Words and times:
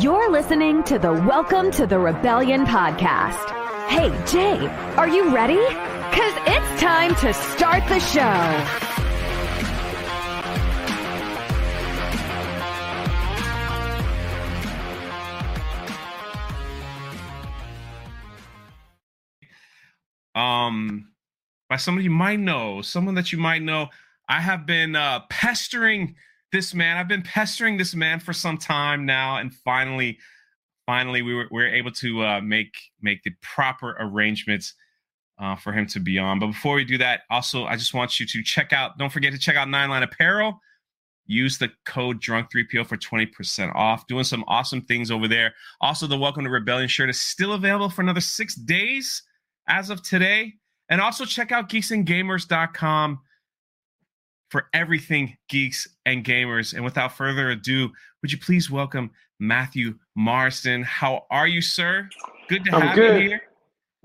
You're 0.00 0.30
listening 0.30 0.82
to 0.84 0.98
the 0.98 1.12
Welcome 1.12 1.70
to 1.72 1.86
the 1.86 1.98
Rebellion 1.98 2.64
podcast. 2.64 3.48
Hey, 3.88 4.10
Jay, 4.26 4.66
are 4.96 5.06
you 5.06 5.32
ready? 5.32 5.54
Because 5.54 6.34
it's 6.46 6.80
time 6.80 7.14
to 7.16 7.32
start 7.32 7.86
the 7.88 8.00
show. 8.00 8.80
um 20.34 21.08
by 21.68 21.76
somebody 21.76 22.04
you 22.04 22.10
might 22.10 22.40
know, 22.40 22.82
someone 22.82 23.14
that 23.14 23.30
you 23.30 23.38
might 23.38 23.62
know. 23.62 23.90
I 24.28 24.40
have 24.40 24.66
been 24.66 24.96
uh, 24.96 25.20
pestering 25.28 26.16
this 26.54 26.72
man. 26.72 26.96
I've 26.96 27.08
been 27.08 27.22
pestering 27.22 27.76
this 27.76 27.94
man 27.94 28.20
for 28.20 28.32
some 28.32 28.56
time 28.56 29.04
now, 29.04 29.38
and 29.38 29.52
finally, 29.52 30.18
finally, 30.86 31.20
we 31.20 31.34
were, 31.34 31.48
we 31.50 31.62
were 31.62 31.68
able 31.68 31.90
to 31.90 32.24
uh, 32.24 32.40
make 32.40 32.72
make 33.02 33.22
the 33.24 33.32
proper 33.42 33.96
arrangements 33.98 34.72
uh, 35.38 35.56
for 35.56 35.72
him 35.72 35.86
to 35.88 36.00
be 36.00 36.16
on. 36.16 36.38
But 36.38 36.46
before 36.46 36.76
we 36.76 36.84
do 36.84 36.96
that, 36.98 37.22
also, 37.28 37.64
I 37.64 37.76
just 37.76 37.92
want 37.92 38.20
you 38.20 38.26
to 38.26 38.42
check 38.42 38.72
out. 38.72 38.96
Don't 38.96 39.12
forget 39.12 39.32
to 39.32 39.38
check 39.38 39.56
out 39.56 39.68
Nine 39.68 39.90
Line 39.90 40.04
Apparel. 40.04 40.58
Use 41.26 41.58
the 41.58 41.70
code 41.86 42.22
Drunk3PO 42.22 42.86
for 42.86 42.98
20% 42.98 43.74
off. 43.74 44.06
Doing 44.06 44.24
some 44.24 44.44
awesome 44.46 44.82
things 44.82 45.10
over 45.10 45.26
there. 45.26 45.54
Also, 45.80 46.06
the 46.06 46.18
Welcome 46.18 46.44
to 46.44 46.50
Rebellion 46.50 46.88
shirt 46.88 47.10
is 47.10 47.20
still 47.20 47.54
available 47.54 47.88
for 47.88 48.02
another 48.02 48.20
six 48.20 48.54
days 48.54 49.22
as 49.66 49.90
of 49.90 50.02
today. 50.02 50.52
And 50.90 51.00
also 51.00 51.24
check 51.24 51.50
out 51.50 51.68
geeksandgamers.com 51.68 53.18
for 54.50 54.66
everything 54.72 55.36
geeks 55.48 55.86
and 56.06 56.24
gamers. 56.24 56.74
And 56.74 56.84
without 56.84 57.16
further 57.16 57.50
ado, 57.50 57.90
would 58.22 58.30
you 58.32 58.38
please 58.38 58.70
welcome 58.70 59.10
Matthew 59.40 59.94
Marsden? 60.16 60.82
How 60.82 61.26
are 61.30 61.46
you, 61.48 61.60
sir? 61.60 62.08
Good 62.48 62.64
to 62.64 62.74
I'm 62.74 62.80
have 62.82 62.94
good. 62.96 63.22
you 63.22 63.28
here. 63.28 63.42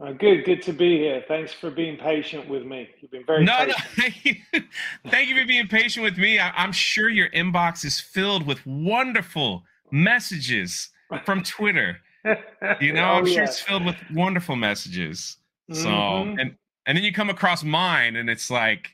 Uh, 0.02 0.14
good, 0.14 0.46
good 0.46 0.62
to 0.62 0.72
be 0.72 0.98
here. 0.98 1.22
Thanks 1.28 1.52
for 1.52 1.70
being 1.70 1.98
patient 1.98 2.48
with 2.48 2.64
me. 2.66 2.90
You've 3.02 3.12
been 3.12 3.26
very 3.26 3.44
No, 3.44 3.66
no, 3.66 3.74
patient. 3.74 3.86
thank 3.96 4.26
you. 4.26 4.36
thank 5.10 5.30
you 5.30 5.36
for 5.38 5.46
being 5.46 5.68
patient 5.68 6.04
with 6.06 6.18
me. 6.18 6.40
I, 6.40 6.52
I'm 6.52 6.72
sure 6.72 7.10
your 7.10 7.30
inbox 7.32 7.84
is 7.84 8.00
filled 8.00 8.48
with 8.48 8.66
wonderful 8.66 9.64
messages 9.92 10.90
from 11.26 11.44
Twitter. 11.44 11.98
You 12.82 12.92
know, 12.92 13.04
Oh, 13.06 13.14
I'm 13.20 13.26
sure 13.26 13.36
yeah. 13.38 13.44
it's 13.46 13.62
filled 13.62 13.86
with 13.86 13.96
wonderful 14.14 14.58
messages. 14.58 15.38
So, 15.72 15.88
Mhm. 15.88 16.42
and 16.42 16.56
and 16.86 16.98
then 16.98 17.04
you 17.06 17.14
come 17.14 17.30
across 17.30 17.64
mine, 17.64 18.18
and 18.18 18.30
it's 18.30 18.50
like, 18.52 18.94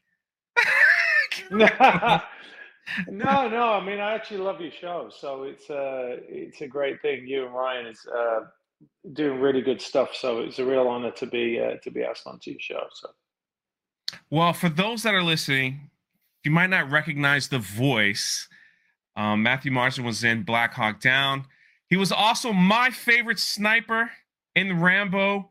no, 1.51 3.49
no. 3.49 3.73
I 3.73 3.85
mean, 3.85 3.99
I 3.99 4.13
actually 4.13 4.39
love 4.39 4.61
your 4.61 4.71
show, 4.71 5.09
so 5.15 5.43
it's 5.43 5.69
uh, 5.69 6.17
it's 6.27 6.61
a 6.61 6.67
great 6.67 7.01
thing. 7.01 7.27
You 7.27 7.45
and 7.45 7.53
Ryan 7.53 7.88
is 7.88 8.05
uh, 8.07 8.41
doing 9.13 9.39
really 9.39 9.61
good 9.61 9.81
stuff, 9.81 10.16
so 10.16 10.39
it's 10.39 10.59
a 10.59 10.66
real 10.66 10.88
honor 10.88 11.11
to 11.11 11.25
be 11.25 11.59
uh, 11.59 11.77
to 11.83 11.91
be 11.91 12.03
asked 12.03 12.27
onto 12.27 12.51
your 12.51 12.59
show. 12.59 12.83
So, 12.93 13.09
Well, 14.29 14.53
for 14.53 14.69
those 14.69 15.03
that 15.03 15.13
are 15.13 15.23
listening, 15.23 15.89
you 16.43 16.51
might 16.51 16.69
not 16.69 16.89
recognize 16.89 17.47
the 17.47 17.59
voice. 17.59 18.47
Um, 19.16 19.43
Matthew 19.43 19.71
Marsden 19.71 20.05
was 20.05 20.23
in 20.23 20.43
Black 20.43 20.73
Hawk 20.73 20.99
Down. 20.99 21.45
He 21.88 21.97
was 21.97 22.11
also 22.11 22.51
my 22.51 22.89
favorite 22.89 23.39
sniper 23.39 24.11
in 24.55 24.79
Rambo. 24.79 25.49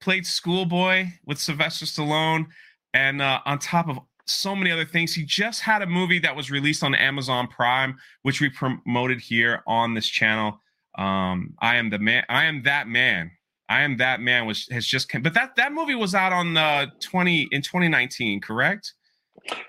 Played 0.00 0.26
schoolboy 0.26 1.10
with 1.24 1.38
Sylvester 1.38 1.86
Stallone, 1.86 2.46
and 2.92 3.22
uh, 3.22 3.40
on 3.46 3.60
top 3.60 3.88
of 3.88 4.00
so 4.26 4.54
many 4.54 4.70
other 4.70 4.84
things, 4.84 5.14
he 5.14 5.24
just 5.24 5.60
had 5.60 5.82
a 5.82 5.86
movie 5.86 6.18
that 6.20 6.34
was 6.34 6.50
released 6.50 6.82
on 6.82 6.94
Amazon 6.94 7.48
Prime, 7.48 7.96
which 8.22 8.40
we 8.40 8.48
promoted 8.48 9.20
here 9.20 9.62
on 9.66 9.94
this 9.94 10.06
channel. 10.06 10.60
Um, 10.96 11.54
I 11.60 11.76
am 11.76 11.90
the 11.90 11.98
man. 11.98 12.24
I 12.28 12.44
am 12.44 12.62
that 12.62 12.88
man. 12.88 13.30
I 13.68 13.82
am 13.82 13.96
that 13.96 14.20
man. 14.20 14.46
Which 14.46 14.66
has 14.70 14.86
just 14.86 15.08
came, 15.08 15.22
but 15.22 15.34
that 15.34 15.56
that 15.56 15.72
movie 15.72 15.94
was 15.94 16.14
out 16.14 16.32
on 16.32 16.56
uh, 16.56 16.86
twenty 17.00 17.48
in 17.50 17.62
twenty 17.62 17.88
nineteen, 17.88 18.40
correct? 18.40 18.92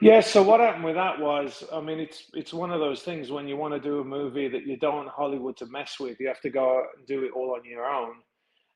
yeah. 0.01 0.19
So 0.19 0.43
what 0.43 0.59
happened 0.59 0.83
with 0.83 0.95
that 0.95 1.19
was, 1.19 1.63
I 1.71 1.79
mean, 1.79 1.99
it's 1.99 2.25
it's 2.33 2.53
one 2.53 2.71
of 2.71 2.79
those 2.79 3.01
things 3.01 3.31
when 3.31 3.47
you 3.47 3.57
want 3.57 3.73
to 3.73 3.79
do 3.79 4.01
a 4.01 4.03
movie 4.03 4.49
that 4.49 4.67
you 4.67 4.77
don't 4.77 4.95
want 4.95 5.09
Hollywood 5.09 5.57
to 5.57 5.65
mess 5.67 5.99
with, 5.99 6.19
you 6.19 6.27
have 6.27 6.41
to 6.41 6.49
go 6.49 6.85
and 6.97 7.07
do 7.07 7.23
it 7.23 7.31
all 7.35 7.55
on 7.55 7.63
your 7.65 7.85
own. 7.85 8.15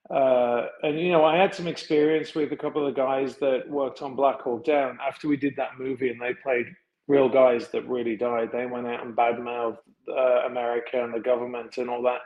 Uh, 0.10 0.68
and 0.84 1.00
you 1.00 1.12
know, 1.12 1.26
I 1.26 1.38
had 1.38 1.54
some 1.54 1.68
experience 1.68 2.34
with 2.34 2.52
a 2.54 2.58
couple 2.58 2.86
of 2.86 2.94
the 2.94 3.00
guys 3.00 3.38
that 3.38 3.70
worked 3.70 4.02
on 4.02 4.16
Black 4.16 4.42
Hawk 4.42 4.64
Down 4.64 4.98
after 5.06 5.28
we 5.28 5.38
did 5.38 5.56
that 5.58 5.78
movie, 5.78 6.10
and 6.10 6.22
they 6.22 6.34
played 6.34 6.68
real 7.08 7.30
guys 7.30 7.70
that 7.70 7.88
really 7.88 8.16
died. 8.16 8.50
They 8.52 8.66
went 8.66 8.88
out 8.88 9.06
and 9.06 9.16
badmouthed 9.16 9.80
uh, 10.10 10.46
America 10.46 11.04
and 11.04 11.14
the 11.14 11.20
government 11.20 11.78
and 11.78 11.90
all 11.90 12.02
that. 12.04 12.22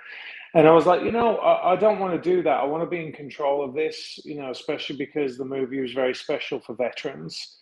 And 0.53 0.67
I 0.67 0.71
was 0.71 0.85
like, 0.85 1.03
you 1.03 1.11
know, 1.11 1.37
I, 1.37 1.73
I 1.73 1.75
don't 1.75 1.99
want 1.99 2.21
to 2.21 2.29
do 2.29 2.43
that. 2.43 2.59
I 2.59 2.65
want 2.65 2.83
to 2.83 2.89
be 2.89 3.03
in 3.03 3.13
control 3.13 3.63
of 3.63 3.73
this, 3.73 4.19
you 4.25 4.35
know, 4.35 4.51
especially 4.51 4.97
because 4.97 5.37
the 5.37 5.45
movie 5.45 5.79
was 5.79 5.93
very 5.93 6.13
special 6.13 6.59
for 6.59 6.75
veterans. 6.75 7.59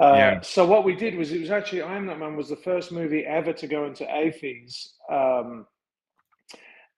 Uh, 0.00 0.14
Yeah. 0.16 0.40
So 0.40 0.64
what 0.64 0.84
we 0.84 0.96
did 0.96 1.14
was 1.16 1.32
it 1.32 1.40
was 1.40 1.50
actually 1.50 1.82
I 1.82 1.96
Am 1.96 2.06
That 2.06 2.18
Man 2.18 2.36
was 2.36 2.48
the 2.48 2.56
first 2.56 2.90
movie 2.90 3.24
ever 3.26 3.52
to 3.52 3.66
go 3.66 3.84
into 3.84 4.04
AFIS. 4.04 4.94
Um, 5.10 5.66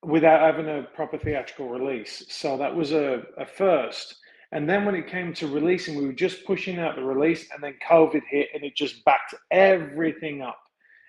without 0.05 0.41
having 0.41 0.69
a 0.69 0.83
proper 0.95 1.19
theatrical 1.19 1.69
release. 1.69 2.25
So 2.29 2.57
that 2.59 2.75
was 2.75 2.93
a, 2.93 3.23
a 3.39 3.47
first. 3.47 4.17
And 4.53 4.69
then 4.69 4.85
when 4.85 4.95
it 4.95 5.09
came 5.09 5.33
to 5.35 5.49
releasing, 5.49 5.97
we 5.97 6.07
were 6.07 6.13
just 6.13 6.45
pushing 6.45 6.79
out 6.79 6.95
the 6.95 7.03
release, 7.03 7.49
and 7.53 7.63
then 7.63 7.75
COVID 7.89 8.23
hit, 8.29 8.49
and 8.55 8.63
it 8.63 8.77
just 8.77 9.05
backed 9.05 9.35
everything 9.51 10.43
up. 10.43 10.61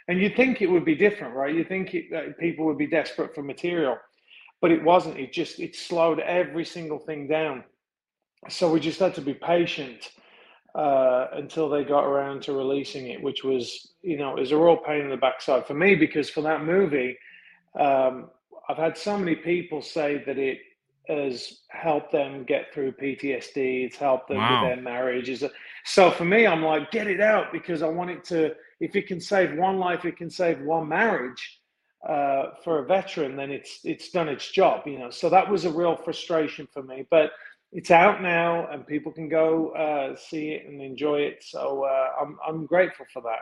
And 0.08 0.20
you'd 0.20 0.36
think 0.36 0.62
it 0.62 0.68
would 0.68 0.86
be 0.86 0.96
different, 0.96 1.36
right? 1.36 1.54
You'd 1.54 1.68
think 1.68 1.94
it, 1.94 2.40
people 2.40 2.66
would 2.66 2.78
be 2.78 2.88
desperate 2.88 3.36
for 3.36 3.44
material, 3.44 3.98
but 4.62 4.72
it 4.72 4.84
wasn't. 4.84 5.20
It 5.20 5.32
just 5.32 5.60
it 5.60 5.76
slowed 5.76 6.20
every 6.20 6.66
single 6.66 7.00
thing 7.00 7.28
down. 7.28 7.64
So 8.50 8.72
we 8.72 8.80
just 8.80 9.00
had 9.00 9.16
to 9.16 9.22
be 9.22 9.34
patient 9.34 10.10
uh, 10.76 11.28
until 11.34 11.70
they 11.70 11.84
got 11.84 12.04
around 12.04 12.44
to 12.44 12.54
releasing 12.54 13.08
it, 13.08 13.22
which 13.22 13.44
was, 13.44 13.94
you 14.02 14.18
know, 14.18 14.36
it 14.38 14.42
was 14.42 14.52
a 14.52 14.58
real 14.58 14.78
pain 14.78 15.02
in 15.02 15.10
the 15.10 15.18
backside 15.18 15.66
for 15.66 15.74
me 15.74 15.96
because 15.96 16.30
for 16.30 16.42
that 16.42 16.64
movie, 16.64 17.18
um, 17.80 18.30
I've 18.70 18.78
had 18.78 18.98
so 18.98 19.18
many 19.18 19.36
people 19.36 19.82
say 19.82 20.24
that 20.26 20.38
it 20.38 20.60
has 21.08 21.62
helped 21.70 22.12
them 22.12 22.44
get 22.46 22.74
through 22.74 22.94
PTSD. 22.94 23.86
It's 23.86 23.98
helped 23.98 24.30
them 24.30 24.38
Wow. 24.38 24.62
with 24.62 24.70
their 24.76 24.82
marriages. 24.82 25.44
So 25.86 26.12
for 26.12 26.26
me, 26.26 26.48
I'm 26.48 26.64
like, 26.64 26.92
get 26.92 27.08
it 27.08 27.22
out 27.22 27.52
because 27.54 27.82
I 27.84 27.88
want 27.88 28.10
it 28.12 28.24
to. 28.26 28.56
If 28.80 28.96
it 28.96 29.08
can 29.08 29.22
save 29.22 29.56
one 29.58 29.78
life, 29.78 30.06
it 30.06 30.18
can 30.18 30.30
save 30.30 30.62
one 30.62 30.88
marriage. 30.90 31.62
Uh, 32.08 32.52
for 32.64 32.80
a 32.80 32.86
veteran, 32.86 33.36
then 33.36 33.50
it's 33.52 33.80
it's 33.84 34.12
done 34.12 34.30
its 34.30 34.52
job, 34.52 34.86
you 34.86 35.00
know. 35.00 35.10
So 35.10 35.28
that 35.30 35.50
was 35.50 35.66
a 35.66 35.72
real 35.72 35.96
frustration 35.96 36.68
for 36.72 36.84
me, 36.84 37.08
but 37.10 37.32
it's 37.72 37.90
out 37.90 38.22
now, 38.22 38.68
and 38.70 38.86
people 38.86 39.12
can 39.12 39.28
go 39.28 39.70
uh, 39.72 40.16
see 40.16 40.50
it 40.52 40.68
and 40.68 40.82
enjoy 40.82 41.22
it. 41.22 41.44
So 41.44 41.84
uh, 41.84 42.10
I'm 42.22 42.38
I'm 42.48 42.66
grateful 42.68 43.08
for 43.12 43.24
that. 43.24 43.40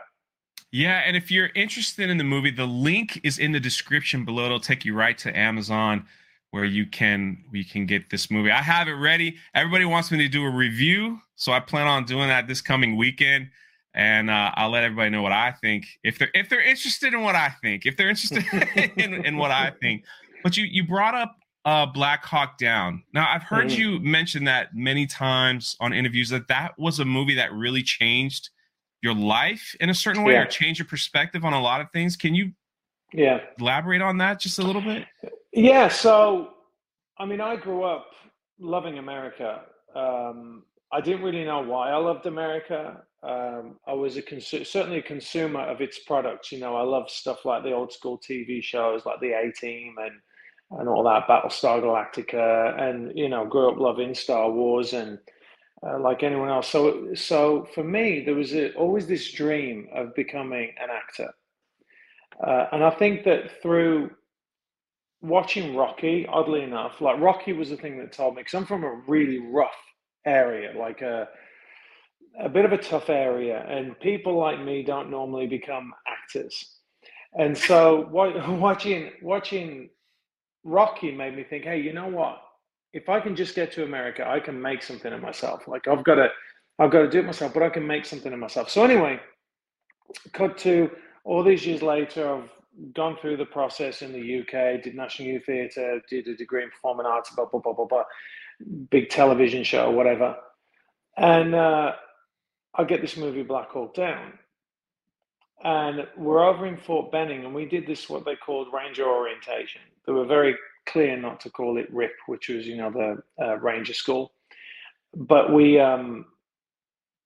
Yeah, 0.74 1.02
and 1.06 1.16
if 1.16 1.30
you're 1.30 1.50
interested 1.54 2.10
in 2.10 2.18
the 2.18 2.24
movie, 2.24 2.50
the 2.50 2.66
link 2.66 3.20
is 3.22 3.38
in 3.38 3.52
the 3.52 3.60
description 3.60 4.24
below. 4.24 4.46
It'll 4.46 4.58
take 4.58 4.84
you 4.84 4.92
right 4.92 5.16
to 5.18 5.36
Amazon 5.38 6.04
where 6.50 6.64
you 6.64 6.84
can 6.84 7.44
we 7.52 7.62
can 7.62 7.86
get 7.86 8.10
this 8.10 8.28
movie. 8.28 8.50
I 8.50 8.60
have 8.60 8.88
it 8.88 8.94
ready. 8.94 9.36
Everybody 9.54 9.84
wants 9.84 10.10
me 10.10 10.18
to 10.18 10.28
do 10.28 10.44
a 10.44 10.50
review, 10.50 11.20
so 11.36 11.52
I 11.52 11.60
plan 11.60 11.86
on 11.86 12.04
doing 12.06 12.26
that 12.26 12.48
this 12.48 12.60
coming 12.60 12.96
weekend. 12.96 13.50
And 13.94 14.28
uh, 14.28 14.50
I'll 14.54 14.70
let 14.70 14.82
everybody 14.82 15.10
know 15.10 15.22
what 15.22 15.30
I 15.30 15.52
think 15.52 15.86
if 16.02 16.18
they're 16.18 16.30
if 16.34 16.48
they're 16.48 16.60
interested 16.60 17.14
in 17.14 17.20
what 17.22 17.36
I 17.36 17.50
think, 17.62 17.86
if 17.86 17.96
they're 17.96 18.08
interested 18.10 18.44
in, 18.96 19.24
in 19.24 19.36
what 19.36 19.52
I 19.52 19.70
think. 19.80 20.02
But 20.42 20.56
you 20.56 20.64
you 20.64 20.84
brought 20.84 21.14
up 21.14 21.36
uh, 21.64 21.86
Black 21.86 22.24
Hawk 22.24 22.58
Down. 22.58 23.04
Now 23.12 23.32
I've 23.32 23.44
heard 23.44 23.68
Mhm. 23.68 23.78
you 23.78 24.00
mention 24.00 24.42
that 24.46 24.74
many 24.74 25.06
times 25.06 25.76
on 25.78 25.92
interviews 25.92 26.30
that 26.30 26.48
that 26.48 26.76
was 26.80 26.98
a 26.98 27.04
movie 27.04 27.34
that 27.36 27.52
really 27.52 27.84
changed 27.84 28.50
your 29.04 29.14
life 29.14 29.76
in 29.80 29.90
a 29.90 29.94
certain 29.94 30.24
way 30.24 30.32
Yeah. 30.32 30.42
or 30.42 30.46
change 30.46 30.78
your 30.78 30.86
perspective 30.88 31.44
on 31.44 31.52
a 31.52 31.60
lot 31.60 31.80
of 31.82 31.90
things. 31.92 32.16
Can 32.16 32.34
you 32.34 32.52
Yeah. 33.12 33.40
elaborate 33.60 34.00
on 34.00 34.16
that 34.18 34.40
just 34.40 34.58
a 34.58 34.62
little 34.62 34.80
bit? 34.82 35.06
Yeah, 35.52 35.88
so 35.88 36.50
I 37.18 37.26
mean, 37.26 37.40
I 37.40 37.54
grew 37.54 37.84
up 37.84 38.06
loving 38.58 38.98
America. 38.98 39.60
Um, 39.94 40.64
I 40.90 41.00
didn't 41.00 41.22
really 41.22 41.44
know 41.44 41.60
why 41.60 41.90
I 41.90 41.96
loved 41.96 42.26
America. 42.26 43.04
Um, 43.22 43.78
I 43.86 43.92
was 43.92 44.16
a 44.16 44.22
consu- 44.22 44.66
certainly 44.66 44.98
a 44.98 45.02
consumer 45.02 45.60
of 45.60 45.80
its 45.80 46.00
products. 46.00 46.50
You 46.50 46.58
know, 46.58 46.74
I 46.76 46.82
love 46.82 47.08
stuff 47.10 47.44
like 47.44 47.62
the 47.62 47.72
old 47.72 47.92
school 47.92 48.18
TV 48.18 48.60
shows, 48.62 49.06
like 49.06 49.20
the 49.20 49.32
A 49.32 49.52
Team 49.52 49.96
and 49.98 50.20
and 50.78 50.88
all 50.88 51.04
that, 51.04 51.28
Battlestar 51.28 51.80
Galactica, 51.82 52.80
and 52.80 53.16
you 53.16 53.28
know, 53.28 53.44
grew 53.44 53.70
up 53.70 53.78
loving 53.78 54.14
Star 54.14 54.50
Wars 54.50 54.92
and 54.94 55.18
uh, 55.86 55.98
like 56.00 56.22
anyone 56.22 56.48
else. 56.50 56.68
So, 56.68 57.14
so 57.14 57.68
for 57.74 57.84
me, 57.84 58.24
there 58.24 58.34
was 58.34 58.54
a, 58.54 58.74
always 58.74 59.06
this 59.06 59.32
dream 59.32 59.88
of 59.94 60.14
becoming 60.14 60.72
an 60.82 60.88
actor, 60.90 61.32
uh, 62.46 62.66
and 62.72 62.84
I 62.84 62.90
think 62.90 63.24
that 63.24 63.62
through 63.62 64.10
watching 65.22 65.76
Rocky, 65.76 66.26
oddly 66.28 66.62
enough, 66.62 67.00
like 67.00 67.20
Rocky 67.20 67.52
was 67.52 67.70
the 67.70 67.76
thing 67.76 67.98
that 67.98 68.12
told 68.12 68.34
me 68.36 68.42
because 68.42 68.54
I'm 68.54 68.66
from 68.66 68.84
a 68.84 69.02
really 69.08 69.38
rough 69.38 69.76
area, 70.26 70.78
like 70.78 71.02
a 71.02 71.28
a 72.40 72.48
bit 72.48 72.64
of 72.64 72.72
a 72.72 72.78
tough 72.78 73.10
area, 73.10 73.64
and 73.68 73.98
people 74.00 74.36
like 74.38 74.60
me 74.60 74.82
don't 74.82 75.10
normally 75.10 75.46
become 75.46 75.92
actors. 76.08 76.78
And 77.38 77.56
so, 77.56 78.08
watching 78.12 79.12
watching 79.22 79.90
Rocky 80.64 81.12
made 81.12 81.36
me 81.36 81.44
think, 81.44 81.64
hey, 81.64 81.80
you 81.80 81.92
know 81.94 82.08
what? 82.08 82.42
If 82.94 83.08
I 83.08 83.18
can 83.18 83.34
just 83.34 83.56
get 83.56 83.72
to 83.72 83.82
America, 83.82 84.26
I 84.26 84.38
can 84.38 84.60
make 84.60 84.82
something 84.82 85.12
of 85.12 85.20
myself. 85.20 85.66
Like 85.66 85.88
I've 85.88 86.04
got 86.04 86.14
to, 86.14 86.28
I've 86.78 86.92
got 86.92 87.00
to 87.00 87.10
do 87.10 87.18
it 87.18 87.26
myself, 87.26 87.52
but 87.52 87.64
I 87.64 87.68
can 87.68 87.84
make 87.86 88.06
something 88.06 88.32
of 88.32 88.38
myself. 88.38 88.70
So 88.70 88.84
anyway, 88.84 89.18
cut 90.32 90.56
to 90.58 90.90
all 91.24 91.42
these 91.42 91.66
years 91.66 91.82
later, 91.82 92.36
I've 92.36 92.94
gone 92.94 93.16
through 93.20 93.36
the 93.36 93.46
process 93.46 94.00
in 94.00 94.12
the 94.12 94.40
UK, 94.40 94.82
did 94.82 94.94
National 94.94 95.28
Youth 95.28 95.46
Theatre, 95.46 96.00
did 96.08 96.28
a 96.28 96.36
degree 96.36 96.62
in 96.62 96.70
performing 96.70 97.06
arts, 97.06 97.30
blah 97.34 97.46
blah 97.46 97.60
blah 97.60 97.72
blah 97.72 97.86
blah, 97.86 98.04
big 98.90 99.08
television 99.10 99.64
show, 99.64 99.90
whatever, 99.90 100.36
and 101.16 101.54
uh, 101.54 101.92
I 102.76 102.84
get 102.84 103.00
this 103.00 103.16
movie 103.16 103.42
Black 103.42 103.70
Hawk 103.70 103.94
Down, 103.94 104.32
and 105.64 106.06
we're 106.16 106.44
over 106.44 106.66
in 106.66 106.76
Fort 106.76 107.10
Benning, 107.10 107.44
and 107.44 107.54
we 107.54 107.64
did 107.64 107.86
this 107.86 108.08
what 108.08 108.24
they 108.24 108.36
called 108.36 108.68
Ranger 108.72 109.04
orientation. 109.04 109.82
They 110.06 110.12
were 110.12 110.26
very 110.26 110.56
clear 110.86 111.16
not 111.16 111.40
to 111.40 111.50
call 111.50 111.78
it 111.78 111.92
RIP, 111.92 112.12
which 112.26 112.48
was 112.48 112.66
you 112.66 112.76
know 112.76 112.90
the 112.90 113.44
uh, 113.44 113.58
Ranger 113.58 113.94
School, 113.94 114.32
but 115.14 115.52
we 115.52 115.78
um, 115.78 116.26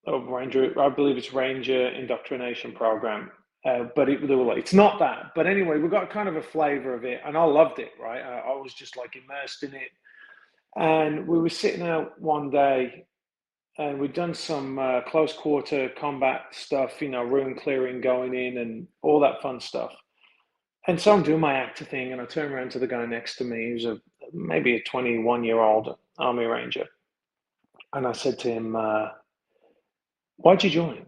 oh, 0.07 0.21
Ranger, 0.21 0.79
I 0.81 0.89
believe 0.89 1.17
it's 1.17 1.33
Ranger 1.33 1.89
Indoctrination 1.89 2.73
Program. 2.73 3.31
Uh, 3.67 3.87
but 3.97 4.09
it, 4.09 4.27
they 4.27 4.35
were 4.37 4.45
like, 4.45 4.59
it's 4.59 4.73
not 4.73 5.01
that. 5.01 5.33
But 5.35 5.47
anyway, 5.47 5.79
we 5.79 5.89
got 5.89 6.11
kind 6.11 6.29
of 6.29 6.37
a 6.37 6.43
flavor 6.43 6.95
of 6.95 7.05
it, 7.05 7.21
and 7.27 7.37
I 7.37 7.43
loved 7.45 7.81
it. 7.81 7.91
Right, 8.01 8.23
I, 8.23 8.39
I 8.39 8.57
was 8.57 8.73
just 8.75 8.97
like 8.97 9.17
immersed 9.17 9.63
in 9.63 9.75
it. 9.75 9.91
And 10.77 11.27
we 11.27 11.39
were 11.39 11.49
sitting 11.49 11.83
out 11.83 12.21
one 12.21 12.51
day 12.51 13.07
and 13.79 13.99
we'd 13.99 14.13
done 14.13 14.35
some 14.35 14.79
uh, 14.79 15.01
close 15.03 15.33
quarter 15.33 15.89
combat 15.99 16.47
stuff, 16.51 17.01
you 17.01 17.09
know, 17.09 17.23
room 17.23 17.55
clearing, 17.55 18.01
going 18.01 18.35
in, 18.35 18.59
and 18.59 18.87
all 19.03 19.21
that 19.21 19.41
fun 19.41 19.61
stuff. 19.61 19.93
And 20.89 20.99
so 20.99 21.13
I'm 21.13 21.23
doing 21.23 21.39
my 21.39 21.53
actor 21.53 21.85
thing, 21.85 22.13
and 22.13 22.21
I 22.21 22.25
turn 22.25 22.51
around 22.51 22.71
to 22.71 22.79
the 22.79 22.87
guy 22.87 23.05
next 23.05 23.37
to 23.37 23.45
me, 23.45 23.71
who's 23.71 23.85
a 23.85 24.01
maybe 24.33 24.75
a 24.75 24.83
21 24.83 25.45
year 25.45 25.61
old 25.61 25.95
Army 26.19 26.47
Ranger, 26.47 26.87
and 27.93 28.07
I 28.07 28.13
said 28.13 28.39
to 28.41 28.51
him, 28.51 28.75
uh, 28.75 29.11
"Why'd 30.37 30.65
you 30.65 30.71
join? 30.71 31.05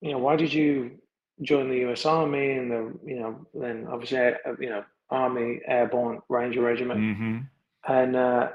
You 0.00 0.12
know, 0.12 0.18
why 0.18 0.34
did 0.34 0.52
you 0.52 0.98
join 1.42 1.68
the 1.68 1.78
U.S. 1.86 2.06
Army 2.06 2.50
and 2.52 2.70
the, 2.70 2.98
you 3.04 3.20
know, 3.20 3.46
then 3.54 3.86
obviously, 3.88 4.18
uh, 4.18 4.32
you 4.58 4.68
know, 4.68 4.84
Army 5.10 5.60
Airborne 5.68 6.20
Ranger 6.28 6.62
Regiment?" 6.62 7.00
Mm-hmm. 7.00 7.38
And 7.86 8.16
uh, 8.16 8.48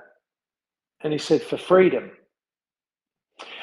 and 1.01 1.13
he 1.13 1.19
said, 1.19 1.42
"For 1.42 1.57
freedom." 1.57 2.12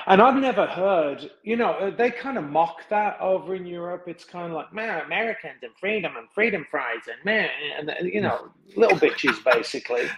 And 0.06 0.20
I've 0.23 0.41
never 0.41 0.67
heard, 0.67 1.31
you 1.43 1.56
know, 1.56 1.73
uh, 1.73 1.91
they 1.94 2.11
kind 2.11 2.38
of 2.38 2.44
mock 2.44 2.88
that 2.88 3.20
over 3.20 3.55
in 3.55 3.67
Europe. 3.67 4.05
It's 4.06 4.25
kind 4.25 4.47
of 4.47 4.52
like, 4.52 4.73
man, 4.73 5.05
Americans 5.05 5.58
and 5.62 5.73
freedom 5.79 6.12
and 6.17 6.29
freedom 6.35 6.67
fries 6.70 7.02
and 7.06 7.25
man, 7.25 7.49
and 7.79 8.12
you 8.12 8.20
know, 8.20 8.50
little 8.76 8.99
bitches 8.99 9.43
basically. 9.44 10.08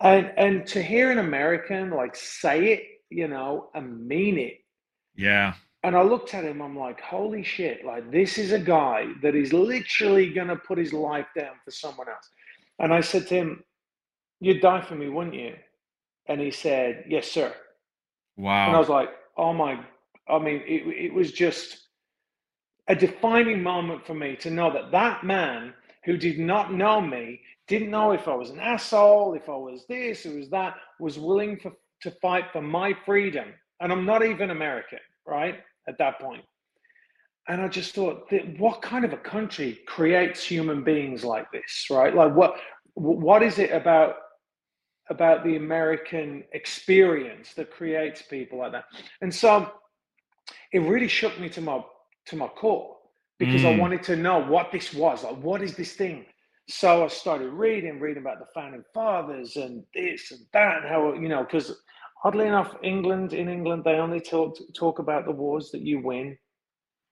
And 0.00 0.32
and 0.36 0.66
to 0.68 0.82
hear 0.82 1.10
an 1.10 1.18
American 1.18 1.90
like 1.90 2.14
say 2.14 2.72
it, 2.72 2.82
you 3.10 3.28
know, 3.28 3.70
and 3.74 4.06
mean 4.06 4.38
it. 4.38 4.58
Yeah. 5.16 5.54
And 5.84 5.96
I 5.96 6.02
looked 6.02 6.34
at 6.34 6.44
him, 6.44 6.60
I'm 6.60 6.76
like, 6.76 7.00
holy 7.00 7.42
shit, 7.42 7.84
like 7.84 8.10
this 8.10 8.36
is 8.38 8.52
a 8.52 8.58
guy 8.58 9.08
that 9.22 9.34
is 9.34 9.52
literally 9.52 10.32
gonna 10.32 10.56
put 10.56 10.78
his 10.78 10.92
life 10.92 11.26
down 11.36 11.54
for 11.64 11.70
someone 11.70 12.08
else. 12.08 12.28
And 12.78 12.92
I 12.92 13.00
said 13.00 13.26
to 13.28 13.34
him, 13.34 13.64
You'd 14.40 14.60
die 14.60 14.82
for 14.82 14.94
me, 14.94 15.08
wouldn't 15.08 15.34
you? 15.34 15.54
And 16.26 16.40
he 16.40 16.50
said, 16.50 17.04
Yes, 17.08 17.30
sir. 17.30 17.52
Wow. 18.38 18.68
And 18.68 18.76
I 18.76 18.78
was 18.78 18.88
like, 18.88 19.10
oh 19.36 19.52
my, 19.52 19.80
I 20.28 20.38
mean, 20.38 20.62
it, 20.66 20.86
it 21.06 21.12
was 21.12 21.32
just 21.32 21.88
a 22.88 22.94
defining 22.94 23.62
moment 23.62 24.06
for 24.06 24.14
me 24.14 24.36
to 24.36 24.50
know 24.50 24.72
that 24.72 24.92
that 24.92 25.24
man 25.24 25.74
who 26.04 26.16
did 26.16 26.38
not 26.38 26.72
know 26.72 27.00
me, 27.00 27.40
didn't 27.66 27.90
know 27.90 28.12
if 28.12 28.28
I 28.28 28.34
was 28.34 28.50
an 28.50 28.60
asshole, 28.60 29.34
if 29.34 29.48
I 29.48 29.56
was 29.56 29.84
this, 29.88 30.24
or 30.24 30.36
was 30.36 30.48
that, 30.50 30.76
was 31.00 31.18
willing 31.18 31.58
for, 31.58 31.72
to 32.02 32.10
fight 32.22 32.44
for 32.52 32.62
my 32.62 32.94
freedom. 33.04 33.48
And 33.80 33.92
I'm 33.92 34.06
not 34.06 34.24
even 34.24 34.50
American, 34.50 35.00
right? 35.26 35.56
At 35.86 35.98
that 35.98 36.20
point. 36.20 36.44
And 37.48 37.60
I 37.60 37.68
just 37.68 37.94
thought, 37.94 38.30
what 38.58 38.82
kind 38.82 39.04
of 39.04 39.12
a 39.12 39.18
country 39.18 39.80
creates 39.86 40.44
human 40.44 40.84
beings 40.84 41.24
like 41.24 41.50
this, 41.50 41.86
right? 41.90 42.14
Like, 42.14 42.34
what, 42.34 42.56
what 42.94 43.42
is 43.42 43.58
it 43.58 43.72
about 43.72 44.16
about 45.10 45.44
the 45.44 45.56
American 45.56 46.44
experience 46.52 47.54
that 47.54 47.70
creates 47.70 48.22
people 48.22 48.58
like 48.58 48.72
that. 48.72 48.84
And 49.20 49.34
so 49.34 49.72
it 50.72 50.80
really 50.80 51.08
shook 51.08 51.38
me 51.40 51.48
to 51.50 51.60
my 51.60 51.82
to 52.26 52.36
my 52.36 52.48
core 52.48 52.96
because 53.38 53.62
mm. 53.62 53.74
I 53.74 53.78
wanted 53.78 54.02
to 54.04 54.16
know 54.16 54.44
what 54.44 54.70
this 54.72 54.92
was. 54.92 55.24
Like, 55.24 55.36
what 55.42 55.62
is 55.62 55.74
this 55.76 55.94
thing? 55.94 56.26
So 56.68 57.04
I 57.04 57.08
started 57.08 57.48
reading, 57.48 57.98
reading 57.98 58.22
about 58.22 58.40
the 58.40 58.46
founding 58.54 58.84
fathers 58.92 59.56
and 59.56 59.82
this 59.94 60.30
and 60.32 60.40
that, 60.52 60.78
and 60.78 60.88
how 60.88 61.14
you 61.14 61.28
know, 61.28 61.42
because 61.42 61.74
oddly 62.24 62.46
enough, 62.46 62.74
England 62.82 63.32
in 63.32 63.48
England 63.48 63.84
they 63.84 63.94
only 63.94 64.20
talk 64.20 64.56
talk 64.74 64.98
about 64.98 65.24
the 65.24 65.32
wars 65.32 65.70
that 65.70 65.80
you 65.80 66.00
win. 66.00 66.36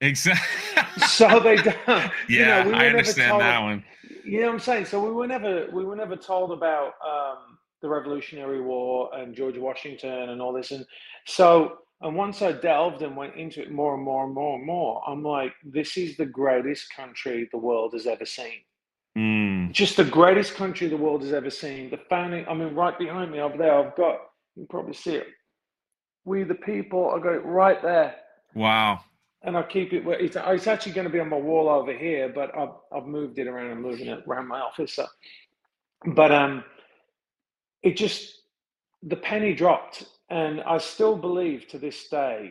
Exactly. 0.02 1.02
so 1.06 1.40
they 1.40 1.56
don't. 1.56 1.76
Yeah, 1.86 2.10
you 2.28 2.64
know, 2.64 2.68
we 2.68 2.74
I 2.74 2.88
understand 2.88 3.40
that 3.40 3.62
one. 3.62 3.84
You 4.24 4.40
know 4.40 4.46
what 4.48 4.52
I'm 4.54 4.60
saying? 4.60 4.84
So 4.86 5.02
we 5.02 5.10
were 5.10 5.26
never 5.26 5.68
we 5.72 5.84
were 5.84 5.96
never 5.96 6.16
told 6.16 6.52
about 6.52 6.94
um, 7.06 7.56
the 7.82 7.88
Revolutionary 7.88 8.60
War 8.60 9.10
and 9.14 9.34
George 9.34 9.58
Washington 9.58 10.30
and 10.30 10.40
all 10.40 10.52
this. 10.52 10.70
And 10.70 10.86
so, 11.26 11.78
and 12.00 12.16
once 12.16 12.42
I 12.42 12.52
delved 12.52 13.02
and 13.02 13.16
went 13.16 13.36
into 13.36 13.62
it 13.62 13.70
more 13.70 13.94
and 13.94 14.02
more 14.02 14.24
and 14.24 14.34
more 14.34 14.56
and 14.56 14.66
more, 14.66 15.02
I'm 15.06 15.22
like, 15.22 15.52
this 15.64 15.96
is 15.96 16.16
the 16.16 16.26
greatest 16.26 16.94
country 16.94 17.48
the 17.52 17.58
world 17.58 17.92
has 17.94 18.06
ever 18.06 18.26
seen. 18.26 18.60
Mm. 19.16 19.72
Just 19.72 19.96
the 19.96 20.04
greatest 20.04 20.54
country 20.56 20.88
the 20.88 20.96
world 20.96 21.22
has 21.22 21.32
ever 21.32 21.50
seen. 21.50 21.90
The 21.90 22.00
founding, 22.10 22.46
I 22.48 22.54
mean, 22.54 22.74
right 22.74 22.98
behind 22.98 23.32
me 23.32 23.40
over 23.40 23.56
there, 23.56 23.74
I've 23.74 23.96
got, 23.96 24.20
you 24.54 24.62
can 24.62 24.66
probably 24.66 24.94
see 24.94 25.14
it. 25.14 25.26
We 26.24 26.42
the 26.42 26.54
people, 26.54 27.10
I 27.10 27.18
got 27.20 27.34
it 27.34 27.44
right 27.44 27.80
there. 27.82 28.16
Wow. 28.54 29.00
And 29.42 29.56
I 29.56 29.62
keep 29.62 29.92
it, 29.92 30.02
it's, 30.06 30.36
it's 30.38 30.66
actually 30.66 30.92
going 30.92 31.06
to 31.06 31.12
be 31.12 31.20
on 31.20 31.28
my 31.28 31.38
wall 31.38 31.68
over 31.68 31.96
here, 31.96 32.28
but 32.28 32.56
I've, 32.56 32.70
I've 32.94 33.06
moved 33.06 33.38
it 33.38 33.46
around. 33.46 33.70
I'm 33.70 33.80
moving 33.80 34.08
it 34.08 34.24
around 34.26 34.48
my 34.48 34.60
office. 34.60 34.94
So. 34.94 35.06
But, 36.04 36.32
um, 36.32 36.64
it 37.86 37.96
just 37.96 38.42
the 39.02 39.16
penny 39.16 39.54
dropped. 39.54 40.04
And 40.28 40.60
i 40.62 40.78
still 40.78 41.16
believe 41.16 41.68
to 41.68 41.78
this 41.78 42.08
day 42.08 42.50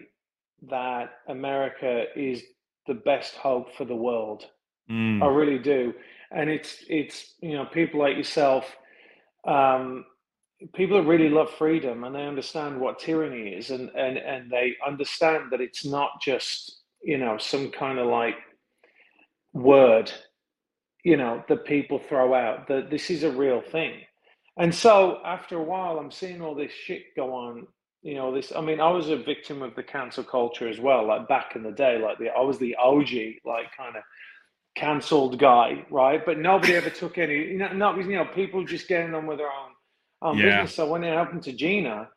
that 0.69 1.09
america 1.27 2.05
is 2.15 2.41
the 2.87 2.93
best 2.93 3.35
hope 3.35 3.75
for 3.75 3.85
the 3.85 3.95
world. 3.95 4.45
Mm. 4.89 5.21
i 5.21 5.27
really 5.27 5.59
do. 5.59 5.93
And 6.31 6.49
it's 6.49 6.71
it's 6.89 7.35
you 7.41 7.53
know 7.57 7.65
people 7.65 7.99
like 7.99 8.17
yourself 8.17 8.65
um, 9.45 10.05
people 10.73 10.97
that 10.97 11.07
really 11.07 11.29
love 11.29 11.51
freedom 11.51 12.03
and 12.03 12.15
they 12.15 12.25
understand 12.25 12.79
what 12.79 12.99
tyranny 12.99 13.49
is 13.49 13.69
and 13.71 13.89
and 13.95 14.17
and 14.17 14.49
they 14.49 14.73
understand 14.85 15.43
that 15.51 15.61
it's 15.61 15.85
not 15.85 16.09
just 16.21 16.81
you 17.03 17.17
know 17.17 17.37
some 17.37 17.69
kind 17.71 17.99
of 17.99 18.07
like 18.07 18.35
word 19.53 20.11
you 21.03 21.17
know 21.17 21.43
that 21.47 21.65
people 21.65 21.99
throw 21.99 22.33
out 22.33 22.67
that 22.67 22.89
this 22.89 23.09
is 23.09 23.23
a 23.23 23.31
real 23.31 23.61
thing 23.61 23.93
and 24.57 24.73
so 24.73 25.19
after 25.25 25.57
a 25.57 25.63
while, 25.63 25.97
I'm 25.97 26.11
seeing 26.11 26.41
all 26.41 26.55
this 26.55 26.71
shit 26.71 27.15
go 27.15 27.33
on. 27.33 27.67
You 28.01 28.15
know, 28.15 28.33
this. 28.33 28.53
I 28.55 28.61
mean, 28.61 28.79
I 28.79 28.89
was 28.89 29.09
a 29.09 29.17
victim 29.17 29.61
of 29.61 29.75
the 29.75 29.83
cancel 29.83 30.23
culture 30.23 30.67
as 30.67 30.79
well. 30.79 31.07
Like 31.07 31.27
back 31.27 31.55
in 31.55 31.63
the 31.63 31.71
day, 31.71 31.97
like 31.97 32.19
the 32.19 32.29
I 32.29 32.41
was 32.41 32.57
the 32.59 32.75
OG, 32.75 33.09
like 33.45 33.75
kind 33.75 33.95
of 33.95 34.03
cancelled 34.75 35.39
guy, 35.39 35.85
right? 35.89 36.23
But 36.23 36.37
nobody 36.37 36.75
ever 36.75 36.89
took 36.89 37.17
any. 37.17 37.33
You 37.33 37.57
know, 37.57 37.73
not 37.73 37.97
you 37.97 38.15
know, 38.15 38.25
people 38.25 38.63
just 38.63 38.87
getting 38.87 39.13
on 39.15 39.25
with 39.25 39.39
their 39.39 39.47
own 39.47 39.71
own 40.21 40.37
yeah. 40.37 40.61
business. 40.61 40.75
So 40.75 40.87
when 40.87 41.03
it 41.03 41.13
happened 41.13 41.43
to 41.43 41.53
Gina, 41.53 42.09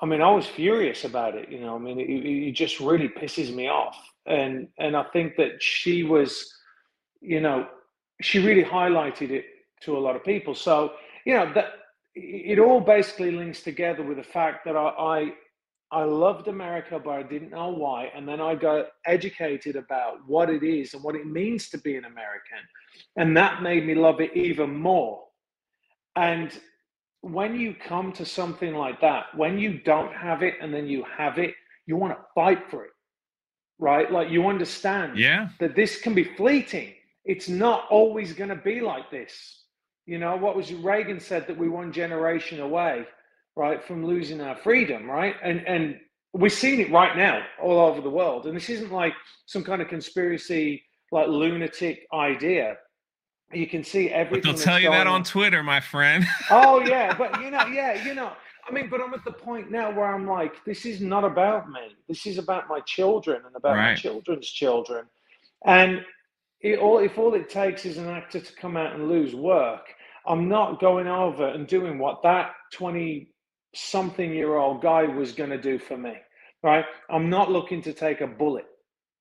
I 0.00 0.06
mean, 0.06 0.22
I 0.22 0.30
was 0.30 0.46
furious 0.46 1.04
about 1.04 1.34
it. 1.34 1.50
You 1.50 1.60
know, 1.60 1.76
I 1.76 1.78
mean, 1.78 1.98
it, 2.00 2.04
it 2.04 2.52
just 2.52 2.80
really 2.80 3.08
pisses 3.08 3.54
me 3.54 3.68
off. 3.68 3.96
And 4.26 4.68
and 4.78 4.96
I 4.96 5.04
think 5.12 5.36
that 5.36 5.62
she 5.62 6.04
was, 6.04 6.52
you 7.20 7.40
know, 7.40 7.66
she 8.20 8.38
really 8.38 8.64
highlighted 8.64 9.30
it 9.30 9.44
to 9.82 9.96
a 9.96 10.00
lot 10.00 10.16
of 10.16 10.24
people. 10.24 10.54
So 10.54 10.92
you 11.24 11.34
know 11.34 11.52
that 11.54 11.66
it 12.14 12.58
all 12.58 12.80
basically 12.80 13.30
links 13.30 13.62
together 13.62 14.02
with 14.02 14.18
the 14.18 14.24
fact 14.24 14.64
that 14.64 14.76
I, 14.76 14.88
I 14.88 15.32
I 15.92 16.04
loved 16.04 16.48
America, 16.48 16.98
but 16.98 17.10
I 17.10 17.22
didn't 17.22 17.50
know 17.50 17.68
why. 17.68 18.10
And 18.16 18.26
then 18.26 18.40
I 18.40 18.54
got 18.54 18.86
educated 19.04 19.76
about 19.76 20.26
what 20.26 20.48
it 20.48 20.62
is 20.62 20.94
and 20.94 21.02
what 21.04 21.14
it 21.14 21.26
means 21.26 21.68
to 21.68 21.78
be 21.78 21.96
an 21.96 22.06
American. 22.06 22.58
And 23.16 23.36
that 23.36 23.62
made 23.62 23.86
me 23.86 23.94
love 23.94 24.18
it 24.22 24.34
even 24.34 24.74
more. 24.74 25.24
And 26.16 26.50
when 27.20 27.60
you 27.60 27.74
come 27.74 28.10
to 28.14 28.24
something 28.24 28.74
like 28.74 29.02
that, 29.02 29.26
when 29.36 29.58
you 29.58 29.80
don't 29.80 30.12
have 30.14 30.42
it 30.42 30.54
and 30.62 30.72
then 30.72 30.86
you 30.86 31.04
have 31.14 31.38
it, 31.38 31.54
you 31.86 31.96
want 31.96 32.14
to 32.14 32.24
fight 32.34 32.70
for 32.70 32.84
it, 32.86 32.92
right? 33.78 34.10
Like 34.10 34.30
you 34.30 34.48
understand 34.48 35.18
yeah. 35.18 35.50
that 35.60 35.76
this 35.76 36.00
can 36.00 36.14
be 36.14 36.24
fleeting. 36.24 36.94
It's 37.26 37.50
not 37.50 37.86
always 37.90 38.32
going 38.32 38.48
to 38.50 38.56
be 38.56 38.80
like 38.80 39.10
this. 39.10 39.61
You 40.06 40.18
know, 40.18 40.36
what 40.36 40.56
was 40.56 40.72
Reagan 40.72 41.20
said 41.20 41.46
that 41.46 41.56
we 41.56 41.68
one 41.68 41.92
generation 41.92 42.60
away, 42.60 43.06
right, 43.56 43.82
from 43.84 44.04
losing 44.04 44.40
our 44.40 44.56
freedom, 44.56 45.08
right? 45.08 45.36
And 45.42 45.66
and 45.66 46.00
we're 46.32 46.48
seeing 46.48 46.80
it 46.80 46.90
right 46.90 47.16
now 47.16 47.42
all 47.60 47.78
over 47.78 48.00
the 48.00 48.10
world. 48.10 48.46
And 48.46 48.56
this 48.56 48.70
isn't 48.70 48.90
like 48.90 49.12
some 49.46 49.62
kind 49.62 49.82
of 49.82 49.88
conspiracy, 49.88 50.82
like 51.10 51.28
lunatic 51.28 52.06
idea. 52.12 52.76
you 53.52 53.66
can 53.66 53.84
see 53.84 54.08
everything. 54.08 54.50
But 54.52 54.56
they'll 54.56 54.64
tell 54.64 54.80
you 54.80 54.90
that 54.90 55.06
on, 55.06 55.14
on 55.14 55.24
Twitter, 55.24 55.62
my 55.62 55.80
friend. 55.80 56.24
oh 56.50 56.80
yeah, 56.80 57.16
but 57.16 57.40
you 57.42 57.50
know, 57.50 57.66
yeah, 57.66 58.04
you 58.04 58.14
know. 58.14 58.32
I 58.66 58.72
mean, 58.72 58.88
but 58.88 59.00
I'm 59.00 59.12
at 59.12 59.24
the 59.24 59.32
point 59.32 59.72
now 59.72 59.90
where 59.92 60.06
I'm 60.06 60.26
like, 60.26 60.64
this 60.64 60.86
is 60.86 61.00
not 61.00 61.24
about 61.24 61.68
me. 61.68 61.96
This 62.08 62.26
is 62.26 62.38
about 62.38 62.68
my 62.68 62.78
children 62.80 63.42
and 63.44 63.56
about 63.56 63.76
right. 63.76 63.90
my 63.90 63.94
children's 63.96 64.48
children. 64.48 65.04
And 65.66 66.04
it, 66.62 66.78
all, 66.78 66.98
if 66.98 67.18
all 67.18 67.34
it 67.34 67.48
takes 67.48 67.84
is 67.84 67.98
an 67.98 68.08
actor 68.08 68.40
to 68.40 68.54
come 68.54 68.76
out 68.76 68.94
and 68.94 69.08
lose 69.08 69.34
work, 69.34 69.86
I'm 70.26 70.48
not 70.48 70.80
going 70.80 71.08
over 71.08 71.48
and 71.48 71.66
doing 71.66 71.98
what 71.98 72.22
that 72.22 72.52
20 72.72 73.28
something 73.74 74.32
year 74.32 74.56
old 74.56 74.82
guy 74.82 75.04
was 75.04 75.32
going 75.32 75.50
to 75.50 75.60
do 75.60 75.78
for 75.78 75.96
me, 75.96 76.14
right? 76.62 76.84
I'm 77.10 77.28
not 77.28 77.50
looking 77.50 77.82
to 77.82 77.92
take 77.92 78.20
a 78.20 78.26
bullet, 78.26 78.66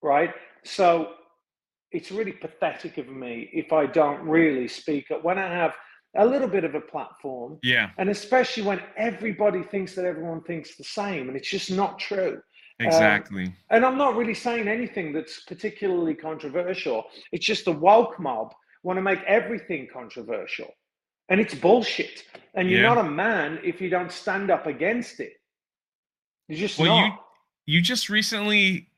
right? 0.03 0.31
So 0.63 1.13
it's 1.91 2.11
really 2.11 2.31
pathetic 2.33 2.97
of 2.97 3.07
me 3.09 3.49
if 3.53 3.73
I 3.73 3.85
don't 3.85 4.21
really 4.21 4.67
speak 4.67 5.11
up 5.11 5.23
when 5.23 5.37
I 5.37 5.47
have 5.47 5.73
a 6.17 6.25
little 6.25 6.47
bit 6.47 6.63
of 6.63 6.75
a 6.75 6.81
platform. 6.81 7.57
Yeah. 7.63 7.89
And 7.97 8.09
especially 8.09 8.63
when 8.63 8.81
everybody 8.97 9.63
thinks 9.63 9.95
that 9.95 10.05
everyone 10.05 10.41
thinks 10.43 10.75
the 10.75 10.83
same, 10.83 11.27
and 11.27 11.37
it's 11.37 11.49
just 11.49 11.71
not 11.71 11.99
true. 11.99 12.41
Exactly. 12.81 13.45
Um, 13.45 13.55
and 13.69 13.85
I'm 13.85 13.97
not 13.97 14.15
really 14.15 14.33
saying 14.33 14.67
anything 14.67 15.13
that's 15.13 15.41
particularly 15.41 16.13
controversial. 16.13 17.05
It's 17.31 17.45
just 17.45 17.65
the 17.65 17.71
woke 17.71 18.19
mob 18.19 18.53
want 18.83 18.97
to 18.97 19.01
make 19.01 19.21
everything 19.23 19.87
controversial. 19.91 20.67
And 21.29 21.39
it's 21.39 21.55
bullshit. 21.55 22.23
And 22.55 22.69
you're 22.69 22.81
yeah. 22.81 22.93
not 22.93 22.97
a 23.05 23.09
man 23.09 23.59
if 23.63 23.79
you 23.79 23.89
don't 23.89 24.11
stand 24.11 24.51
up 24.51 24.67
against 24.67 25.19
it. 25.19 25.33
You're 26.47 26.59
just 26.59 26.77
well, 26.79 26.97
not. 26.97 27.19
You, 27.65 27.77
you 27.77 27.81
just 27.81 28.09
recently 28.09 28.89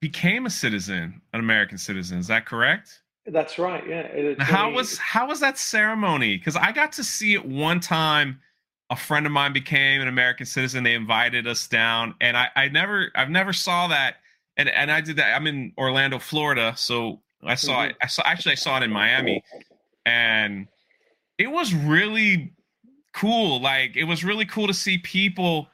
became 0.00 0.46
a 0.46 0.50
citizen, 0.50 1.20
an 1.32 1.40
American 1.40 1.78
citizen. 1.78 2.18
Is 2.18 2.26
that 2.26 2.44
correct? 2.46 3.02
That's 3.26 3.58
right. 3.58 3.86
Yeah. 3.86 4.34
how 4.38 4.70
was 4.70 4.96
how 4.98 5.28
was 5.28 5.40
that 5.40 5.58
ceremony? 5.58 6.38
Because 6.38 6.56
I 6.56 6.72
got 6.72 6.92
to 6.92 7.04
see 7.04 7.34
it 7.34 7.44
one 7.44 7.80
time. 7.80 8.40
A 8.90 8.96
friend 8.96 9.26
of 9.26 9.32
mine 9.32 9.52
became 9.52 10.00
an 10.00 10.08
American 10.08 10.46
citizen. 10.46 10.82
They 10.82 10.94
invited 10.94 11.46
us 11.46 11.66
down, 11.66 12.14
and 12.20 12.36
I, 12.36 12.48
I 12.56 12.68
never 12.68 13.10
I've 13.14 13.30
never 13.30 13.52
saw 13.52 13.88
that. 13.88 14.16
And 14.56 14.68
and 14.68 14.90
I 14.90 15.00
did 15.00 15.16
that. 15.16 15.34
I'm 15.34 15.46
in 15.46 15.72
Orlando, 15.76 16.18
Florida, 16.18 16.74
so 16.76 17.20
I 17.42 17.54
saw 17.54 17.84
it. 17.84 17.96
I 18.02 18.06
saw 18.06 18.22
actually 18.24 18.52
I 18.52 18.56
saw 18.56 18.78
it 18.78 18.82
in 18.82 18.90
Miami, 18.90 19.44
and 20.06 20.68
it 21.36 21.50
was 21.50 21.74
really 21.74 22.52
cool. 23.14 23.60
Like 23.60 23.96
it 23.96 24.04
was 24.04 24.24
really 24.24 24.46
cool 24.46 24.66
to 24.66 24.74
see 24.74 24.98
people 24.98 25.68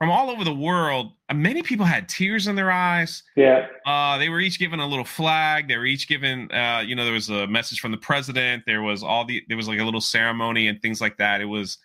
from 0.00 0.10
all 0.10 0.30
over 0.30 0.44
the 0.44 0.54
world. 0.54 1.12
Uh, 1.28 1.34
many 1.34 1.62
people 1.62 1.84
had 1.84 2.08
tears 2.08 2.46
in 2.46 2.56
their 2.56 2.70
eyes. 2.70 3.22
Yeah. 3.36 3.66
Uh, 3.84 4.16
they 4.16 4.30
were 4.30 4.40
each 4.40 4.58
given 4.58 4.80
a 4.80 4.86
little 4.86 5.04
flag. 5.04 5.68
They 5.68 5.76
were 5.76 5.84
each 5.84 6.08
given, 6.08 6.50
uh, 6.50 6.82
you 6.84 6.96
know, 6.96 7.04
there 7.04 7.12
was 7.12 7.28
a 7.28 7.46
message 7.46 7.80
from 7.80 7.90
the 7.90 7.98
president. 7.98 8.64
There 8.66 8.80
was 8.80 9.02
all 9.02 9.26
the, 9.26 9.44
there 9.48 9.58
was 9.58 9.68
like 9.68 9.78
a 9.78 9.84
little 9.84 10.00
ceremony 10.00 10.68
and 10.68 10.80
things 10.80 11.02
like 11.02 11.18
that. 11.18 11.42
It 11.42 11.44
was, 11.44 11.76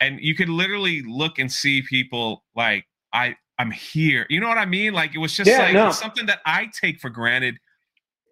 and 0.00 0.20
you 0.20 0.34
could 0.34 0.48
literally 0.48 1.02
look 1.02 1.38
and 1.38 1.50
see 1.50 1.82
people 1.82 2.44
like, 2.54 2.86
I, 3.12 3.36
I'm 3.58 3.70
here. 3.70 4.26
You 4.28 4.40
know 4.40 4.48
what 4.48 4.58
I 4.58 4.66
mean? 4.66 4.92
Like 4.92 5.14
it 5.14 5.18
was 5.18 5.34
just 5.34 5.50
yeah, 5.50 5.62
like 5.62 5.74
no. 5.74 5.90
something 5.90 6.26
that 6.26 6.40
I 6.46 6.68
take 6.80 7.00
for 7.00 7.10
granted 7.10 7.56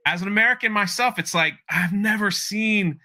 as 0.06 0.23
an 0.23 0.28
American 0.28 0.70
myself. 0.73 1.18
It's 1.18 1.35
like 1.35 1.54
I've 1.68 1.92
never 1.92 2.30
seen 2.30 3.00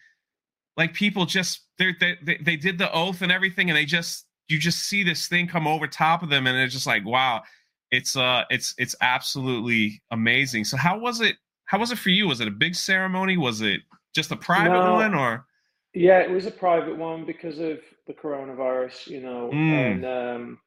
like 0.77 0.93
people 0.93 1.25
just 1.25 1.61
they 1.79 1.95
they 1.99 2.37
they 2.41 2.55
did 2.55 2.77
the 2.77 2.91
oath 2.93 3.21
and 3.21 3.31
everything, 3.31 3.69
and 3.69 3.77
they 3.77 3.85
just 3.85 4.25
you 4.51 4.59
just 4.59 4.83
see 4.83 5.01
this 5.01 5.27
thing 5.27 5.47
come 5.47 5.65
over 5.65 5.87
top 5.87 6.21
of 6.21 6.29
them 6.29 6.45
and 6.45 6.57
it's 6.57 6.73
just 6.73 6.85
like 6.85 7.05
wow 7.05 7.41
it's 7.89 8.15
uh 8.15 8.43
it's 8.49 8.75
it's 8.77 8.95
absolutely 9.01 10.01
amazing 10.11 10.63
so 10.63 10.75
how 10.75 10.99
was 10.99 11.21
it 11.21 11.37
how 11.65 11.79
was 11.79 11.91
it 11.91 11.97
for 11.97 12.09
you 12.09 12.27
was 12.27 12.41
it 12.41 12.47
a 12.47 12.51
big 12.51 12.75
ceremony 12.75 13.37
was 13.37 13.61
it 13.61 13.79
just 14.13 14.31
a 14.31 14.35
private 14.35 14.71
no, 14.71 14.93
one 14.93 15.15
or 15.15 15.45
yeah 15.93 16.19
it 16.19 16.29
was 16.29 16.45
a 16.45 16.51
private 16.51 16.97
one 16.97 17.25
because 17.25 17.59
of 17.59 17.79
the 18.07 18.13
coronavirus 18.13 19.07
you 19.07 19.21
know 19.21 19.49
mm. 19.53 19.71
and 19.73 20.05
um 20.05 20.59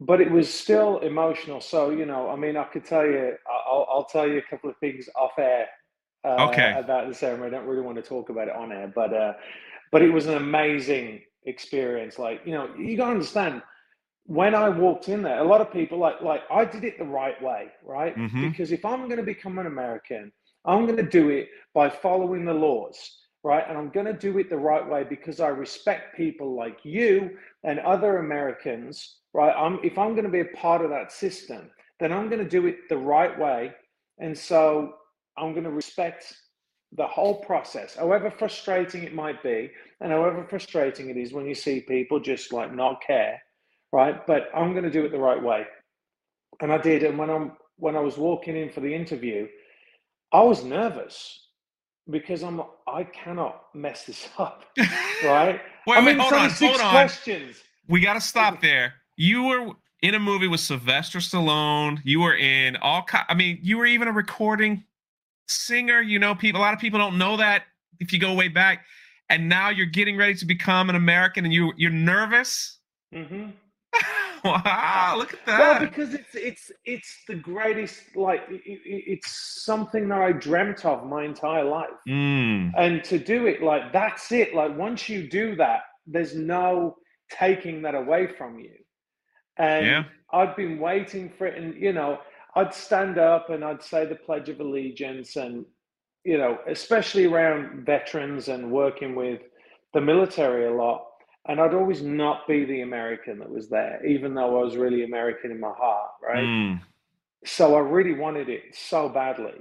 but 0.00 0.20
it 0.20 0.30
was 0.30 0.52
still 0.52 0.98
emotional 0.98 1.60
so 1.60 1.90
you 1.90 2.06
know 2.06 2.28
i 2.28 2.36
mean 2.36 2.56
i 2.56 2.64
could 2.64 2.84
tell 2.84 3.04
you 3.04 3.34
i'll, 3.48 3.86
I'll 3.90 4.04
tell 4.04 4.28
you 4.28 4.38
a 4.38 4.50
couple 4.50 4.70
of 4.70 4.76
things 4.78 5.08
off 5.16 5.32
air 5.38 5.66
uh, 6.24 6.48
okay 6.48 6.74
about 6.76 7.08
the 7.08 7.14
ceremony 7.14 7.48
i 7.48 7.58
don't 7.58 7.66
really 7.66 7.82
want 7.82 7.96
to 7.96 8.02
talk 8.02 8.28
about 8.28 8.48
it 8.48 8.54
on 8.54 8.72
air 8.72 8.92
but 8.94 9.12
uh 9.12 9.32
but 9.90 10.02
it 10.02 10.12
was 10.12 10.26
an 10.26 10.34
amazing 10.34 11.22
experience. 11.48 12.18
Like, 12.18 12.42
you 12.44 12.52
know, 12.52 12.68
you 12.78 12.96
gotta 12.96 13.12
understand 13.12 13.62
when 14.24 14.54
I 14.54 14.68
walked 14.68 15.08
in 15.08 15.22
there, 15.22 15.38
a 15.38 15.44
lot 15.44 15.60
of 15.60 15.72
people 15.72 15.98
like 15.98 16.20
like 16.20 16.42
I 16.50 16.64
did 16.64 16.84
it 16.84 16.98
the 16.98 17.04
right 17.04 17.40
way, 17.42 17.68
right? 17.82 18.16
Mm-hmm. 18.16 18.50
Because 18.50 18.72
if 18.72 18.84
I'm 18.84 19.08
gonna 19.08 19.22
become 19.22 19.58
an 19.58 19.66
American, 19.66 20.30
I'm 20.64 20.86
gonna 20.86 21.02
do 21.02 21.30
it 21.30 21.48
by 21.74 21.88
following 21.88 22.44
the 22.44 22.54
laws, 22.54 23.18
right? 23.48 23.64
And 23.66 23.78
I'm 23.78 23.88
gonna 23.88 24.12
do 24.12 24.36
it 24.36 24.50
the 24.50 24.58
right 24.58 24.86
way 24.86 25.04
because 25.08 25.40
I 25.40 25.48
respect 25.48 26.14
people 26.14 26.54
like 26.54 26.80
you 26.84 27.30
and 27.64 27.78
other 27.80 28.18
Americans, 28.18 29.20
right? 29.32 29.54
I'm 29.56 29.80
if 29.82 29.96
I'm 29.96 30.14
gonna 30.14 30.28
be 30.28 30.40
a 30.40 30.56
part 30.56 30.84
of 30.84 30.90
that 30.90 31.12
system, 31.12 31.70
then 31.98 32.12
I'm 32.12 32.28
gonna 32.28 32.48
do 32.48 32.66
it 32.66 32.90
the 32.90 32.98
right 32.98 33.36
way. 33.38 33.72
And 34.18 34.36
so 34.36 34.96
I'm 35.38 35.54
gonna 35.54 35.70
respect 35.70 36.30
the 36.92 37.06
whole 37.06 37.40
process, 37.40 37.94
however 37.94 38.30
frustrating 38.30 39.04
it 39.04 39.14
might 39.14 39.42
be, 39.42 39.70
and 40.02 40.12
however 40.12 40.46
frustrating 40.48 41.08
it 41.08 41.16
is 41.16 41.32
when 41.32 41.46
you 41.46 41.54
see 41.54 41.80
people 41.80 42.20
just 42.20 42.52
like 42.52 42.74
not 42.74 43.00
care, 43.00 43.40
right? 43.92 44.26
But 44.26 44.50
I'm 44.54 44.72
going 44.72 44.84
to 44.84 44.90
do 44.90 45.04
it 45.04 45.12
the 45.12 45.18
right 45.18 45.42
way, 45.42 45.66
and 46.60 46.72
I 46.72 46.78
did. 46.78 47.02
And 47.02 47.18
when 47.18 47.28
I'm 47.28 47.52
when 47.76 47.94
I 47.96 48.00
was 48.00 48.16
walking 48.16 48.56
in 48.56 48.70
for 48.70 48.80
the 48.80 48.94
interview, 48.94 49.48
I 50.32 50.40
was 50.42 50.64
nervous 50.64 51.47
because 52.10 52.42
I'm 52.42 52.62
I 52.86 53.04
cannot 53.04 53.74
mess 53.74 54.04
this 54.04 54.28
up, 54.38 54.64
right? 55.24 55.60
wait, 55.86 55.96
I 55.96 56.00
mean, 56.00 56.18
wait, 56.18 56.20
hold 56.20 56.32
on, 56.32 56.50
hold 56.50 56.80
on. 56.80 56.90
Questions. 56.90 57.56
We 57.88 58.00
got 58.00 58.14
to 58.14 58.20
stop 58.20 58.60
there. 58.60 58.94
You 59.16 59.44
were 59.44 59.70
in 60.02 60.14
a 60.14 60.18
movie 60.18 60.46
with 60.46 60.60
Sylvester 60.60 61.18
Stallone. 61.18 62.00
You 62.04 62.20
were 62.20 62.36
in 62.36 62.76
all. 62.76 63.06
I 63.28 63.34
mean, 63.34 63.58
you 63.62 63.78
were 63.78 63.86
even 63.86 64.08
a 64.08 64.12
recording 64.12 64.84
singer. 65.46 66.00
You 66.00 66.18
know, 66.18 66.34
people. 66.34 66.60
A 66.60 66.62
lot 66.62 66.74
of 66.74 66.80
people 66.80 66.98
don't 66.98 67.18
know 67.18 67.36
that 67.38 67.64
if 68.00 68.12
you 68.12 68.18
go 68.18 68.34
way 68.34 68.48
back. 68.48 68.84
And 69.30 69.48
now 69.48 69.68
you're 69.68 69.86
getting 69.86 70.16
ready 70.16 70.34
to 70.36 70.46
become 70.46 70.88
an 70.88 70.96
American, 70.96 71.44
and 71.44 71.52
you 71.52 71.72
you're 71.76 71.90
nervous. 71.90 72.78
Mm-hmm. 73.14 73.50
wow! 74.44 75.14
Look 75.16 75.34
at 75.34 75.46
that. 75.46 75.58
Well, 75.58 75.80
because 75.80 76.14
it's 76.14 76.34
it's 76.34 76.72
it's 76.84 77.24
the 77.26 77.34
greatest. 77.34 78.16
Like 78.16 78.42
it, 78.50 78.62
it's 78.64 79.64
something 79.64 80.08
that 80.08 80.20
I 80.20 80.32
dreamt 80.32 80.84
of 80.84 81.06
my 81.06 81.24
entire 81.24 81.64
life, 81.64 81.90
mm. 82.08 82.72
and 82.76 83.04
to 83.04 83.18
do 83.18 83.46
it 83.46 83.62
like 83.62 83.92
that's 83.92 84.32
it. 84.32 84.54
Like 84.54 84.76
once 84.76 85.08
you 85.08 85.28
do 85.28 85.56
that, 85.56 85.82
there's 86.06 86.34
no 86.34 86.96
taking 87.30 87.82
that 87.82 87.94
away 87.94 88.28
from 88.36 88.58
you. 88.58 88.72
And 89.58 89.86
yeah. 89.86 90.04
I've 90.32 90.56
been 90.56 90.78
waiting 90.78 91.30
for 91.36 91.46
it, 91.46 91.60
and 91.60 91.74
you 91.74 91.92
know, 91.92 92.18
I'd 92.54 92.74
stand 92.74 93.18
up 93.18 93.50
and 93.50 93.64
I'd 93.64 93.82
say 93.82 94.06
the 94.06 94.14
Pledge 94.14 94.48
of 94.48 94.60
Allegiance, 94.60 95.36
and 95.36 95.64
you 96.24 96.38
know, 96.38 96.58
especially 96.68 97.26
around 97.26 97.84
veterans 97.84 98.48
and 98.48 98.70
working 98.70 99.14
with 99.14 99.40
the 99.94 100.00
military 100.00 100.66
a 100.66 100.72
lot. 100.72 101.07
And 101.48 101.60
I'd 101.60 101.74
always 101.74 102.02
not 102.02 102.46
be 102.46 102.66
the 102.66 102.82
American 102.82 103.38
that 103.38 103.50
was 103.50 103.68
there, 103.68 104.04
even 104.04 104.34
though 104.34 104.60
I 104.60 104.64
was 104.64 104.76
really 104.76 105.04
American 105.04 105.50
in 105.50 105.58
my 105.58 105.72
heart, 105.72 106.10
right? 106.22 106.44
Mm. 106.44 106.80
So 107.44 107.74
I 107.74 107.80
really 107.80 108.12
wanted 108.12 108.50
it 108.50 108.74
so 108.74 109.08
badly. 109.08 109.54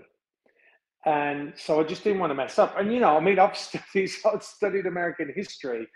And 1.06 1.54
so 1.56 1.80
I 1.80 1.84
just 1.84 2.04
didn't 2.04 2.20
want 2.20 2.32
to 2.32 2.36
mess 2.36 2.60
up. 2.60 2.78
And, 2.78 2.94
you 2.94 3.00
know, 3.00 3.16
I 3.16 3.22
mean, 3.22 3.40
I've 3.40 3.56
studied, 3.58 4.12
I've 4.26 4.44
studied 4.44 4.86
American 4.86 5.32
history 5.34 5.88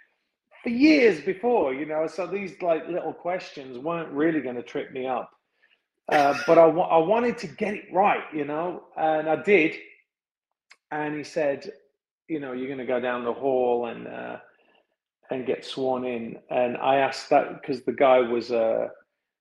for 0.63 0.69
years 0.69 1.19
before, 1.21 1.73
you 1.73 1.85
know, 1.85 2.07
so 2.07 2.25
these 2.25 2.61
like 2.61 2.87
little 2.87 3.13
questions 3.13 3.77
weren't 3.77 4.11
really 4.11 4.41
going 4.41 4.55
to 4.55 4.63
trip 4.63 4.91
me 4.93 5.07
up. 5.07 5.29
Uh, 6.11 6.37
but 6.45 6.57
I, 6.57 6.63
I 6.63 6.97
wanted 6.97 7.37
to 7.39 7.47
get 7.47 7.73
it 7.73 7.85
right, 7.91 8.23
you 8.33 8.45
know, 8.45 8.83
and 8.97 9.29
I 9.29 9.37
did. 9.37 9.75
And 10.91 11.15
he 11.17 11.23
said, 11.23 11.71
you 12.27 12.39
know, 12.39 12.53
you're 12.53 12.67
going 12.67 12.79
to 12.79 12.85
go 12.85 12.99
down 12.99 13.25
the 13.25 13.33
hall 13.33 13.87
and 13.87 14.07
uh, 14.07 14.37
and 15.31 15.47
get 15.47 15.65
sworn 15.65 16.05
in. 16.05 16.37
And 16.49 16.77
I 16.77 16.97
asked 16.97 17.29
that 17.29 17.61
because 17.61 17.83
the 17.83 17.93
guy 17.93 18.19
was 18.19 18.51
a 18.51 18.89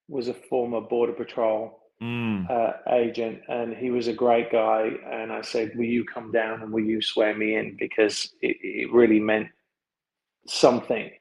was 0.07 0.27
a 0.27 0.33
former 0.33 0.81
border 0.81 1.13
patrol 1.13 1.79
mm. 2.01 2.49
uh, 2.49 2.73
agent, 2.93 3.41
and 3.47 3.75
he 3.75 3.91
was 3.91 4.07
a 4.07 4.13
great 4.13 4.51
guy. 4.51 4.91
And 5.11 5.31
I 5.31 5.41
said, 5.41 5.73
"Will 5.75 5.85
you 5.85 6.05
come 6.05 6.31
down 6.31 6.61
and 6.63 6.71
will 6.71 6.83
you 6.83 7.01
swear 7.01 7.35
me 7.35 7.55
in?" 7.55 7.77
Because 7.77 8.33
it, 8.41 8.57
it 8.61 8.91
really 8.91 9.19
meant 9.19 9.49
something. 10.47 11.11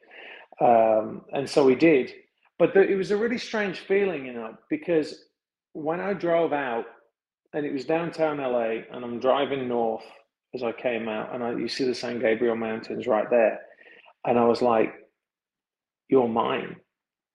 Um, 0.61 1.23
and 1.33 1.49
so 1.49 1.69
he 1.69 1.75
did. 1.75 2.13
But 2.59 2.75
the, 2.75 2.83
it 2.83 2.95
was 2.95 3.11
a 3.11 3.17
really 3.17 3.39
strange 3.39 3.81
feeling, 3.81 4.27
you 4.27 4.35
know, 4.35 4.57
because 4.69 5.25
when 5.73 6.01
I 6.01 6.13
drove 6.13 6.53
out, 6.53 6.85
and 7.55 7.67
it 7.67 7.73
was 7.73 7.85
downtown 7.85 8.39
LA, 8.39 8.83
and 8.93 9.05
I'm 9.05 9.19
driving 9.19 9.67
north 9.67 10.05
as 10.55 10.63
I 10.63 10.73
came 10.73 11.09
out, 11.09 11.35
and 11.35 11.43
I, 11.43 11.53
you 11.53 11.69
see 11.69 11.85
the 11.85 11.95
San 11.95 12.21
Gabriel 12.21 12.57
Mountains 12.57 13.07
right 13.07 13.29
there, 13.31 13.61
and 14.25 14.39
I 14.39 14.45
was 14.45 14.63
like, 14.63 14.95
"You're 16.09 16.29
mine." 16.29 16.77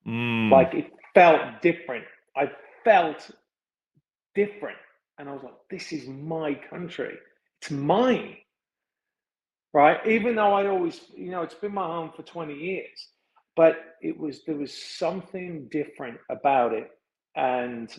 Mm. 0.06 0.50
Like 0.50 0.74
it 0.74 0.92
felt 1.14 1.62
different. 1.62 2.04
I 2.36 2.50
felt 2.84 3.30
different, 4.34 4.78
and 5.18 5.28
I 5.28 5.32
was 5.32 5.42
like, 5.42 5.54
"This 5.70 5.92
is 5.92 6.08
my 6.08 6.54
country. 6.70 7.16
It's 7.60 7.70
mine." 7.70 8.36
right? 9.76 10.06
Even 10.06 10.36
though 10.36 10.54
I 10.54 10.66
always, 10.68 11.02
you 11.14 11.30
know, 11.30 11.42
it's 11.42 11.54
been 11.54 11.74
my 11.74 11.84
home 11.84 12.10
for 12.16 12.22
20 12.22 12.54
years, 12.54 13.08
but 13.56 13.76
it 14.00 14.18
was, 14.18 14.42
there 14.46 14.56
was 14.56 14.72
something 14.72 15.68
different 15.70 16.16
about 16.30 16.72
it. 16.72 16.88
And 17.36 17.94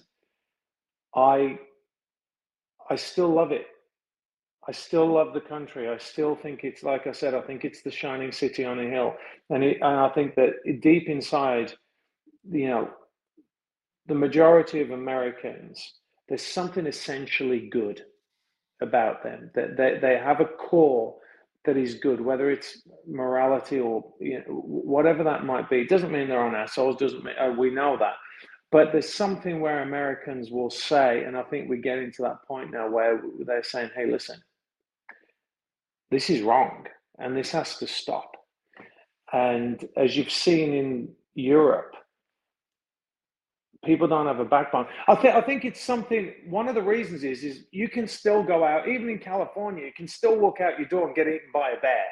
I, 1.16 1.60
I 2.90 2.96
still 2.96 3.30
love 3.30 3.52
it. 3.52 3.68
I 4.68 4.74
still 4.74 5.08
love 5.08 5.34
the 5.34 5.42
country. 5.42 5.88
I 5.88 5.98
still 5.98 6.36
think 6.36 6.64
it's, 6.64 6.84
like 6.84 7.08
I 7.08 7.14
said, 7.14 7.34
I 7.34 7.42
think 7.42 7.64
it's 7.64 7.82
the 7.84 7.92
shining 7.92 8.32
city 8.34 8.66
on 8.66 8.80
a 8.80 8.90
hill. 8.90 9.16
And, 9.50 9.64
it, 9.64 9.78
and 9.82 10.00
I 10.00 10.10
think 10.10 10.36
that 10.36 10.56
deep 10.82 11.08
inside, 11.08 11.74
you 12.50 12.68
know, 12.68 12.90
the 14.08 14.16
majority 14.16 14.82
of 14.82 14.92
Americans, 14.92 15.94
there's 16.28 16.42
something 16.46 16.86
essentially 16.86 17.70
good 17.72 18.04
about 18.82 19.24
them. 19.24 19.52
That 19.56 19.78
they, 19.78 20.00
they 20.02 20.18
have 20.18 20.42
a 20.42 20.46
core 20.46 21.16
that 21.66 21.78
is 21.78 21.96
good, 21.96 22.20
whether 22.20 22.50
it's 22.50 22.82
morality 23.06 23.80
or 23.80 24.04
you 24.20 24.40
know, 24.40 24.54
whatever 24.54 25.24
that 25.24 25.46
might 25.46 25.70
be. 25.70 25.82
It 25.82 25.90
doesn't 25.90 26.12
mean 26.12 26.28
they're 26.28 26.44
on 26.44 26.56
assholes. 26.56 26.98
Doesn't 26.98 27.24
mean 27.24 27.36
uh, 27.40 27.54
we 27.58 27.70
know 27.70 27.98
that, 28.00 28.14
but 28.72 28.92
there's 28.92 29.14
something 29.14 29.60
where 29.60 29.82
Americans 29.82 30.50
will 30.50 30.70
say, 30.70 31.26
and 31.26 31.38
I 31.38 31.44
think 31.44 31.70
we're 31.70 31.82
getting 31.82 32.12
to 32.14 32.22
that 32.24 32.44
point 32.48 32.72
now 32.72 32.90
where 32.90 33.22
they're 33.46 33.64
saying, 33.64 33.92
"Hey, 33.96 34.10
listen, 34.10 34.42
this 36.12 36.30
is 36.30 36.42
wrong, 36.42 36.88
and 37.20 37.36
this 37.36 37.52
has 37.52 37.78
to 37.78 37.88
stop." 37.88 38.32
And 39.34 39.88
as 39.98 40.16
you've 40.16 40.32
seen 40.32 40.74
in 40.74 41.16
Europe, 41.36 41.94
people 43.86 44.08
don't 44.08 44.28
have 44.28 44.40
a 44.40 44.46
backbone. 44.46 44.88
I 45.08 45.16
think 45.16 45.36
I 45.36 45.42
think 45.42 45.66
it's 45.66 45.82
something. 45.82 46.34
One 46.50 46.68
of 46.68 46.76
the 46.76 46.82
reasons 46.82 47.24
is 47.24 47.44
is 47.44 47.66
you 47.72 47.90
can 47.90 48.08
still 48.08 48.44
go 48.44 48.64
out, 48.64 48.88
even 48.88 49.10
in 49.10 49.20
California, 49.20 49.86
you 49.86 49.94
can 49.94 50.08
still 50.08 50.38
walk 50.38 50.62
out 50.62 50.78
your 50.80 50.88
door 50.88 51.08
and 51.08 51.16
get 51.16 51.28
eaten 51.28 51.50
by 51.54 51.72
a 51.72 51.80
bear. 51.80 52.06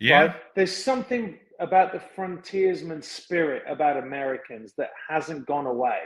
Yeah, 0.00 0.20
right? 0.20 0.36
there's 0.54 0.76
something 0.76 1.38
about 1.60 1.92
the 1.92 2.00
frontiersman 2.00 3.02
spirit 3.02 3.62
about 3.68 3.96
Americans 3.96 4.74
that 4.76 4.90
hasn't 5.08 5.46
gone 5.46 5.66
away. 5.66 6.00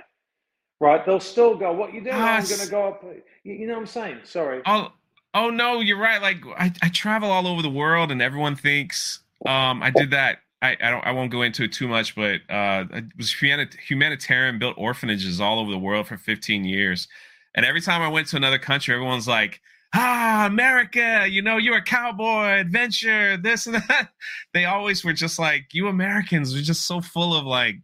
Right? 0.80 1.04
They'll 1.04 1.18
still 1.18 1.56
go. 1.56 1.72
What 1.72 1.92
you 1.92 2.02
doing? 2.02 2.14
Oh, 2.14 2.20
I'm 2.20 2.44
going 2.44 2.60
to 2.60 2.70
go 2.70 2.86
up. 2.86 3.02
You, 3.42 3.54
you 3.54 3.66
know 3.66 3.74
what 3.74 3.80
I'm 3.80 3.86
saying? 3.86 4.20
Sorry. 4.22 4.62
Oh, 4.64 4.92
oh 5.34 5.50
no, 5.50 5.80
you're 5.80 5.98
right. 5.98 6.20
Like 6.20 6.44
I, 6.56 6.72
I 6.82 6.88
travel 6.88 7.30
all 7.30 7.46
over 7.46 7.62
the 7.62 7.70
world, 7.70 8.10
and 8.10 8.20
everyone 8.22 8.56
thinks 8.56 9.20
um, 9.46 9.82
I 9.82 9.90
did 9.90 10.10
that 10.10 10.38
I, 10.60 10.76
I 10.80 10.90
don't 10.90 11.06
I 11.06 11.12
won't 11.12 11.30
go 11.30 11.42
into 11.42 11.64
it 11.64 11.72
too 11.72 11.86
much, 11.86 12.16
but 12.16 12.40
uh, 12.50 12.84
it 12.92 13.04
was 13.16 13.32
humanitarian 13.32 14.58
built 14.58 14.74
orphanages 14.76 15.40
all 15.40 15.60
over 15.60 15.70
the 15.70 15.78
world 15.78 16.08
for 16.08 16.16
15 16.16 16.64
years, 16.64 17.06
and 17.54 17.64
every 17.64 17.80
time 17.80 18.02
I 18.02 18.08
went 18.08 18.26
to 18.28 18.36
another 18.36 18.58
country, 18.58 18.92
everyone's 18.94 19.28
like, 19.28 19.60
"Ah, 19.94 20.46
America, 20.46 21.26
you 21.30 21.42
know, 21.42 21.58
you're 21.58 21.76
a 21.76 21.82
cowboy, 21.82 22.60
adventure, 22.60 23.36
this 23.36 23.66
and 23.66 23.76
that." 23.76 24.10
They 24.54 24.64
always 24.64 25.04
were 25.04 25.12
just 25.12 25.38
like, 25.38 25.66
"You 25.72 25.88
Americans 25.88 26.54
are 26.56 26.62
just 26.62 26.86
so 26.86 27.00
full 27.00 27.34
of 27.36 27.44
like, 27.44 27.76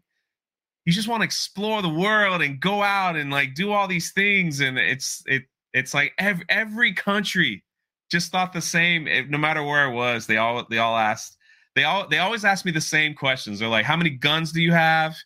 you 0.85 0.93
just 0.93 1.09
want 1.09 1.21
to 1.21 1.27
explore 1.27 1.81
the 1.83 1.89
world 1.89 2.43
and 2.43 2.61
go 2.61 2.83
out 2.83 3.17
and 3.17 3.31
like 3.31 3.55
do 3.55 3.73
all 3.73 3.87
these 3.87 4.13
things." 4.13 4.61
And 4.61 4.79
it's 4.79 5.23
it 5.27 5.45
it's 5.75 5.93
like 5.93 6.15
every 6.19 6.45
every 6.49 6.93
country 6.95 7.63
just 8.11 8.33
thought 8.33 8.53
the 8.53 8.63
same. 8.63 9.09
No 9.29 9.39
matter 9.39 9.63
where 9.63 9.89
I 9.89 9.93
was, 9.93 10.27
they 10.27 10.39
all 10.39 10.65
they 10.71 10.79
all 10.79 10.97
asked 10.97 11.37
they 11.75 11.85
all 11.85 12.09
they 12.09 12.19
always 12.19 12.45
ask 12.45 12.65
me 12.65 12.73
the 12.73 12.81
same 12.81 13.15
questions. 13.15 13.59
They're 13.59 13.69
like, 13.69 13.85
"How 13.85 13.97
many 13.97 14.11
guns 14.11 14.53
do 14.53 14.63
you 14.63 14.73
have? 14.73 15.17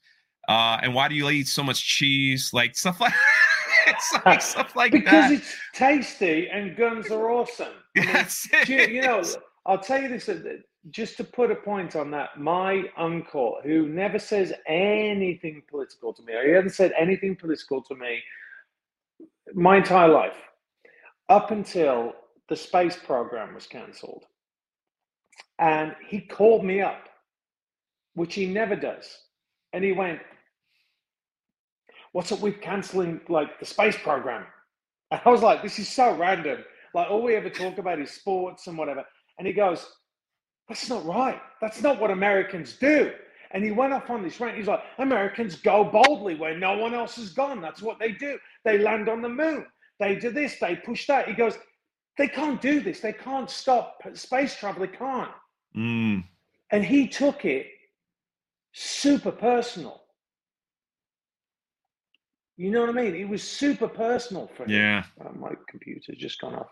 Uh, 0.49 0.79
and 0.83 0.95
why 0.95 1.09
do 1.09 1.15
you 1.15 1.29
eat 1.31 1.47
so 1.47 1.63
much 1.63 1.87
cheese?" 1.87 2.51
Like 2.53 2.77
stuff 2.77 3.01
like 3.01 3.13
like 4.25 4.41
stuff 4.41 4.75
like 4.75 4.93
because 4.93 5.31
that. 5.31 5.33
It's 5.33 5.55
tasty 5.75 6.49
and 6.49 6.77
guns 6.77 7.11
are 7.11 7.31
awesome. 7.31 7.75
I 7.97 8.27
mean, 8.53 8.65
you, 8.67 8.81
you, 8.95 9.03
know, 9.03 9.23
I'll 9.67 9.79
tell 9.79 10.01
you 10.01 10.09
this. 10.09 10.29
Uh, 10.29 10.41
just 10.91 11.19
to 11.19 11.25
put 11.25 11.51
a 11.51 11.57
point 11.57 11.97
on 11.97 12.11
that, 12.13 12.41
my 12.41 12.85
uncle, 12.97 13.59
who 13.63 13.89
never 13.89 14.19
says 14.19 14.55
anything 14.67 15.63
political 15.69 16.15
to 16.15 16.23
me, 16.23 16.33
or 16.33 16.47
he 16.47 16.53
hasn't 16.53 16.73
said 16.73 16.93
anything 16.99 17.37
political 17.37 17.83
to 17.83 17.95
me 17.95 18.23
my 19.55 19.77
entire 19.77 20.09
life, 20.09 20.37
up 21.29 21.51
until 21.51 22.13
the 22.49 22.57
space 22.57 22.97
program 22.97 23.55
was 23.55 23.67
cancelled. 23.67 24.25
And 25.59 25.95
he 26.09 26.21
called 26.21 26.65
me 26.65 26.81
up, 26.81 27.09
which 28.15 28.35
he 28.35 28.47
never 28.47 28.77
does. 28.77 29.07
And 29.73 29.85
he 29.85 29.93
went, 29.93 30.21
What's 32.13 32.33
up 32.33 32.41
with 32.41 32.61
canceling 32.63 33.21
like 33.29 33.61
the 33.61 33.67
space 33.67 33.97
program? 33.97 34.45
And 35.11 35.21
I 35.25 35.31
was 35.31 35.43
like, 35.43 35.63
This 35.63 35.79
is 35.79 35.89
so 35.89 36.15
random. 36.17 36.65
Like 36.95 37.11
all 37.11 37.23
we 37.23 37.35
ever 37.35 37.51
talk 37.51 37.79
about 37.79 38.01
is 38.01 38.11
sports 38.11 38.67
and 38.67 38.77
whatever. 38.77 39.05
And 39.39 39.47
he 39.47 39.53
goes, 39.53 39.87
That's 40.69 40.89
not 40.89 41.05
right. 41.05 41.41
That's 41.61 41.83
not 41.83 42.01
what 42.01 42.11
Americans 42.11 42.75
do. 42.75 43.13
And 43.53 43.65
he 43.65 43.71
went 43.71 43.93
off 43.93 44.11
on 44.11 44.23
this 44.23 44.41
rant. 44.41 44.57
He's 44.57 44.67
like, 44.67 44.83
Americans 44.99 45.57
go 45.57 45.85
boldly 45.85 46.35
where 46.35 46.57
no 46.59 46.77
one 46.77 46.95
else 46.95 47.17
has 47.17 47.31
gone. 47.31 47.63
That's 47.63 47.83
what 47.83 47.99
they 47.99 48.13
do. 48.13 48.39
They 48.65 48.79
land 48.79 49.09
on 49.09 49.23
the 49.23 49.29
moon. 49.29 49.67
They 49.99 50.17
do 50.17 50.31
this. 50.31 50.59
They 50.61 50.77
push 50.77 51.07
that. 51.07 51.29
He 51.29 51.35
goes, 51.35 51.57
they 52.19 52.29
can't 52.29 52.61
do 52.61 52.81
this. 52.81 53.01
They 53.01 53.13
can't 53.13 53.49
stop 53.49 54.03
space 54.15 54.57
travel. 54.57 54.87
They 54.87 54.97
can't. 54.97 55.31
Mm. 55.77 56.25
And 56.71 56.85
he 56.85 57.09
took 57.09 57.45
it 57.45 57.67
super 58.73 59.33
personal. 59.33 60.03
You 62.57 62.73
know 62.73 62.81
what 62.81 62.91
I 62.91 62.93
mean? 62.93 63.15
It 63.15 63.29
was 63.29 63.43
super 63.43 63.89
personal 63.89 64.51
for 64.57 64.65
him. 64.65 64.71
Yeah. 64.71 65.05
Oh, 65.25 65.33
my 65.39 65.53
computer's 65.69 66.19
just 66.19 66.41
gone 66.41 66.57
off. 66.57 66.71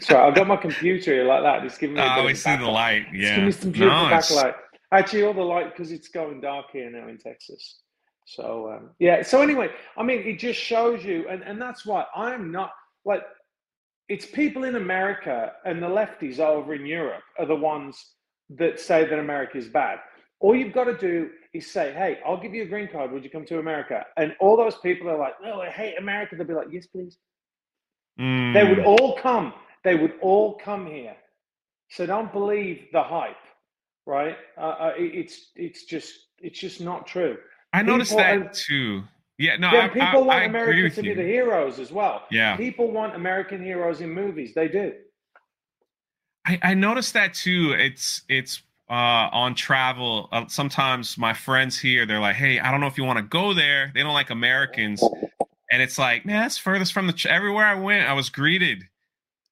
Sorry, 0.00 0.28
I've 0.28 0.34
got 0.34 0.46
my 0.46 0.56
computer 0.56 1.12
here 1.12 1.24
like 1.24 1.42
that. 1.42 1.64
It's 1.64 1.78
giving 1.78 1.96
me. 1.96 2.02
I 2.02 2.18
always 2.18 2.42
see 2.42 2.56
the 2.56 2.66
light. 2.66 3.06
Yeah. 3.12 3.46
It's 3.46 3.58
giving 3.60 3.72
me 3.72 3.78
some 3.78 3.88
no, 3.88 3.94
backlight. 4.16 4.54
Actually, 4.92 5.24
all 5.24 5.34
the 5.34 5.42
light 5.42 5.74
because 5.74 5.90
it's 5.92 6.08
going 6.08 6.40
dark 6.40 6.66
here 6.72 6.90
now 6.90 7.08
in 7.08 7.18
Texas. 7.18 7.80
So 8.26 8.72
um, 8.72 8.90
yeah. 8.98 9.22
So 9.22 9.40
anyway, 9.40 9.70
I 9.96 10.02
mean, 10.02 10.20
it 10.20 10.38
just 10.38 10.60
shows 10.60 11.04
you, 11.04 11.26
and 11.28 11.42
and 11.42 11.60
that's 11.60 11.86
why 11.86 12.04
I'm 12.14 12.50
not 12.50 12.72
like 13.04 13.22
it's 14.08 14.26
people 14.26 14.64
in 14.64 14.76
America 14.76 15.52
and 15.64 15.82
the 15.82 15.88
lefties 15.88 16.38
over 16.38 16.74
in 16.74 16.86
Europe 16.86 17.22
are 17.38 17.46
the 17.46 17.56
ones 17.56 18.12
that 18.50 18.78
say 18.78 19.04
that 19.06 19.18
America 19.18 19.58
is 19.58 19.68
bad. 19.68 19.98
All 20.38 20.54
you've 20.54 20.72
got 20.72 20.84
to 20.84 20.96
do 20.96 21.30
is 21.52 21.70
say, 21.70 21.92
"Hey, 21.92 22.18
I'll 22.26 22.40
give 22.40 22.54
you 22.54 22.62
a 22.64 22.66
green 22.66 22.88
card. 22.88 23.10
Would 23.12 23.24
you 23.24 23.30
come 23.30 23.46
to 23.46 23.58
America?" 23.58 24.04
And 24.16 24.34
all 24.40 24.56
those 24.56 24.76
people 24.78 25.08
are 25.08 25.18
like, 25.18 25.34
"No, 25.42 25.60
I 25.60 25.70
hate 25.70 25.96
America." 25.98 26.36
They'll 26.36 26.46
be 26.46 26.54
like, 26.54 26.68
"Yes, 26.70 26.86
please." 26.86 27.18
Mm. 28.18 28.54
They 28.54 28.64
would 28.64 28.84
all 28.84 29.16
come. 29.16 29.52
They 29.86 29.94
would 29.94 30.14
all 30.20 30.54
come 30.54 30.84
here. 30.84 31.14
So 31.90 32.06
don't 32.06 32.32
believe 32.32 32.88
the 32.92 33.04
hype, 33.04 33.36
right? 34.04 34.36
Uh, 34.58 34.60
uh, 34.60 34.92
it's 34.96 35.52
it's 35.54 35.84
just 35.84 36.12
it's 36.40 36.58
just 36.58 36.80
not 36.80 37.06
true. 37.06 37.38
I 37.72 37.82
noticed 37.82 38.10
people 38.10 38.24
that 38.24 38.52
too. 38.52 39.04
Yeah, 39.38 39.58
no, 39.58 39.70
yeah, 39.70 39.84
I, 39.84 39.88
people 39.88 40.24
I, 40.24 40.26
want 40.26 40.30
I 40.40 40.44
America 40.46 40.90
to 40.90 41.02
be 41.02 41.14
the 41.14 41.22
heroes 41.22 41.78
as 41.78 41.92
well. 41.92 42.24
Yeah, 42.32 42.56
people 42.56 42.90
want 42.90 43.14
American 43.14 43.62
heroes 43.62 44.00
in 44.00 44.10
movies. 44.10 44.54
They 44.56 44.66
do. 44.66 44.92
I, 46.44 46.58
I 46.64 46.74
noticed 46.74 47.12
that 47.12 47.32
too. 47.32 47.72
It's 47.78 48.22
it's 48.28 48.62
uh, 48.90 49.30
on 49.30 49.54
travel. 49.54 50.28
Uh, 50.32 50.46
sometimes 50.48 51.16
my 51.16 51.32
friends 51.32 51.78
here, 51.78 52.06
they're 52.06 52.18
like, 52.18 52.34
"Hey, 52.34 52.58
I 52.58 52.72
don't 52.72 52.80
know 52.80 52.88
if 52.88 52.98
you 52.98 53.04
want 53.04 53.18
to 53.18 53.24
go 53.24 53.54
there." 53.54 53.92
They 53.94 54.02
don't 54.02 54.14
like 54.14 54.30
Americans, 54.30 55.00
and 55.70 55.80
it's 55.80 55.96
like, 55.96 56.26
man, 56.26 56.42
that's 56.42 56.58
furthest 56.58 56.92
from 56.92 57.06
the. 57.06 57.12
Ch-. 57.12 57.26
Everywhere 57.26 57.66
I 57.66 57.76
went, 57.76 58.08
I 58.08 58.14
was 58.14 58.30
greeted 58.30 58.88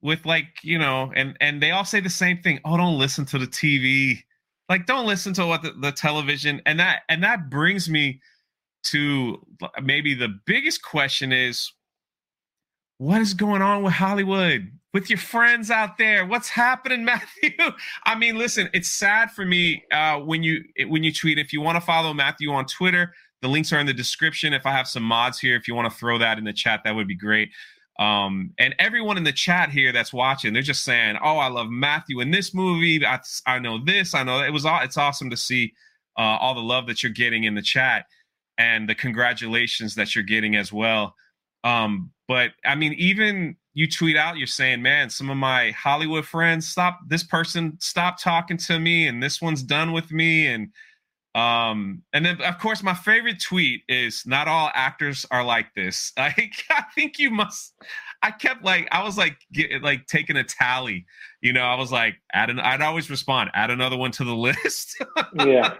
with 0.04 0.24
like 0.26 0.62
you 0.62 0.78
know, 0.78 1.10
and 1.16 1.36
and 1.40 1.60
they 1.60 1.72
all 1.72 1.84
say 1.84 1.98
the 1.98 2.10
same 2.10 2.40
thing. 2.42 2.60
Oh, 2.64 2.76
don't 2.76 2.98
listen 2.98 3.24
to 3.26 3.38
the 3.38 3.46
TV. 3.46 4.22
Like, 4.68 4.86
don't 4.86 5.06
listen 5.06 5.34
to 5.34 5.46
what 5.46 5.62
the, 5.62 5.72
the 5.72 5.90
television 5.90 6.62
and 6.66 6.78
that 6.78 7.02
and 7.08 7.24
that 7.24 7.50
brings 7.50 7.88
me 7.88 8.20
to 8.84 9.44
maybe 9.82 10.14
the 10.14 10.38
biggest 10.46 10.82
question 10.82 11.32
is 11.32 11.72
what 12.98 13.20
is 13.20 13.34
going 13.34 13.62
on 13.62 13.82
with 13.82 13.94
Hollywood? 13.94 14.70
With 14.92 15.10
your 15.10 15.18
friends 15.18 15.72
out 15.72 15.98
there, 15.98 16.24
what's 16.24 16.48
happening, 16.48 17.04
Matthew? 17.04 17.50
I 18.04 18.14
mean, 18.14 18.38
listen, 18.38 18.68
it's 18.72 18.88
sad 18.88 19.32
for 19.32 19.44
me 19.44 19.82
uh, 19.90 20.20
when 20.20 20.42
you 20.42 20.62
when 20.86 21.02
you 21.02 21.12
tweet. 21.12 21.38
If 21.38 21.52
you 21.52 21.62
want 21.62 21.76
to 21.76 21.80
follow 21.80 22.12
Matthew 22.12 22.52
on 22.52 22.66
Twitter, 22.66 23.12
the 23.40 23.48
links 23.48 23.72
are 23.72 23.80
in 23.80 23.86
the 23.86 23.94
description. 23.94 24.52
If 24.52 24.66
I 24.66 24.72
have 24.72 24.86
some 24.86 25.02
mods 25.02 25.40
here, 25.40 25.56
if 25.56 25.66
you 25.66 25.74
want 25.74 25.90
to 25.90 25.98
throw 25.98 26.18
that 26.18 26.36
in 26.36 26.44
the 26.44 26.52
chat, 26.52 26.82
that 26.84 26.94
would 26.94 27.08
be 27.08 27.16
great. 27.16 27.50
Um, 27.98 28.52
and 28.58 28.74
everyone 28.78 29.16
in 29.16 29.24
the 29.24 29.32
chat 29.32 29.70
here 29.70 29.92
that's 29.92 30.12
watching, 30.12 30.52
they're 30.52 30.62
just 30.62 30.84
saying, 30.84 31.16
"Oh, 31.22 31.38
I 31.38 31.48
love 31.48 31.70
Matthew 31.70 32.20
in 32.20 32.30
this 32.30 32.54
movie. 32.54 33.04
I, 33.06 33.20
I 33.46 33.58
know 33.58 33.78
this. 33.84 34.14
I 34.14 34.22
know 34.22 34.38
that. 34.38 34.48
it 34.48 34.52
was. 34.52 34.66
All 34.66 34.80
it's 34.82 34.96
awesome 34.96 35.30
to 35.30 35.36
see 35.36 35.72
uh, 36.18 36.22
all 36.40 36.54
the 36.54 36.60
love 36.60 36.86
that 36.88 37.02
you're 37.02 37.12
getting 37.12 37.44
in 37.44 37.54
the 37.54 37.62
chat." 37.62 38.06
and 38.58 38.88
the 38.88 38.94
congratulations 38.94 39.94
that 39.94 40.14
you're 40.14 40.24
getting 40.24 40.56
as 40.56 40.72
well. 40.72 41.14
Um, 41.64 42.10
but 42.28 42.52
I 42.64 42.74
mean, 42.74 42.92
even 42.94 43.56
you 43.72 43.88
tweet 43.88 44.16
out, 44.16 44.36
you're 44.36 44.46
saying, 44.46 44.82
man, 44.82 45.10
some 45.10 45.30
of 45.30 45.36
my 45.36 45.72
Hollywood 45.72 46.24
friends 46.24 46.68
stop 46.68 47.00
this 47.08 47.24
person 47.24 47.76
stop 47.80 48.20
talking 48.20 48.56
to 48.58 48.78
me, 48.78 49.06
and 49.06 49.22
this 49.22 49.40
one's 49.42 49.62
done 49.62 49.92
with 49.92 50.12
me. 50.12 50.46
And 50.46 50.68
um, 51.34 52.02
and 52.12 52.24
then 52.24 52.40
of 52.42 52.58
course, 52.58 52.82
my 52.82 52.94
favorite 52.94 53.40
tweet 53.40 53.82
is 53.88 54.24
not 54.26 54.48
all 54.48 54.70
actors 54.74 55.26
are 55.30 55.44
like 55.44 55.74
this. 55.74 56.12
I, 56.18 56.50
I 56.70 56.84
think 56.94 57.18
you 57.18 57.30
must 57.30 57.74
I 58.24 58.30
kept 58.30 58.64
like 58.64 58.88
I 58.90 59.02
was 59.04 59.18
like 59.18 59.36
get, 59.52 59.82
like 59.82 60.06
taking 60.06 60.36
a 60.36 60.44
tally. 60.44 61.04
You 61.42 61.52
know, 61.52 61.60
I 61.60 61.74
was 61.74 61.92
like, 61.92 62.14
add 62.32 62.48
an. 62.48 62.58
I'd 62.58 62.80
always 62.80 63.10
respond, 63.10 63.50
add 63.52 63.70
another 63.70 63.98
one 63.98 64.12
to 64.12 64.24
the 64.24 64.34
list. 64.48 64.96
yeah. 65.34 65.74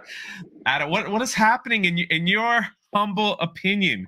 Add 0.67 0.87
what 0.87 1.09
what 1.09 1.23
is 1.23 1.33
happening 1.33 1.85
in 1.85 1.97
in 1.97 2.27
your 2.27 2.67
humble 2.93 3.33
opinion? 3.39 4.07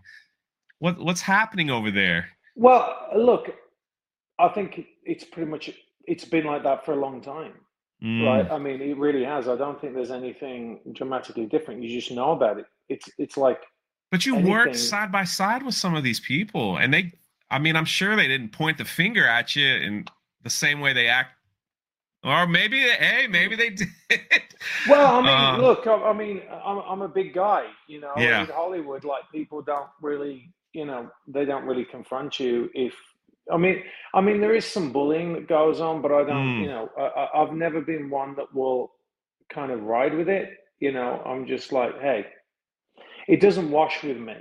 What 0.78 1.00
what's 1.00 1.22
happening 1.22 1.72
over 1.72 1.90
there? 1.90 2.28
Well, 2.56 2.96
look, 3.16 3.50
I 4.38 4.50
think 4.50 4.86
it's 5.04 5.24
pretty 5.24 5.50
much 5.50 5.72
it's 6.06 6.26
been 6.26 6.46
like 6.46 6.62
that 6.62 6.86
for 6.86 6.92
a 6.92 7.00
long 7.00 7.22
time. 7.22 7.54
Mm. 8.04 8.26
Right. 8.26 8.52
I 8.52 8.60
mean, 8.60 8.82
it 8.82 8.98
really 8.98 9.24
has. 9.24 9.48
I 9.48 9.56
don't 9.56 9.80
think 9.82 9.96
there's 9.96 10.12
anything 10.12 10.80
dramatically 10.94 11.46
different. 11.46 11.82
You 11.82 11.90
just 12.00 12.12
know 12.12 12.32
about 12.32 12.60
it. 12.60 12.66
It's 12.90 13.10
it's 13.18 13.38
like 13.38 13.62
But 14.12 14.26
you 14.26 14.36
anything. 14.36 14.52
worked 14.52 14.76
side 14.76 15.12
by 15.12 15.24
side 15.24 15.64
with 15.64 15.76
some 15.76 15.96
of 15.96 16.04
these 16.04 16.20
people 16.20 16.78
and 16.78 16.94
they 16.94 17.14
I 17.50 17.60
mean, 17.60 17.76
I'm 17.76 17.86
sure 17.86 18.16
they 18.16 18.28
didn't 18.28 18.50
point 18.50 18.78
the 18.78 18.86
finger 18.86 19.26
at 19.26 19.56
you 19.56 19.68
in 19.68 20.06
the 20.44 20.50
same 20.50 20.80
way 20.80 20.94
they 20.94 21.08
act 21.08 21.32
or 22.24 22.48
maybe 22.48 22.82
hey, 22.82 23.28
maybe 23.28 23.56
they 23.56 23.70
did. 23.70 23.88
Well, 24.90 25.18
I 25.18 25.22
mean, 25.22 25.30
uh, 25.30 25.68
look, 25.68 25.86
I, 25.86 25.94
I, 25.94 26.14
mean, 26.14 26.42
I'm 26.66 26.80
I'm 26.80 27.02
a 27.02 27.08
big 27.08 27.34
guy, 27.34 27.68
you 27.88 28.02
know. 28.02 28.14
Yeah. 28.18 28.42
In 28.42 28.48
Hollywood, 28.48 29.04
like 29.04 29.24
people 29.32 29.62
don't 29.62 29.90
really, 30.02 30.52
you 30.74 30.86
know, 30.86 31.10
they 31.28 31.46
don't 31.46 31.66
really 31.66 31.86
confront 31.86 32.40
you 32.40 32.70
if 32.74 32.94
I 33.52 33.58
mean, 33.58 33.84
I 34.14 34.22
mean, 34.22 34.42
there 34.42 34.56
is 34.56 34.66
some 34.66 34.92
bullying 34.92 35.34
that 35.34 35.48
goes 35.48 35.80
on, 35.80 36.02
but 36.02 36.12
I 36.12 36.24
don't, 36.24 36.60
mm. 36.60 36.62
you 36.62 36.68
know, 36.68 36.90
I, 36.98 37.28
I've 37.42 37.54
never 37.54 37.82
been 37.82 38.10
one 38.10 38.36
that 38.36 38.54
will 38.54 38.92
kind 39.54 39.72
of 39.72 39.84
ride 39.84 40.16
with 40.16 40.30
it. 40.30 40.50
You 40.80 40.92
know, 40.92 41.22
I'm 41.26 41.48
just 41.48 41.72
like, 41.72 42.00
hey, 42.02 42.26
it 43.28 43.42
doesn't 43.42 43.72
wash 43.72 44.04
with 44.04 44.18
me, 44.18 44.36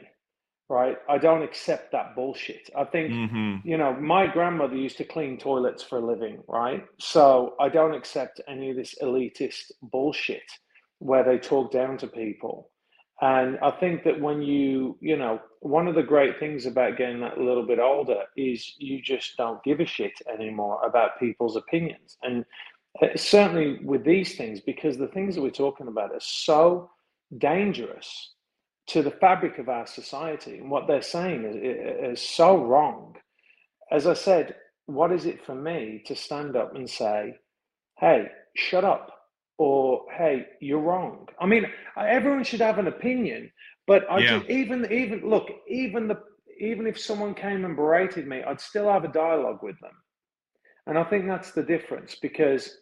right? 0.69 0.97
I 1.09 1.19
don't 1.19 1.43
accept 1.43 1.93
that 1.93 2.15
bullshit. 2.15 2.69
I 2.77 2.85
think, 2.85 3.13
mm-hmm. 3.13 3.69
you 3.69 3.79
know, 3.79 3.95
my 3.95 4.27
grandmother 4.27 4.77
used 4.77 4.99
to 4.99 5.05
clean 5.05 5.39
toilets 5.39 5.83
for 5.83 5.99
a 5.99 6.07
living, 6.07 6.43
right? 6.49 6.85
So 6.99 7.55
I 7.61 7.69
don't 7.69 7.95
accept 7.95 8.41
any 8.49 8.71
of 8.71 8.77
this 8.77 8.95
elitist 9.03 9.73
bullshit 9.83 10.43
where 10.99 11.25
they 11.25 11.39
talk 11.39 11.73
down 11.73 11.99
to 11.99 12.07
people. 12.07 12.71
And 13.21 13.59
I 13.61 13.71
think 13.71 14.05
that 14.05 14.21
when 14.21 14.43
you, 14.43 14.99
you 15.01 15.17
know, 15.17 15.41
one 15.61 15.89
of 15.89 15.95
the 15.95 16.03
great 16.03 16.39
things 16.39 16.67
about 16.67 16.99
getting 16.99 17.21
that 17.21 17.39
little 17.39 17.67
bit 17.67 17.79
older 17.79 18.25
is 18.37 18.75
you 18.79 19.01
just 19.01 19.37
don't 19.39 19.63
give 19.65 19.81
a 19.81 19.87
shit 19.87 20.13
anymore 20.33 20.85
about 20.85 21.19
people's 21.19 21.57
opinions. 21.57 22.19
And 22.23 22.45
uh, 23.03 23.09
certainly 23.17 23.79
with 23.83 24.05
these 24.05 24.37
things, 24.37 24.61
because 24.61 24.99
the 24.99 25.09
things 25.09 25.35
that 25.35 25.43
we're 25.43 25.51
talking 25.51 25.89
about 25.89 26.13
are 26.13 26.21
so 26.21 26.91
dangerous 27.39 28.35
to 28.89 29.03
the 29.03 29.11
fabric 29.11 29.59
of 29.59 29.69
our 29.69 29.87
society. 29.87 30.59
And 30.59 30.71
what 30.71 30.87
they're 30.87 31.03
saying 31.03 31.45
is, 31.45 32.21
is 32.21 32.29
so 32.29 32.63
wrong. 32.65 33.17
As 33.91 34.07
I 34.07 34.15
said, 34.15 34.57
what 34.85 35.11
is 35.11 35.27
it 35.27 35.45
for 35.45 35.55
me 35.55 36.03
to 36.07 36.15
stand 36.15 36.55
up 36.55 36.77
and 36.77 36.89
say, 36.89 37.37
hey, 37.99 38.29
shut 38.55 38.85
up? 38.85 39.16
Or 39.59 40.05
hey 40.17 40.47
you're 40.61 40.81
wrong. 40.81 41.29
I 41.41 41.47
mean 41.47 41.67
everyone 41.97 42.45
should 42.45 42.61
have 42.61 42.79
an 42.79 42.89
opinion 42.89 43.51
but 43.87 44.11
i 44.11 44.19
yeah. 44.19 44.43
even 44.49 44.91
even 44.93 45.29
look 45.29 45.49
even 45.69 46.09
the 46.09 46.19
even 46.59 46.87
if 46.87 46.99
someone 46.99 47.35
came 47.35 47.65
and 47.65 47.77
berated 47.77 48.27
me 48.27 48.43
i'd 48.45 48.61
still 48.61 48.91
have 48.91 49.05
a 49.05 49.13
dialogue 49.13 49.63
with 49.63 49.79
them. 49.81 49.93
And 50.87 50.99
i 50.99 51.05
think 51.05 51.27
that's 51.27 51.53
the 51.53 51.63
difference 51.63 52.17
because 52.21 52.79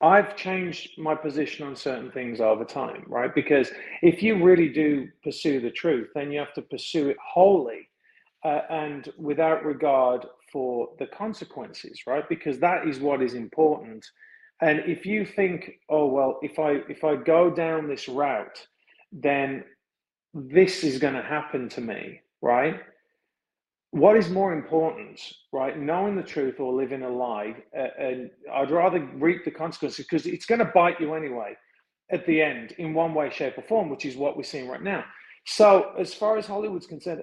i've 0.00 0.36
changed 0.36 0.90
my 0.98 1.14
position 1.14 1.66
on 1.66 1.74
certain 1.74 2.10
things 2.12 2.40
over 2.40 2.64
time 2.64 3.04
right? 3.08 3.34
Because 3.34 3.70
if 4.02 4.22
you 4.22 4.42
really 4.42 4.68
do 4.68 5.08
pursue 5.24 5.60
the 5.60 5.70
truth 5.70 6.08
then 6.14 6.30
you 6.30 6.38
have 6.38 6.54
to 6.54 6.62
pursue 6.62 7.08
it 7.08 7.16
wholly 7.24 7.88
uh, 8.44 8.62
and 8.70 9.12
without 9.18 9.64
regard 9.64 10.26
for 10.52 10.90
the 10.98 11.06
consequences 11.06 12.02
right? 12.06 12.28
Because 12.28 12.58
that 12.60 12.86
is 12.86 13.00
what 13.00 13.22
is 13.22 13.34
important 13.34 14.04
and 14.62 14.78
if 14.86 15.04
you 15.04 15.26
think, 15.26 15.72
oh 15.90 16.06
well, 16.06 16.38
if 16.40 16.58
I 16.58 16.80
if 16.88 17.02
I 17.02 17.16
go 17.16 17.50
down 17.50 17.88
this 17.88 18.08
route, 18.08 18.64
then 19.10 19.64
this 20.32 20.84
is 20.84 20.98
going 20.98 21.14
to 21.14 21.22
happen 21.22 21.68
to 21.70 21.80
me, 21.80 22.20
right? 22.40 22.80
What 23.90 24.16
is 24.16 24.30
more 24.30 24.54
important, 24.54 25.20
right? 25.52 25.76
Knowing 25.78 26.16
the 26.16 26.22
truth 26.22 26.60
or 26.60 26.72
living 26.72 27.02
a 27.02 27.08
lie, 27.08 27.56
uh, 27.76 27.88
and 27.98 28.30
I'd 28.54 28.70
rather 28.70 29.00
reap 29.16 29.44
the 29.44 29.50
consequences 29.50 30.06
because 30.06 30.26
it's 30.26 30.46
going 30.46 30.60
to 30.60 30.72
bite 30.72 30.98
you 31.00 31.12
anyway 31.14 31.54
at 32.10 32.24
the 32.26 32.40
end 32.40 32.72
in 32.78 32.94
one 32.94 33.14
way, 33.14 33.30
shape, 33.30 33.58
or 33.58 33.62
form, 33.62 33.90
which 33.90 34.06
is 34.06 34.16
what 34.16 34.36
we're 34.36 34.44
seeing 34.44 34.68
right 34.68 34.82
now. 34.82 35.04
So, 35.44 35.92
as 35.98 36.14
far 36.14 36.38
as 36.38 36.46
Hollywood's 36.46 36.86
concerned, 36.86 37.22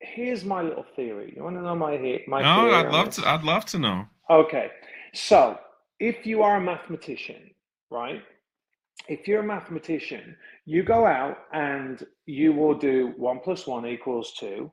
here's 0.00 0.44
my 0.44 0.60
little 0.60 0.84
theory. 0.96 1.32
You 1.36 1.44
want 1.44 1.56
to 1.56 1.62
know 1.62 1.76
my 1.76 2.20
my? 2.26 2.42
No, 2.42 2.74
I'd 2.74 2.90
love 2.90 3.10
to. 3.10 3.28
I'd 3.28 3.44
love 3.44 3.64
to 3.66 3.78
know. 3.78 4.06
Okay, 4.28 4.70
so 5.14 5.58
if 6.00 6.26
you 6.26 6.42
are 6.42 6.56
a 6.56 6.60
mathematician, 6.60 7.50
right? 7.90 8.22
If 9.08 9.28
you're 9.28 9.40
a 9.40 9.46
mathematician, 9.46 10.36
you 10.64 10.82
go 10.82 11.06
out 11.06 11.38
and 11.52 12.04
you 12.26 12.52
will 12.52 12.74
do 12.74 13.12
one 13.16 13.40
plus 13.40 13.66
one 13.66 13.86
equals 13.86 14.32
two, 14.38 14.72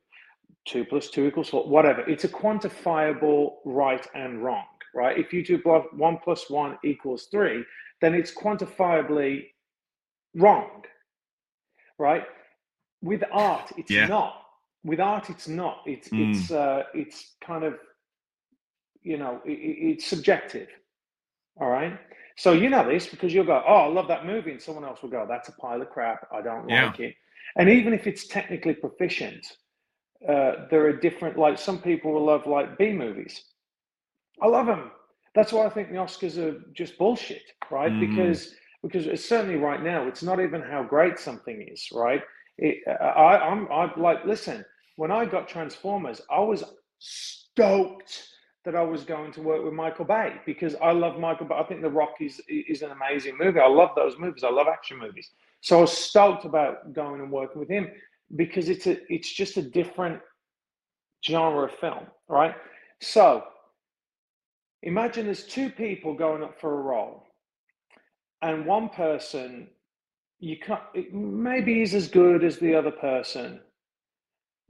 two 0.66 0.86
plus 0.86 1.10
two 1.10 1.28
equals 1.28 1.50
four, 1.50 1.68
whatever. 1.68 2.02
It's 2.02 2.24
a 2.24 2.30
quantifiable 2.30 3.56
right 3.66 4.06
and 4.16 4.44
wrong, 4.44 4.66
right? 4.96 5.18
If 5.18 5.34
you 5.34 5.44
do 5.44 5.58
one 5.94 6.18
plus 6.24 6.50
one 6.50 6.78
equals 6.84 7.28
three, 7.32 7.64
then 8.00 8.14
it's 8.14 8.34
quantifiably 8.34 9.48
wrong, 10.36 10.84
right? 12.00 12.24
With 13.02 13.24
art, 13.32 13.72
it's 13.78 13.92
yeah. 13.92 14.08
not. 14.08 14.36
With 14.84 15.00
art, 15.00 15.30
it's 15.30 15.48
not. 15.48 15.82
It's 15.86 16.10
mm. 16.10 16.36
it's 16.36 16.52
uh, 16.52 16.84
it's 16.94 17.36
kind 17.46 17.64
of 17.64 17.76
you 19.04 19.18
know 19.18 19.42
it, 19.46 19.52
it's 19.52 20.06
subjective 20.06 20.68
all 21.62 21.70
right. 21.70 21.98
So 22.38 22.54
you 22.54 22.70
know 22.70 22.90
this 22.90 23.08
because 23.08 23.34
you'll 23.34 23.46
go, 23.46 23.64
oh, 23.68 23.76
I 23.76 23.88
love 23.88 24.08
that 24.08 24.26
movie, 24.26 24.52
and 24.52 24.62
someone 24.62 24.84
else 24.84 25.02
will 25.02 25.10
go, 25.10 25.26
that's 25.30 25.50
a 25.50 25.54
pile 25.54 25.82
of 25.82 25.90
crap. 25.92 26.28
I 26.34 26.42
don't 26.42 26.68
yeah. 26.68 26.88
like 26.88 27.00
it. 27.00 27.16
And 27.56 27.70
even 27.70 27.94
if 27.94 28.08
it's 28.08 28.28
technically 28.28 28.74
proficient, 28.74 29.46
uh, 30.28 30.68
there 30.72 30.86
are 30.88 30.94
different. 30.94 31.38
Like 31.38 31.60
some 31.60 31.80
people 31.80 32.14
will 32.14 32.26
love 32.26 32.48
like 32.48 32.78
B 32.78 32.94
movies. 32.94 33.44
I 34.42 34.48
love 34.48 34.66
them. 34.66 34.92
That's 35.36 35.54
why 35.54 35.66
I 35.66 35.70
think 35.70 35.90
the 35.90 35.96
Oscars 35.96 36.38
are 36.38 36.60
just 36.74 36.98
bullshit, 36.98 37.44
right? 37.70 37.92
Mm. 37.92 38.10
Because 38.10 38.56
because 38.82 39.24
certainly 39.24 39.58
right 39.58 39.84
now 39.84 40.08
it's 40.08 40.24
not 40.24 40.40
even 40.40 40.62
how 40.62 40.84
great 40.84 41.20
something 41.20 41.68
is, 41.72 41.90
right? 41.94 42.24
It, 42.58 42.78
I, 42.88 43.38
I'm 43.38 43.72
I 43.72 43.92
like 43.98 44.26
listen. 44.26 44.66
When 44.96 45.12
I 45.12 45.26
got 45.26 45.48
Transformers, 45.48 46.22
I 46.30 46.40
was 46.40 46.64
stoked 47.00 48.31
that 48.64 48.76
I 48.76 48.84
was 48.84 49.04
going 49.04 49.32
to 49.34 49.42
work 49.42 49.64
with 49.64 49.74
Michael 49.74 50.06
Bay 50.06 50.36
because 50.46 50.76
I 50.76 50.92
love 50.92 51.20
Michael 51.20 51.48
Bay. 51.48 51.56
I 51.56 51.64
think 51.64 51.82
The 51.82 51.90
Rock 51.90 52.16
is 52.20 52.42
is 52.48 52.82
an 52.82 52.92
amazing 52.92 53.38
movie. 53.38 53.60
I 53.60 53.68
love 53.68 53.92
those 53.96 54.18
movies. 54.20 54.44
I 54.44 54.52
love 54.52 54.68
action 54.68 55.00
movies. 55.00 55.32
So 55.62 55.80
I 55.80 55.82
was 55.82 55.98
stoked 55.98 56.46
about 56.46 56.94
going 56.94 57.22
and 57.22 57.32
working 57.32 57.60
with 57.60 57.70
him 57.70 57.90
because 58.36 58.70
it's 58.70 58.88
a 58.88 58.98
it's 59.12 59.32
just 59.32 59.58
a 59.58 59.62
different 59.62 60.20
genre 61.26 61.66
of 61.66 61.72
film, 61.72 62.06
right? 62.28 62.56
So 63.02 63.44
imagine 64.84 65.26
there's 65.26 65.46
two 65.46 65.70
people 65.70 66.14
going 66.14 66.44
up 66.44 66.60
for 66.60 66.74
a 66.74 66.84
role, 66.84 67.28
and 68.42 68.66
one 68.66 68.90
person 68.90 69.68
you 70.40 70.58
can't 70.58 70.82
maybe 71.14 71.76
he's 71.76 71.94
as 71.94 72.08
good 72.08 72.44
as 72.44 72.58
the 72.58 72.76
other 72.76 72.92
person 72.92 73.60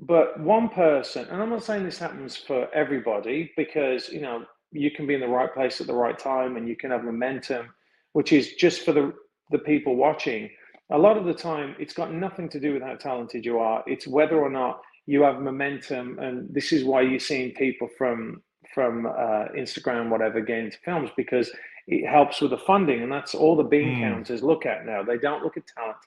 but 0.02 0.40
one 0.40 0.70
person, 0.70 1.28
and 1.30 1.42
I'm 1.42 1.50
not 1.50 1.64
saying 1.64 1.84
this 1.84 2.00
happens 2.00 2.36
for 2.36 2.68
everybody 2.74 3.52
because, 3.56 4.10
you 4.10 4.22
know, 4.22 4.46
you 4.72 4.90
can 4.90 5.06
be 5.06 5.14
in 5.14 5.22
the 5.22 5.28
right 5.28 5.54
place 5.54 5.80
at 5.80 5.88
the 5.88 5.94
right 5.94 6.18
time 6.18 6.58
and 6.58 6.68
you 6.68 6.76
can 6.76 6.90
have 6.90 7.04
momentum, 7.04 7.68
which 8.14 8.34
is 8.34 8.54
just 8.54 8.84
for 8.84 8.94
the, 8.94 9.14
the 9.52 9.60
people 9.60 9.96
watching. 9.96 10.50
A 10.92 10.98
lot 10.98 11.18
of 11.18 11.26
the 11.26 11.34
time, 11.34 11.76
it's 11.78 11.94
got 11.94 12.12
nothing 12.12 12.50
to 12.50 12.60
do 12.60 12.74
with 12.74 12.82
how 12.82 12.96
talented 12.96 13.46
you 13.46 13.60
are. 13.60 13.84
It's 13.86 14.08
whether 14.08 14.40
or 14.40 14.50
not 14.50 14.82
you 15.06 15.22
have 15.22 15.40
momentum. 15.40 16.18
And 16.18 16.52
this 16.52 16.72
is 16.72 16.84
why 16.84 17.02
you're 17.02 17.20
seeing 17.20 17.52
people 17.54 17.88
from 17.98 18.42
from 18.74 19.06
uh, 19.06 19.50
Instagram, 19.58 20.10
whatever, 20.10 20.40
get 20.40 20.60
into 20.60 20.78
films 20.86 21.10
because 21.18 21.52
it 21.88 22.08
helps 22.08 22.40
with 22.40 22.52
the 22.52 22.58
funding. 22.58 23.04
And 23.04 23.12
that's 23.12 23.36
all 23.36 23.56
the 23.56 23.64
bean 23.64 23.98
mm. 23.98 24.00
counters 24.00 24.42
look 24.42 24.66
at 24.66 24.86
now. 24.86 25.04
They 25.04 25.18
don't 25.18 25.44
look 25.44 25.58
at 25.58 25.68
talent. 25.68 25.98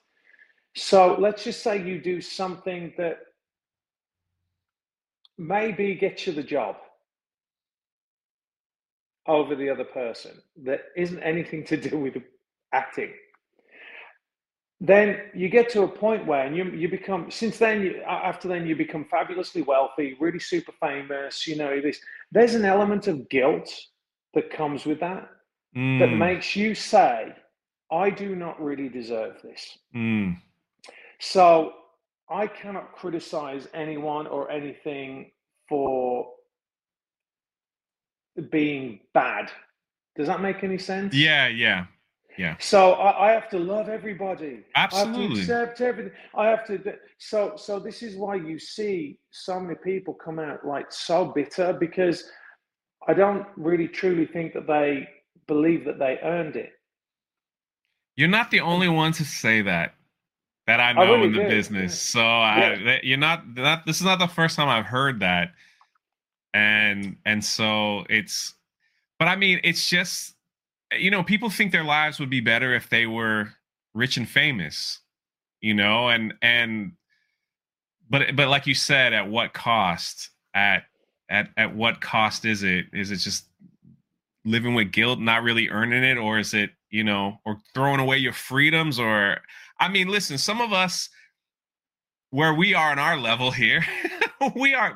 So 0.75 1.15
let's 1.19 1.43
just 1.43 1.61
say 1.61 1.81
you 1.81 2.01
do 2.01 2.21
something 2.21 2.93
that 2.97 3.19
maybe 5.37 5.95
get 5.95 6.25
you 6.25 6.33
the 6.33 6.43
job 6.43 6.77
over 9.27 9.55
the 9.55 9.69
other 9.69 9.83
person 9.83 10.31
that 10.63 10.81
isn't 10.95 11.21
anything 11.23 11.63
to 11.63 11.77
do 11.77 11.97
with 11.97 12.15
acting 12.73 13.11
then 14.81 15.17
you 15.33 15.47
get 15.47 15.69
to 15.69 15.83
a 15.83 15.87
point 15.87 16.25
where 16.25 16.45
and 16.45 16.55
you, 16.55 16.65
you 16.71 16.89
become 16.89 17.31
since 17.31 17.57
then 17.57 17.81
you, 17.81 18.01
after 18.03 18.47
then 18.47 18.67
you 18.67 18.75
become 18.75 19.05
fabulously 19.05 19.61
wealthy 19.61 20.15
really 20.19 20.39
super 20.39 20.73
famous 20.79 21.47
you 21.47 21.55
know 21.55 21.81
this 21.81 21.99
there's 22.31 22.55
an 22.55 22.65
element 22.65 23.07
of 23.07 23.27
guilt 23.29 23.71
that 24.33 24.49
comes 24.49 24.85
with 24.85 24.99
that 24.99 25.29
mm. 25.75 25.99
that 25.99 26.07
makes 26.07 26.55
you 26.55 26.75
say 26.75 27.33
i 27.91 28.09
do 28.09 28.35
not 28.35 28.61
really 28.61 28.89
deserve 28.89 29.41
this 29.41 29.77
mm. 29.95 30.35
so 31.19 31.73
I 32.29 32.47
cannot 32.47 32.93
criticize 32.95 33.67
anyone 33.73 34.27
or 34.27 34.49
anything 34.49 35.31
for 35.69 36.27
being 38.51 38.99
bad. 39.13 39.51
Does 40.15 40.27
that 40.27 40.41
make 40.41 40.63
any 40.63 40.77
sense? 40.77 41.13
Yeah, 41.13 41.47
yeah, 41.47 41.85
yeah. 42.37 42.55
So 42.59 42.93
I, 42.93 43.29
I 43.29 43.31
have 43.31 43.49
to 43.49 43.59
love 43.59 43.89
everybody. 43.89 44.63
Absolutely. 44.75 45.15
I 45.15 45.27
have 45.27 45.33
to 45.33 45.41
accept 45.41 45.81
everything. 45.81 46.13
I 46.35 46.47
have 46.47 46.65
to. 46.67 46.95
So 47.17 47.53
so 47.57 47.79
this 47.79 48.01
is 48.01 48.15
why 48.15 48.35
you 48.35 48.57
see 48.59 49.19
so 49.31 49.59
many 49.59 49.75
people 49.83 50.13
come 50.13 50.39
out 50.39 50.65
like 50.65 50.91
so 50.91 51.25
bitter 51.25 51.73
because 51.73 52.23
I 53.07 53.13
don't 53.13 53.45
really 53.55 53.87
truly 53.87 54.25
think 54.25 54.53
that 54.53 54.67
they 54.67 55.07
believe 55.47 55.85
that 55.85 55.99
they 55.99 56.17
earned 56.23 56.55
it. 56.55 56.71
You're 58.15 58.29
not 58.29 58.49
the 58.49 58.61
only 58.61 58.87
one 58.87 59.11
to 59.13 59.25
say 59.25 59.61
that 59.61 59.94
that 60.67 60.79
I 60.79 60.93
know 60.93 61.01
I 61.01 61.05
really 61.05 61.27
in 61.27 61.33
the 61.33 61.39
did. 61.39 61.49
business. 61.49 62.15
Yeah. 62.15 62.21
So 62.21 62.25
I, 62.25 62.99
you're 63.03 63.17
not 63.17 63.55
that. 63.55 63.85
This 63.85 63.97
is 63.97 64.05
not 64.05 64.19
the 64.19 64.27
first 64.27 64.55
time 64.55 64.69
I've 64.69 64.85
heard 64.85 65.19
that, 65.19 65.53
and 66.53 67.17
and 67.25 67.43
so 67.43 68.05
it's. 68.09 68.53
But 69.17 69.29
I 69.29 69.37
mean, 69.37 69.61
it's 69.63 69.89
just 69.89 70.35
you 70.93 71.11
know, 71.11 71.23
people 71.23 71.49
think 71.49 71.71
their 71.71 71.83
lives 71.83 72.19
would 72.19 72.29
be 72.29 72.41
better 72.41 72.73
if 72.73 72.89
they 72.89 73.05
were 73.05 73.49
rich 73.93 74.17
and 74.17 74.29
famous, 74.29 74.99
you 75.61 75.73
know, 75.73 76.09
and 76.09 76.33
and 76.41 76.93
but 78.09 78.35
but 78.35 78.47
like 78.47 78.67
you 78.67 78.75
said, 78.75 79.13
at 79.13 79.29
what 79.29 79.53
cost? 79.53 80.29
At 80.53 80.83
at 81.29 81.49
at 81.57 81.75
what 81.75 82.01
cost 82.01 82.45
is 82.45 82.63
it? 82.63 82.85
Is 82.93 83.11
it 83.11 83.17
just 83.17 83.45
living 84.45 84.75
with 84.75 84.91
guilt, 84.91 85.19
not 85.19 85.43
really 85.43 85.69
earning 85.69 86.03
it, 86.03 86.17
or 86.17 86.39
is 86.39 86.53
it 86.53 86.71
you 86.89 87.03
know, 87.03 87.39
or 87.45 87.57
throwing 87.73 87.99
away 87.99 88.17
your 88.17 88.33
freedoms? 88.33 88.99
Or 88.99 89.37
I 89.79 89.89
mean, 89.89 90.07
listen, 90.07 90.37
some 90.37 90.61
of 90.61 90.73
us 90.73 91.09
where 92.29 92.53
we 92.53 92.73
are 92.73 92.91
on 92.91 92.99
our 92.99 93.17
level 93.17 93.51
here, 93.51 93.85
we 94.55 94.73
are 94.73 94.95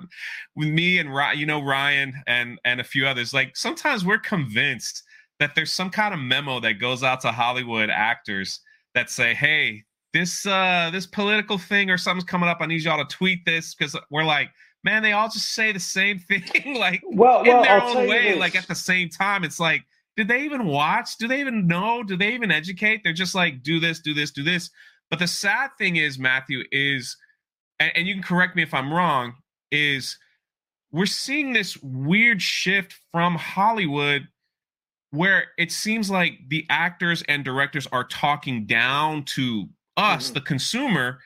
with 0.55 0.69
me 0.69 0.99
and 0.99 1.09
you 1.39 1.45
know 1.45 1.63
Ryan 1.63 2.13
and 2.27 2.59
and 2.65 2.79
a 2.79 2.83
few 2.83 3.05
others. 3.05 3.33
Like 3.33 3.55
sometimes 3.55 4.05
we're 4.05 4.19
convinced 4.19 5.03
that 5.39 5.55
there's 5.55 5.71
some 5.71 5.89
kind 5.89 6.13
of 6.13 6.19
memo 6.19 6.59
that 6.59 6.73
goes 6.73 7.03
out 7.03 7.21
to 7.21 7.31
Hollywood 7.31 7.89
actors 7.89 8.59
that 8.93 9.09
say, 9.09 9.33
"Hey, 9.33 9.83
this 10.13 10.45
uh 10.45 10.89
this 10.91 11.07
political 11.07 11.57
thing 11.57 11.89
or 11.89 11.97
something's 11.97 12.29
coming 12.29 12.49
up. 12.49 12.57
I 12.61 12.65
need 12.65 12.81
y'all 12.81 13.03
to 13.03 13.15
tweet 13.15 13.45
this 13.45 13.75
because 13.75 13.95
we're 14.09 14.23
like." 14.23 14.49
Man, 14.81 15.03
they 15.03 15.11
all 15.11 15.27
just 15.27 15.49
say 15.49 15.73
the 15.73 15.79
same 15.79 16.19
thing, 16.19 16.77
like 16.79 17.01
well, 17.03 17.41
in 17.41 17.49
well, 17.49 17.63
their 17.63 17.81
I'll 17.81 17.97
own 17.97 18.07
way. 18.07 18.35
Like 18.35 18.55
at 18.55 18.65
the 18.65 18.75
same 18.75 19.09
time, 19.09 19.43
it's 19.43 19.59
like, 19.59 19.83
did 20.19 20.27
they 20.27 20.41
even 20.41 20.65
watch? 20.65 21.15
Do 21.15 21.29
they 21.29 21.39
even 21.39 21.65
know? 21.65 22.03
Do 22.03 22.17
they 22.17 22.33
even 22.33 22.51
educate? 22.51 23.05
They're 23.05 23.13
just 23.13 23.35
like, 23.35 23.63
do 23.63 23.79
this, 23.79 24.01
do 24.01 24.13
this, 24.13 24.31
do 24.31 24.43
this. 24.43 24.69
But 25.09 25.19
the 25.19 25.27
sad 25.27 25.69
thing 25.77 25.95
is, 25.95 26.19
Matthew, 26.19 26.65
is, 26.73 27.15
and, 27.79 27.89
and 27.95 28.05
you 28.05 28.15
can 28.15 28.23
correct 28.23 28.53
me 28.53 28.61
if 28.61 28.73
I'm 28.73 28.91
wrong, 28.91 29.35
is 29.71 30.17
we're 30.91 31.05
seeing 31.05 31.53
this 31.53 31.77
weird 31.77 32.41
shift 32.41 32.95
from 33.13 33.35
Hollywood 33.35 34.27
where 35.11 35.45
it 35.57 35.71
seems 35.71 36.11
like 36.11 36.33
the 36.49 36.65
actors 36.69 37.23
and 37.29 37.45
directors 37.45 37.87
are 37.93 38.03
talking 38.03 38.65
down 38.65 39.23
to 39.23 39.69
us, 39.95 40.25
mm-hmm. 40.25 40.33
the 40.33 40.41
consumer, 40.41 41.19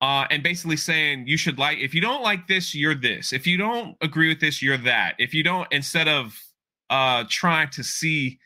uh, 0.00 0.26
and 0.30 0.44
basically 0.44 0.76
saying 0.76 1.26
you 1.26 1.36
should 1.36 1.58
like 1.58 1.78
if 1.78 1.92
you 1.92 2.00
don't 2.00 2.22
like 2.22 2.46
this, 2.46 2.72
you're 2.72 2.94
this. 2.94 3.32
If 3.32 3.48
you 3.48 3.56
don't 3.56 3.96
agree 4.00 4.28
with 4.28 4.38
this, 4.38 4.62
you're 4.62 4.78
that. 4.78 5.16
If 5.18 5.34
you 5.34 5.42
don't, 5.42 5.66
instead 5.72 6.06
of 6.06 6.38
uh, 6.90 7.24
trying 7.28 7.70
to 7.70 7.82
see 7.82 8.38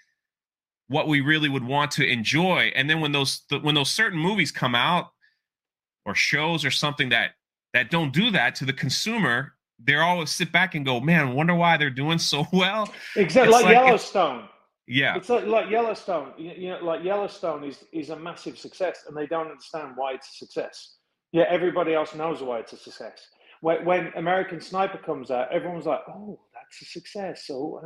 what 0.88 1.06
we 1.06 1.20
really 1.20 1.48
would 1.48 1.64
want 1.64 1.92
to 1.92 2.06
enjoy, 2.06 2.72
and 2.74 2.90
then 2.90 3.00
when 3.00 3.12
those 3.12 3.42
when 3.62 3.74
those 3.74 3.90
certain 3.90 4.18
movies 4.18 4.50
come 4.50 4.74
out 4.74 5.10
or 6.04 6.14
shows 6.14 6.64
or 6.64 6.70
something 6.70 7.10
that 7.10 7.32
that 7.74 7.90
don't 7.90 8.12
do 8.12 8.30
that 8.30 8.54
to 8.56 8.64
the 8.64 8.72
consumer, 8.72 9.54
they're 9.78 10.02
always 10.02 10.30
sit 10.30 10.52
back 10.52 10.74
and 10.74 10.84
go, 10.84 11.00
man, 11.00 11.34
wonder 11.34 11.54
why 11.54 11.76
they're 11.76 11.90
doing 11.90 12.18
so 12.18 12.46
well. 12.52 12.92
Exactly 13.16 13.52
like, 13.52 13.64
like, 13.64 13.74
Yellowstone. 13.74 14.48
Yeah, 14.86 15.16
it's 15.16 15.28
like, 15.28 15.46
like 15.46 15.70
Yellowstone. 15.70 16.32
You, 16.36 16.52
you, 16.56 16.68
know, 16.70 16.80
like 16.82 17.04
Yellowstone 17.04 17.62
is 17.62 17.84
is 17.92 18.10
a 18.10 18.16
massive 18.16 18.58
success, 18.58 19.04
and 19.06 19.16
they 19.16 19.26
don't 19.26 19.46
understand 19.46 19.92
why 19.94 20.14
it's 20.14 20.28
a 20.30 20.44
success. 20.44 20.96
Yeah, 21.32 21.44
everybody 21.48 21.94
else 21.94 22.14
knows 22.14 22.42
why 22.42 22.58
it's 22.58 22.72
a 22.72 22.76
success. 22.76 23.28
When, 23.60 23.84
when 23.84 24.12
American 24.16 24.60
Sniper 24.60 24.98
comes 24.98 25.30
out, 25.30 25.52
everyone's 25.52 25.86
like, 25.86 26.00
"Oh, 26.08 26.40
that's 26.70 26.82
a 26.82 26.84
success." 26.84 27.46
So, 27.46 27.82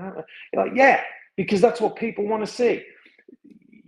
like, 0.54 0.72
yeah, 0.74 1.00
because 1.36 1.60
that's 1.60 1.80
what 1.80 1.96
people 1.96 2.26
want 2.26 2.44
to 2.44 2.52
see. 2.52 2.82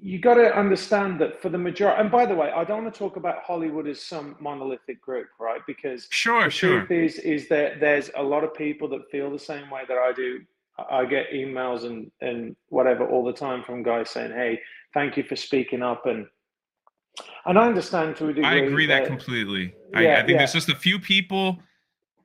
You 0.00 0.20
got 0.20 0.34
to 0.34 0.56
understand 0.56 1.20
that 1.20 1.40
for 1.42 1.48
the 1.48 1.58
majority 1.58 2.00
and 2.00 2.12
by 2.12 2.26
the 2.26 2.34
way 2.34 2.50
i 2.52 2.62
don't 2.62 2.84
want 2.84 2.94
to 2.94 2.98
talk 2.98 3.16
about 3.16 3.42
hollywood 3.42 3.88
as 3.88 4.00
some 4.00 4.36
monolithic 4.38 5.00
group 5.00 5.26
right? 5.40 5.60
Because 5.66 6.06
sure 6.10 6.44
the 6.44 6.50
sure. 6.50 6.86
truth 6.86 6.90
is 6.90 7.18
is 7.18 7.48
that 7.48 7.80
there's 7.80 8.10
a 8.16 8.22
lot 8.22 8.44
of 8.44 8.54
people 8.54 8.88
that 8.90 9.10
feel 9.10 9.30
the 9.30 9.38
same 9.38 9.68
way 9.70 9.82
that 9.88 9.98
i 9.98 10.12
do. 10.12 10.40
I 10.90 11.06
get 11.06 11.30
emails 11.32 11.84
and 11.84 12.10
and 12.20 12.54
whatever 12.68 13.08
all 13.08 13.24
the 13.24 13.32
time 13.32 13.64
from 13.64 13.82
guys 13.82 14.10
saying 14.10 14.32
hey 14.32 14.60
thank 14.94 15.16
you 15.16 15.24
for 15.24 15.34
speaking 15.34 15.82
up 15.82 16.06
and 16.06 16.26
and 17.46 17.58
i 17.58 17.66
understand 17.66 18.14
to 18.16 18.28
a 18.28 18.32
degree 18.32 18.44
i 18.44 18.54
agree 18.56 18.86
that, 18.86 19.04
that 19.04 19.08
completely. 19.08 19.74
Yeah, 19.92 19.98
I, 19.98 20.12
I 20.12 20.16
think 20.18 20.30
yeah. 20.30 20.38
there's 20.38 20.52
just 20.52 20.68
a 20.68 20.76
few 20.76 20.98
people 21.00 21.58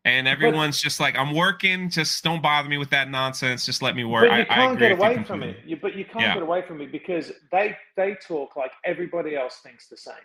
and 0.04 0.28
everyone's 0.28 0.80
but, 0.80 0.84
just 0.84 1.00
like, 1.00 1.18
"I'm 1.18 1.34
working. 1.34 1.90
Just 1.90 2.24
don't 2.24 2.42
bother 2.42 2.68
me 2.68 2.78
with 2.78 2.90
that 2.90 3.10
nonsense. 3.10 3.66
Just 3.66 3.82
let 3.82 3.96
me 3.96 4.04
work." 4.04 4.30
But 4.30 4.40
you 4.40 4.46
can't 4.46 4.80
get 4.80 4.92
away 4.94 5.24
from 5.24 5.44
it. 5.44 5.58
You, 5.66 5.78
but 5.78 5.96
you 5.96 6.06
can't 6.06 6.22
yeah. 6.22 6.34
get 6.34 6.44
away 6.44 6.64
from 6.64 6.82
it 6.82 6.92
because 6.92 7.32
they 7.52 7.78
they 7.96 8.16
talk 8.16 8.56
like 8.56 8.72
everybody 8.84 9.36
else 9.36 9.60
thinks 9.64 9.88
the 9.88 9.98
same. 9.98 10.16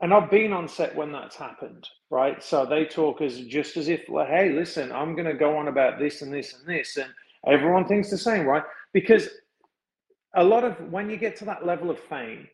And 0.00 0.12
I've 0.12 0.30
been 0.30 0.52
on 0.52 0.66
set 0.66 0.96
when 0.96 1.12
that's 1.12 1.36
happened, 1.36 1.88
right? 2.10 2.42
So 2.42 2.66
they 2.66 2.84
talk 2.84 3.20
as 3.20 3.40
just 3.42 3.76
as 3.76 3.88
if, 3.88 4.08
like, 4.08 4.28
"Hey, 4.28 4.50
listen, 4.50 4.90
I'm 4.90 5.14
going 5.14 5.28
to 5.28 5.34
go 5.34 5.56
on 5.56 5.68
about 5.68 5.98
this 5.98 6.22
and 6.22 6.32
this 6.32 6.54
and 6.54 6.66
this," 6.66 6.96
and 6.96 7.10
everyone 7.46 7.86
thinks 7.86 8.10
the 8.10 8.18
same, 8.18 8.46
right? 8.46 8.64
Because 8.92 9.28
a 10.34 10.42
lot 10.42 10.64
of 10.64 10.90
when 10.90 11.10
you 11.10 11.18
get 11.18 11.36
to 11.36 11.44
that 11.44 11.66
level 11.66 11.90
of 11.90 12.00
fame, 12.00 12.48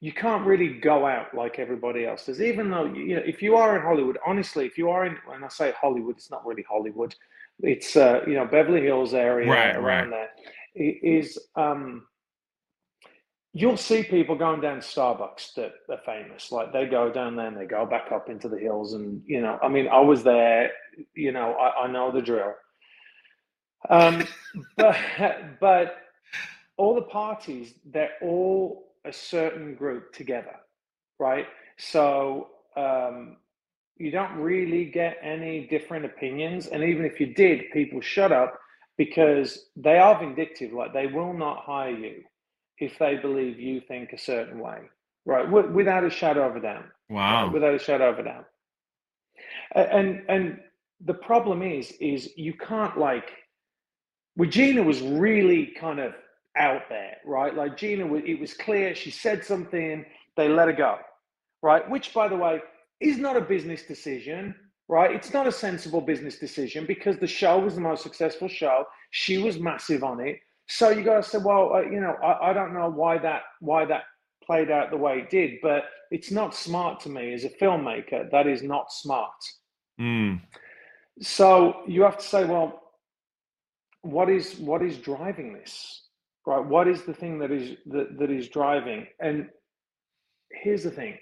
you 0.00 0.12
can't 0.12 0.46
really 0.46 0.68
go 0.68 1.06
out 1.06 1.34
like 1.34 1.58
everybody 1.58 2.06
else 2.06 2.26
does. 2.26 2.40
Even 2.40 2.70
though 2.70 2.84
you 2.84 3.16
know, 3.16 3.22
if 3.24 3.42
you 3.42 3.56
are 3.56 3.76
in 3.76 3.82
Hollywood, 3.82 4.18
honestly, 4.24 4.64
if 4.64 4.78
you 4.78 4.90
are 4.90 5.06
in, 5.06 5.16
when 5.26 5.42
I 5.42 5.48
say 5.48 5.72
Hollywood, 5.80 6.16
it's 6.16 6.30
not 6.30 6.46
really 6.46 6.64
Hollywood. 6.68 7.14
It's 7.60 7.96
uh, 7.96 8.22
you 8.26 8.34
know 8.34 8.46
Beverly 8.46 8.82
Hills 8.82 9.14
area 9.14 9.50
right, 9.50 9.76
around 9.76 10.10
right. 10.10 10.28
there. 10.74 10.94
Is 11.02 11.36
um, 11.56 12.06
you'll 13.52 13.76
see 13.76 14.04
people 14.04 14.36
going 14.36 14.60
down 14.60 14.78
Starbucks 14.78 15.54
that 15.54 15.72
are 15.90 16.00
famous. 16.06 16.52
Like 16.52 16.72
they 16.72 16.86
go 16.86 17.10
down 17.10 17.34
there 17.34 17.48
and 17.48 17.56
they 17.56 17.66
go 17.66 17.84
back 17.84 18.12
up 18.12 18.28
into 18.28 18.48
the 18.48 18.58
hills, 18.58 18.92
and 18.94 19.20
you 19.26 19.40
know, 19.40 19.58
I 19.60 19.68
mean, 19.68 19.88
I 19.88 20.00
was 20.00 20.22
there. 20.22 20.70
You 21.14 21.32
know, 21.32 21.54
I, 21.54 21.84
I 21.84 21.90
know 21.90 22.12
the 22.12 22.22
drill. 22.22 22.54
Um, 23.90 24.24
but 24.76 24.96
but 25.60 25.96
all 26.76 26.94
the 26.94 27.02
parties, 27.02 27.74
they're 27.84 28.12
all 28.22 28.87
a 29.08 29.12
certain 29.12 29.74
group 29.74 30.12
together, 30.12 30.56
right? 31.18 31.46
So 31.78 32.48
um, 32.76 33.36
you 33.96 34.10
don't 34.10 34.36
really 34.36 34.84
get 34.86 35.16
any 35.22 35.66
different 35.66 36.04
opinions. 36.04 36.66
And 36.68 36.82
even 36.84 37.04
if 37.04 37.18
you 37.20 37.34
did, 37.34 37.70
people 37.72 38.00
shut 38.00 38.32
up 38.32 38.58
because 38.96 39.66
they 39.76 39.98
are 39.98 40.18
vindictive. 40.18 40.72
Like 40.72 40.92
they 40.92 41.06
will 41.06 41.32
not 41.32 41.58
hire 41.64 41.90
you 41.90 42.22
if 42.78 42.98
they 42.98 43.16
believe 43.16 43.58
you 43.58 43.80
think 43.80 44.12
a 44.12 44.18
certain 44.18 44.58
way, 44.60 44.78
right? 45.24 45.44
W- 45.46 45.72
without 45.72 46.04
a 46.04 46.10
shadow 46.10 46.48
of 46.48 46.56
a 46.56 46.60
doubt. 46.60 46.84
Wow. 47.08 47.44
Right? 47.44 47.52
Without 47.54 47.74
a 47.74 47.78
shadow 47.78 48.10
of 48.10 48.18
a 48.18 48.24
doubt. 48.24 48.44
And 49.74 50.22
and 50.28 50.60
the 51.04 51.14
problem 51.14 51.62
is, 51.62 51.92
is 52.00 52.30
you 52.36 52.54
can't 52.54 52.98
like. 52.98 53.30
Regina 54.36 54.82
was 54.82 55.00
really 55.00 55.72
kind 55.80 55.98
of 55.98 56.14
out 56.58 56.82
there, 56.88 57.16
right? 57.24 57.54
Like 57.54 57.76
Gina, 57.76 58.12
it 58.14 58.40
was 58.40 58.54
clear 58.54 58.94
she 58.94 59.10
said 59.10 59.44
something, 59.44 60.04
they 60.36 60.48
let 60.48 60.68
her 60.68 60.74
go, 60.74 60.98
right? 61.62 61.88
Which, 61.88 62.12
by 62.12 62.28
the 62.28 62.36
way, 62.36 62.60
is 63.00 63.18
not 63.18 63.36
a 63.36 63.40
business 63.40 63.82
decision, 63.82 64.54
right? 64.88 65.12
It's 65.12 65.32
not 65.32 65.46
a 65.46 65.52
sensible 65.52 66.00
business 66.00 66.38
decision 66.38 66.86
because 66.86 67.18
the 67.18 67.26
show 67.26 67.58
was 67.58 67.74
the 67.74 67.80
most 67.80 68.02
successful 68.02 68.48
show. 68.48 68.84
She 69.10 69.38
was 69.38 69.58
massive 69.58 70.02
on 70.02 70.20
it. 70.20 70.38
So 70.68 70.90
you 70.90 71.02
got 71.02 71.22
to 71.22 71.28
say, 71.28 71.38
well, 71.38 71.74
uh, 71.74 71.82
you 71.82 72.00
know, 72.00 72.14
I, 72.22 72.50
I 72.50 72.52
don't 72.52 72.74
know 72.74 72.90
why 72.90 73.18
that 73.18 73.42
why 73.60 73.84
that 73.86 74.02
played 74.44 74.70
out 74.70 74.90
the 74.90 74.96
way 74.96 75.18
it 75.18 75.30
did, 75.30 75.58
but 75.62 75.84
it's 76.10 76.30
not 76.30 76.54
smart 76.54 77.00
to 77.00 77.08
me 77.08 77.32
as 77.32 77.44
a 77.44 77.50
filmmaker. 77.50 78.30
That 78.30 78.46
is 78.46 78.62
not 78.62 78.92
smart. 78.92 79.32
Mm. 80.00 80.40
So 81.20 81.82
you 81.86 82.02
have 82.02 82.18
to 82.18 82.24
say, 82.24 82.44
well, 82.44 82.80
what 84.02 84.30
is 84.30 84.56
what 84.56 84.82
is 84.82 84.98
driving 84.98 85.52
this? 85.54 86.02
Right? 86.48 86.64
What 86.64 86.88
is 86.88 87.02
the 87.02 87.12
thing 87.12 87.38
that 87.40 87.50
is 87.50 87.76
that, 87.86 88.18
that 88.18 88.30
is 88.30 88.48
driving? 88.48 89.06
And 89.20 89.50
here's 90.50 90.82
the 90.82 90.90
thing, 90.90 91.18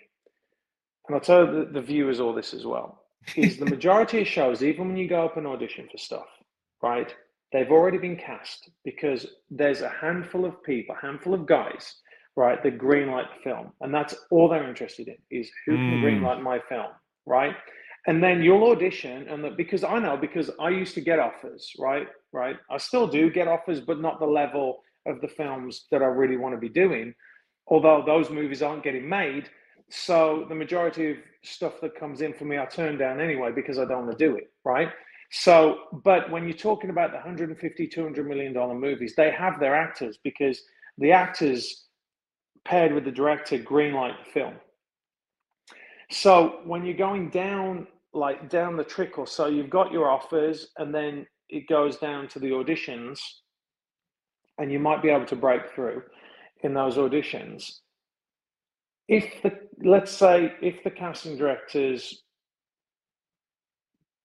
and 1.06 1.14
I'll 1.16 1.20
tell 1.20 1.44
the, 1.46 1.68
the 1.72 1.82
viewers 1.82 2.20
all 2.20 2.32
this 2.32 2.54
as 2.54 2.64
well, 2.64 3.02
is 3.34 3.56
the 3.56 3.66
majority 3.66 4.20
of 4.20 4.28
shows, 4.28 4.62
even 4.62 4.86
when 4.86 4.96
you 4.96 5.08
go 5.08 5.24
up 5.24 5.36
and 5.36 5.46
audition 5.46 5.88
for 5.90 5.98
stuff, 5.98 6.28
right? 6.80 7.12
They've 7.52 7.70
already 7.72 7.98
been 7.98 8.16
cast 8.16 8.70
because 8.84 9.26
there's 9.50 9.80
a 9.80 9.88
handful 9.88 10.44
of 10.44 10.62
people, 10.62 10.94
a 10.96 11.04
handful 11.04 11.34
of 11.34 11.44
guys, 11.44 11.96
right, 12.36 12.62
that 12.62 12.78
greenlight 12.78 13.26
the 13.36 13.42
film. 13.42 13.72
And 13.80 13.92
that's 13.92 14.14
all 14.30 14.48
they're 14.48 14.68
interested 14.68 15.08
in 15.08 15.16
is 15.30 15.50
who 15.64 15.74
can 15.74 16.02
mm. 16.02 16.04
greenlight 16.04 16.40
my 16.40 16.60
film, 16.68 16.92
right? 17.26 17.54
and 18.08 18.22
then 18.22 18.40
you'll 18.40 18.70
audition 18.70 19.26
and 19.28 19.42
the, 19.42 19.50
because 19.50 19.82
i 19.82 19.98
know 19.98 20.16
because 20.16 20.48
i 20.60 20.68
used 20.68 20.94
to 20.94 21.00
get 21.00 21.18
offers 21.18 21.72
right 21.78 22.06
right 22.32 22.56
i 22.70 22.78
still 22.78 23.06
do 23.06 23.30
get 23.30 23.48
offers 23.48 23.80
but 23.80 24.00
not 24.00 24.20
the 24.20 24.26
level 24.26 24.82
of 25.06 25.20
the 25.20 25.28
films 25.28 25.86
that 25.90 26.02
i 26.02 26.06
really 26.06 26.36
want 26.36 26.54
to 26.54 26.60
be 26.60 26.68
doing 26.68 27.14
although 27.68 28.02
those 28.04 28.30
movies 28.30 28.62
aren't 28.62 28.84
getting 28.84 29.08
made 29.08 29.48
so 29.88 30.44
the 30.48 30.54
majority 30.54 31.12
of 31.12 31.16
stuff 31.42 31.80
that 31.80 31.98
comes 31.98 32.20
in 32.20 32.32
for 32.32 32.44
me 32.44 32.58
i 32.58 32.64
turn 32.64 32.98
down 32.98 33.20
anyway 33.20 33.50
because 33.54 33.78
i 33.78 33.84
don't 33.84 34.06
want 34.06 34.18
to 34.18 34.26
do 34.26 34.36
it 34.36 34.52
right 34.64 34.90
so 35.30 35.78
but 36.04 36.30
when 36.30 36.44
you're 36.44 36.56
talking 36.56 36.90
about 36.90 37.10
the 37.10 37.16
150 37.16 37.86
200 37.86 38.26
million 38.26 38.52
dollar 38.52 38.74
movies 38.74 39.14
they 39.16 39.30
have 39.30 39.58
their 39.60 39.74
actors 39.74 40.18
because 40.22 40.60
the 40.98 41.12
actors 41.12 41.86
paired 42.64 42.92
with 42.92 43.04
the 43.04 43.10
director 43.10 43.58
greenlight 43.58 44.14
the 44.24 44.30
film 44.30 44.54
so 46.10 46.60
when 46.64 46.84
you're 46.84 46.96
going 46.96 47.28
down 47.30 47.86
like 48.16 48.48
down 48.48 48.76
the 48.76 48.84
trickle. 48.84 49.26
So 49.26 49.46
you've 49.46 49.70
got 49.70 49.92
your 49.92 50.10
offers, 50.10 50.68
and 50.78 50.92
then 50.92 51.26
it 51.48 51.68
goes 51.68 51.96
down 51.98 52.26
to 52.28 52.38
the 52.38 52.50
auditions, 52.50 53.20
and 54.58 54.72
you 54.72 54.78
might 54.78 55.02
be 55.02 55.10
able 55.10 55.26
to 55.26 55.36
break 55.36 55.70
through 55.74 56.02
in 56.62 56.74
those 56.74 56.96
auditions. 56.96 57.80
If 59.08 59.42
the 59.42 59.58
let's 59.84 60.10
say 60.10 60.54
if 60.62 60.82
the 60.82 60.90
casting 60.90 61.36
directors 61.36 62.22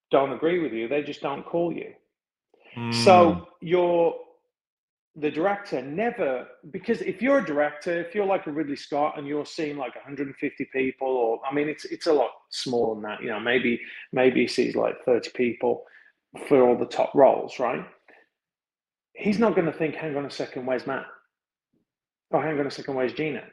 don't 0.10 0.34
agree 0.34 0.60
with 0.60 0.74
you, 0.74 0.88
they 0.88 1.04
just 1.04 1.22
don't 1.22 1.46
call 1.46 1.72
you. 1.72 1.94
Mm. 2.78 2.94
So 2.94 3.48
you're 3.62 4.16
the 5.16 5.30
director 5.30 5.82
never 5.82 6.48
because 6.72 7.02
if 7.02 7.22
you're 7.22 7.40
a 7.40 7.46
director 7.46 8.00
if 8.00 8.16
you're 8.16 8.26
like 8.26 8.48
a 8.48 8.52
ridley 8.52 8.78
scott 8.78 9.18
and 9.18 9.28
you're 9.28 9.46
seeing 9.46 9.76
like 9.76 9.94
150 9.96 10.66
people 10.72 11.08
or 11.08 11.42
i 11.46 11.54
mean 11.54 11.68
it's 11.68 11.84
it's 11.86 12.08
a 12.08 12.14
lot 12.14 12.30
smaller 12.50 12.96
than 12.96 13.04
that 13.04 13.22
you 13.22 13.28
know 13.28 13.40
maybe 13.40 13.80
maybe 14.14 14.42
he 14.42 14.48
sees 14.48 14.74
like 14.74 14.96
30 15.04 15.32
people 15.32 15.84
for 16.48 16.66
all 16.66 16.78
the 16.78 16.86
top 16.86 17.14
roles 17.14 17.60
right 17.60 17.86
he's 19.22 19.40
not 19.40 19.56
going 19.56 19.66
to 19.66 19.74
think 19.74 19.96
hang 19.96 20.16
on 20.16 20.26
a 20.26 20.32
second 20.32 20.66
where's 20.66 20.88
matt 20.88 21.06
oh 22.34 22.42
hang 22.42 22.60
on 22.60 22.68
a 22.68 22.72
second 22.72 22.96
where's 22.96 23.14
gina 23.14 23.44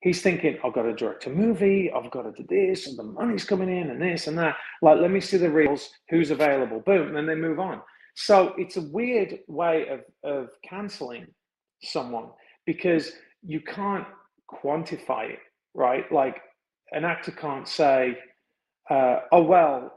he's 0.00 0.22
thinking 0.22 0.56
i've 0.64 0.72
got 0.72 0.82
to 0.82 0.94
direct 0.94 1.26
a 1.26 1.30
movie 1.30 1.90
i've 1.92 2.10
got 2.10 2.22
to 2.22 2.32
do 2.32 2.46
this 2.48 2.86
and 2.86 2.98
the 2.98 3.02
money's 3.02 3.44
coming 3.44 3.68
in 3.68 3.90
and 3.90 4.00
this 4.00 4.26
and 4.26 4.38
that 4.38 4.56
like 4.82 4.98
let 4.98 5.10
me 5.10 5.20
see 5.20 5.36
the 5.36 5.50
reels 5.50 5.90
who's 6.10 6.30
available 6.30 6.80
boom 6.80 7.08
and 7.08 7.16
then 7.16 7.26
they 7.26 7.34
move 7.34 7.58
on 7.58 7.80
so 8.20 8.52
it's 8.58 8.76
a 8.76 8.82
weird 8.82 9.38
way 9.46 9.86
of, 9.88 10.00
of 10.24 10.48
canceling 10.68 11.28
someone 11.84 12.30
because 12.66 13.12
you 13.42 13.60
can't 13.60 14.06
quantify 14.50 15.30
it, 15.30 15.38
right? 15.74 16.10
Like 16.10 16.40
an 16.90 17.04
actor 17.04 17.30
can't 17.30 17.68
say, 17.68 18.18
uh, 18.90 19.20
oh, 19.30 19.42
well, 19.42 19.92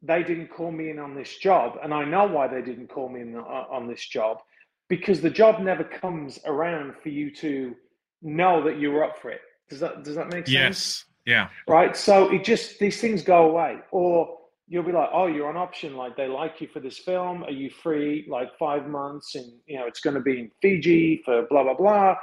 they 0.00 0.22
didn't 0.22 0.48
call 0.48 0.70
me 0.70 0.90
in 0.90 1.00
on 1.00 1.16
this 1.16 1.38
job. 1.38 1.78
And 1.82 1.92
I 1.92 2.04
know 2.04 2.26
why 2.26 2.46
they 2.46 2.62
didn't 2.62 2.88
call 2.88 3.08
me 3.08 3.22
in 3.22 3.34
on 3.34 3.88
this 3.88 4.06
job 4.06 4.38
because 4.88 5.20
the 5.20 5.30
job 5.30 5.60
never 5.60 5.84
comes 5.84 6.38
around 6.46 6.94
for 7.02 7.08
you 7.08 7.34
to 7.36 7.74
know 8.22 8.62
that 8.64 8.78
you 8.78 8.92
were 8.92 9.04
up 9.04 9.18
for 9.20 9.30
it. 9.30 9.40
Does 9.68 9.80
that, 9.80 10.04
does 10.04 10.14
that 10.14 10.32
make 10.32 10.46
sense? 10.46 10.50
Yes. 10.50 11.04
Yeah. 11.26 11.48
Right. 11.66 11.96
So 11.96 12.30
it 12.32 12.44
just, 12.44 12.78
these 12.78 13.00
things 13.00 13.22
go 13.22 13.50
away. 13.50 13.78
Or, 13.90 14.36
you'll 14.68 14.82
be 14.82 14.92
like, 14.92 15.10
oh, 15.12 15.26
you're 15.26 15.48
on 15.48 15.56
option. 15.56 15.96
Like 15.96 16.16
they 16.16 16.26
like 16.26 16.60
you 16.60 16.68
for 16.68 16.80
this 16.80 16.98
film. 16.98 17.44
Are 17.44 17.50
you 17.50 17.70
free 17.70 18.26
like 18.28 18.48
five 18.58 18.86
months? 18.86 19.34
And 19.34 19.46
you 19.66 19.78
know 19.78 19.86
it's 19.86 20.00
going 20.00 20.14
to 20.14 20.20
be 20.20 20.40
in 20.40 20.50
Fiji 20.60 21.22
for 21.24 21.46
blah 21.48 21.62
blah 21.62 21.74
blah, 21.74 22.16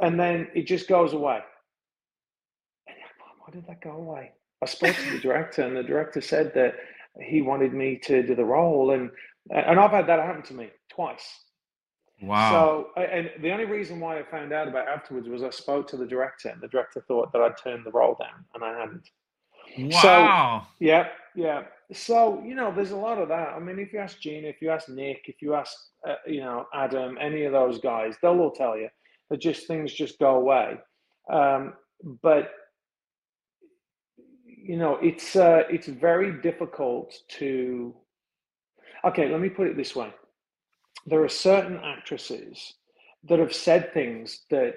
and 0.00 0.18
then 0.18 0.48
it 0.54 0.66
just 0.66 0.88
goes 0.88 1.12
away. 1.12 1.40
Why 2.86 3.52
did 3.52 3.66
that 3.66 3.80
go 3.80 3.92
away? 3.92 4.32
I 4.62 4.66
spoke 4.66 4.96
to 4.96 5.10
the 5.12 5.18
director, 5.22 5.62
and 5.62 5.76
the 5.76 5.82
director 5.82 6.20
said 6.20 6.52
that 6.54 6.74
he 7.20 7.42
wanted 7.42 7.74
me 7.74 7.98
to 8.04 8.22
do 8.22 8.34
the 8.34 8.44
role, 8.44 8.92
and 8.92 9.10
and 9.50 9.78
I've 9.78 9.90
had 9.90 10.06
that 10.06 10.20
happen 10.20 10.42
to 10.42 10.54
me 10.54 10.70
twice. 10.90 11.41
Wow. 12.22 12.86
So, 12.96 13.02
and 13.02 13.30
the 13.40 13.50
only 13.50 13.64
reason 13.64 13.98
why 14.00 14.18
I 14.18 14.22
found 14.22 14.52
out 14.52 14.68
about 14.68 14.88
afterwards 14.88 15.28
was 15.28 15.42
I 15.42 15.50
spoke 15.50 15.88
to 15.88 15.96
the 15.96 16.06
director, 16.06 16.48
and 16.48 16.60
the 16.60 16.68
director 16.68 17.04
thought 17.08 17.32
that 17.32 17.42
I'd 17.42 17.56
turned 17.56 17.84
the 17.84 17.90
role 17.90 18.16
down, 18.18 18.44
and 18.54 18.64
I 18.64 18.78
hadn't. 18.78 19.10
Wow. 19.78 20.62
So, 20.62 20.68
yeah, 20.78 21.08
yeah. 21.34 21.64
So, 21.92 22.42
you 22.44 22.54
know, 22.54 22.72
there's 22.74 22.92
a 22.92 22.96
lot 22.96 23.18
of 23.18 23.28
that. 23.28 23.50
I 23.50 23.58
mean, 23.58 23.78
if 23.78 23.92
you 23.92 23.98
ask 23.98 24.20
Gene, 24.20 24.44
if 24.44 24.62
you 24.62 24.70
ask 24.70 24.88
Nick, 24.88 25.24
if 25.26 25.42
you 25.42 25.54
ask, 25.54 25.76
uh, 26.08 26.14
you 26.26 26.40
know, 26.40 26.66
Adam, 26.72 27.18
any 27.20 27.44
of 27.44 27.52
those 27.52 27.80
guys, 27.80 28.16
they'll 28.22 28.38
all 28.40 28.50
tell 28.50 28.76
you 28.76 28.88
that 29.30 29.40
just 29.40 29.66
things 29.66 29.92
just 29.92 30.18
go 30.18 30.36
away. 30.36 30.78
Um, 31.30 31.74
but, 32.22 32.52
you 34.46 34.76
know, 34.76 34.96
it's 35.02 35.36
uh, 35.36 35.64
it's 35.70 35.88
very 35.88 36.40
difficult 36.40 37.14
to. 37.38 37.94
Okay, 39.04 39.28
let 39.28 39.40
me 39.40 39.48
put 39.48 39.66
it 39.66 39.76
this 39.76 39.96
way: 39.96 40.12
there 41.06 41.22
are 41.22 41.28
certain 41.28 41.78
actresses 41.78 42.74
that 43.28 43.38
have 43.38 43.54
said 43.54 43.92
things 43.92 44.40
that 44.50 44.74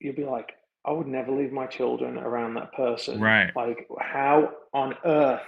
you'll 0.00 0.14
be 0.14 0.24
like, 0.24 0.52
I 0.84 0.92
would 0.92 1.06
never 1.06 1.32
leave 1.32 1.52
my 1.52 1.66
children 1.66 2.18
around 2.18 2.54
that 2.54 2.72
person. 2.72 3.20
Right. 3.20 3.54
Like, 3.54 3.86
how 4.00 4.52
on 4.72 4.94
earth 5.04 5.42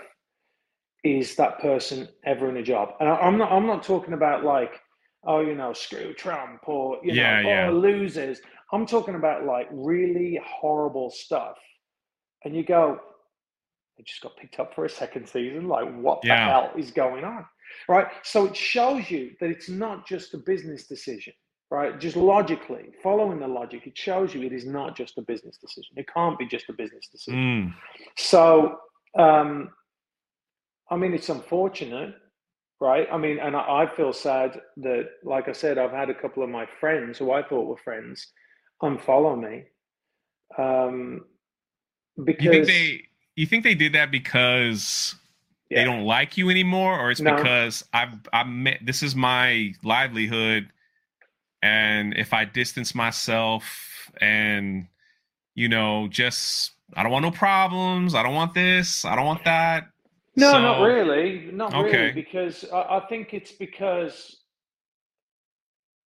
is 1.04 1.36
that 1.36 1.60
person 1.60 2.08
ever 2.24 2.48
in 2.48 2.56
a 2.56 2.62
job? 2.62 2.94
And 3.00 3.08
I, 3.08 3.26
am 3.26 3.38
not. 3.38 3.50
I'm 3.50 3.66
not 3.66 3.82
talking 3.82 4.12
about 4.12 4.44
like, 4.44 4.72
oh, 5.24 5.40
you 5.40 5.54
know, 5.54 5.72
screw 5.72 6.12
Trump 6.14 6.60
or 6.66 6.98
you 7.02 7.14
yeah, 7.14 7.42
know, 7.42 7.48
yeah. 7.48 7.68
oh, 7.68 7.72
losers. 7.72 8.40
I'm 8.72 8.86
talking 8.86 9.14
about 9.14 9.44
like 9.44 9.68
really 9.72 10.40
horrible 10.44 11.10
stuff. 11.10 11.56
And 12.44 12.54
you 12.54 12.64
go, 12.64 12.98
they 13.96 14.04
just 14.04 14.22
got 14.22 14.36
picked 14.36 14.58
up 14.58 14.74
for 14.74 14.84
a 14.84 14.90
second 14.90 15.28
season. 15.28 15.68
Like, 15.68 15.94
what 15.96 16.20
yeah. 16.24 16.46
the 16.46 16.50
hell 16.50 16.72
is 16.76 16.90
going 16.90 17.24
on? 17.24 17.44
Right. 17.88 18.06
So 18.22 18.46
it 18.46 18.56
shows 18.56 19.10
you 19.10 19.32
that 19.40 19.50
it's 19.50 19.68
not 19.68 20.06
just 20.06 20.34
a 20.34 20.38
business 20.38 20.86
decision 20.86 21.32
right? 21.70 22.00
Just 22.00 22.16
logically, 22.16 22.86
following 23.02 23.38
the 23.38 23.46
logic, 23.46 23.86
it 23.86 23.96
shows 23.96 24.34
you 24.34 24.42
it 24.42 24.52
is 24.52 24.66
not 24.66 24.96
just 24.96 25.16
a 25.18 25.22
business 25.22 25.56
decision. 25.56 25.92
It 25.96 26.06
can't 26.12 26.38
be 26.38 26.46
just 26.46 26.68
a 26.68 26.72
business 26.72 27.06
decision. 27.10 27.40
Mm. 27.40 27.74
So, 28.16 28.78
um, 29.18 29.70
I 30.90 30.96
mean, 30.96 31.14
it's 31.14 31.28
unfortunate, 31.28 32.14
right? 32.80 33.06
I 33.10 33.16
mean, 33.18 33.38
and 33.38 33.54
I, 33.54 33.82
I, 33.82 33.96
feel 33.96 34.12
sad 34.12 34.60
that, 34.78 35.10
like 35.22 35.48
I 35.48 35.52
said, 35.52 35.78
I've 35.78 35.92
had 35.92 36.10
a 36.10 36.14
couple 36.14 36.42
of 36.42 36.50
my 36.50 36.66
friends 36.80 37.18
who 37.18 37.30
I 37.30 37.42
thought 37.42 37.68
were 37.68 37.76
friends 37.76 38.26
unfollow 38.82 39.40
me. 39.40 39.64
Um, 40.58 41.24
because 42.24 42.44
you 42.44 42.50
think 42.50 42.66
they, 42.66 43.02
you 43.36 43.46
think 43.46 43.62
they 43.62 43.76
did 43.76 43.92
that 43.92 44.10
because 44.10 45.14
yeah. 45.70 45.78
they 45.78 45.84
don't 45.84 46.04
like 46.04 46.36
you 46.36 46.50
anymore, 46.50 46.98
or 47.00 47.10
it's 47.10 47.20
no. 47.20 47.36
because 47.36 47.84
I've, 47.92 48.46
met, 48.46 48.80
this 48.84 49.02
is 49.02 49.14
my 49.16 49.72
livelihood 49.82 50.68
and 51.62 52.16
if 52.16 52.32
I 52.32 52.44
distance 52.44 52.94
myself 52.94 54.10
and 54.20 54.86
you 55.54 55.68
know 55.68 56.08
just 56.08 56.72
I 56.94 57.02
don't 57.02 57.12
want 57.12 57.24
no 57.24 57.30
problems, 57.30 58.14
I 58.14 58.22
don't 58.22 58.34
want 58.34 58.54
this, 58.54 59.04
I 59.04 59.14
don't 59.14 59.26
want 59.26 59.44
that. 59.44 59.88
No, 60.36 60.52
so, 60.52 60.60
not 60.60 60.80
really, 60.82 61.50
not 61.52 61.74
okay. 61.74 61.98
really, 61.98 62.12
because 62.12 62.64
I, 62.72 62.98
I 62.98 63.06
think 63.08 63.34
it's 63.34 63.52
because 63.52 64.39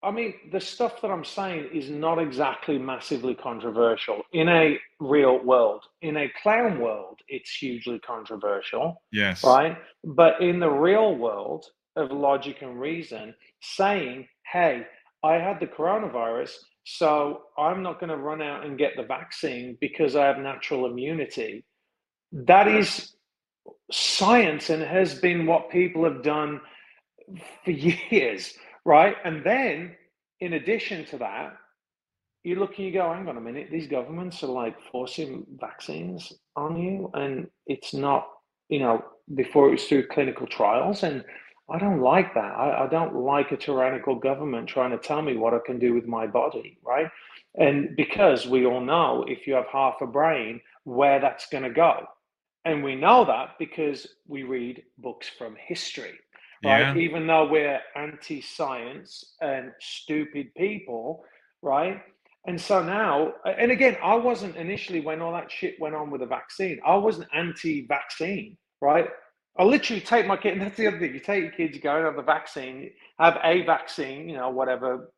I 0.05 0.11
mean, 0.11 0.35
the 0.51 0.61
stuff 0.61 1.01
that 1.01 1.09
I'm 1.09 1.25
saying 1.25 1.69
is 1.73 1.89
not 1.89 2.19
exactly 2.19 2.77
massively 2.77 3.33
controversial 3.33 4.21
in 4.33 4.47
a 4.47 4.77
real 4.99 5.43
world. 5.43 5.83
In 6.03 6.15
a 6.17 6.31
clown 6.43 6.79
world, 6.79 7.19
it's 7.27 7.49
hugely 7.55 7.99
controversial. 7.99 9.01
Yes. 9.11 9.43
Right. 9.43 9.75
But 10.03 10.39
in 10.41 10.59
the 10.59 10.69
real 10.69 11.15
world 11.15 11.65
of 11.95 12.11
logic 12.11 12.61
and 12.61 12.79
reason, 12.79 13.33
saying, 13.61 14.27
hey, 14.51 14.85
I 15.23 15.33
had 15.33 15.59
the 15.59 15.65
coronavirus, 15.65 16.51
so 16.83 17.41
I'm 17.57 17.81
not 17.81 17.99
going 17.99 18.11
to 18.11 18.17
run 18.17 18.43
out 18.43 18.63
and 18.63 18.77
get 18.77 18.91
the 18.95 19.03
vaccine 19.03 19.75
because 19.81 20.15
I 20.15 20.27
have 20.27 20.37
natural 20.37 20.85
immunity. 20.85 21.65
That 22.31 22.67
is 22.67 23.15
science 23.91 24.69
and 24.69 24.83
has 24.83 25.15
been 25.15 25.47
what 25.47 25.71
people 25.71 26.03
have 26.03 26.21
done 26.21 26.61
for 27.63 27.71
years, 28.11 28.53
right? 28.85 29.15
And 29.25 29.43
then, 29.43 29.95
in 30.39 30.53
addition 30.53 31.05
to 31.07 31.17
that, 31.17 31.57
you 32.43 32.55
look 32.57 32.77
and 32.77 32.85
you 32.85 32.93
go, 32.93 33.11
hang 33.11 33.27
on 33.27 33.37
a 33.37 33.41
minute, 33.41 33.69
these 33.71 33.87
governments 33.87 34.43
are 34.43 34.47
like 34.47 34.75
forcing 34.91 35.45
vaccines 35.59 36.31
on 36.55 36.77
you, 36.77 37.09
and 37.15 37.47
it's 37.65 37.93
not, 37.93 38.27
you 38.69 38.79
know, 38.79 39.03
before 39.33 39.67
it 39.67 39.71
was 39.71 39.85
through 39.85 40.07
clinical 40.07 40.45
trials. 40.45 41.01
And 41.01 41.25
I 41.69 41.79
don't 41.79 42.01
like 42.01 42.33
that. 42.35 42.53
I, 42.55 42.85
I, 42.85 42.87
don't 42.87 43.15
like 43.15 43.51
a 43.51 43.57
tyrannical 43.57 44.15
government 44.15 44.69
trying 44.69 44.91
to 44.91 44.99
tell 44.99 45.23
me 45.23 45.35
what 45.35 45.55
I 45.55 45.59
can 45.65 45.79
do 45.79 45.95
with 45.95 46.05
my 46.05 46.27
body, 46.27 46.77
right? 46.83 47.09
And 47.55 47.95
because 47.95 48.45
we 48.45 48.67
all 48.67 48.81
know 48.81 49.25
if 49.27 49.47
you 49.47 49.55
have 49.55 49.65
half 49.71 49.95
a 50.01 50.05
brain, 50.05 50.61
where 50.83 51.19
that's 51.19 51.47
going 51.47 51.63
to 51.63 51.71
go. 51.71 52.05
And 52.65 52.83
we 52.83 52.95
know 52.95 53.25
that 53.25 53.55
because 53.57 54.07
we 54.27 54.43
read 54.43 54.83
books 54.99 55.29
from 55.37 55.55
history, 55.59 56.13
right? 56.63 56.95
Yeah. 56.95 56.97
Even 56.97 57.27
though 57.27 57.47
we're 57.47 57.79
anti 57.95 58.41
science 58.41 59.35
and 59.41 59.71
stupid 59.79 60.53
people, 60.55 61.23
right? 61.61 62.01
And 62.47 62.61
so 62.61 62.83
now, 62.83 63.33
and 63.45 63.71
again, 63.71 63.97
I 64.03 64.15
wasn't 64.15 64.55
initially 64.55 65.01
when 65.01 65.21
all 65.21 65.33
that 65.33 65.51
shit 65.51 65.79
went 65.79 65.95
on 65.95 66.11
with 66.11 66.21
the 66.21 66.27
vaccine, 66.27 66.79
I 66.85 66.95
wasn't 66.95 67.27
anti 67.33 67.87
vaccine 67.87 68.57
right? 68.85 69.07
I 69.57 69.63
literally 69.63 70.01
take 70.01 70.27
my 70.27 70.37
kid, 70.37 70.53
and 70.53 70.61
that's 70.61 70.77
the 70.77 70.87
other 70.87 70.99
thing. 70.99 71.13
You 71.13 71.19
take 71.19 71.43
your 71.43 71.51
kids, 71.51 71.75
you 71.75 71.81
go 71.81 71.95
and 71.95 72.05
have 72.05 72.15
the 72.15 72.21
vaccine, 72.21 72.91
have 73.19 73.37
a 73.43 73.63
vaccine, 73.65 74.29
you 74.29 74.37
know, 74.37 74.49
whatever, 74.49 75.11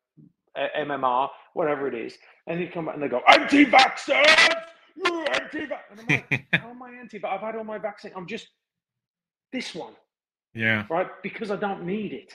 MMR, 0.58 1.30
whatever 1.54 1.88
it 1.88 1.94
is, 1.94 2.18
and 2.48 2.60
you 2.60 2.70
come 2.70 2.86
back 2.86 2.96
and 2.96 3.04
they 3.04 3.08
go, 3.08 3.22
anti-vaxxers, 3.28 4.56
you're 4.96 5.30
anti-vax. 5.32 5.80
And 5.92 6.00
I'm 6.00 6.08
like, 6.08 6.46
how 6.54 6.70
am 6.70 6.82
I 6.82 6.92
anti? 7.00 7.20
But 7.20 7.30
I've 7.30 7.42
had 7.42 7.56
all 7.56 7.64
my 7.64 7.78
vaccine. 7.78 8.12
I'm 8.16 8.28
just 8.28 8.48
this 9.54 9.76
one. 9.76 9.94
Yeah. 10.58 10.86
Right? 10.89 11.08
Because 11.24 11.51
I 11.51 11.55
don't 11.55 11.86
need 11.86 12.14
it. 12.14 12.34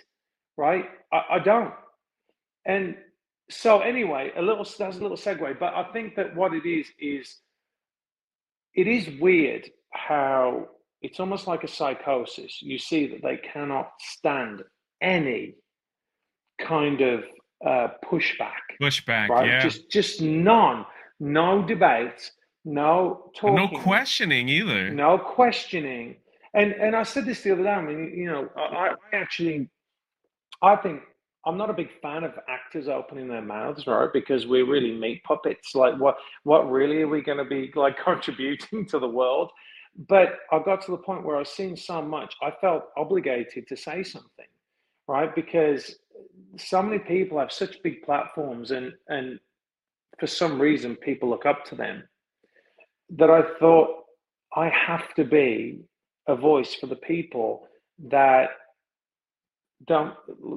Right? 0.56 0.86
I, 1.12 1.22
I 1.32 1.38
don't. 1.38 1.72
And 2.64 2.96
so 3.50 3.80
anyway, 3.80 4.32
a 4.36 4.42
little 4.42 4.64
that's 4.64 4.96
a 4.96 5.00
little 5.00 5.16
segue, 5.16 5.58
but 5.58 5.74
I 5.74 5.84
think 5.92 6.16
that 6.16 6.34
what 6.34 6.54
it 6.54 6.66
is 6.66 6.86
is 6.98 7.38
it 8.74 8.86
is 8.86 9.20
weird 9.20 9.68
how 9.90 10.68
it's 11.02 11.20
almost 11.20 11.46
like 11.46 11.64
a 11.64 11.68
psychosis. 11.68 12.62
You 12.62 12.78
see 12.78 13.08
that 13.08 13.22
they 13.22 13.36
cannot 13.36 13.90
stand 13.98 14.62
any 15.00 15.56
kind 16.60 17.00
of 17.00 17.24
uh, 17.66 17.88
pushback. 18.04 18.62
Pushback, 18.80 19.28
right? 19.28 19.48
yeah. 19.48 19.62
Just, 19.62 19.90
just 19.90 20.20
none. 20.20 20.86
No 21.20 21.62
debate. 21.62 22.30
No 22.64 23.30
talking. 23.36 23.56
No 23.56 23.68
questioning 23.82 24.48
either. 24.48 24.90
No 24.90 25.18
questioning. 25.18 26.16
And 26.55 26.72
and 26.72 26.94
I 26.94 27.03
said 27.03 27.24
this 27.24 27.42
the 27.42 27.53
other 27.53 27.62
day. 27.62 27.70
I 27.70 27.82
mean, 27.82 28.12
you 28.14 28.26
know, 28.26 28.48
I, 28.57 28.90
I 29.12 29.16
actually, 29.16 29.70
I 30.61 30.76
think 30.76 31.00
I'm 31.46 31.57
not 31.57 31.70
a 31.70 31.74
big 31.74 31.88
fan 32.00 32.24
of 32.24 32.32
actors 32.48 32.88
opening 32.88 33.28
their 33.28 33.42
mouths, 33.42 33.86
right? 33.86 34.09
Because 34.12 34.46
we're 34.46 34.66
really 34.68 34.92
meat 34.92 35.24
puppets. 35.24 35.74
Like, 35.74 35.98
what 35.98 36.16
what 36.44 36.70
really 36.70 37.03
are 37.03 37.09
we 37.09 37.22
going 37.22 37.38
to 37.38 37.44
be 37.44 37.72
like 37.74 37.96
contributing 38.05 38.86
to 38.86 38.98
the 38.98 39.09
world? 39.09 39.50
But 40.09 40.38
I 40.50 40.59
got 40.59 40.82
to 40.82 40.90
the 40.90 40.98
point 40.98 41.24
where 41.24 41.36
I 41.36 41.40
was 41.40 41.50
seeing 41.50 41.76
so 41.76 42.00
much, 42.00 42.34
I 42.42 42.50
felt 42.61 42.84
obligated 42.96 43.66
to 43.68 43.76
say 43.76 44.03
something, 44.03 44.46
right? 45.07 45.34
Because 45.34 45.96
so 46.57 46.82
many 46.82 46.98
people 46.98 47.38
have 47.38 47.53
such 47.53 47.82
big 47.82 48.03
platforms, 48.03 48.72
and 48.72 48.92
and 49.09 49.40
for 50.20 50.26
some 50.26 50.61
reason 50.61 50.96
people 50.96 51.30
look 51.30 51.46
up 51.46 51.64
to 51.66 51.74
them. 51.74 52.03
That 53.11 53.30
I 53.30 53.42
thought 53.59 54.05
I 54.55 54.68
have 54.68 55.12
to 55.14 55.24
be 55.24 55.80
a 56.26 56.36
voice 56.36 56.74
for 56.74 56.86
the 56.86 56.96
people 56.96 57.66
that 58.08 58.50
don't 59.86 60.14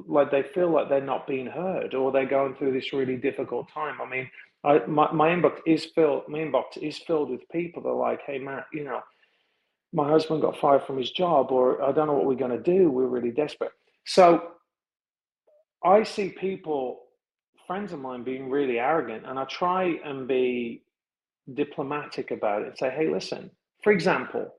like 0.07 0.31
they 0.31 0.43
feel 0.43 0.69
like 0.69 0.89
they're 0.89 1.01
not 1.01 1.27
being 1.27 1.47
heard 1.47 1.93
or 1.93 2.11
they're 2.11 2.25
going 2.25 2.55
through 2.55 2.73
this 2.73 2.93
really 2.93 3.17
difficult 3.17 3.67
time. 3.73 3.99
I 4.01 4.07
mean, 4.07 4.29
I, 4.63 4.85
my, 4.85 5.11
my 5.11 5.29
inbox 5.29 5.59
is 5.65 5.85
filled. 5.85 6.23
My 6.27 6.39
inbox 6.39 6.77
is 6.77 6.97
filled 6.99 7.29
with 7.29 7.47
people 7.49 7.81
that 7.83 7.89
are 7.89 7.95
like, 7.95 8.21
"Hey, 8.25 8.39
Matt, 8.39 8.65
you 8.73 8.83
know, 8.83 9.01
my 9.93 10.07
husband 10.07 10.41
got 10.41 10.59
fired 10.59 10.83
from 10.83 10.97
his 10.97 11.11
job, 11.11 11.51
or 11.51 11.81
I 11.81 11.91
don't 11.91 12.07
know 12.07 12.13
what 12.13 12.25
we're 12.25 12.35
going 12.35 12.51
to 12.51 12.77
do. 12.77 12.89
We're 12.89 13.07
really 13.07 13.31
desperate." 13.31 13.71
So 14.05 14.51
I 15.83 16.03
see 16.03 16.29
people, 16.29 17.01
friends 17.67 17.93
of 17.93 17.99
mine, 17.99 18.23
being 18.23 18.49
really 18.49 18.79
arrogant, 18.79 19.25
and 19.25 19.39
I 19.39 19.45
try 19.45 19.99
and 20.03 20.27
be 20.27 20.83
diplomatic 21.53 22.31
about 22.31 22.63
it. 22.63 22.67
and 22.69 22.77
Say, 22.77 22.89
"Hey, 22.89 23.07
listen." 23.07 23.51
For 23.83 23.91
example, 23.91 24.51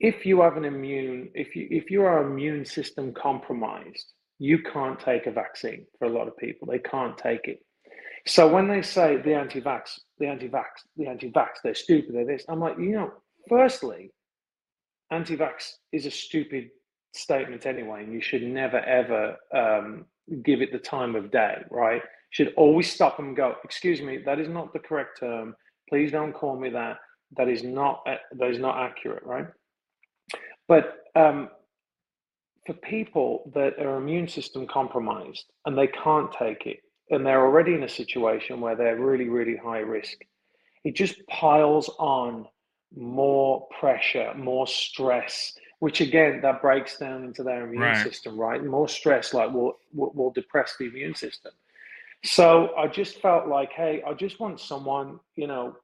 if 0.00 0.24
you 0.24 0.40
have 0.42 0.56
an 0.56 0.64
immune, 0.64 1.30
if 1.34 1.56
you 1.56 1.66
if 1.70 1.90
you 1.90 2.02
are 2.02 2.22
immune 2.22 2.64
system 2.64 3.12
compromised, 3.12 4.12
you 4.38 4.58
can't 4.62 4.98
take 4.98 5.26
a 5.26 5.32
vaccine. 5.32 5.86
For 5.98 6.06
a 6.06 6.12
lot 6.12 6.28
of 6.28 6.36
people, 6.36 6.68
they 6.68 6.78
can't 6.78 7.18
take 7.18 7.48
it. 7.48 7.58
So 8.26 8.46
when 8.52 8.68
they 8.68 8.82
say 8.82 9.16
the 9.16 9.34
anti-vax, 9.34 9.98
the 10.18 10.26
anti-vax, 10.26 10.64
the 10.96 11.06
anti-vax, 11.06 11.48
they're 11.64 11.74
stupid. 11.74 12.14
They're 12.14 12.26
this. 12.26 12.44
I'm 12.48 12.60
like, 12.60 12.76
you 12.78 12.92
know, 12.92 13.12
firstly, 13.48 14.10
anti-vax 15.10 15.70
is 15.92 16.06
a 16.06 16.10
stupid 16.10 16.68
statement 17.14 17.66
anyway, 17.66 18.04
and 18.04 18.12
you 18.12 18.20
should 18.20 18.42
never 18.42 18.78
ever 18.78 19.36
um, 19.54 20.04
give 20.44 20.60
it 20.62 20.70
the 20.72 20.78
time 20.78 21.16
of 21.16 21.30
day. 21.32 21.62
Right? 21.70 22.02
Should 22.30 22.52
always 22.56 22.92
stop 22.92 23.18
and 23.18 23.36
go. 23.36 23.54
Excuse 23.64 24.00
me, 24.00 24.18
that 24.26 24.38
is 24.38 24.48
not 24.48 24.72
the 24.72 24.78
correct 24.78 25.18
term. 25.18 25.56
Please 25.88 26.12
don't 26.12 26.34
call 26.34 26.60
me 26.60 26.70
that. 26.70 26.98
That 27.36 27.48
is 27.48 27.64
not 27.64 28.06
that 28.06 28.48
is 28.48 28.58
not 28.58 28.76
accurate. 28.78 29.24
Right? 29.24 29.46
But 30.68 31.04
um, 31.16 31.48
for 32.66 32.74
people 32.74 33.50
that 33.54 33.78
are 33.78 33.96
immune 33.96 34.28
system 34.28 34.66
compromised 34.66 35.46
and 35.64 35.76
they 35.76 35.88
can't 35.88 36.30
take 36.32 36.66
it, 36.66 36.80
and 37.10 37.24
they're 37.24 37.44
already 37.44 37.74
in 37.74 37.82
a 37.82 37.88
situation 37.88 38.60
where 38.60 38.76
they're 38.76 39.00
really, 39.00 39.28
really 39.30 39.56
high 39.56 39.78
risk, 39.78 40.18
it 40.84 40.94
just 40.94 41.26
piles 41.26 41.90
on 41.98 42.46
more 42.94 43.66
pressure, 43.80 44.32
more 44.36 44.66
stress, 44.66 45.54
which 45.80 46.00
again 46.00 46.40
that 46.42 46.60
breaks 46.60 46.98
down 46.98 47.24
into 47.24 47.42
their 47.42 47.64
immune 47.64 47.82
right. 47.82 48.04
system, 48.04 48.38
right? 48.38 48.62
More 48.62 48.88
stress 48.88 49.32
like 49.32 49.52
will, 49.52 49.78
will 49.94 50.12
will 50.14 50.30
depress 50.30 50.76
the 50.78 50.86
immune 50.86 51.14
system. 51.14 51.52
So 52.24 52.74
I 52.76 52.88
just 52.88 53.20
felt 53.20 53.46
like, 53.46 53.72
hey, 53.72 54.02
I 54.06 54.12
just 54.12 54.40
want 54.40 54.60
someone, 54.60 55.20
you 55.36 55.46
know, 55.46 55.76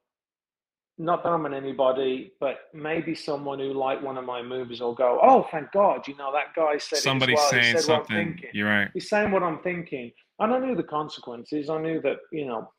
not 0.97 1.23
that 1.23 1.29
I'm 1.29 1.45
an 1.45 1.53
anybody, 1.53 2.31
but 2.39 2.69
maybe 2.73 3.15
someone 3.15 3.59
who 3.59 3.73
liked 3.73 4.01
one 4.01 4.17
of 4.17 4.25
my 4.25 4.41
movies 4.41 4.79
will 4.79 4.95
go, 4.95 5.19
"Oh, 5.21 5.47
thank 5.51 5.71
God! 5.71 6.07
You 6.07 6.15
know 6.15 6.31
that 6.31 6.55
guy 6.55 6.77
said 6.77 6.99
somebody's 6.99 7.35
well. 7.35 7.49
saying 7.49 7.77
something." 7.79 8.41
You're 8.53 8.69
right. 8.69 8.89
He's 8.93 9.09
saying 9.09 9.31
what 9.31 9.43
I'm 9.43 9.59
thinking, 9.59 10.11
and 10.39 10.53
I 10.53 10.59
knew 10.59 10.75
the 10.75 10.83
consequences. 10.83 11.69
I 11.69 11.81
knew 11.81 12.01
that 12.01 12.17
you 12.31 12.45
know 12.45 12.71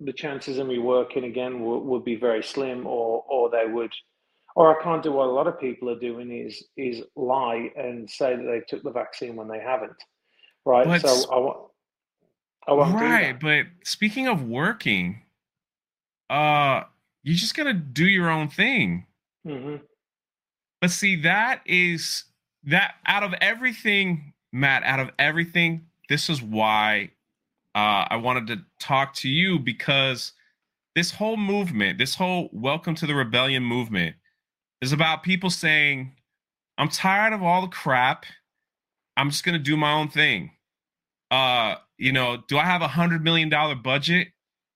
the 0.00 0.12
chances 0.12 0.58
of 0.58 0.66
me 0.66 0.78
working 0.78 1.24
again 1.24 1.64
would, 1.64 1.80
would 1.80 2.04
be 2.04 2.16
very 2.16 2.42
slim, 2.42 2.86
or 2.86 3.24
or 3.28 3.48
they 3.48 3.64
would, 3.66 3.92
or 4.54 4.78
I 4.78 4.82
can't 4.82 5.02
do 5.02 5.12
what 5.12 5.28
a 5.28 5.32
lot 5.32 5.46
of 5.46 5.58
people 5.58 5.88
are 5.88 5.98
doing 5.98 6.30
is 6.30 6.62
is 6.76 7.02
lie 7.16 7.70
and 7.74 8.08
say 8.08 8.36
that 8.36 8.42
they 8.42 8.60
took 8.68 8.82
the 8.82 8.90
vaccine 8.90 9.34
when 9.34 9.48
they 9.48 9.60
haven't. 9.60 9.96
Right. 10.66 10.86
But 10.86 11.00
so 11.00 11.32
I 11.32 11.38
want. 11.38 11.68
I 12.68 12.72
won't 12.74 12.94
right, 12.94 13.40
but 13.40 13.66
speaking 13.82 14.28
of 14.28 14.44
working, 14.44 15.22
uh 16.30 16.84
you 17.22 17.34
just 17.34 17.56
gotta 17.56 17.72
do 17.72 18.06
your 18.06 18.28
own 18.28 18.48
thing. 18.48 19.06
Mm-hmm. 19.46 19.76
But 20.80 20.90
see, 20.90 21.16
that 21.22 21.62
is 21.66 22.24
that 22.64 22.94
out 23.06 23.22
of 23.22 23.34
everything, 23.40 24.32
Matt, 24.52 24.82
out 24.84 25.00
of 25.00 25.10
everything, 25.18 25.86
this 26.08 26.28
is 26.28 26.42
why 26.42 27.10
uh, 27.74 28.06
I 28.10 28.16
wanted 28.16 28.48
to 28.48 28.62
talk 28.80 29.14
to 29.16 29.28
you 29.28 29.58
because 29.58 30.32
this 30.94 31.10
whole 31.10 31.36
movement, 31.36 31.98
this 31.98 32.14
whole 32.14 32.50
welcome 32.52 32.94
to 32.96 33.06
the 33.06 33.14
rebellion 33.14 33.62
movement, 33.62 34.16
is 34.80 34.92
about 34.92 35.22
people 35.22 35.50
saying, 35.50 36.12
I'm 36.76 36.88
tired 36.88 37.32
of 37.32 37.42
all 37.42 37.62
the 37.62 37.68
crap. 37.68 38.26
I'm 39.16 39.30
just 39.30 39.44
gonna 39.44 39.58
do 39.58 39.76
my 39.76 39.92
own 39.92 40.08
thing. 40.08 40.50
Uh, 41.30 41.76
you 41.96 42.12
know, 42.12 42.42
do 42.48 42.58
I 42.58 42.64
have 42.64 42.82
a 42.82 42.88
hundred 42.88 43.22
million 43.22 43.48
dollar 43.48 43.76
budget? 43.76 44.28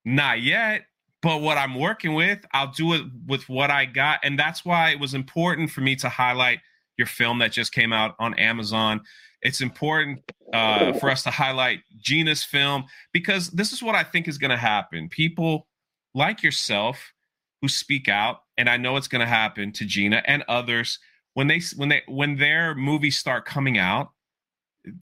Not 0.05 0.41
yet 0.41 0.85
but 1.23 1.41
what 1.41 1.59
I'm 1.59 1.75
working 1.75 2.15
with, 2.15 2.45
I'll 2.53 2.73
do 2.73 2.93
it 2.95 3.03
with 3.27 3.49
what 3.49 3.71
I 3.71 3.85
got. 3.87 4.21
And 4.23 4.39
that's 4.39 4.65
why 4.65 4.91
it 4.91 5.01
was 5.01 5.15
important 5.15 5.71
for 5.71 5.81
me 5.81 5.97
to 5.97 6.09
highlight 6.09 6.61
your 6.97 7.07
film 7.07 7.39
that 7.41 7.53
just 7.53 7.73
came 7.73 7.93
out 7.93 8.15
on 8.19 8.35
Amazon. 8.35 9.01
It's 9.43 9.61
important 9.61 10.21
uh, 10.53 10.93
for 10.95 11.11
us 11.11 11.23
to 11.25 11.31
highlight 11.31 11.81
Gina's 11.99 12.43
film 12.43 12.85
because 13.13 13.49
this 13.51 13.73
is 13.73 13.83
what 13.83 13.95
I 13.95 14.03
think 14.03 14.29
is 14.29 14.39
going 14.39 14.51
to 14.51 14.57
happen. 14.57 15.09
People 15.09 15.67
like 16.15 16.43
yourself 16.43 17.13
who 17.61 17.69
speak 17.69 18.09
out, 18.09 18.41
and 18.57 18.69
I 18.69 18.77
know 18.77 18.97
it's 18.97 19.09
going 19.09 19.21
to 19.21 19.27
happen 19.27 19.73
to 19.73 19.85
Gina 19.85 20.23
and 20.27 20.43
others 20.49 20.99
when 21.35 21.47
they 21.49 21.61
when 21.77 21.89
they 21.89 22.03
when 22.09 22.37
their 22.37 22.75
movies 22.75 23.19
start 23.19 23.45
coming 23.45 23.79
out. 23.79 24.11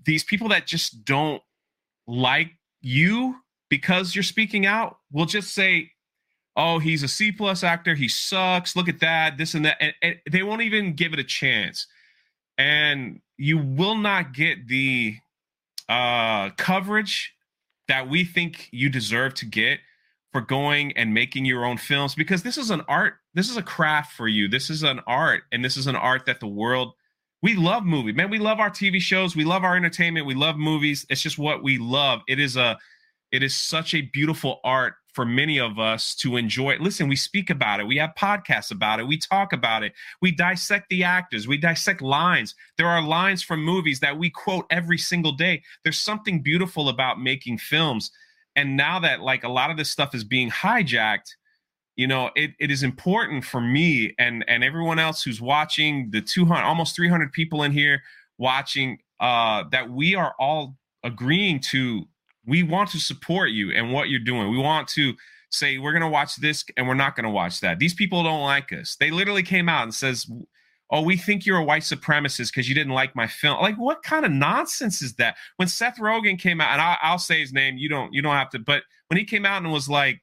These 0.05 0.25
people 0.25 0.49
that 0.49 0.67
just 0.67 1.05
don't 1.05 1.43
like 2.07 2.51
you 2.81 3.37
because 3.71 4.15
you're 4.15 4.23
speaking 4.23 4.67
out 4.67 4.99
will 5.13 5.27
just 5.27 5.55
say 5.55 5.91
oh, 6.57 6.79
he's 6.79 7.03
a 7.03 7.09
C 7.09 7.33
plus 7.33 7.65
actor. 7.65 7.95
He 7.95 8.09
sucks. 8.09 8.77
Look 8.77 8.89
at 8.89 9.01
that. 9.01 9.39
This 9.39 9.55
and 9.55 9.65
that. 9.65 9.77
And, 9.81 9.95
and, 10.03 10.17
they 10.31 10.43
won't 10.43 10.63
even 10.63 10.95
give 10.95 11.13
it 11.13 11.19
a 11.19 11.25
chance. 11.25 11.87
And 12.57 13.21
you 13.37 13.59
will 13.59 13.97
not 13.97 14.33
get 14.33 14.69
the 14.69 15.17
uh, 15.89 16.51
coverage 16.51 17.35
that 17.89 18.09
we 18.09 18.25
think 18.25 18.69
you 18.71 18.89
deserve 18.89 19.35
to 19.35 19.47
get 19.47 19.81
for 20.33 20.41
going 20.41 20.93
and 20.97 21.13
making 21.13 21.45
your 21.45 21.65
own 21.65 21.77
films 21.77 22.15
because 22.15 22.43
this 22.43 22.59
is 22.59 22.71
an 22.71 22.83
art. 22.89 23.15
This 23.35 23.51
is 23.51 23.57
a 23.57 23.63
craft 23.63 24.13
for 24.13 24.29
you. 24.29 24.49
This 24.49 24.71
is 24.71 24.83
an 24.83 25.01
art, 25.07 25.43
and 25.53 25.65
this 25.65 25.77
is 25.77 25.87
an 25.87 25.97
art 25.97 26.27
that 26.27 26.41
the 26.41 26.47
world. 26.47 26.95
We 27.43 27.57
love 27.57 27.85
movies, 27.85 28.15
man. 28.15 28.31
We 28.31 28.39
love 28.39 28.59
our 28.59 28.71
TV 28.71 29.01
shows. 29.01 29.37
We 29.37 29.45
love 29.45 29.65
our 29.65 29.77
entertainment. 29.77 30.25
We 30.25 30.35
love 30.35 30.57
movies. 30.57 31.05
It's 31.11 31.21
just 31.21 31.37
what 31.37 31.63
we 31.63 31.77
love. 31.77 32.23
It 32.27 32.41
is 32.41 32.57
a, 32.57 32.79
it 33.33 33.43
is 33.43 33.55
such 33.55 33.93
a 33.93 34.01
beautiful 34.01 34.61
art 34.65 34.95
for 35.15 35.25
many 35.25 35.61
of 35.61 35.79
us 35.79 36.15
to 36.17 36.37
enjoy. 36.37 36.73
it. 36.73 36.81
Listen, 36.81 37.09
we 37.09 37.15
speak 37.15 37.49
about 37.49 37.79
it. 37.79 37.87
We 37.87 37.97
have 37.99 38.15
podcasts 38.19 38.73
about 38.73 38.99
it. 38.99 39.07
We 39.07 39.17
talk 39.17 39.53
about 39.53 39.85
it. 39.85 39.93
We 40.21 40.33
dissect 40.33 40.89
the 40.91 41.05
actors. 41.05 41.47
We 41.47 41.57
dissect 41.57 42.03
lines. 42.03 42.57
There 42.77 42.89
are 42.89 43.01
lines 43.01 43.43
from 43.43 43.65
movies 43.65 44.01
that 44.01 44.19
we 44.19 44.29
quote 44.29 44.67
every 44.71 44.99
single 44.99 45.31
day. 45.33 45.63
There's 45.85 46.01
something 46.01 46.43
beautiful 46.43 46.89
about 46.89 47.21
making 47.21 47.59
films. 47.59 48.11
And 48.57 48.77
now 48.77 48.99
that 49.01 49.21
like 49.21 49.45
a 49.45 49.49
lot 49.49 49.71
of 49.71 49.77
this 49.77 49.89
stuff 49.89 50.17
is 50.17 50.25
being 50.25 50.51
hijacked, 50.51 51.31
you 51.95 52.09
know, 52.09 52.31
it, 52.35 52.51
it 52.59 52.73
is 52.73 52.83
important 52.83 53.45
for 53.45 53.61
me 53.61 54.15
and 54.19 54.45
and 54.49 54.65
everyone 54.65 54.99
else 54.99 55.23
who's 55.23 55.41
watching 55.41 56.11
the 56.11 56.21
200 56.21 56.61
almost 56.65 56.97
300 56.97 57.33
people 57.33 57.63
in 57.63 57.71
here 57.71 58.03
watching 58.37 58.99
uh 59.21 59.63
that 59.71 59.89
we 59.89 60.17
are 60.17 60.35
all 60.41 60.77
agreeing 61.05 61.61
to 61.61 62.05
we 62.47 62.63
want 62.63 62.91
to 62.91 62.99
support 62.99 63.51
you 63.51 63.71
and 63.73 63.93
what 63.93 64.09
you're 64.09 64.21
doing. 64.21 64.51
We 64.51 64.59
want 64.59 64.89
to 64.89 65.15
say 65.51 65.79
we're 65.79 65.93
going 65.93 66.03
to 66.03 66.09
watch 66.09 66.37
this 66.37 66.65
and 66.77 66.87
we're 66.87 66.95
not 66.95 67.17
going 67.17 67.25
to 67.25 67.31
watch 67.31 67.61
that. 67.61 67.79
These 67.79 67.95
people 67.95 68.23
don't 68.23 68.43
like 68.43 68.73
us. 68.73 68.97
They 68.97 69.11
literally 69.11 69.43
came 69.43 69.69
out 69.69 69.85
and 69.85 69.95
says, 69.95 70.31
"Oh, 70.91 71.03
we 71.03 71.17
think 71.17 71.47
you're 71.47 71.59
a 71.59 71.65
white 71.65 71.83
supremacist 71.83 72.49
because 72.49 72.69
you 72.69 72.75
didn't 72.75 72.93
like 72.93 73.17
my 73.17 73.27
film." 73.27 73.61
Like, 73.61 73.77
what 73.77 74.03
kind 74.03 74.25
of 74.25 74.33
nonsense 74.33 75.01
is 75.03 75.15
that? 75.15 75.37
When 75.57 75.69
Seth 75.69 75.99
Rogen 75.99 76.39
came 76.39 76.61
out, 76.61 76.73
and 76.73 76.83
I, 76.83 76.97
I'll 77.03 77.19
say 77.19 77.41
his 77.41 77.53
name, 77.53 77.77
you 77.77 77.89
don't, 77.89 78.13
you 78.13 78.23
don't 78.23 78.35
have 78.35 78.51
to. 78.51 78.59
But 78.59 78.83
when 79.09 79.19
he 79.19 79.25
came 79.25 79.47
out 79.47 79.63
and 79.63 79.73
was 79.73 79.89
like, 79.89 80.21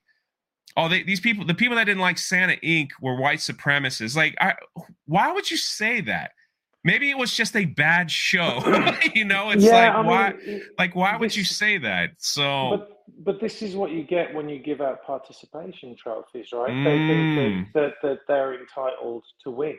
"Oh, 0.78 0.89
they, 0.89 1.03
these 1.03 1.22
people, 1.22 1.45
the 1.45 1.53
people 1.53 1.76
that 1.78 1.86
didn't 1.86 2.01
like 2.01 2.17
Santa 2.17 2.57
Inc. 2.63 2.89
were 3.01 3.15
white 3.15 3.39
supremacists," 3.39 4.15
like, 4.15 4.36
I, 4.41 4.55
why 5.05 5.32
would 5.32 5.49
you 5.49 5.57
say 5.57 6.01
that? 6.01 6.32
Maybe 6.84 7.11
it 7.11 7.17
was 7.17 7.34
just 7.34 7.55
a 7.55 7.65
bad 7.65 8.09
show. 8.09 8.59
you 9.15 9.25
know, 9.25 9.51
it's 9.51 9.63
yeah, 9.63 9.71
like 9.71 9.91
I 9.91 10.01
why, 10.01 10.34
mean, 10.34 10.61
like 10.79 10.95
why 10.95 11.15
would 11.15 11.36
you 11.36 11.43
say 11.43 11.77
that? 11.77 12.11
So. 12.17 12.69
But, 12.71 13.03
but 13.23 13.41
this 13.41 13.61
is 13.61 13.75
what 13.75 13.91
you 13.91 14.03
get 14.03 14.34
when 14.34 14.49
you 14.49 14.57
give 14.57 14.82
out 14.82 15.03
participation 15.03 15.95
trophies, 15.95 16.49
right? 16.51 16.71
Mm. 16.71 16.84
They 16.84 16.97
think 16.97 17.73
that, 17.73 17.82
mm. 17.91 18.01
that, 18.01 18.07
that 18.07 18.19
they're 18.27 18.59
entitled 18.59 19.23
to 19.43 19.51
win 19.51 19.77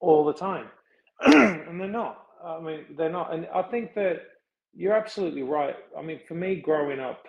all 0.00 0.24
the 0.24 0.32
time, 0.32 0.66
and 1.20 1.80
they're 1.80 1.88
not. 1.88 2.22
I 2.44 2.60
mean, 2.60 2.84
they're 2.96 3.10
not. 3.10 3.32
And 3.32 3.46
I 3.54 3.62
think 3.62 3.94
that 3.94 4.22
you're 4.74 4.94
absolutely 4.94 5.42
right. 5.42 5.76
I 5.96 6.02
mean, 6.02 6.20
for 6.26 6.34
me, 6.34 6.56
growing 6.56 7.00
up, 7.00 7.24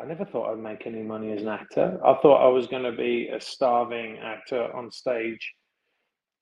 I 0.00 0.06
never 0.06 0.24
thought 0.24 0.52
I'd 0.52 0.58
make 0.58 0.86
any 0.86 1.02
money 1.02 1.32
as 1.32 1.42
an 1.42 1.48
actor. 1.48 2.00
I 2.04 2.14
thought 2.22 2.44
I 2.44 2.48
was 2.48 2.66
going 2.66 2.84
to 2.84 2.92
be 2.92 3.28
a 3.28 3.40
starving 3.40 4.18
actor 4.18 4.74
on 4.74 4.90
stage 4.90 5.52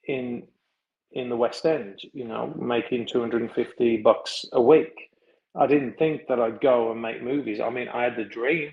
in 0.06 0.44
in 1.12 1.28
the 1.28 1.36
West 1.36 1.64
End, 1.64 2.00
you 2.12 2.24
know, 2.24 2.54
making 2.58 3.06
250 3.06 3.98
bucks 3.98 4.44
a 4.52 4.60
week. 4.60 5.10
I 5.56 5.66
didn't 5.66 5.98
think 5.98 6.26
that 6.28 6.40
I'd 6.40 6.60
go 6.60 6.92
and 6.92 7.00
make 7.00 7.22
movies. 7.22 7.60
I 7.60 7.70
mean, 7.70 7.88
I 7.88 8.04
had 8.04 8.16
the 8.16 8.24
dream, 8.24 8.72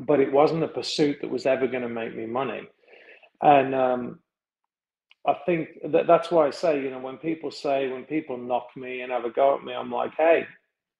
but 0.00 0.20
it 0.20 0.32
wasn't 0.32 0.64
a 0.64 0.68
pursuit 0.68 1.18
that 1.20 1.30
was 1.30 1.46
ever 1.46 1.66
going 1.66 1.82
to 1.82 1.88
make 1.88 2.14
me 2.14 2.26
money. 2.26 2.62
And 3.40 3.74
um, 3.74 4.18
I 5.26 5.34
think 5.46 5.68
that 5.92 6.06
that's 6.06 6.30
why 6.30 6.46
I 6.46 6.50
say, 6.50 6.82
you 6.82 6.90
know, 6.90 6.98
when 6.98 7.18
people 7.18 7.50
say, 7.50 7.88
when 7.88 8.04
people 8.04 8.36
knock 8.36 8.68
me 8.76 9.02
and 9.02 9.12
have 9.12 9.24
a 9.24 9.30
go 9.30 9.56
at 9.56 9.64
me, 9.64 9.74
I'm 9.74 9.90
like, 9.90 10.14
hey, 10.16 10.46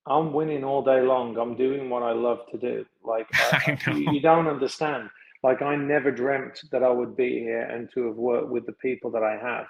I'm 0.07 0.33
winning 0.33 0.63
all 0.63 0.83
day 0.83 1.01
long. 1.01 1.37
I'm 1.37 1.55
doing 1.55 1.89
what 1.89 2.03
I 2.03 2.13
love 2.13 2.39
to 2.51 2.57
do. 2.57 2.85
Like, 3.03 3.27
I, 3.33 3.77
you, 3.87 4.13
you 4.13 4.21
don't 4.21 4.47
understand. 4.47 5.09
Like, 5.43 5.61
I 5.61 5.75
never 5.75 6.11
dreamt 6.11 6.61
that 6.71 6.83
I 6.83 6.89
would 6.89 7.15
be 7.15 7.39
here 7.39 7.61
and 7.61 7.89
to 7.93 8.07
have 8.07 8.15
worked 8.15 8.49
with 8.49 8.65
the 8.65 8.73
people 8.73 9.11
that 9.11 9.23
I 9.23 9.37
have. 9.37 9.67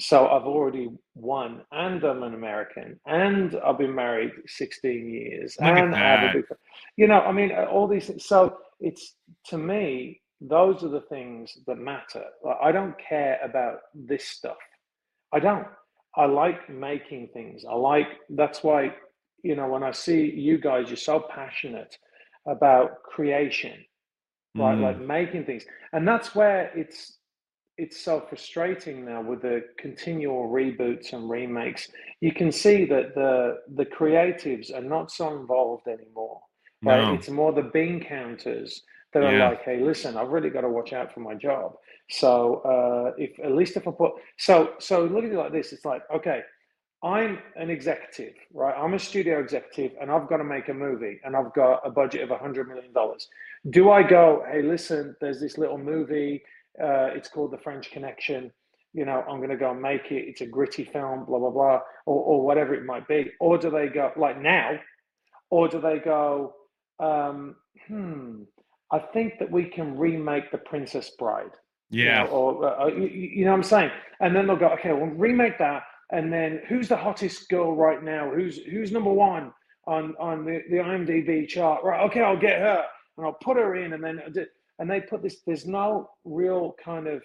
So 0.00 0.26
I've 0.26 0.42
already 0.42 0.90
won, 1.14 1.62
and 1.70 2.02
I'm 2.02 2.24
an 2.24 2.34
American, 2.34 2.98
and 3.06 3.56
I've 3.64 3.78
been 3.78 3.94
married 3.94 4.32
16 4.46 5.08
years, 5.08 5.56
Look 5.60 5.68
and 5.68 5.94
I 5.94 5.98
have 5.98 6.30
a 6.30 6.32
big, 6.38 6.44
you 6.96 7.06
know, 7.06 7.20
I 7.20 7.30
mean, 7.30 7.52
uh, 7.52 7.64
all 7.64 7.86
these 7.86 8.06
things. 8.06 8.24
So 8.24 8.58
it's 8.80 9.14
to 9.46 9.58
me, 9.58 10.20
those 10.40 10.82
are 10.82 10.88
the 10.88 11.02
things 11.02 11.56
that 11.66 11.78
matter. 11.78 12.24
I 12.62 12.72
don't 12.72 12.94
care 12.98 13.38
about 13.42 13.78
this 13.94 14.24
stuff. 14.24 14.56
I 15.32 15.38
don't. 15.38 15.66
I 16.16 16.26
like 16.26 16.68
making 16.68 17.28
things. 17.32 17.64
I 17.68 17.74
like 17.74 18.08
that's 18.30 18.62
why, 18.62 18.94
you 19.42 19.56
know, 19.56 19.68
when 19.68 19.82
I 19.82 19.92
see 19.92 20.30
you 20.30 20.58
guys, 20.58 20.88
you're 20.88 20.96
so 20.96 21.20
passionate 21.20 21.96
about 22.46 23.02
creation, 23.02 23.84
right? 24.56 24.76
Mm. 24.76 24.82
Like 24.82 25.00
making 25.00 25.44
things. 25.44 25.64
And 25.92 26.06
that's 26.06 26.34
where 26.34 26.72
it's 26.76 27.18
it's 27.76 28.00
so 28.00 28.20
frustrating 28.20 29.04
now 29.04 29.20
with 29.20 29.42
the 29.42 29.64
continual 29.78 30.48
reboots 30.48 31.12
and 31.12 31.28
remakes. 31.28 31.88
You 32.20 32.32
can 32.32 32.52
see 32.52 32.84
that 32.86 33.14
the 33.14 33.58
the 33.74 33.84
creatives 33.84 34.74
are 34.74 34.82
not 34.82 35.10
so 35.10 35.36
involved 35.36 35.88
anymore. 35.88 36.40
Right? 36.82 37.00
No. 37.00 37.14
It's 37.14 37.28
more 37.28 37.52
the 37.52 37.62
bean 37.62 38.04
counters 38.04 38.82
that 39.12 39.22
yeah. 39.22 39.30
are 39.30 39.50
like, 39.50 39.62
"Hey, 39.62 39.80
listen, 39.80 40.16
I've 40.16 40.28
really 40.28 40.50
got 40.50 40.60
to 40.60 40.68
watch 40.68 40.92
out 40.92 41.12
for 41.12 41.20
my 41.20 41.34
job." 41.34 41.74
So 42.10 42.56
uh, 42.60 43.12
if 43.16 43.38
at 43.40 43.52
least 43.52 43.76
if 43.76 43.88
I 43.88 43.90
put 43.90 44.12
so 44.38 44.74
so 44.78 45.04
look 45.04 45.24
at 45.24 45.30
it 45.30 45.36
like 45.36 45.52
this, 45.52 45.72
it's 45.72 45.84
like 45.84 46.02
okay. 46.14 46.42
I'm 47.02 47.38
an 47.56 47.68
executive, 47.68 48.32
right? 48.54 48.74
I'm 48.74 48.94
a 48.94 48.98
studio 48.98 49.38
executive 49.38 49.92
and 50.00 50.10
I've 50.10 50.26
got 50.26 50.38
to 50.38 50.44
make 50.44 50.70
a 50.70 50.74
movie 50.74 51.20
and 51.22 51.36
I've 51.36 51.52
got 51.52 51.82
a 51.84 51.90
budget 51.90 52.22
of 52.22 52.30
a 52.30 52.36
$100 52.36 52.66
million. 52.66 52.94
Do 53.68 53.90
I 53.90 54.02
go, 54.02 54.42
hey, 54.50 54.62
listen, 54.62 55.14
there's 55.20 55.38
this 55.38 55.58
little 55.58 55.76
movie 55.76 56.42
uh, 56.82 57.10
it's 57.14 57.28
called 57.28 57.52
The 57.52 57.58
French 57.58 57.90
Connection. 57.90 58.50
You 58.92 59.04
know, 59.04 59.24
I'm 59.28 59.38
going 59.38 59.50
to 59.50 59.56
go 59.56 59.72
and 59.72 59.82
make 59.82 60.10
it. 60.10 60.28
It's 60.28 60.40
a 60.40 60.46
gritty 60.46 60.84
film, 60.84 61.24
blah, 61.24 61.38
blah, 61.38 61.50
blah, 61.50 61.80
or, 62.06 62.22
or 62.22 62.46
whatever 62.46 62.74
it 62.74 62.84
might 62.84 63.08
be. 63.08 63.30
Or 63.40 63.58
do 63.58 63.70
they 63.70 63.88
go, 63.88 64.12
like 64.16 64.40
now, 64.40 64.78
or 65.50 65.68
do 65.68 65.80
they 65.80 65.98
go, 65.98 66.54
um, 67.00 67.56
hmm, 67.88 68.42
I 68.92 68.98
think 68.98 69.38
that 69.40 69.50
we 69.50 69.64
can 69.64 69.96
remake 69.98 70.50
The 70.52 70.58
Princess 70.58 71.10
Bride. 71.18 71.50
Yeah. 71.90 72.22
You 72.22 72.28
know, 72.28 72.32
or, 72.32 72.80
uh, 72.80 72.86
you, 72.86 73.06
you 73.06 73.44
know 73.44 73.50
what 73.50 73.58
I'm 73.58 73.62
saying? 73.64 73.90
And 74.20 74.34
then 74.34 74.46
they'll 74.46 74.56
go, 74.56 74.68
okay, 74.68 74.92
we'll 74.92 75.06
remake 75.06 75.58
that. 75.58 75.82
And 76.10 76.32
then 76.32 76.60
who's 76.68 76.88
the 76.88 76.96
hottest 76.96 77.48
girl 77.48 77.74
right 77.74 78.02
now? 78.02 78.30
Who's 78.32 78.58
who's 78.58 78.92
number 78.92 79.12
one 79.12 79.52
on 79.86 80.14
on 80.20 80.44
the, 80.44 80.62
the 80.70 80.76
IMDb 80.76 81.48
chart? 81.48 81.82
Right, 81.82 82.00
okay, 82.04 82.20
I'll 82.20 82.38
get 82.38 82.60
her 82.60 82.84
and 83.16 83.26
I'll 83.26 83.38
put 83.42 83.56
her 83.56 83.76
in, 83.76 83.94
and 83.94 84.04
then 84.04 84.20
and 84.78 84.90
they 84.90 85.00
put 85.00 85.22
this 85.22 85.38
there's 85.46 85.66
no 85.66 86.10
real 86.24 86.74
kind 86.82 87.06
of 87.06 87.22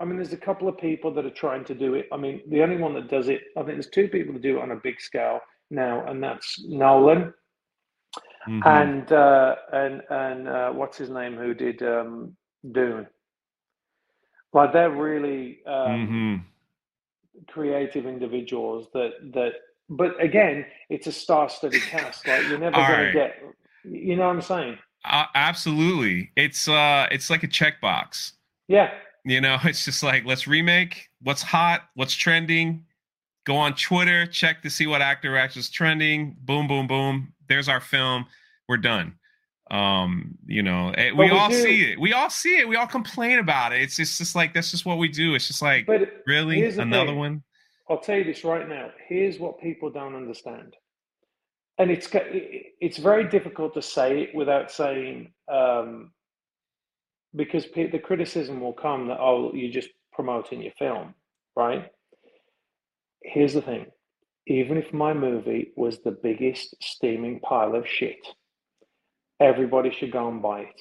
i 0.00 0.04
mean 0.04 0.16
there's 0.16 0.32
a 0.32 0.36
couple 0.36 0.68
of 0.68 0.76
people 0.78 1.12
that 1.12 1.24
are 1.26 1.30
trying 1.30 1.64
to 1.64 1.74
do 1.74 1.94
it 1.94 2.06
i 2.12 2.16
mean 2.16 2.40
the 2.48 2.62
only 2.62 2.76
one 2.76 2.94
that 2.94 3.08
does 3.08 3.28
it 3.28 3.42
i 3.56 3.60
think 3.60 3.74
there's 3.74 3.88
two 3.88 4.08
people 4.08 4.32
that 4.32 4.42
do 4.42 4.58
it 4.58 4.62
on 4.62 4.72
a 4.72 4.76
big 4.76 5.00
scale 5.00 5.40
now 5.70 6.04
and 6.06 6.22
that's 6.22 6.62
nolan 6.64 7.32
mm-hmm. 8.48 8.60
and 8.66 9.12
uh 9.12 9.54
and 9.72 10.02
and 10.10 10.48
uh 10.48 10.70
what's 10.70 10.96
his 10.96 11.10
name 11.10 11.36
who 11.36 11.54
did 11.54 11.82
um 11.82 12.36
dune 12.72 13.06
like 14.52 14.72
they're 14.72 14.90
really 14.90 15.58
um 15.66 15.74
mm-hmm. 15.74 16.34
creative 17.48 18.06
individuals 18.06 18.88
that 18.94 19.10
that 19.34 19.52
but 19.90 20.20
again 20.22 20.64
it's 20.90 21.06
a 21.06 21.12
star-studded 21.12 21.82
cast 21.82 22.26
like 22.26 22.42
you're 22.48 22.58
never 22.58 22.76
going 22.76 22.90
right. 22.90 23.06
to 23.06 23.12
get 23.12 23.42
you 23.84 24.16
know 24.16 24.26
what 24.26 24.36
i'm 24.36 24.42
saying 24.42 24.78
uh, 25.04 25.26
absolutely. 25.34 26.30
It's 26.36 26.68
uh 26.68 27.06
it's 27.10 27.30
like 27.30 27.42
a 27.42 27.48
checkbox. 27.48 28.32
Yeah. 28.68 28.92
You 29.24 29.40
know, 29.40 29.58
it's 29.64 29.84
just 29.84 30.02
like 30.02 30.24
let's 30.24 30.46
remake 30.46 31.08
what's 31.22 31.42
hot, 31.42 31.82
what's 31.94 32.14
trending. 32.14 32.84
Go 33.44 33.56
on 33.56 33.74
Twitter, 33.74 34.26
check 34.26 34.62
to 34.62 34.70
see 34.70 34.86
what 34.86 35.00
actor 35.00 35.36
actress 35.36 35.66
is 35.66 35.70
trending. 35.70 36.36
Boom, 36.40 36.68
boom, 36.68 36.86
boom. 36.86 37.32
There's 37.48 37.68
our 37.68 37.80
film. 37.80 38.26
We're 38.68 38.76
done. 38.76 39.14
Um, 39.70 40.36
you 40.46 40.62
know, 40.62 40.90
eh, 40.90 41.10
we, 41.12 41.26
we, 41.26 41.30
all 41.30 41.48
do. 41.48 41.62
see 41.62 41.92
it. 41.92 42.00
We 42.00 42.12
all 42.12 42.30
see 42.30 42.58
it. 42.58 42.68
We 42.68 42.76
all 42.76 42.86
complain 42.86 43.38
about 43.38 43.72
it. 43.72 43.80
It's 43.80 43.96
just, 43.96 44.12
it's 44.12 44.18
just 44.18 44.36
like 44.36 44.52
that's 44.52 44.70
just 44.70 44.84
what 44.84 44.98
we 44.98 45.08
do. 45.08 45.34
It's 45.34 45.46
just 45.46 45.62
like 45.62 45.86
but 45.86 46.22
really 46.26 46.62
another 46.62 47.06
thing. 47.06 47.18
one. 47.18 47.42
I'll 47.88 48.00
tell 48.00 48.18
you 48.18 48.24
this 48.24 48.44
right 48.44 48.68
now. 48.68 48.90
Here's 49.06 49.38
what 49.38 49.60
people 49.60 49.90
don't 49.90 50.14
understand 50.14 50.76
and 51.78 51.90
it's 51.90 52.08
it's 52.12 52.98
very 52.98 53.28
difficult 53.28 53.74
to 53.74 53.82
say 53.82 54.22
it 54.22 54.34
without 54.34 54.70
saying 54.70 55.32
um, 55.52 56.10
because 57.34 57.66
the 57.74 57.98
criticism 57.98 58.60
will 58.60 58.72
come 58.72 59.08
that 59.08 59.18
oh 59.20 59.52
you're 59.54 59.72
just 59.72 59.90
promoting 60.12 60.62
your 60.62 60.72
film 60.78 61.14
right? 61.56 61.90
Here's 63.22 63.54
the 63.54 63.62
thing. 63.62 63.86
Even 64.46 64.78
if 64.78 64.92
my 64.92 65.12
movie 65.12 65.72
was 65.76 65.98
the 65.98 66.12
biggest 66.12 66.74
steaming 66.80 67.40
pile 67.40 67.74
of 67.74 67.86
shit 67.86 68.24
everybody 69.40 69.90
should 69.90 70.12
go 70.12 70.28
and 70.28 70.42
buy 70.42 70.60
it. 70.60 70.80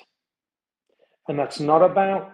And 1.28 1.38
that's 1.38 1.60
not 1.60 1.84
about 1.84 2.32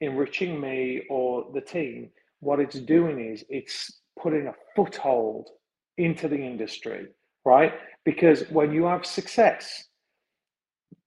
enriching 0.00 0.60
me 0.60 1.02
or 1.08 1.46
the 1.54 1.60
team. 1.60 2.10
What 2.40 2.60
it's 2.60 2.78
doing 2.78 3.18
is 3.18 3.44
it's 3.48 4.00
putting 4.20 4.46
a 4.46 4.54
foothold 4.74 5.48
into 5.96 6.28
the 6.28 6.36
industry 6.38 7.06
right? 7.46 7.72
Because 8.04 8.42
when 8.50 8.72
you 8.72 8.84
have 8.84 9.06
success, 9.06 9.84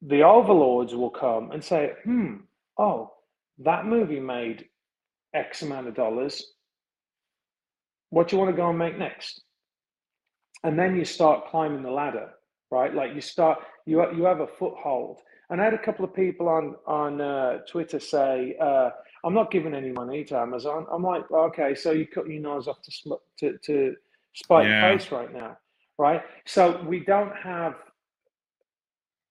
the 0.02 0.24
overlords 0.24 0.96
will 0.96 1.10
come 1.12 1.52
and 1.52 1.64
say, 1.64 1.92
hmm, 2.06 2.38
oh, 2.80 3.12
that 3.60 3.86
movie 3.86 4.22
made 4.22 4.66
X 5.36 5.62
amount 5.62 5.90
of 5.90 5.96
dollars. 5.96 6.44
What 8.10 8.30
do 8.30 8.36
you 8.36 8.42
want 8.42 8.52
to 8.56 8.58
go 8.58 8.70
and 8.70 8.80
make 8.80 8.98
next? 8.98 9.42
And 10.64 10.80
then 10.80 10.96
you 10.96 11.06
start 11.06 11.48
climbing 11.50 11.84
the 11.84 11.92
ladder, 11.92 12.30
right? 12.72 12.94
Like 12.94 13.14
you 13.14 13.22
start, 13.22 13.60
you 13.86 14.02
you 14.16 14.24
have 14.24 14.40
a 14.40 14.48
foothold. 14.48 15.20
And 15.50 15.62
I 15.62 15.66
had 15.66 15.74
a 15.74 15.86
couple 15.86 16.06
of 16.06 16.14
people 16.14 16.48
on 16.48 16.76
on 16.88 17.22
uh, 17.22 17.60
Twitter 17.70 18.00
say, 18.00 18.56
uh, 18.60 18.90
"I'm 19.24 19.34
not 19.34 19.52
giving 19.52 19.74
any 19.74 19.92
money 19.92 20.24
to 20.26 20.38
Amazon." 20.38 20.86
I'm 20.92 21.04
like, 21.04 21.30
okay, 21.32 21.76
so 21.76 21.92
you 21.92 22.08
cut 22.08 22.28
your 22.28 22.42
nose 22.42 22.68
off 22.68 22.82
to 22.82 23.18
to, 23.40 23.58
to 23.58 23.96
spite 24.34 24.68
yeah. 24.68 24.90
your 24.90 25.00
face 25.00 25.12
right 25.12 25.34
now 25.34 25.58
right? 26.00 26.22
So 26.46 26.82
we 26.88 27.02
don't 27.02 27.36
have 27.36 27.76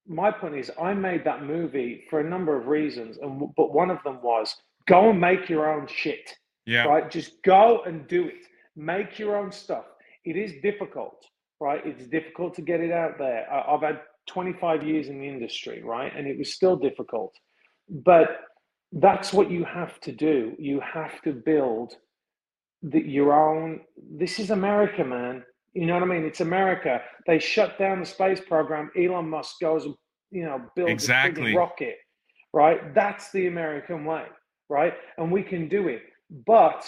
my 0.06 0.30
point 0.30 0.56
is, 0.56 0.70
I 0.80 0.94
made 0.94 1.24
that 1.24 1.44
movie 1.44 2.04
for 2.08 2.20
a 2.20 2.28
number 2.28 2.58
of 2.58 2.66
reasons, 2.66 3.18
and 3.18 3.54
but 3.56 3.74
one 3.74 3.90
of 3.90 4.02
them 4.04 4.20
was 4.22 4.54
go 4.86 5.10
and 5.10 5.20
make 5.20 5.48
your 5.48 5.70
own 5.70 5.86
shit. 5.86 6.34
Yeah. 6.64 6.84
Right. 6.84 7.10
Just 7.10 7.42
go 7.42 7.82
and 7.86 8.06
do 8.08 8.26
it. 8.26 8.46
Make 8.76 9.18
your 9.18 9.36
own 9.36 9.52
stuff. 9.52 9.84
It 10.24 10.36
is 10.36 10.52
difficult, 10.62 11.24
right? 11.60 11.80
It's 11.84 12.06
difficult 12.06 12.54
to 12.54 12.62
get 12.62 12.80
it 12.80 12.92
out 12.92 13.18
there. 13.18 13.46
I've 13.52 13.82
had 13.82 14.00
25 14.28 14.82
years 14.82 15.08
in 15.08 15.18
the 15.20 15.28
industry, 15.28 15.82
right, 15.82 16.12
and 16.14 16.26
it 16.26 16.38
was 16.38 16.54
still 16.54 16.76
difficult, 16.76 17.34
but 17.88 18.40
that's 18.92 19.32
what 19.32 19.50
you 19.50 19.64
have 19.64 19.98
to 20.00 20.12
do. 20.12 20.54
You 20.58 20.80
have 20.80 21.20
to 21.22 21.32
build 21.32 21.94
the, 22.82 23.00
your 23.00 23.32
own. 23.32 23.80
This 23.96 24.38
is 24.38 24.50
America, 24.50 25.04
man. 25.04 25.44
You 25.74 25.86
know 25.86 25.94
what 25.94 26.02
I 26.02 26.06
mean? 26.06 26.24
It's 26.24 26.40
America. 26.40 27.00
They 27.26 27.38
shut 27.38 27.78
down 27.78 28.00
the 28.00 28.06
space 28.06 28.40
program. 28.40 28.90
Elon 28.96 29.28
Musk 29.28 29.56
goes 29.60 29.84
and 29.84 29.94
you 30.30 30.44
know 30.44 30.62
builds 30.74 30.92
exactly. 30.92 31.54
a 31.54 31.56
rocket, 31.56 31.96
right? 32.52 32.94
That's 32.94 33.30
the 33.32 33.46
American 33.46 34.04
way, 34.04 34.24
right? 34.68 34.94
And 35.18 35.30
we 35.30 35.42
can 35.42 35.68
do 35.68 35.88
it, 35.88 36.02
but 36.46 36.84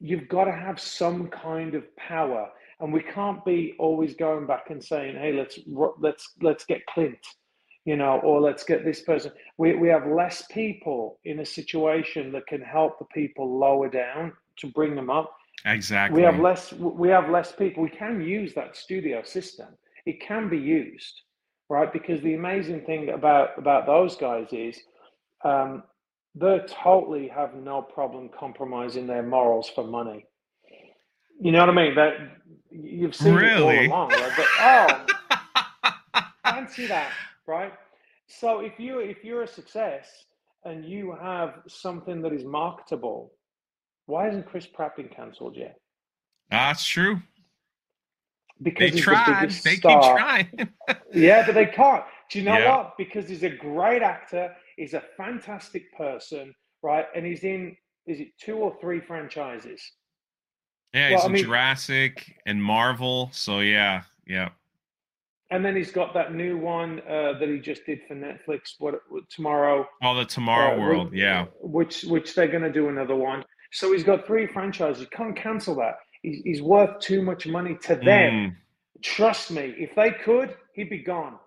you've 0.00 0.28
got 0.28 0.44
to 0.44 0.52
have 0.52 0.80
some 0.80 1.28
kind 1.28 1.74
of 1.74 1.84
power, 1.96 2.48
and 2.80 2.92
we 2.92 3.02
can't 3.02 3.44
be 3.44 3.74
always 3.78 4.14
going 4.14 4.46
back 4.46 4.70
and 4.70 4.82
saying, 4.82 5.16
"Hey, 5.16 5.32
let's 5.32 5.58
let's 5.98 6.32
let's 6.42 6.64
get 6.64 6.84
Clint." 6.86 7.18
You 7.84 7.96
know, 7.96 8.20
or 8.20 8.40
let's 8.40 8.62
get 8.62 8.84
this 8.84 9.02
person. 9.02 9.32
We, 9.58 9.74
we 9.74 9.88
have 9.88 10.06
less 10.06 10.44
people 10.52 11.18
in 11.24 11.40
a 11.40 11.44
situation 11.44 12.30
that 12.30 12.46
can 12.46 12.60
help 12.60 13.00
the 13.00 13.06
people 13.06 13.58
lower 13.58 13.88
down 13.88 14.34
to 14.58 14.68
bring 14.68 14.94
them 14.94 15.10
up 15.10 15.34
Exactly. 15.64 16.20
We 16.20 16.24
have 16.24 16.40
less. 16.40 16.72
We 16.72 17.08
have 17.08 17.30
less 17.30 17.52
people. 17.52 17.82
We 17.82 17.90
can 17.90 18.20
use 18.20 18.54
that 18.54 18.76
studio 18.76 19.22
system. 19.22 19.68
It 20.06 20.20
can 20.20 20.48
be 20.48 20.58
used, 20.58 21.22
right? 21.68 21.92
Because 21.92 22.20
the 22.22 22.34
amazing 22.34 22.82
thing 22.82 23.10
about 23.10 23.56
about 23.58 23.86
those 23.86 24.16
guys 24.16 24.48
is 24.52 24.78
um, 25.44 25.84
they 26.34 26.60
totally 26.66 27.28
have 27.28 27.54
no 27.54 27.82
problem 27.82 28.30
compromising 28.36 29.06
their 29.06 29.22
morals 29.22 29.70
for 29.72 29.84
money. 29.84 30.26
You 31.40 31.52
know 31.52 31.60
what 31.60 31.68
I 31.68 31.72
mean? 31.72 31.94
That 31.94 32.14
you've 32.70 33.14
seen 33.14 33.34
really? 33.34 33.86
it 33.86 33.90
all 33.90 34.06
along. 34.06 34.10
Right? 34.10 34.32
But, 34.36 34.46
oh, 36.14 36.22
fancy 36.50 36.86
that, 36.86 37.12
right? 37.46 37.72
So 38.26 38.60
if 38.60 38.78
you 38.78 38.98
if 38.98 39.22
you're 39.22 39.42
a 39.42 39.48
success 39.48 40.08
and 40.64 40.84
you 40.84 41.14
have 41.20 41.60
something 41.68 42.22
that 42.22 42.32
is 42.32 42.44
marketable 42.44 43.32
why 44.06 44.26
hasn't 44.26 44.46
Chris 44.46 44.66
Pratt 44.66 44.96
been 44.96 45.08
cancelled 45.08 45.56
yet? 45.56 45.76
That's 46.50 46.84
true. 46.84 47.20
Because 48.62 48.92
they 48.92 49.00
tried. 49.00 49.50
The 49.50 49.62
they 49.62 49.76
star. 49.76 50.02
keep 50.02 50.16
trying. 50.16 50.68
yeah, 51.12 51.44
but 51.44 51.54
they 51.54 51.66
can't. 51.66 52.04
Do 52.30 52.38
you 52.38 52.44
know 52.44 52.58
yeah. 52.58 52.76
what? 52.76 52.94
Because 52.96 53.28
he's 53.28 53.42
a 53.42 53.50
great 53.50 54.02
actor. 54.02 54.54
He's 54.76 54.94
a 54.94 55.02
fantastic 55.16 55.92
person, 55.96 56.54
right? 56.82 57.06
And 57.14 57.26
he's 57.26 57.44
in 57.44 57.76
is 58.06 58.20
it 58.20 58.28
two 58.38 58.56
or 58.56 58.76
three 58.80 59.00
franchises? 59.00 59.80
Yeah, 60.92 61.10
he's 61.10 61.18
well, 61.18 61.26
in 61.26 61.32
mean, 61.32 61.44
Jurassic 61.44 62.34
and 62.46 62.62
Marvel. 62.62 63.30
So 63.32 63.60
yeah, 63.60 64.02
yeah. 64.26 64.50
And 65.50 65.64
then 65.64 65.76
he's 65.76 65.90
got 65.90 66.14
that 66.14 66.34
new 66.34 66.56
one 66.56 67.00
uh, 67.00 67.38
that 67.38 67.48
he 67.48 67.58
just 67.58 67.84
did 67.84 68.00
for 68.08 68.14
Netflix. 68.14 68.74
What, 68.78 69.00
what 69.10 69.28
tomorrow? 69.28 69.86
Oh, 70.02 70.16
the 70.16 70.24
Tomorrow 70.24 70.76
uh, 70.76 70.80
World. 70.80 71.10
Which, 71.10 71.20
yeah. 71.20 71.46
Which 71.60 72.04
which 72.04 72.34
they're 72.34 72.48
going 72.48 72.62
to 72.62 72.72
do 72.72 72.88
another 72.88 73.16
one. 73.16 73.44
So 73.72 73.92
he's 73.92 74.04
got 74.04 74.26
three 74.26 74.46
franchises. 74.46 75.00
You 75.00 75.08
can't 75.08 75.34
cancel 75.34 75.74
that. 75.76 75.96
He's, 76.22 76.42
he's 76.44 76.62
worth 76.62 77.00
too 77.00 77.22
much 77.22 77.46
money 77.46 77.76
to 77.82 77.96
them. 77.96 78.32
Mm. 78.32 78.56
Trust 79.02 79.50
me, 79.50 79.74
if 79.78 79.94
they 79.96 80.10
could, 80.10 80.54
he'd 80.74 80.90
be 80.90 81.02
gone. 81.02 81.38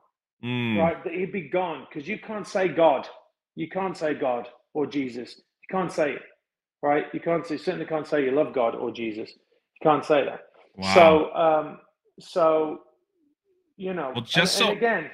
Mm. 0.44 0.78
Right? 0.78 0.98
He'd 1.08 1.32
be 1.32 1.48
gone 1.50 1.88
because 1.88 2.08
you 2.08 2.20
can't 2.20 2.48
say 2.48 2.68
God. 2.68 3.08
You 3.56 3.70
can't 3.70 3.96
say 3.96 4.16
God 4.16 4.48
or 4.74 4.86
Jesus. 4.86 5.38
You 5.38 5.78
can't 5.78 5.92
say 5.92 6.14
it. 6.14 6.22
Right? 6.82 7.06
You 7.14 7.20
can't 7.20 7.46
say, 7.46 7.58
certainly 7.58 7.86
can't 7.86 8.08
say 8.08 8.26
you 8.26 8.32
love 8.32 8.54
God 8.54 8.76
or 8.76 8.92
Jesus. 8.92 9.30
You 9.30 9.90
can't 9.90 10.04
say 10.04 10.26
that. 10.26 10.42
Wow. 10.76 10.94
So, 10.94 11.34
um, 11.34 11.80
so, 12.20 12.80
you 13.78 13.94
know, 13.94 14.12
well, 14.16 14.24
just 14.24 14.38
and, 14.38 14.50
so 14.50 14.68
and 14.70 14.78
again, 14.78 15.12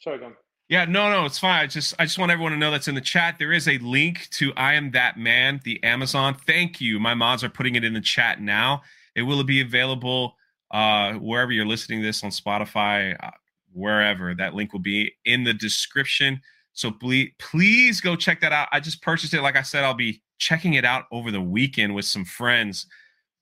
sorry, 0.00 0.18
go 0.18 0.26
on. 0.26 0.34
Yeah, 0.68 0.84
no, 0.84 1.10
no, 1.10 1.24
it's 1.24 1.38
fine. 1.38 1.62
I 1.62 1.66
just 1.66 1.94
I 1.98 2.04
just 2.04 2.18
want 2.18 2.30
everyone 2.30 2.52
to 2.52 2.58
know 2.58 2.70
that's 2.70 2.88
in 2.88 2.94
the 2.94 3.00
chat. 3.00 3.36
There 3.38 3.52
is 3.52 3.68
a 3.68 3.78
link 3.78 4.28
to 4.32 4.52
I 4.54 4.74
am 4.74 4.90
that 4.90 5.18
man, 5.18 5.60
the 5.64 5.82
Amazon. 5.82 6.36
Thank 6.46 6.78
you. 6.78 7.00
My 7.00 7.14
mods 7.14 7.42
are 7.42 7.48
putting 7.48 7.74
it 7.76 7.84
in 7.84 7.94
the 7.94 8.02
chat 8.02 8.40
now. 8.40 8.82
It 9.14 9.22
will 9.22 9.42
be 9.44 9.60
available 9.62 10.36
uh 10.70 11.14
wherever 11.14 11.52
you're 11.52 11.64
listening 11.66 12.02
this 12.02 12.22
on 12.22 12.30
Spotify, 12.30 13.16
uh, 13.24 13.30
wherever. 13.72 14.34
That 14.34 14.54
link 14.54 14.74
will 14.74 14.80
be 14.80 15.12
in 15.24 15.42
the 15.42 15.54
description. 15.54 16.38
So 16.74 16.90
please 16.90 17.30
please 17.38 18.02
go 18.02 18.14
check 18.14 18.40
that 18.42 18.52
out. 18.52 18.68
I 18.70 18.80
just 18.80 19.00
purchased 19.00 19.32
it. 19.32 19.40
Like 19.40 19.56
I 19.56 19.62
said, 19.62 19.84
I'll 19.84 19.94
be 19.94 20.22
checking 20.38 20.74
it 20.74 20.84
out 20.84 21.04
over 21.10 21.30
the 21.30 21.40
weekend 21.40 21.94
with 21.94 22.04
some 22.04 22.26
friends 22.26 22.86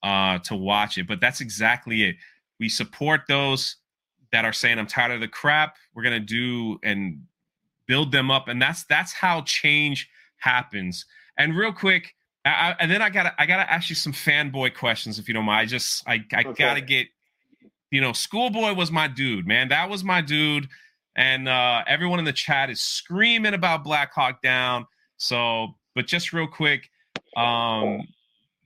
uh 0.05 0.39
to 0.41 0.55
watch 0.55 0.97
it. 0.97 1.09
But 1.09 1.21
that's 1.21 1.41
exactly 1.41 2.05
it. 2.05 2.17
We 2.61 2.69
support 2.69 3.23
those 3.27 3.77
that 4.33 4.45
are 4.45 4.53
saying 4.53 4.79
I'm 4.79 4.87
tired 4.87 5.13
of 5.13 5.21
the 5.21 5.29
crap. 5.29 5.77
We're 5.95 6.03
gonna 6.03 6.21
do 6.21 6.79
and 6.83 7.23
build 7.87 8.13
them 8.13 8.31
up, 8.31 8.49
and 8.49 8.61
that's 8.61 8.85
that's 8.85 9.13
how 9.13 9.43
change 9.43 10.09
happens. 10.39 11.05
And 11.39 11.57
real 11.57 11.73
quick, 11.73 12.15
I, 12.45 12.75
and 12.81 12.91
then 12.91 13.03
I 13.03 13.11
gotta 13.11 13.35
I 13.39 13.47
gotta 13.47 13.71
ask 13.71 13.89
you 13.89 13.97
some 13.97 14.13
fanboy 14.13 14.75
questions 14.75 15.19
if 15.19 15.29
you 15.29 15.35
don't 15.35 15.45
mind. 15.45 15.61
I 15.61 15.67
just 15.67 16.07
I 16.09 16.25
I 16.33 16.43
okay. 16.47 16.65
gotta 16.65 16.81
get 16.81 17.09
you 17.91 18.01
know 18.01 18.13
Schoolboy 18.13 18.75
was 18.75 18.91
my 18.91 19.09
dude, 19.09 19.47
man. 19.47 19.69
That 19.69 19.89
was 19.89 20.05
my 20.05 20.21
dude, 20.21 20.69
and 21.17 21.49
uh, 21.49 21.85
everyone 21.87 22.19
in 22.19 22.25
the 22.25 22.33
chat 22.33 22.71
is 22.71 22.81
screaming 22.81 23.55
about 23.55 23.85
Black 23.85 24.13
Hawk 24.13 24.43
Down. 24.43 24.87
So, 25.19 25.77
but 25.95 26.07
just 26.07 26.33
real 26.33 26.47
quick, 26.47 26.91
um, 27.37 28.07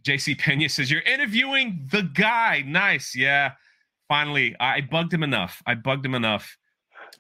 JC 0.02 0.36
Pena 0.38 0.68
says 0.68 0.90
you're 0.90 1.02
interviewing 1.02 1.88
the 1.90 2.02
guy. 2.02 2.64
Nice, 2.66 3.14
yeah 3.14 3.52
finally, 4.11 4.56
I 4.58 4.80
bugged 4.80 5.14
him 5.14 5.22
enough. 5.22 5.62
I 5.66 5.76
bugged 5.76 6.04
him 6.04 6.16
enough. 6.16 6.58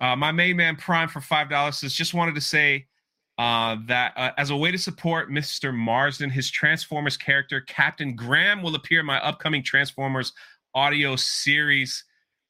Uh, 0.00 0.16
my 0.16 0.32
main 0.32 0.56
man 0.56 0.74
Prime 0.74 1.08
for 1.08 1.20
five 1.20 1.48
dollars 1.48 1.78
says 1.78 1.94
just 1.94 2.14
wanted 2.14 2.34
to 2.34 2.40
say 2.40 2.86
uh, 3.38 3.76
that 3.86 4.12
uh, 4.16 4.32
as 4.36 4.50
a 4.50 4.56
way 4.56 4.72
to 4.72 4.76
support 4.76 5.30
Mr. 5.30 5.72
Marsden, 5.72 6.30
his 6.30 6.50
Transformers 6.50 7.16
character 7.16 7.60
Captain 7.60 8.16
Graham 8.16 8.60
will 8.60 8.74
appear 8.74 9.00
in 9.00 9.06
my 9.06 9.22
upcoming 9.22 9.62
Transformers 9.62 10.32
audio 10.74 11.14
series. 11.14 12.04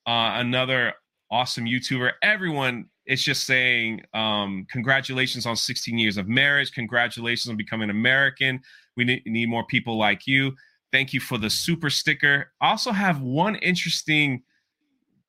Uh, 0.06 0.32
another 0.36 0.94
awesome 1.30 1.66
YouTuber. 1.66 2.12
Everyone 2.22 2.86
is 3.06 3.22
just 3.22 3.44
saying 3.44 4.00
um, 4.14 4.66
congratulations 4.70 5.44
on 5.44 5.54
16 5.54 5.98
years 5.98 6.16
of 6.16 6.28
marriage. 6.28 6.72
Congratulations 6.72 7.50
on 7.50 7.58
becoming 7.58 7.90
American. 7.90 8.60
We 8.96 9.04
need, 9.04 9.22
need 9.26 9.50
more 9.50 9.66
people 9.66 9.98
like 9.98 10.26
you. 10.26 10.52
Thank 10.92 11.12
you 11.12 11.20
for 11.20 11.38
the 11.38 11.50
super 11.50 11.90
sticker. 11.90 12.52
I 12.60 12.70
also 12.70 12.92
have 12.92 13.20
one 13.20 13.56
interesting 13.56 14.42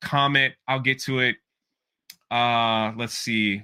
comment. 0.00 0.54
I'll 0.66 0.80
get 0.80 1.00
to 1.02 1.20
it. 1.20 1.36
Uh, 2.30 2.92
let's 2.96 3.14
see. 3.14 3.62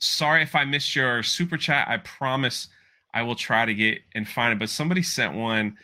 Sorry 0.00 0.42
if 0.42 0.54
I 0.54 0.64
missed 0.64 0.94
your 0.94 1.22
super 1.22 1.56
chat. 1.56 1.88
I 1.88 1.98
promise 1.98 2.68
I 3.12 3.22
will 3.22 3.34
try 3.34 3.64
to 3.64 3.74
get 3.74 3.98
and 4.14 4.26
find 4.26 4.52
it. 4.52 4.58
But 4.58 4.70
somebody 4.70 5.02
sent 5.02 5.34
one 5.34 5.76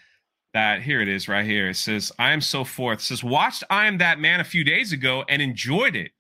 that 0.55 0.83
here 0.83 1.03
it 1.03 1.09
is 1.09 1.29
right 1.29 1.45
here. 1.45 1.69
It 1.69 1.77
says, 1.77 2.13
I 2.19 2.33
am 2.33 2.41
so 2.41 2.65
forth. 2.65 3.01
It 3.01 3.03
says, 3.03 3.25
watched 3.25 3.65
I 3.69 3.87
am 3.87 3.99
that 3.99 4.19
man 4.19 4.41
a 4.41 4.45
few 4.45 4.65
days 4.65 4.93
ago 4.93 5.25
and 5.29 5.43
enjoyed 5.43 5.97
it. 5.97 6.13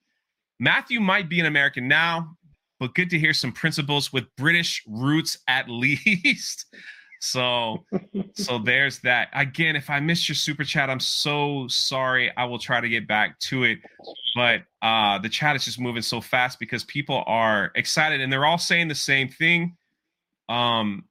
Matthew 0.58 1.00
might 1.00 1.28
be 1.28 1.40
an 1.40 1.46
American 1.46 1.88
now, 1.88 2.36
but 2.78 2.94
good 2.94 3.10
to 3.10 3.18
hear 3.18 3.32
some 3.32 3.52
principles 3.52 4.12
with 4.12 4.24
British 4.36 4.82
roots 4.86 5.38
at 5.48 5.68
least. 5.70 6.66
So 7.20 7.84
so 8.34 8.58
there's 8.58 8.98
that. 9.00 9.28
Again, 9.32 9.76
if 9.76 9.90
I 9.90 10.00
missed 10.00 10.28
your 10.28 10.36
super 10.36 10.64
chat, 10.64 10.90
I'm 10.90 11.00
so 11.00 11.66
sorry. 11.68 12.34
I 12.36 12.44
will 12.44 12.58
try 12.58 12.80
to 12.80 12.88
get 12.88 13.06
back 13.06 13.38
to 13.40 13.64
it. 13.64 13.78
But 14.34 14.62
uh 14.82 15.18
the 15.18 15.28
chat 15.28 15.56
is 15.56 15.64
just 15.64 15.80
moving 15.80 16.02
so 16.02 16.20
fast 16.20 16.58
because 16.58 16.84
people 16.84 17.24
are 17.26 17.72
excited 17.74 18.20
and 18.20 18.32
they're 18.32 18.46
all 18.46 18.58
saying 18.58 18.88
the 18.88 18.94
same 18.94 19.28
thing. 19.28 19.76
Um 20.48 21.04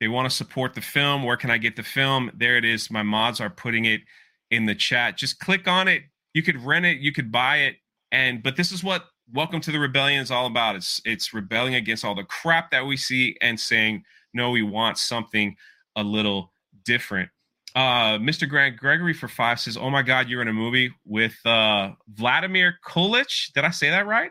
they 0.00 0.08
want 0.08 0.28
to 0.28 0.36
support 0.36 0.74
the 0.74 0.80
film. 0.80 1.22
Where 1.22 1.36
can 1.36 1.50
I 1.50 1.58
get 1.58 1.76
the 1.76 1.82
film? 1.82 2.30
There 2.34 2.56
it 2.56 2.64
is. 2.64 2.90
My 2.90 3.02
mods 3.02 3.40
are 3.40 3.50
putting 3.50 3.84
it 3.86 4.02
in 4.50 4.66
the 4.66 4.74
chat. 4.74 5.16
Just 5.16 5.38
click 5.38 5.68
on 5.68 5.88
it. 5.88 6.02
You 6.34 6.42
could 6.42 6.60
rent 6.60 6.84
it, 6.84 6.98
you 6.98 7.12
could 7.12 7.30
buy 7.30 7.58
it. 7.58 7.76
And 8.12 8.42
but 8.42 8.56
this 8.56 8.72
is 8.72 8.84
what 8.84 9.04
Welcome 9.32 9.62
to 9.62 9.72
the 9.72 9.78
Rebellion 9.78 10.20
is 10.20 10.30
all 10.30 10.44
about. 10.46 10.76
It's 10.76 11.00
it's 11.06 11.32
rebelling 11.32 11.74
against 11.74 12.04
all 12.04 12.14
the 12.14 12.24
crap 12.24 12.70
that 12.72 12.84
we 12.84 12.98
see 12.98 13.36
and 13.40 13.58
saying 13.58 14.04
no, 14.34 14.50
we 14.50 14.62
want 14.62 14.98
something 14.98 15.56
a 15.96 16.02
little 16.02 16.52
different. 16.84 17.30
Uh, 17.74 18.18
Mr. 18.18 18.48
Grant 18.48 18.76
Gregory 18.76 19.14
for 19.14 19.26
five 19.26 19.58
says, 19.58 19.76
"Oh 19.76 19.90
my 19.90 20.02
God, 20.02 20.28
you're 20.28 20.42
in 20.42 20.48
a 20.48 20.52
movie 20.52 20.92
with 21.04 21.34
uh, 21.44 21.92
Vladimir 22.08 22.78
Kulich. 22.86 23.52
Did 23.52 23.64
I 23.64 23.70
say 23.70 23.90
that 23.90 24.06
right? 24.06 24.30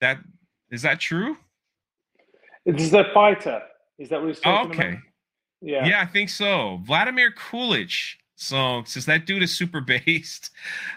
That 0.00 0.18
is 0.70 0.82
that 0.82 1.00
true? 1.00 1.36
Is 2.64 2.90
the 2.90 3.04
fighter? 3.12 3.62
Is 3.98 4.10
that 4.10 4.20
what 4.20 4.28
he's 4.28 4.40
talking 4.40 4.70
okay. 4.70 4.88
about? 4.90 5.02
Yeah, 5.60 5.86
yeah, 5.86 6.00
I 6.00 6.06
think 6.06 6.28
so. 6.28 6.80
Vladimir 6.84 7.32
Kulich. 7.32 8.14
So 8.40 8.84
since 8.86 9.04
that 9.06 9.26
dude 9.26 9.42
is 9.42 9.56
super 9.56 9.80
based, 10.06 10.50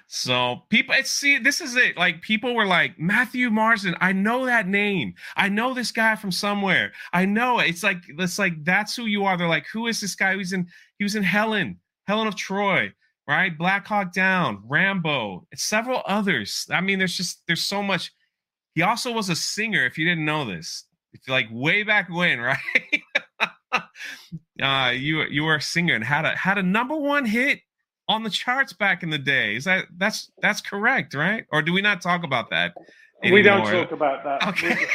so 0.06 0.62
people 0.70 0.94
see 1.04 1.40
this 1.40 1.60
is 1.60 1.76
it. 1.76 1.98
Like 1.98 2.22
people 2.22 2.54
were 2.54 2.68
like 2.68 3.00
Matthew 3.00 3.50
Marsden. 3.50 3.96
I 4.00 4.14
know 4.14 4.46
that 4.46 4.68
name. 4.68 5.16
I 5.36 5.50
know 5.50 5.74
this 5.74 5.92
guy 5.92 6.16
from 6.16 6.32
somewhere. 6.32 6.92
I 7.14 7.26
know 7.26 7.60
it. 7.60 7.70
It's 7.70 7.82
like 7.82 7.98
it's 8.08 8.38
like 8.38 8.64
that's 8.64 8.96
who 8.96 9.08
you 9.08 9.26
are. 9.26 9.38
They're 9.38 9.48
like, 9.48 9.66
who 9.74 9.88
is 9.88 10.00
this 10.00 10.14
guy? 10.14 10.38
He's 10.38 10.54
in 10.54 10.68
he 11.00 11.04
was 11.04 11.16
in 11.16 11.24
Helen, 11.24 11.80
Helen 12.08 12.28
of 12.28 12.36
Troy, 12.36 12.94
right? 13.28 13.58
Black 13.58 13.88
Hawk 13.88 14.14
Down, 14.14 14.62
Rambo, 14.68 15.48
several 15.56 16.04
others. 16.06 16.68
I 16.70 16.80
mean, 16.80 17.00
there's 17.00 17.18
just 17.18 17.42
there's 17.48 17.64
so 17.64 17.82
much. 17.82 18.12
He 18.76 18.84
also 18.84 19.12
was 19.12 19.30
a 19.30 19.36
singer. 19.36 19.84
If 19.88 19.98
you 19.98 20.06
didn't 20.06 20.26
know 20.26 20.46
this, 20.46 20.86
it's 21.14 21.28
like 21.28 21.48
way 21.52 21.82
back 21.82 22.08
when, 22.08 22.40
right? 22.40 22.60
Uh, 23.74 24.92
you 24.94 25.24
you 25.24 25.44
were 25.44 25.56
a 25.56 25.62
singer 25.62 25.96
and 25.96 26.04
had 26.04 26.26
a 26.26 26.36
had 26.36 26.58
a 26.58 26.64
number 26.64 26.96
one 26.96 27.26
hit 27.26 27.60
on 28.08 28.24
the 28.24 28.30
charts 28.30 28.74
back 28.74 29.04
in 29.04 29.10
the 29.10 29.18
day. 29.18 29.56
Is 29.56 29.66
that 29.66 29.86
that's 29.98 30.32
that's 30.42 30.62
correct, 30.62 31.14
right? 31.14 31.46
Or 31.52 31.62
do 31.62 31.74
we 31.74 31.82
not 31.82 32.02
talk 32.02 32.24
about 32.24 32.50
that? 32.50 32.74
Anymore? 33.24 33.38
We 33.38 33.42
don't 33.44 33.66
talk 33.66 33.92
about 33.92 34.24
that. 34.24 34.48
Okay. 34.50 34.86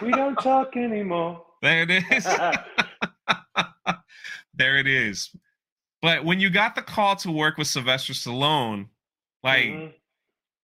We, 0.00 0.08
we 0.08 0.12
don't 0.12 0.36
talk 0.36 0.76
anymore. 0.76 1.42
There 1.62 1.82
it 1.82 1.90
is. 1.90 2.24
there 4.54 4.76
it 4.78 4.86
is. 4.86 5.30
But 6.00 6.24
when 6.24 6.40
you 6.40 6.50
got 6.50 6.74
the 6.74 6.82
call 6.82 7.16
to 7.16 7.30
work 7.30 7.56
with 7.56 7.68
Sylvester 7.68 8.12
Stallone, 8.12 8.88
like, 9.42 9.64
mm-hmm. 9.64 9.86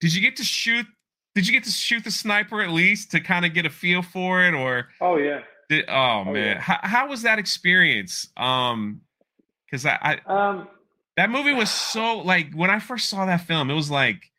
did 0.00 0.14
you 0.14 0.20
get 0.20 0.36
to 0.36 0.44
shoot? 0.44 0.86
Did 1.34 1.46
you 1.46 1.52
get 1.52 1.64
to 1.64 1.70
shoot 1.70 2.02
the 2.02 2.10
sniper 2.10 2.60
at 2.62 2.70
least 2.70 3.12
to 3.12 3.20
kind 3.20 3.44
of 3.44 3.54
get 3.54 3.64
a 3.64 3.70
feel 3.70 4.02
for 4.02 4.42
it, 4.42 4.54
or? 4.54 4.88
Oh 5.00 5.16
yeah. 5.16 5.40
Did, 5.68 5.84
oh, 5.88 6.24
oh, 6.26 6.32
man, 6.32 6.56
yeah. 6.56 6.60
how, 6.60 6.78
how 6.82 7.08
was 7.08 7.22
that 7.22 7.38
experience? 7.38 8.28
Um, 8.36 9.02
because 9.66 9.84
I, 9.84 10.18
I 10.26 10.48
um, 10.48 10.68
that 11.16 11.30
movie 11.30 11.52
was 11.52 11.70
so 11.70 12.18
like 12.18 12.54
when 12.54 12.70
I 12.70 12.78
first 12.78 13.08
saw 13.08 13.26
that 13.26 13.42
film, 13.42 13.70
it 13.70 13.74
was 13.74 13.90
like, 13.90 14.30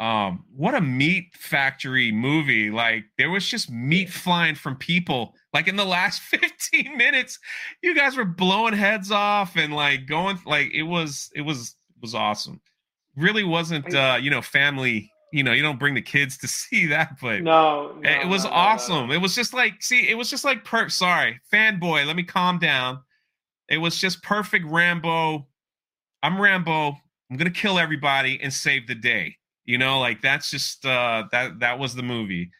um, 0.00 0.44
what 0.54 0.74
a 0.74 0.80
meat 0.80 1.28
factory 1.34 2.10
movie! 2.10 2.70
Like 2.70 3.04
there 3.18 3.30
was 3.30 3.46
just 3.46 3.70
meat 3.70 4.10
flying 4.10 4.56
from 4.56 4.76
people. 4.76 5.34
Like 5.52 5.68
in 5.68 5.76
the 5.76 5.84
last 5.84 6.20
15 6.22 6.96
minutes, 6.96 7.38
you 7.82 7.94
guys 7.94 8.16
were 8.16 8.24
blowing 8.24 8.74
heads 8.74 9.12
off 9.12 9.56
and 9.56 9.74
like 9.74 10.06
going 10.06 10.38
like 10.44 10.72
it 10.74 10.82
was 10.82 11.30
it 11.36 11.42
was 11.42 11.76
it 11.94 12.02
was 12.02 12.14
awesome. 12.14 12.60
Really 13.16 13.44
wasn't 13.44 13.94
uh, 13.94 14.18
you 14.20 14.30
know 14.30 14.42
family 14.42 15.12
you 15.34 15.42
know, 15.42 15.50
you 15.50 15.62
don't 15.62 15.80
bring 15.80 15.94
the 15.94 16.02
kids 16.02 16.38
to 16.38 16.48
see 16.48 16.86
that, 16.86 17.16
but 17.20 17.42
no, 17.42 17.96
no 18.00 18.08
it 18.08 18.28
was 18.28 18.44
no, 18.44 18.50
awesome. 18.50 19.08
No, 19.08 19.14
it 19.14 19.20
was 19.20 19.34
just 19.34 19.52
like, 19.52 19.82
see, 19.82 20.08
it 20.08 20.16
was 20.16 20.30
just 20.30 20.44
like 20.44 20.64
per 20.64 20.88
sorry, 20.88 21.40
fanboy, 21.52 22.06
let 22.06 22.14
me 22.14 22.22
calm 22.22 22.58
down. 22.58 23.00
It 23.68 23.78
was 23.78 23.98
just 23.98 24.22
perfect 24.22 24.64
Rambo. 24.66 25.48
I'm 26.22 26.40
Rambo. 26.40 26.96
I'm 27.30 27.36
gonna 27.36 27.50
kill 27.50 27.80
everybody 27.80 28.38
and 28.40 28.52
save 28.52 28.86
the 28.86 28.94
day. 28.94 29.36
You 29.64 29.78
know, 29.78 29.98
like 29.98 30.22
that's 30.22 30.50
just 30.50 30.86
uh 30.86 31.24
that 31.32 31.58
that 31.58 31.80
was 31.80 31.96
the 31.96 32.02
movie. 32.02 32.50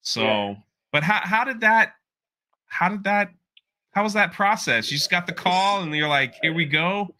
So 0.00 0.22
yeah. 0.22 0.54
but 0.90 1.02
how 1.02 1.20
how 1.22 1.44
did 1.44 1.60
that 1.60 1.92
how 2.66 2.88
did 2.88 3.04
that 3.04 3.30
how 3.90 4.04
was 4.04 4.14
that 4.14 4.32
process? 4.32 4.90
You 4.90 4.96
just 4.96 5.10
got 5.10 5.26
the 5.26 5.34
call 5.34 5.82
and 5.82 5.94
you're 5.94 6.08
like, 6.08 6.34
here 6.40 6.54
we 6.54 6.64
go. 6.64 7.14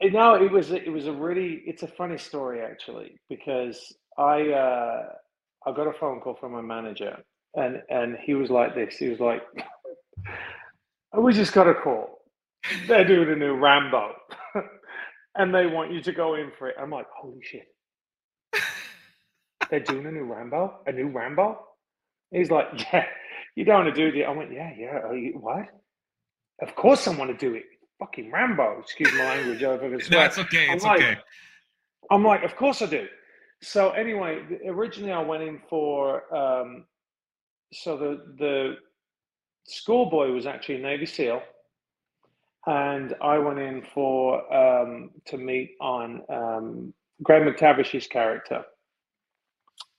No, 0.00 0.34
it 0.34 0.50
was 0.50 0.70
it 0.70 0.92
was 0.92 1.08
a 1.08 1.12
really 1.12 1.62
it's 1.66 1.82
a 1.82 1.88
funny 1.88 2.18
story 2.18 2.60
actually 2.60 3.18
because 3.28 3.92
I 4.18 4.50
uh, 4.50 5.08
I 5.66 5.72
got 5.72 5.86
a 5.86 5.92
phone 5.92 6.20
call 6.20 6.34
from 6.34 6.52
my 6.52 6.60
manager, 6.60 7.16
and 7.54 7.82
and 7.88 8.16
he 8.22 8.34
was 8.34 8.50
like 8.50 8.74
this. 8.74 8.96
He 8.96 9.08
was 9.08 9.20
like, 9.20 9.42
"We 11.16 11.32
just 11.32 11.52
got 11.52 11.68
a 11.68 11.74
call. 11.74 12.20
They're 12.86 13.04
doing 13.04 13.30
a 13.30 13.36
new 13.36 13.54
Rambo, 13.54 14.14
and 15.36 15.54
they 15.54 15.66
want 15.66 15.92
you 15.92 16.02
to 16.02 16.12
go 16.12 16.34
in 16.34 16.52
for 16.58 16.68
it." 16.68 16.76
I'm 16.78 16.90
like, 16.90 17.06
"Holy 17.16 17.40
shit! 17.42 17.66
They're 19.70 19.80
doing 19.80 20.06
a 20.06 20.12
new 20.12 20.24
Rambo? 20.24 20.80
A 20.86 20.92
new 20.92 21.08
Rambo?" 21.08 21.60
He's 22.30 22.50
like, 22.50 22.68
"Yeah, 22.92 23.06
you 23.56 23.64
don't 23.64 23.84
want 23.84 23.94
to 23.94 24.10
do 24.10 24.16
it." 24.16 24.24
I 24.24 24.30
went, 24.30 24.52
"Yeah, 24.52 24.72
yeah. 24.76 24.98
what? 25.34 25.66
Of 26.62 26.74
course 26.76 27.08
I 27.08 27.16
want 27.16 27.30
to 27.30 27.36
do 27.36 27.54
it. 27.54 27.64
Fucking 27.98 28.30
Rambo. 28.30 28.80
Excuse 28.80 29.12
my 29.14 29.24
language. 29.24 29.62
Over 29.62 29.88
no, 30.10 30.20
it's 30.20 30.38
okay. 30.38 30.68
It's 30.70 30.84
I'm 30.84 30.94
okay. 30.94 31.08
Like, 31.10 31.18
I'm 32.10 32.24
like, 32.24 32.42
of 32.44 32.54
course 32.56 32.82
I 32.82 32.86
do. 32.86 33.06
So 33.64 33.90
anyway, 33.92 34.42
originally 34.66 35.12
I 35.12 35.22
went 35.22 35.42
in 35.42 35.60
for 35.70 36.34
um, 36.36 36.84
so 37.72 37.96
the 37.96 38.22
the 38.38 38.74
schoolboy 39.66 40.32
was 40.32 40.46
actually 40.46 40.76
a 40.76 40.80
Navy 40.80 41.06
SEAL, 41.06 41.42
and 42.66 43.14
I 43.22 43.38
went 43.38 43.58
in 43.58 43.82
for 43.94 44.54
um, 44.54 45.10
to 45.26 45.38
meet 45.38 45.72
on 45.80 46.22
um, 46.28 46.94
Greg 47.22 47.42
McTavish's 47.42 48.06
character, 48.06 48.64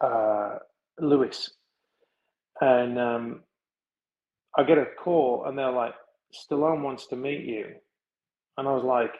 uh, 0.01 0.57
Lewis, 0.99 1.51
and 2.61 2.99
um, 2.99 3.43
I 4.57 4.63
get 4.63 4.77
a 4.77 4.85
call 5.03 5.45
and 5.47 5.57
they're 5.57 5.71
like, 5.71 5.95
Stallone 6.33 6.83
wants 6.83 7.07
to 7.07 7.15
meet 7.15 7.45
you, 7.45 7.67
and 8.57 8.67
I 8.67 8.71
was 8.73 8.83
like, 8.83 9.13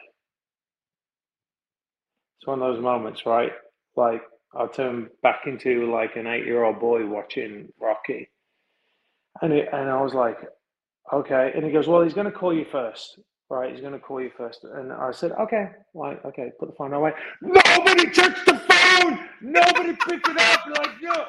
it's 2.38 2.46
one 2.46 2.62
of 2.62 2.74
those 2.74 2.82
moments, 2.82 3.26
right? 3.26 3.52
Like 3.96 4.22
I 4.58 4.66
turned 4.66 5.08
back 5.22 5.42
into 5.46 5.90
like 5.92 6.16
an 6.16 6.26
eight-year-old 6.26 6.80
boy 6.80 7.06
watching 7.06 7.68
Rocky, 7.80 8.30
and 9.42 9.52
it, 9.52 9.68
and 9.72 9.90
I 9.90 10.00
was 10.00 10.14
like, 10.14 10.38
okay. 11.12 11.52
And 11.54 11.64
he 11.64 11.70
goes, 11.70 11.86
well, 11.86 12.02
he's 12.02 12.14
going 12.14 12.26
to 12.26 12.32
call 12.32 12.54
you 12.54 12.64
first, 12.70 13.18
right? 13.50 13.70
He's 13.70 13.80
going 13.80 13.92
to 13.92 13.98
call 13.98 14.20
you 14.20 14.30
first. 14.36 14.64
And 14.64 14.92
I 14.92 15.10
said, 15.12 15.32
okay, 15.32 15.70
like, 15.94 16.24
okay, 16.24 16.50
put 16.58 16.68
the 16.68 16.74
phone 16.74 16.92
away. 16.92 17.12
Nobody 17.42 18.10
touched 18.10 18.46
the 18.46 18.58
phone. 18.58 19.18
Nobody 19.40 19.94
picked 19.94 20.28
it 20.28 20.38
up. 20.38 20.66
Like, 20.66 20.90
yeah. 21.00 21.24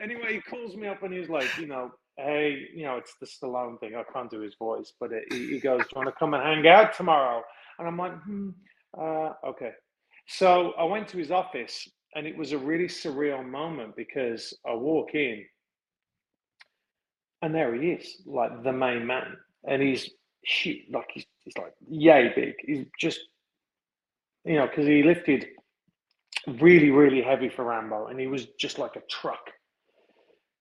Anyway, 0.00 0.34
he 0.34 0.40
calls 0.40 0.76
me 0.76 0.86
up 0.86 1.02
and 1.02 1.12
he's 1.12 1.28
like, 1.28 1.48
you 1.58 1.66
know, 1.66 1.90
hey, 2.16 2.66
you 2.74 2.84
know, 2.84 2.96
it's 2.96 3.14
the 3.20 3.26
Stallone 3.26 3.80
thing. 3.80 3.96
I 3.96 4.04
can't 4.12 4.30
do 4.30 4.40
his 4.40 4.54
voice, 4.54 4.92
but 5.00 5.10
it, 5.12 5.24
he 5.32 5.58
goes, 5.58 5.80
do 5.80 5.86
you 5.94 5.96
want 5.96 6.08
to 6.08 6.12
come 6.18 6.34
and 6.34 6.42
hang 6.42 6.66
out 6.68 6.94
tomorrow? 6.94 7.42
And 7.78 7.88
I'm 7.88 7.96
like, 7.96 8.12
hmm, 8.22 8.50
uh, 8.96 9.32
okay. 9.46 9.72
So 10.28 10.72
I 10.78 10.84
went 10.84 11.08
to 11.08 11.18
his 11.18 11.30
office 11.30 11.88
and 12.14 12.26
it 12.26 12.36
was 12.36 12.52
a 12.52 12.58
really 12.58 12.88
surreal 12.88 13.44
moment 13.44 13.96
because 13.96 14.54
I 14.66 14.74
walk 14.74 15.14
in 15.14 15.44
and 17.42 17.54
there 17.54 17.74
he 17.74 17.90
is, 17.90 18.22
like 18.26 18.62
the 18.62 18.72
main 18.72 19.06
man, 19.06 19.36
and 19.66 19.80
he's 19.80 20.10
like 20.90 21.10
he's, 21.12 21.26
he's 21.44 21.56
like 21.56 21.74
yay 21.88 22.32
big. 22.34 22.54
He's 22.64 22.86
just, 22.98 23.20
you 24.44 24.56
know, 24.56 24.66
because 24.66 24.86
he 24.86 25.02
lifted 25.02 25.46
really, 26.60 26.90
really 26.90 27.22
heavy 27.22 27.48
for 27.48 27.64
Rambo, 27.64 28.06
and 28.06 28.18
he 28.18 28.26
was 28.26 28.46
just 28.58 28.78
like 28.78 28.96
a 28.96 29.02
truck. 29.08 29.50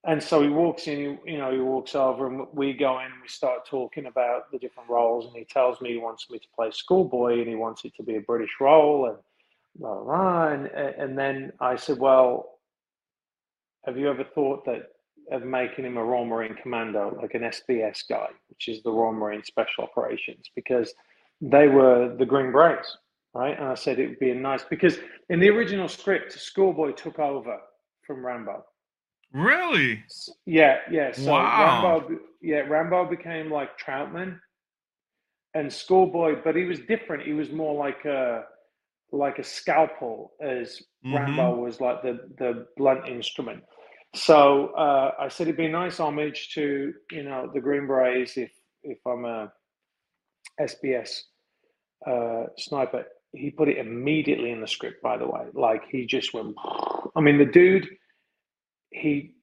And 0.05 0.21
so 0.21 0.41
he 0.41 0.49
walks 0.49 0.87
in, 0.87 1.17
you 1.25 1.37
know, 1.37 1.51
he 1.51 1.59
walks 1.59 1.95
over, 1.95 2.27
and 2.27 2.47
we 2.53 2.73
go 2.73 2.99
in 2.99 3.05
and 3.05 3.21
we 3.21 3.27
start 3.27 3.67
talking 3.67 4.05
about 4.05 4.51
the 4.51 4.59
different 4.59 4.89
roles. 4.89 5.25
And 5.25 5.35
he 5.35 5.45
tells 5.45 5.81
me 5.81 5.91
he 5.91 5.97
wants 5.97 6.29
me 6.29 6.37
to 6.37 6.47
play 6.55 6.69
schoolboy, 6.71 7.39
and 7.39 7.47
he 7.47 7.55
wants 7.55 7.83
it 7.85 7.95
to 7.95 8.03
be 8.03 8.15
a 8.15 8.21
British 8.21 8.51
role, 8.61 9.07
and 9.07 9.17
blah, 9.77 9.95
blah, 9.95 10.03
blah. 10.03 10.47
And, 10.49 10.67
and 10.67 11.17
then 11.17 11.51
I 11.59 11.75
said, 11.75 11.99
well, 11.99 12.59
have 13.85 13.97
you 13.97 14.09
ever 14.09 14.23
thought 14.23 14.65
that 14.65 14.89
of 15.31 15.43
making 15.43 15.85
him 15.85 15.97
a 15.97 16.03
Royal 16.03 16.25
Marine 16.25 16.55
Commando, 16.55 17.17
like 17.21 17.33
an 17.33 17.41
SBS 17.41 18.07
guy, 18.07 18.27
which 18.49 18.67
is 18.69 18.81
the 18.83 18.91
Royal 18.91 19.13
Marine 19.13 19.43
Special 19.43 19.83
Operations, 19.83 20.49
because 20.55 20.93
they 21.41 21.67
were 21.67 22.15
the 22.17 22.25
Green 22.25 22.51
Berets, 22.51 22.97
right? 23.33 23.57
And 23.57 23.67
I 23.67 23.75
said 23.75 23.99
it 23.99 24.07
would 24.07 24.19
be 24.19 24.31
a 24.31 24.35
nice 24.35 24.63
because 24.63 24.99
in 25.29 25.39
the 25.39 25.49
original 25.49 25.87
script, 25.89 26.31
Schoolboy 26.31 26.93
took 26.93 27.19
over 27.19 27.59
from 28.05 28.25
Rambo. 28.25 28.63
Really? 29.33 30.01
Yeah, 30.45 30.77
yeah. 30.89 31.11
So 31.11 31.31
wow. 31.31 31.83
Rambo, 31.83 32.19
yeah, 32.41 32.59
Rambo 32.59 33.05
became 33.09 33.51
like 33.51 33.77
Trautman, 33.77 34.39
and 35.53 35.71
Schoolboy, 35.71 36.35
but 36.43 36.55
he 36.55 36.63
was 36.63 36.79
different. 36.81 37.23
He 37.23 37.33
was 37.33 37.51
more 37.51 37.75
like 37.75 38.05
a 38.05 38.45
like 39.11 39.39
a 39.39 39.43
scalpel 39.43 40.33
as 40.41 40.81
mm-hmm. 41.05 41.15
Rambo 41.15 41.55
was 41.55 41.79
like 41.79 42.01
the 42.01 42.19
the 42.37 42.67
blunt 42.77 43.07
instrument. 43.07 43.63
So 44.15 44.67
uh, 44.67 45.11
I 45.19 45.27
said 45.27 45.47
it'd 45.47 45.57
be 45.57 45.65
a 45.65 45.69
nice 45.69 45.99
homage 45.99 46.49
to 46.55 46.93
you 47.11 47.23
know 47.23 47.49
the 47.53 47.61
Green 47.61 47.87
Berets 47.87 48.37
if 48.37 48.51
if 48.83 48.99
I'm 49.05 49.25
a 49.25 49.51
SBS 50.59 51.21
uh, 52.05 52.45
sniper. 52.57 53.05
He 53.33 53.51
put 53.51 53.67
it 53.67 53.77
immediately 53.77 54.51
in 54.51 54.61
the 54.61 54.67
script, 54.67 55.01
by 55.03 55.17
the 55.17 55.27
way. 55.27 55.45
Like 55.53 55.83
he 55.89 56.05
just 56.05 56.33
went. 56.33 56.55
I 57.15 57.21
mean, 57.21 57.37
the 57.37 57.45
dude. 57.45 57.87
He 58.91 59.33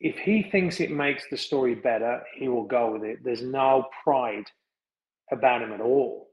if 0.00 0.18
he 0.18 0.42
thinks 0.42 0.80
it 0.80 0.90
makes 0.90 1.24
the 1.30 1.36
story 1.36 1.76
better, 1.76 2.22
he 2.36 2.48
will 2.48 2.64
go 2.64 2.92
with 2.92 3.04
it. 3.04 3.18
There's 3.22 3.42
no 3.42 3.86
pride 4.02 4.44
about 5.30 5.62
him 5.62 5.72
at 5.72 5.80
all. 5.80 6.28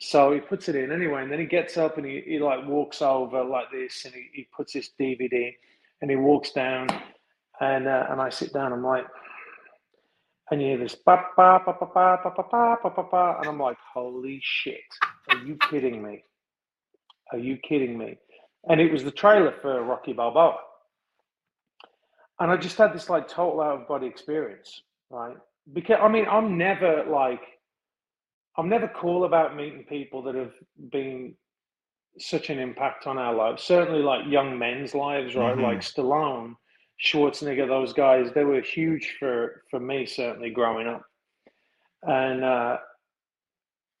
So 0.00 0.32
he 0.32 0.40
puts 0.40 0.68
it 0.68 0.76
in 0.76 0.92
anyway, 0.92 1.22
and 1.22 1.30
then 1.30 1.38
he 1.38 1.46
gets 1.46 1.76
up 1.76 1.98
and 1.98 2.06
he, 2.06 2.22
he 2.26 2.38
like 2.38 2.66
walks 2.66 3.02
over 3.02 3.44
like 3.44 3.70
this, 3.70 4.04
and 4.06 4.14
he, 4.14 4.28
he 4.32 4.48
puts 4.56 4.72
this 4.72 4.90
DVD, 4.98 5.52
and 6.00 6.10
he 6.10 6.16
walks 6.16 6.52
down, 6.52 6.88
and 7.60 7.86
uh, 7.86 8.06
and 8.08 8.20
I 8.20 8.30
sit 8.30 8.52
down. 8.52 8.72
I'm 8.72 8.82
like, 8.82 9.04
and 10.50 10.60
you 10.60 10.68
hear 10.68 10.78
this 10.78 10.94
ba 10.94 11.22
ba 11.36 11.60
ba 11.64 11.74
ba 11.78 11.86
ba 11.86 12.18
ba 12.24 12.32
ba 12.34 12.44
ba 12.50 12.76
ba 12.82 12.90
ba 12.90 13.04
ba, 13.10 13.36
and 13.38 13.46
I'm 13.46 13.60
like, 13.60 13.76
holy 13.94 14.40
shit, 14.42 14.80
are 15.28 15.38
you 15.38 15.56
kidding 15.70 16.02
me? 16.02 16.24
Are 17.32 17.38
you 17.38 17.58
kidding 17.58 17.96
me? 17.96 18.18
And 18.68 18.80
it 18.80 18.90
was 18.90 19.04
the 19.04 19.10
trailer 19.10 19.54
for 19.60 19.82
Rocky 19.82 20.12
Balboa. 20.12 20.56
And 22.40 22.50
I 22.50 22.56
just 22.56 22.76
had 22.78 22.94
this 22.94 23.10
like 23.10 23.28
total 23.28 23.60
out 23.60 23.82
of 23.82 23.88
body 23.88 24.06
experience, 24.06 24.82
right? 25.10 25.36
Because 25.72 25.98
I 26.02 26.08
mean, 26.08 26.26
I'm 26.28 26.56
never 26.58 27.04
like, 27.04 27.42
I'm 28.58 28.68
never 28.68 28.88
cool 28.88 29.24
about 29.24 29.56
meeting 29.56 29.84
people 29.88 30.22
that 30.22 30.34
have 30.34 30.52
been 30.90 31.34
such 32.18 32.50
an 32.50 32.58
impact 32.58 33.06
on 33.06 33.18
our 33.18 33.34
lives. 33.34 33.62
Certainly, 33.62 34.02
like 34.02 34.26
young 34.26 34.58
men's 34.58 34.94
lives, 34.94 35.34
right? 35.34 35.54
Mm-hmm. 35.54 35.62
Like 35.62 35.80
Stallone, 35.80 36.54
Schwarzenegger, 37.04 37.66
those 37.68 37.92
guys, 37.92 38.30
they 38.34 38.44
were 38.44 38.60
huge 38.60 39.16
for 39.18 39.62
for 39.70 39.80
me. 39.80 40.06
Certainly, 40.06 40.50
growing 40.50 40.86
up, 40.86 41.02
and 42.02 42.44
uh, 42.44 42.78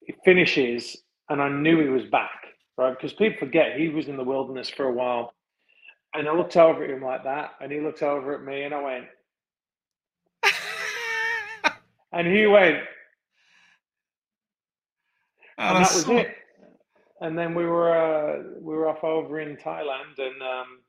it 0.02 0.16
finishes, 0.24 0.96
and 1.28 1.40
I 1.40 1.48
knew 1.48 1.80
he 1.80 1.88
was 1.88 2.04
back, 2.06 2.42
right? 2.76 2.96
Because 2.96 3.12
people 3.12 3.38
forget 3.38 3.78
he 3.78 3.88
was 3.88 4.08
in 4.08 4.16
the 4.16 4.24
wilderness 4.24 4.68
for 4.68 4.84
a 4.86 4.92
while, 4.92 5.32
and 6.14 6.28
I 6.28 6.34
looked 6.34 6.56
over 6.56 6.84
at 6.84 6.90
him 6.90 7.02
like 7.02 7.24
that, 7.24 7.52
and 7.60 7.70
he 7.70 7.80
looked 7.80 8.02
over 8.02 8.34
at 8.34 8.42
me, 8.42 8.64
and 8.64 8.74
I 8.74 8.82
went, 8.82 9.04
and 12.12 12.26
he 12.26 12.46
went, 12.46 12.78
and 15.60 15.76
that 15.76 15.92
was 15.92 16.08
it 16.08 16.36
and 17.20 17.38
then 17.38 17.54
we 17.54 17.66
were 17.66 17.92
uh, 17.92 18.42
we 18.60 18.74
were 18.74 18.88
off 18.88 19.04
over 19.04 19.40
in 19.40 19.56
Thailand, 19.56 20.18
and 20.18 20.42
um, 20.42 20.80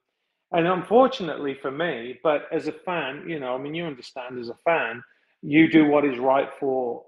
and 0.51 0.67
unfortunately 0.67 1.57
for 1.61 1.72
me, 1.72 2.19
but 2.24 2.47
as 2.51 2.67
a 2.67 2.72
fan, 2.72 3.26
you 3.28 3.39
know, 3.39 3.53
I 3.53 3.57
mean, 3.57 3.76
you 3.76 3.86
understand 3.86 4.39
as 4.39 4.49
a 4.49 4.55
fan, 4.65 5.03
you 5.41 5.69
do 5.69 5.86
what 5.86 6.05
is 6.05 6.17
right 6.17 6.49
for 6.59 7.03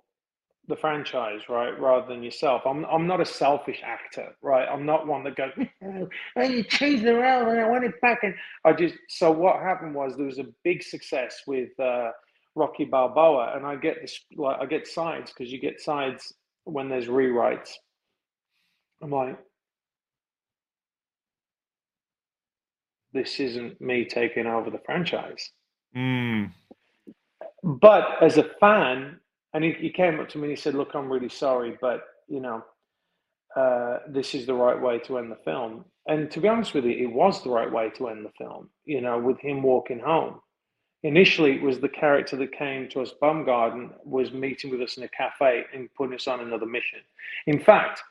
the 0.67 0.75
franchise, 0.77 1.41
right, 1.49 1.77
rather 1.79 2.07
than 2.07 2.23
yourself. 2.23 2.63
I'm 2.65 2.85
I'm 2.85 3.07
not 3.07 3.21
a 3.21 3.25
selfish 3.25 3.81
actor, 3.83 4.35
right? 4.41 4.67
I'm 4.67 4.85
not 4.85 5.07
one 5.07 5.23
that 5.23 5.35
goes, 5.35 5.51
oh, 6.35 6.41
you 6.43 6.63
changed 6.63 7.05
around 7.05 7.49
and 7.49 7.59
I 7.59 7.69
want 7.69 7.85
it 7.85 7.99
back, 8.01 8.19
and 8.23 8.35
I 8.65 8.73
just. 8.73 8.95
So 9.07 9.31
what 9.31 9.61
happened 9.61 9.95
was 9.95 10.17
there 10.17 10.25
was 10.25 10.39
a 10.39 10.47
big 10.63 10.83
success 10.83 11.43
with 11.47 11.77
uh, 11.79 12.11
Rocky 12.55 12.85
Balboa, 12.85 13.53
and 13.55 13.65
I 13.65 13.77
get 13.77 14.01
this 14.01 14.19
like 14.35 14.59
I 14.59 14.65
get 14.65 14.85
sides 14.85 15.31
because 15.31 15.51
you 15.51 15.61
get 15.61 15.79
sides 15.79 16.33
when 16.65 16.89
there's 16.89 17.07
rewrites 17.07 17.71
I'm 19.03 19.11
like, 19.11 19.37
this 23.11 23.39
isn't 23.41 23.81
me 23.81 24.05
taking 24.05 24.47
over 24.47 24.69
the 24.69 24.79
franchise. 24.85 25.49
Mm. 25.95 26.51
But 27.63 28.23
as 28.23 28.37
a 28.37 28.49
fan, 28.61 29.19
and 29.53 29.63
he, 29.63 29.73
he, 29.73 29.89
came 29.89 30.21
up 30.21 30.29
to 30.29 30.37
me 30.37 30.45
and 30.45 30.51
he 30.51 30.55
said, 30.55 30.73
Look, 30.73 30.95
I'm 30.95 31.11
really 31.11 31.29
sorry, 31.29 31.77
but 31.81 32.03
you 32.29 32.39
know, 32.39 32.63
uh, 33.57 33.99
this 34.07 34.33
is 34.33 34.45
the 34.45 34.53
right 34.53 34.81
way 34.81 34.99
to 34.99 35.17
end 35.17 35.31
the 35.31 35.37
film. 35.43 35.83
And 36.07 36.31
to 36.31 36.39
be 36.39 36.47
honest 36.47 36.73
with 36.73 36.85
you, 36.85 36.91
it 36.91 37.13
was 37.13 37.43
the 37.43 37.49
right 37.49 37.71
way 37.71 37.89
to 37.91 38.07
end 38.07 38.25
the 38.25 38.31
film, 38.37 38.69
you 38.85 39.01
know, 39.01 39.19
with 39.19 39.39
him 39.39 39.61
walking 39.61 39.99
home. 39.99 40.39
Initially, 41.03 41.55
it 41.55 41.61
was 41.61 41.79
the 41.79 41.89
character 41.89 42.37
that 42.37 42.53
came 42.53 42.87
to 42.89 43.01
us, 43.01 43.11
Bumgarden, 43.21 43.89
was 44.05 44.31
meeting 44.31 44.71
with 44.71 44.81
us 44.81 44.95
in 44.95 45.03
a 45.03 45.09
cafe 45.09 45.65
and 45.73 45.93
putting 45.95 46.15
us 46.15 46.27
on 46.27 46.39
another 46.39 46.65
mission. 46.65 46.99
In 47.45 47.59
fact, 47.59 48.01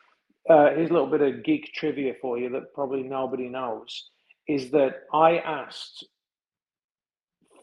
uh, 0.50 0.70
here's 0.70 0.90
a 0.90 0.92
little 0.92 1.08
bit 1.08 1.22
of 1.22 1.42
geek 1.42 1.72
trivia 1.72 2.14
for 2.20 2.38
you 2.38 2.50
that 2.50 2.74
probably 2.74 3.02
nobody 3.02 3.48
knows 3.48 4.10
is 4.46 4.70
that 4.72 5.04
I 5.14 5.38
asked 5.38 6.04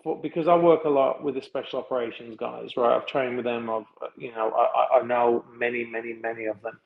for, 0.04 0.20
because 0.20 0.48
I 0.48 0.56
work 0.56 0.86
a 0.86 0.90
lot 0.90 1.24
with 1.24 1.36
the 1.36 1.42
special 1.42 1.80
operations 1.80 2.36
guys, 2.40 2.76
right? 2.78 2.96
I've 2.96 3.06
trained 3.06 3.36
with 3.36 3.46
them. 3.46 3.70
I've, 3.70 3.84
you 4.18 4.32
know, 4.32 4.52
I, 4.52 5.00
I 5.00 5.04
know 5.04 5.44
many, 5.54 5.84
many, 5.84 6.14
many 6.14 6.46
of 6.46 6.62
them. 6.62 6.80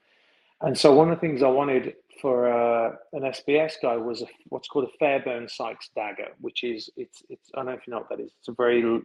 And 0.62 0.78
so 0.78 0.94
one 0.94 1.12
of 1.12 1.18
the 1.18 1.22
things 1.22 1.44
I 1.44 1.48
wanted 1.48 1.96
for 2.22 2.48
uh, 2.52 2.96
an 3.14 3.24
SBS 3.24 3.74
guy 3.82 3.98
was 3.98 4.22
a, 4.22 4.26
what's 4.50 4.68
called 4.68 4.86
a 4.86 4.98
Fairbairn 4.98 5.48
Sykes 5.50 5.90
dagger, 5.96 6.30
which 6.40 6.64
is 6.64 6.90
it's 6.96 7.24
it's 7.30 7.50
I 7.54 7.60
don't 7.60 7.68
know 7.68 7.72
if 7.74 7.88
you 7.88 7.92
know 7.92 8.00
what 8.00 8.10
that 8.10 8.20
is. 8.20 8.32
It's 8.40 8.48
a 8.48 8.54
very 8.54 9.02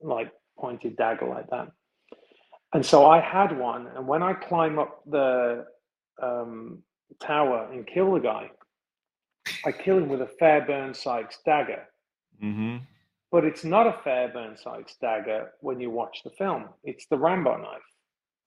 like 0.00 0.32
pointed 0.58 0.96
dagger 0.96 1.26
like 1.26 1.48
that. 1.50 1.68
And 2.72 2.84
so 2.84 3.06
I 3.06 3.20
had 3.20 3.58
one, 3.58 3.88
and 3.96 4.06
when 4.06 4.22
I 4.22 4.32
climb 4.32 4.78
up 4.78 5.02
the 5.06 5.66
um, 6.22 6.82
tower 7.20 7.68
and 7.72 7.86
kill 7.86 8.12
the 8.12 8.20
guy, 8.20 8.50
I 9.64 9.72
kill 9.72 9.98
him 9.98 10.08
with 10.08 10.22
a 10.22 10.30
Fairbairn 10.38 10.94
Sykes 10.94 11.38
dagger. 11.44 11.82
Mm-hmm. 12.42 12.84
But 13.32 13.44
it's 13.44 13.64
not 13.64 13.86
a 13.86 13.98
Fairbairn 14.04 14.56
Sykes 14.56 14.96
dagger 15.00 15.50
when 15.60 15.80
you 15.80 15.90
watch 15.90 16.22
the 16.24 16.30
film. 16.30 16.68
It's 16.84 17.06
the 17.06 17.18
Rambo 17.18 17.56
knife. 17.56 17.80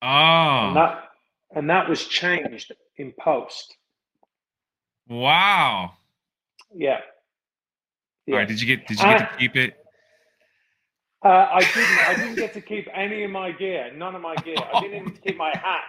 Oh. 0.02 0.68
And 0.68 0.76
that, 0.76 1.10
and 1.56 1.70
that 1.70 1.88
was 1.88 2.06
changed 2.08 2.74
in 2.98 3.14
post. 3.20 3.76
Wow. 5.08 5.94
Yeah. 6.74 7.00
yeah. 8.26 8.34
All 8.34 8.40
right. 8.40 8.48
Did 8.48 8.62
you 8.62 8.68
get? 8.68 8.88
Did 8.88 9.00
you 9.00 9.06
get 9.06 9.32
to 9.32 9.38
keep 9.38 9.56
it? 9.56 9.78
Uh, 11.24 11.48
I 11.52 11.60
didn't. 11.60 12.00
I 12.08 12.16
didn't 12.16 12.36
get 12.36 12.54
to 12.54 12.62
keep 12.62 12.88
any 12.94 13.24
of 13.24 13.32
my 13.32 13.52
gear. 13.52 13.92
None 13.96 14.16
of 14.16 14.22
my 14.22 14.36
gear. 14.36 14.56
I 14.74 14.82
didn't 14.82 15.02
even 15.02 15.18
keep 15.18 15.38
my 15.38 15.52
hat 15.56 15.82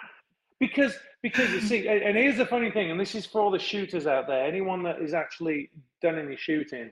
because 0.60 0.94
because 1.22 1.50
you 1.50 1.60
see, 1.60 1.88
and 1.88 2.16
here's 2.16 2.36
the 2.36 2.46
funny 2.46 2.70
thing, 2.70 2.90
and 2.90 3.00
this 3.00 3.14
is 3.14 3.24
for 3.24 3.40
all 3.40 3.50
the 3.50 3.58
shooters 3.58 4.06
out 4.06 4.26
there, 4.26 4.44
anyone 4.44 4.82
that 4.82 5.00
is 5.00 5.14
actually 5.14 5.70
done 6.02 6.18
any 6.18 6.36
shooting. 6.36 6.90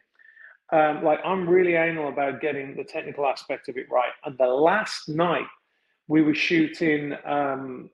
Um, 0.73 1.05
like 1.05 1.21
I'm 1.23 1.47
really 1.47 1.75
anal 1.75 2.09
about 2.09 2.41
getting 2.41 2.75
the 2.75 2.85
technical 2.85 3.27
aspect 3.27 3.69
of 3.69 3.77
it 3.77 3.87
right. 3.91 4.13
And 4.25 4.39
the 4.39 4.47
last 4.47 5.07
night 5.09 5.47
we 6.09 6.23
were 6.23 6.35
shooting 6.35 7.15
um, 7.27 7.91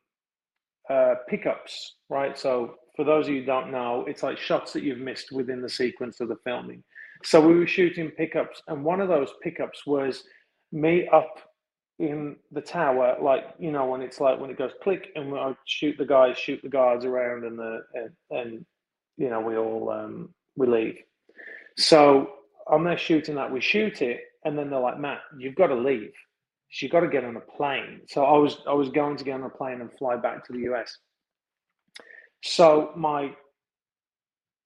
uh, 0.90 1.14
pickups, 1.28 1.94
right? 2.08 2.38
So 2.38 2.76
for 2.96 3.04
those 3.04 3.28
of 3.28 3.34
you 3.34 3.40
who 3.40 3.46
don't 3.46 3.70
know, 3.70 4.04
it's 4.08 4.22
like 4.22 4.38
shots 4.38 4.72
that 4.72 4.82
you've 4.82 4.98
missed 4.98 5.32
within 5.32 5.62
the 5.62 5.68
sequence 5.68 6.20
of 6.20 6.28
the 6.28 6.36
filming. 6.44 6.82
So 7.24 7.40
we 7.40 7.54
were 7.54 7.66
shooting 7.66 8.10
pickups, 8.10 8.62
and 8.68 8.84
one 8.84 9.00
of 9.00 9.08
those 9.08 9.30
pickups 9.42 9.86
was 9.86 10.24
me 10.72 11.08
up 11.08 11.38
in 11.98 12.36
the 12.52 12.60
tower, 12.60 13.16
like 13.20 13.44
you 13.58 13.72
know, 13.72 13.86
when 13.86 14.02
it's 14.02 14.20
like 14.20 14.38
when 14.38 14.50
it 14.50 14.58
goes 14.58 14.70
click, 14.82 15.08
and 15.16 15.34
I 15.34 15.54
shoot 15.66 15.96
the 15.98 16.06
guys, 16.06 16.38
shoot 16.38 16.60
the 16.62 16.68
guards 16.68 17.04
around, 17.04 17.44
and 17.44 17.58
the 17.58 17.80
and, 17.94 18.10
and 18.30 18.66
you 19.16 19.28
know 19.30 19.40
we 19.40 19.56
all 19.56 19.90
um, 19.90 20.32
we 20.56 20.66
leave. 20.68 20.98
So 21.76 22.30
I'm 22.70 22.84
there 22.84 22.98
shooting 22.98 23.34
that. 23.34 23.52
We 23.52 23.60
shoot 23.60 24.00
it, 24.00 24.20
and 24.44 24.56
then 24.56 24.70
they're 24.70 24.78
like, 24.78 25.00
Matt, 25.00 25.20
you've 25.38 25.56
got 25.56 25.68
to 25.68 25.74
leave. 25.74 26.12
You've 26.80 26.92
got 26.92 27.00
to 27.00 27.08
get 27.08 27.24
on 27.24 27.36
a 27.36 27.40
plane. 27.40 28.02
So 28.08 28.24
I 28.24 28.36
was 28.36 28.58
I 28.68 28.74
was 28.74 28.88
going 28.90 29.16
to 29.16 29.24
get 29.24 29.34
on 29.34 29.42
a 29.42 29.50
plane 29.50 29.80
and 29.80 29.92
fly 29.92 30.16
back 30.16 30.44
to 30.46 30.52
the 30.52 30.60
US. 30.72 30.96
So 32.42 32.92
my 32.96 33.34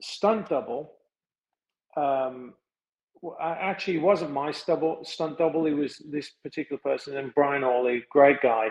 stunt 0.02 0.48
double 0.48 0.94
um, 1.96 2.54
actually 3.40 3.98
wasn't 3.98 4.32
my 4.32 4.50
stubble, 4.50 5.04
stunt 5.04 5.38
double. 5.38 5.64
He 5.64 5.74
was 5.74 6.02
this 6.10 6.30
particular 6.42 6.80
person, 6.82 7.16
and 7.16 7.34
Brian 7.34 7.64
Orley, 7.64 8.04
great 8.10 8.40
guy. 8.42 8.68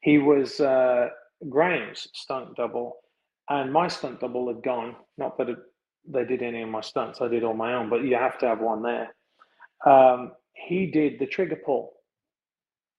He 0.00 0.18
was 0.18 0.60
uh, 0.60 1.08
Graham's 1.48 2.08
stunt 2.14 2.56
double, 2.56 2.96
and 3.48 3.72
my 3.72 3.88
stunt 3.88 4.20
double 4.20 4.48
had 4.48 4.62
gone. 4.62 4.96
Not 5.18 5.36
that 5.38 5.50
it, 5.50 5.58
they 6.08 6.24
did 6.24 6.42
any 6.42 6.62
of 6.62 6.68
my 6.68 6.80
stunts; 6.80 7.20
I 7.20 7.28
did 7.28 7.44
all 7.44 7.54
my 7.54 7.74
own. 7.74 7.90
But 7.90 8.04
you 8.04 8.16
have 8.16 8.38
to 8.38 8.46
have 8.46 8.60
one 8.60 8.82
there. 8.82 9.14
Um, 9.84 10.32
he 10.54 10.86
did 10.86 11.18
the 11.18 11.26
trigger 11.26 11.60
pull, 11.64 11.92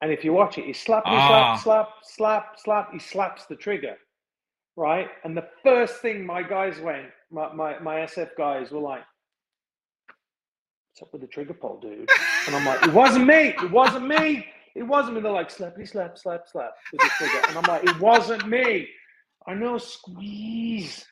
and 0.02 0.12
if 0.12 0.24
you 0.24 0.34
watch 0.34 0.58
it, 0.58 0.66
he 0.66 0.74
slap, 0.74 1.04
he 1.06 1.12
ah. 1.14 1.56
slap, 1.58 1.90
slap, 2.04 2.56
slap, 2.58 2.60
slap. 2.60 2.94
He 2.94 3.00
slaps 3.00 3.46
the 3.46 3.56
trigger, 3.56 3.96
right? 4.76 5.08
And 5.24 5.36
the 5.36 5.48
first 5.64 6.02
thing 6.02 6.26
my 6.26 6.44
guys 6.44 6.80
went, 6.80 7.08
my 7.32 7.54
my, 7.54 7.80
my 7.80 7.96
SF 7.98 8.30
guys 8.38 8.72
were 8.72 8.80
like 8.80 9.04
what's 10.92 11.08
up 11.08 11.14
with 11.14 11.22
the 11.22 11.28
trigger 11.28 11.54
pull, 11.54 11.80
dude? 11.80 12.10
And 12.48 12.56
I'm 12.56 12.66
like, 12.66 12.84
it 12.84 12.94
wasn't 12.94 13.26
me. 13.26 13.54
It 13.64 13.72
wasn't 13.72 14.08
me. 14.08 14.46
It 14.76 14.84
wasn't 14.84 15.16
me. 15.16 15.22
They're 15.22 15.32
like, 15.32 15.50
slappy, 15.50 15.88
slap, 15.88 16.18
slap, 16.18 16.48
slap 16.48 16.72
with 16.92 17.02
the 17.02 17.10
trigger. 17.18 17.48
And 17.48 17.58
I'm 17.58 17.64
like, 17.64 17.84
it 17.84 18.00
wasn't 18.00 18.48
me. 18.48 18.88
I 19.48 19.54
know, 19.54 19.78
squeeze. 19.78 21.06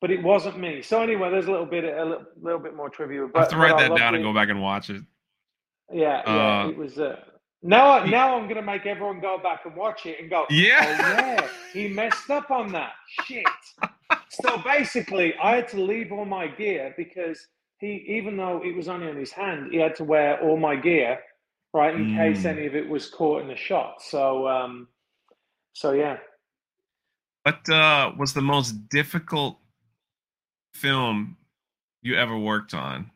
But 0.00 0.10
it 0.10 0.22
wasn't 0.22 0.58
me. 0.58 0.82
So 0.82 1.02
anyway, 1.02 1.30
there's 1.30 1.46
a 1.46 1.50
little 1.50 1.66
bit, 1.66 1.84
a 1.84 2.04
little, 2.04 2.24
little 2.40 2.58
bit 2.58 2.74
more 2.74 2.90
trivia. 2.90 3.26
But, 3.26 3.38
I 3.38 3.40
have 3.42 3.50
to 3.50 3.56
write 3.56 3.78
that 3.78 3.96
down 3.96 4.14
it. 4.14 4.18
and 4.18 4.24
go 4.24 4.34
back 4.34 4.48
and 4.48 4.60
watch 4.60 4.90
it. 4.90 5.02
Yeah, 5.92 6.22
yeah. 6.26 6.62
Uh, 6.64 6.68
it 6.68 6.76
was. 6.76 6.98
Uh, 6.98 7.16
now, 7.62 8.04
now 8.04 8.36
I'm 8.36 8.48
gonna 8.48 8.62
make 8.62 8.86
everyone 8.86 9.20
go 9.20 9.38
back 9.38 9.60
and 9.64 9.76
watch 9.76 10.06
it 10.06 10.18
and 10.20 10.28
go. 10.28 10.46
Yeah. 10.50 10.78
Oh, 10.80 11.42
yeah. 11.42 11.48
He 11.72 11.88
messed 11.88 12.28
up 12.30 12.50
on 12.50 12.72
that. 12.72 12.92
Shit. 13.24 13.44
so 14.28 14.58
basically, 14.58 15.34
I 15.42 15.56
had 15.56 15.68
to 15.68 15.80
leave 15.80 16.10
all 16.12 16.24
my 16.24 16.48
gear 16.48 16.92
because 16.96 17.46
he 17.78 18.04
even 18.08 18.36
though 18.36 18.62
it 18.64 18.74
was 18.74 18.88
only 18.88 19.08
on 19.08 19.16
his 19.16 19.32
hand, 19.32 19.72
he 19.72 19.78
had 19.78 19.94
to 19.96 20.04
wear 20.04 20.40
all 20.40 20.56
my 20.56 20.76
gear, 20.76 21.20
right, 21.72 21.94
in 21.94 22.08
mm. 22.08 22.16
case 22.16 22.44
any 22.44 22.66
of 22.66 22.74
it 22.74 22.88
was 22.88 23.08
caught 23.08 23.42
in 23.42 23.48
the 23.48 23.56
shot. 23.56 24.02
So, 24.02 24.48
um, 24.48 24.88
so 25.72 25.92
yeah. 25.92 26.18
What 27.44 27.68
uh, 27.68 28.12
was 28.18 28.32
the 28.34 28.42
most 28.42 28.88
difficult 28.88 29.58
film 30.74 31.36
you 32.02 32.16
ever 32.16 32.38
worked 32.38 32.74
on? 32.74 33.10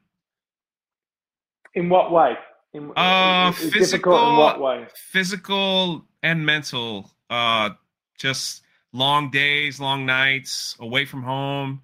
In 1.74 1.88
what 1.88 2.10
way? 2.10 2.36
In, 2.76 2.92
uh, 2.96 3.52
physical. 3.52 4.16
In 4.30 4.36
what 4.36 4.60
way? 4.60 4.86
Physical 4.94 6.04
and 6.22 6.44
mental. 6.44 7.10
Uh, 7.30 7.70
just 8.18 8.62
long 8.92 9.30
days, 9.30 9.80
long 9.80 10.04
nights, 10.06 10.76
away 10.80 11.04
from 11.04 11.22
home 11.22 11.82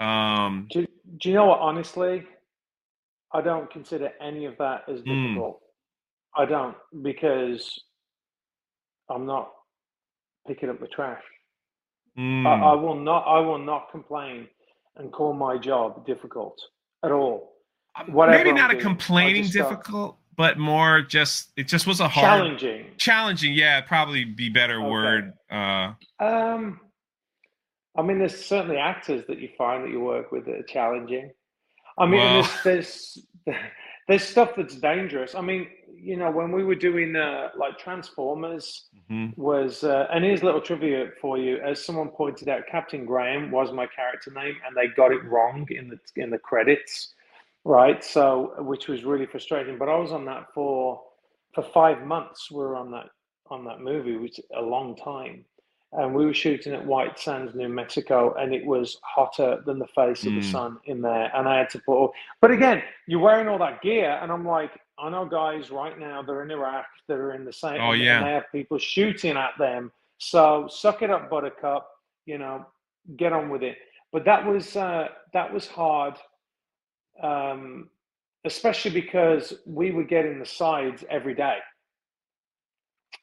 Um, 0.00 0.68
Do, 0.70 0.86
do 1.18 1.28
you 1.28 1.34
know 1.34 1.46
what? 1.46 1.58
Honestly, 1.58 2.24
I 3.32 3.40
don't 3.40 3.68
consider 3.72 4.12
any 4.20 4.44
of 4.44 4.56
that 4.58 4.88
as 4.88 5.00
Mm. 5.02 5.06
difficult. 5.06 5.60
I 6.36 6.44
don't 6.44 6.76
because 7.02 7.82
I'm 9.08 9.26
not 9.26 9.50
picking 10.46 10.70
up 10.70 10.78
the 10.78 10.86
trash. 10.86 11.22
mm, 12.16 12.46
I, 12.46 12.70
I 12.70 12.74
will 12.74 12.94
not. 12.94 13.24
I 13.26 13.40
will 13.40 13.58
not 13.58 13.90
complain 13.90 14.48
and 14.96 15.12
call 15.12 15.32
my 15.32 15.58
job 15.58 16.06
difficult 16.06 16.56
at 17.04 17.10
all. 17.10 17.57
Whatever 18.06 18.38
maybe 18.44 18.52
not 18.52 18.70
a 18.70 18.76
complaining 18.76 19.46
difficult, 19.46 20.16
but 20.36 20.58
more 20.58 21.02
just 21.02 21.50
it 21.56 21.68
just 21.68 21.86
was 21.86 22.00
a 22.00 22.08
hard 22.08 22.24
Challenging. 22.24 22.86
challenging. 22.96 23.54
Yeah, 23.54 23.80
probably 23.80 24.24
be 24.24 24.48
better 24.48 24.78
Okay. 24.80 24.88
word. 24.90 25.32
Uh, 25.50 25.92
Um, 26.20 26.80
I 27.96 28.02
mean, 28.02 28.18
there's 28.18 28.44
certainly 28.44 28.76
actors 28.76 29.24
that 29.26 29.38
you 29.40 29.48
find 29.58 29.84
that 29.84 29.90
you 29.90 30.00
work 30.00 30.30
with 30.30 30.46
that 30.46 30.54
are 30.54 30.62
challenging. 30.62 31.32
I 31.98 32.06
mean, 32.06 32.20
Well- 32.20 32.48
there's, 32.64 33.18
there's 33.44 33.56
there's 34.08 34.22
stuff 34.22 34.52
that's 34.56 34.76
dangerous. 34.76 35.34
I 35.34 35.40
mean, 35.42 35.68
you 35.94 36.16
know, 36.16 36.30
when 36.30 36.52
we 36.52 36.64
were 36.64 36.76
doing 36.76 37.16
uh, 37.16 37.50
like 37.58 37.76
Transformers 37.78 38.88
mhm. 39.10 39.36
was, 39.36 39.82
uh, 39.84 40.06
and 40.12 40.24
here's 40.24 40.42
a 40.42 40.44
little 40.44 40.60
trivia 40.60 41.10
for 41.20 41.36
you. 41.38 41.58
As 41.58 41.84
someone 41.84 42.08
pointed 42.08 42.48
out, 42.48 42.62
Captain 42.70 43.04
Graham 43.04 43.50
was 43.50 43.72
my 43.72 43.86
character 43.86 44.30
name, 44.30 44.54
and 44.64 44.76
they 44.76 44.86
got 44.88 45.12
it 45.12 45.22
wrong 45.24 45.66
in 45.70 45.88
the 45.88 45.98
in 46.22 46.30
the 46.30 46.38
credits, 46.38 47.14
right? 47.64 48.02
So, 48.04 48.54
which 48.58 48.88
was 48.88 49.04
really 49.04 49.26
frustrating. 49.26 49.78
But 49.78 49.88
I 49.88 49.96
was 49.96 50.12
on 50.12 50.24
that 50.26 50.46
for 50.54 51.02
for 51.54 51.62
five 51.62 52.02
months. 52.04 52.50
We 52.50 52.58
were 52.58 52.76
on 52.76 52.90
that 52.92 53.06
on 53.50 53.64
that 53.64 53.80
movie, 53.80 54.16
which 54.16 54.40
a 54.54 54.62
long 54.62 54.94
time. 54.96 55.44
And 55.92 56.14
we 56.14 56.26
were 56.26 56.34
shooting 56.34 56.74
at 56.74 56.84
White 56.84 57.18
Sands, 57.18 57.54
New 57.54 57.70
Mexico, 57.70 58.34
and 58.34 58.54
it 58.54 58.64
was 58.66 58.98
hotter 59.02 59.62
than 59.64 59.78
the 59.78 59.86
face 59.86 60.26
of 60.26 60.34
the 60.34 60.40
Mm. 60.40 60.52
sun 60.52 60.78
in 60.84 61.00
there. 61.00 61.30
And 61.34 61.48
I 61.48 61.56
had 61.56 61.70
to 61.70 61.78
put, 61.78 62.10
but 62.42 62.50
again, 62.50 62.82
you're 63.06 63.20
wearing 63.20 63.48
all 63.48 63.56
that 63.60 63.80
gear, 63.80 64.18
and 64.20 64.30
I'm 64.30 64.46
like, 64.46 64.78
I 64.98 65.08
know 65.08 65.24
guys 65.24 65.70
right 65.70 65.98
now 65.98 66.20
they're 66.20 66.42
in 66.42 66.50
Iraq 66.50 66.84
that 67.06 67.14
are 67.16 67.32
in 67.32 67.46
the 67.46 67.54
same, 67.54 67.80
Oh, 67.80 67.92
yeah. 67.92 68.18
and 68.18 68.26
they 68.26 68.32
have 68.32 68.52
people 68.52 68.76
shooting 68.76 69.38
at 69.38 69.52
them. 69.58 69.90
So 70.18 70.68
suck 70.68 71.00
it 71.00 71.08
up, 71.10 71.30
Buttercup. 71.30 71.88
You 72.26 72.36
know, 72.36 72.66
get 73.16 73.32
on 73.32 73.48
with 73.48 73.62
it. 73.62 73.78
But 74.12 74.26
that 74.26 74.44
was 74.44 74.76
uh, 74.76 75.08
that 75.32 75.50
was 75.50 75.66
hard, 75.68 76.16
um, 77.22 77.88
especially 78.44 78.90
because 78.92 79.52
we 79.66 79.90
were 79.90 80.04
getting 80.04 80.38
the 80.38 80.46
sides 80.46 81.04
every 81.10 81.34
day, 81.34 81.58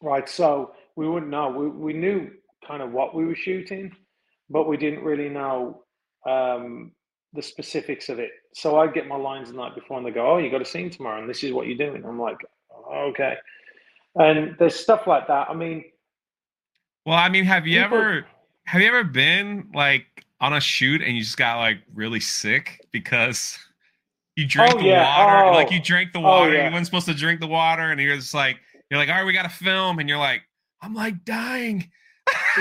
right? 0.01 0.27
So 0.27 0.73
we 0.95 1.07
wouldn't 1.07 1.31
know. 1.31 1.49
We 1.49 1.67
we 1.67 1.93
knew 1.93 2.31
kind 2.67 2.81
of 2.81 2.91
what 2.91 3.15
we 3.15 3.25
were 3.25 3.35
shooting, 3.35 3.95
but 4.49 4.67
we 4.67 4.77
didn't 4.77 5.03
really 5.03 5.29
know 5.29 5.83
um, 6.27 6.91
the 7.33 7.41
specifics 7.41 8.09
of 8.09 8.19
it. 8.19 8.31
So 8.53 8.79
I'd 8.79 8.93
get 8.93 9.07
my 9.07 9.17
lines 9.17 9.49
the 9.49 9.55
night 9.57 9.75
before, 9.75 9.97
and 9.97 10.05
they 10.05 10.11
go, 10.11 10.27
"Oh, 10.33 10.37
you 10.37 10.49
got 10.49 10.61
a 10.61 10.65
scene 10.65 10.89
tomorrow, 10.89 11.19
and 11.19 11.29
this 11.29 11.43
is 11.43 11.51
what 11.53 11.67
you're 11.67 11.77
doing." 11.77 12.03
I'm 12.05 12.19
like, 12.19 12.37
"Oh, 12.73 13.09
"Okay." 13.11 13.35
And 14.17 14.55
there's 14.57 14.75
stuff 14.75 15.07
like 15.07 15.27
that. 15.27 15.49
I 15.49 15.53
mean, 15.53 15.83
Well, 17.05 17.17
I 17.17 17.29
mean, 17.29 17.43
have 17.45 17.67
you 17.67 17.81
People- 17.81 17.97
ever 17.97 18.25
have 18.65 18.81
you 18.81 18.87
ever 18.87 19.03
been 19.03 19.69
like 19.75 20.05
on 20.41 20.53
a 20.53 20.59
shoot 20.61 21.01
and 21.01 21.15
you 21.15 21.21
just 21.21 21.37
got 21.37 21.59
like 21.59 21.79
really 21.93 22.19
sick 22.19 22.83
because 22.91 23.59
you 24.35 24.45
drank 24.45 24.75
Oh, 24.75 24.77
the 24.79 24.85
yeah. 24.85 25.25
water, 25.25 25.45
Oh. 25.47 25.51
like 25.53 25.71
you 25.71 25.81
drank 25.81 26.11
the 26.13 26.19
Oh, 26.19 26.23
water, 26.23 26.53
yeah. 26.53 26.67
you 26.67 26.73
weren't 26.73 26.85
supposed 26.85 27.05
to 27.07 27.13
drink 27.13 27.39
the 27.39 27.47
water, 27.47 27.83
and 27.91 27.99
you're 28.01 28.15
just 28.15 28.33
like 28.33 28.57
you're 28.89 28.99
like, 28.99 29.09
all 29.09 29.15
right, 29.15 29.25
we 29.25 29.33
got 29.33 29.43
to 29.43 29.49
film, 29.49 29.99
and 29.99 30.07
you're 30.07 30.17
like, 30.17 30.41
I'm 30.81 30.93
like 30.93 31.23
dying. 31.25 31.89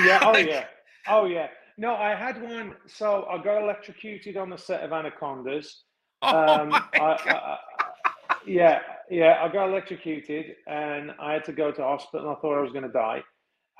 yeah, 0.04 0.20
oh 0.24 0.30
Like, 0.32 0.46
yeah, 0.46 0.66
oh 1.08 1.24
yeah. 1.26 1.48
No, 1.76 1.94
I 1.96 2.14
had 2.14 2.40
one. 2.40 2.74
So 2.86 3.26
I 3.30 3.38
got 3.42 3.60
electrocuted 3.62 4.36
on 4.36 4.48
the 4.50 4.56
set 4.56 4.82
of 4.82 4.92
Anacondas. 4.92 5.82
Oh 6.22 6.60
Um, 6.62 6.68
my 6.70 6.82
I, 6.94 6.98
God. 6.98 7.18
I, 7.28 7.58
I, 7.80 8.36
yeah, 8.46 8.80
yeah. 9.10 9.38
I 9.42 9.48
got 9.48 9.68
electrocuted, 9.68 10.54
and 10.68 11.10
I 11.20 11.32
had 11.32 11.44
to 11.46 11.52
go 11.52 11.72
to 11.72 11.82
hospital. 11.82 12.30
I 12.30 12.40
thought 12.40 12.56
I 12.58 12.60
was 12.62 12.72
going 12.72 12.84
to 12.84 12.92
die, 12.92 13.22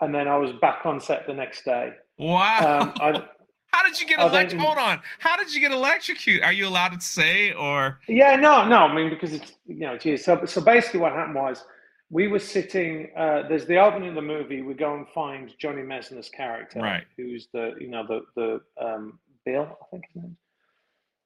and 0.00 0.12
then 0.14 0.26
I 0.26 0.36
was 0.36 0.50
back 0.60 0.84
on 0.84 1.00
set 1.00 1.26
the 1.26 1.34
next 1.34 1.64
day. 1.64 1.92
wow. 2.18 2.80
Um, 2.80 2.92
I, 3.00 3.24
How 3.74 3.82
did 3.82 4.00
you 4.00 4.06
get 4.06 4.20
electrocuted? 4.20 4.60
Hold 4.60 4.78
on. 4.78 5.00
How 5.18 5.36
did 5.36 5.52
you 5.52 5.60
get 5.60 5.72
electrocuted? 5.72 6.44
Are 6.44 6.52
you 6.52 6.68
allowed 6.68 6.92
to 6.92 7.00
say 7.00 7.52
or? 7.52 7.98
Yeah, 8.06 8.36
no, 8.36 8.66
no. 8.68 8.76
I 8.78 8.94
mean, 8.94 9.10
because 9.10 9.32
it's 9.32 9.52
you 9.66 9.80
know, 9.80 9.98
geez. 9.98 10.24
So, 10.24 10.44
so 10.44 10.60
basically, 10.60 11.00
what 11.00 11.12
happened 11.12 11.34
was 11.34 11.64
we 12.08 12.28
were 12.28 12.38
sitting. 12.38 13.10
Uh, 13.16 13.48
there's 13.48 13.66
the 13.66 13.78
opening 13.78 14.10
of 14.10 14.14
the 14.14 14.22
movie. 14.22 14.62
We 14.62 14.74
go 14.74 14.94
and 14.94 15.06
find 15.12 15.52
Johnny 15.58 15.82
Messner's 15.82 16.28
character, 16.28 16.78
Right. 16.78 17.02
Who's 17.16 17.48
the 17.52 17.72
you 17.80 17.88
know 17.88 18.06
the 18.06 18.20
the 18.36 18.60
um, 18.84 19.18
Bill, 19.44 19.76
I 19.82 19.84
think 19.90 20.04
his 20.12 20.22
name. 20.22 20.36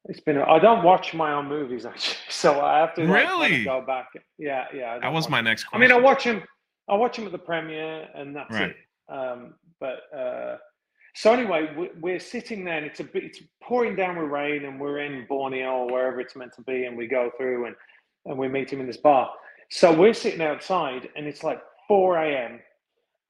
It's 0.07 0.21
been. 0.21 0.39
I 0.39 0.59
don't 0.59 0.83
watch 0.83 1.13
my 1.13 1.33
own 1.35 1.49
movies 1.49 1.85
actually, 1.85 2.17
so 2.31 2.63
I 2.63 2.79
have 2.79 2.95
to 2.95 3.03
like, 3.05 3.11
Really? 3.29 3.65
go 3.65 3.83
back. 3.87 4.09
Yeah, 4.39 4.65
yeah. 4.75 4.99
That 5.01 5.13
was 5.13 5.29
my 5.29 5.43
next 5.43 5.67
I 5.73 5.77
mean, 5.77 5.93
I 5.93 5.99
watch 5.99 6.25
him. 6.25 6.43
I 6.89 6.95
watch 6.95 7.19
him 7.19 7.27
at 7.27 7.33
the 7.33 7.39
premiere, 7.39 8.09
and 8.15 8.35
that's 8.35 8.55
Right. 8.55 8.71
it. 8.71 8.77
Um, 9.15 9.55
but 9.81 9.99
uh, 10.17 10.57
so 11.19 11.33
anyway, 11.33 11.75
we- 11.75 11.91
we're 11.99 12.21
sitting 12.21 12.63
there, 12.63 12.77
and 12.77 12.87
it's 12.87 13.01
a 13.01 13.05
bit, 13.05 13.25
it's 13.25 13.43
pouring 13.61 13.97
down 13.97 14.17
with 14.17 14.31
rain, 14.31 14.65
and 14.65 14.81
we're 14.81 15.01
in 15.01 15.27
Borneo 15.27 15.79
or 15.79 15.87
wherever 15.91 16.21
it's 16.21 16.37
meant 16.37 16.53
to 16.53 16.63
be, 16.63 16.85
and 16.85 16.97
we 16.97 17.09
go 17.09 17.29
through 17.37 17.67
and 17.67 17.75
and 18.25 18.39
we 18.39 18.47
meet 18.47 18.73
him 18.73 18.81
in 18.81 18.87
this 18.87 18.99
bar. 18.99 19.35
So 19.69 19.93
we're 19.93 20.15
sitting 20.15 20.43
outside, 20.43 21.09
and 21.17 21.27
it's 21.27 21.43
like 21.43 21.61
4 21.89 22.19
a.m. 22.19 22.61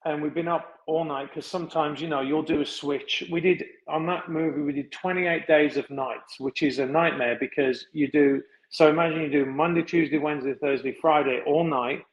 And 0.05 0.21
we've 0.21 0.35
been 0.35 0.49
up 0.49 0.81
all 0.87 1.05
night 1.05 1.29
because 1.29 1.47
sometimes, 1.47 2.03
you 2.03 2.09
know, 2.09 2.21
you'll 2.21 2.43
do 2.43 2.61
a 2.61 2.67
switch. 2.67 3.25
We 3.31 3.41
did 3.41 3.65
on 3.87 4.05
that 4.07 4.29
movie, 4.29 4.61
we 4.61 4.73
did 4.73 4.93
28 4.93 5.47
days 5.47 5.79
of 5.79 5.89
nights, 5.89 6.39
which 6.41 6.63
is 6.63 6.81
a 6.81 6.87
nightmare 6.87 7.39
because 7.41 7.87
you 7.93 8.11
do. 8.11 8.43
So 8.69 8.91
imagine 8.91 9.23
you 9.23 9.31
do 9.31 9.47
Monday, 9.47 9.83
Tuesday, 9.83 10.19
Wednesday, 10.19 10.55
Thursday, 10.61 10.93
Friday 10.93 11.43
all 11.47 11.65
night. 11.65 12.05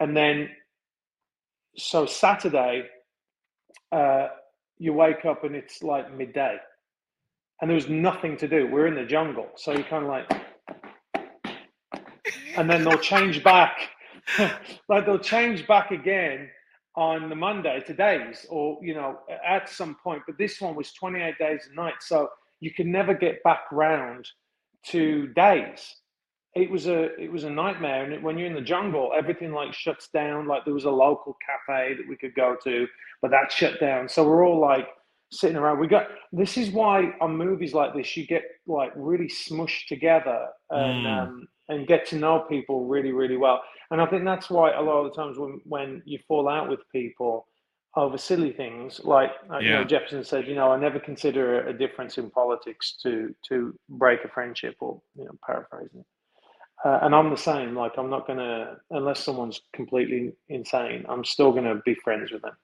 And 0.00 0.16
then, 0.16 0.48
so 1.76 2.06
Saturday, 2.06 2.88
uh, 3.90 4.28
you 4.78 4.92
wake 4.92 5.24
up 5.24 5.44
and 5.44 5.54
it's 5.54 5.82
like 5.82 6.12
midday 6.16 6.58
and 7.62 7.70
there 7.70 7.76
was 7.76 7.88
nothing 7.88 8.36
to 8.38 8.48
do. 8.48 8.66
We're 8.66 8.88
in 8.88 8.96
the 8.96 9.04
jungle. 9.04 9.48
So 9.54 9.72
you're 9.72 9.84
kind 9.84 10.02
of 10.02 10.10
like, 10.10 10.28
and 12.56 12.68
then 12.68 12.82
they'll 12.82 12.98
change 12.98 13.44
back. 13.44 13.88
like 14.88 15.06
they'll 15.06 15.18
change 15.20 15.66
back 15.68 15.92
again 15.92 16.50
on 16.96 17.28
the 17.28 17.36
Monday 17.36 17.80
to 17.86 17.94
days 17.94 18.44
or, 18.50 18.78
you 18.82 18.94
know, 18.94 19.20
at 19.46 19.68
some 19.68 19.96
point. 20.02 20.22
But 20.26 20.38
this 20.38 20.60
one 20.60 20.74
was 20.74 20.92
28 20.92 21.38
days 21.38 21.66
and 21.68 21.76
nights. 21.76 22.08
So 22.08 22.28
you 22.58 22.74
can 22.74 22.90
never 22.90 23.14
get 23.14 23.40
back 23.44 23.60
round 23.70 24.26
to 24.86 25.28
days. 25.28 25.94
It 26.54 26.70
was 26.70 26.86
a 26.86 27.14
it 27.18 27.32
was 27.32 27.44
a 27.44 27.50
nightmare, 27.50 28.04
and 28.04 28.22
when 28.22 28.36
you're 28.36 28.46
in 28.46 28.54
the 28.54 28.60
jungle, 28.60 29.12
everything 29.16 29.52
like 29.52 29.72
shuts 29.72 30.08
down. 30.12 30.46
Like 30.46 30.64
there 30.64 30.74
was 30.74 30.84
a 30.84 30.90
local 30.90 31.36
cafe 31.46 31.94
that 31.94 32.06
we 32.08 32.16
could 32.16 32.34
go 32.34 32.56
to, 32.64 32.86
but 33.22 33.30
that 33.30 33.50
shut 33.50 33.80
down. 33.80 34.08
So 34.08 34.26
we're 34.28 34.46
all 34.46 34.60
like 34.60 34.88
sitting 35.30 35.56
around. 35.56 35.78
We 35.78 35.86
got 35.86 36.08
this 36.30 36.58
is 36.58 36.70
why 36.70 37.14
on 37.22 37.36
movies 37.36 37.72
like 37.72 37.94
this 37.94 38.14
you 38.16 38.26
get 38.26 38.42
like 38.66 38.92
really 38.94 39.28
smushed 39.28 39.86
together 39.88 40.48
and 40.70 41.06
Mm. 41.06 41.22
um, 41.22 41.48
and 41.68 41.86
get 41.86 42.04
to 42.06 42.16
know 42.16 42.40
people 42.50 42.84
really 42.86 43.12
really 43.12 43.38
well. 43.38 43.62
And 43.90 44.00
I 44.02 44.06
think 44.06 44.24
that's 44.24 44.50
why 44.50 44.72
a 44.72 44.82
lot 44.82 44.98
of 45.04 45.10
the 45.10 45.16
times 45.16 45.38
when 45.38 45.60
when 45.64 46.02
you 46.04 46.18
fall 46.28 46.48
out 46.48 46.68
with 46.68 46.80
people 46.92 47.46
over 47.96 48.18
silly 48.18 48.52
things, 48.52 49.00
like 49.04 49.30
uh, 49.50 49.58
you 49.58 49.70
know 49.70 49.84
Jefferson 49.84 50.22
said, 50.24 50.46
you 50.46 50.54
know, 50.54 50.70
I 50.72 50.78
never 50.78 50.98
consider 50.98 51.66
a 51.66 51.72
difference 51.72 52.18
in 52.18 52.30
politics 52.30 52.96
to 53.02 53.34
to 53.48 53.74
break 53.88 54.20
a 54.24 54.28
friendship 54.28 54.76
or 54.80 55.00
you 55.14 55.24
know 55.24 55.32
paraphrasing. 55.46 56.04
Uh, 56.84 56.98
and 57.02 57.14
I'm 57.14 57.30
the 57.30 57.36
same. 57.36 57.76
Like 57.76 57.92
I'm 57.96 58.10
not 58.10 58.26
gonna 58.26 58.76
unless 58.90 59.20
someone's 59.20 59.60
completely 59.72 60.32
insane. 60.48 61.04
I'm 61.08 61.24
still 61.24 61.52
gonna 61.52 61.80
be 61.84 61.94
friends 61.94 62.32
with 62.32 62.42
them. 62.42 62.56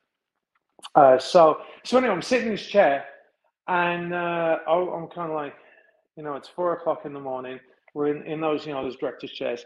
Uh, 0.95 1.19
so 1.19 1.61
so 1.85 1.99
anyway, 1.99 2.13
I'm 2.13 2.23
sitting 2.23 2.49
in 2.49 2.55
this 2.55 2.67
chair, 2.67 3.05
and 3.69 4.13
uh, 4.13 4.59
I'm 4.67 5.09
kind 5.09 5.31
of 5.31 5.37
like, 5.37 5.55
you 6.17 6.25
know, 6.25 6.35
it's 6.35 6.49
four 6.49 6.73
o'clock 6.73 7.03
in 7.05 7.13
the 7.13 7.21
morning. 7.21 7.61
We're 7.95 8.15
in, 8.15 8.27
in 8.27 8.41
those 8.41 8.67
you 8.67 8.73
know 8.73 8.83
those 8.83 8.97
directors' 8.97 9.31
chairs, 9.31 9.65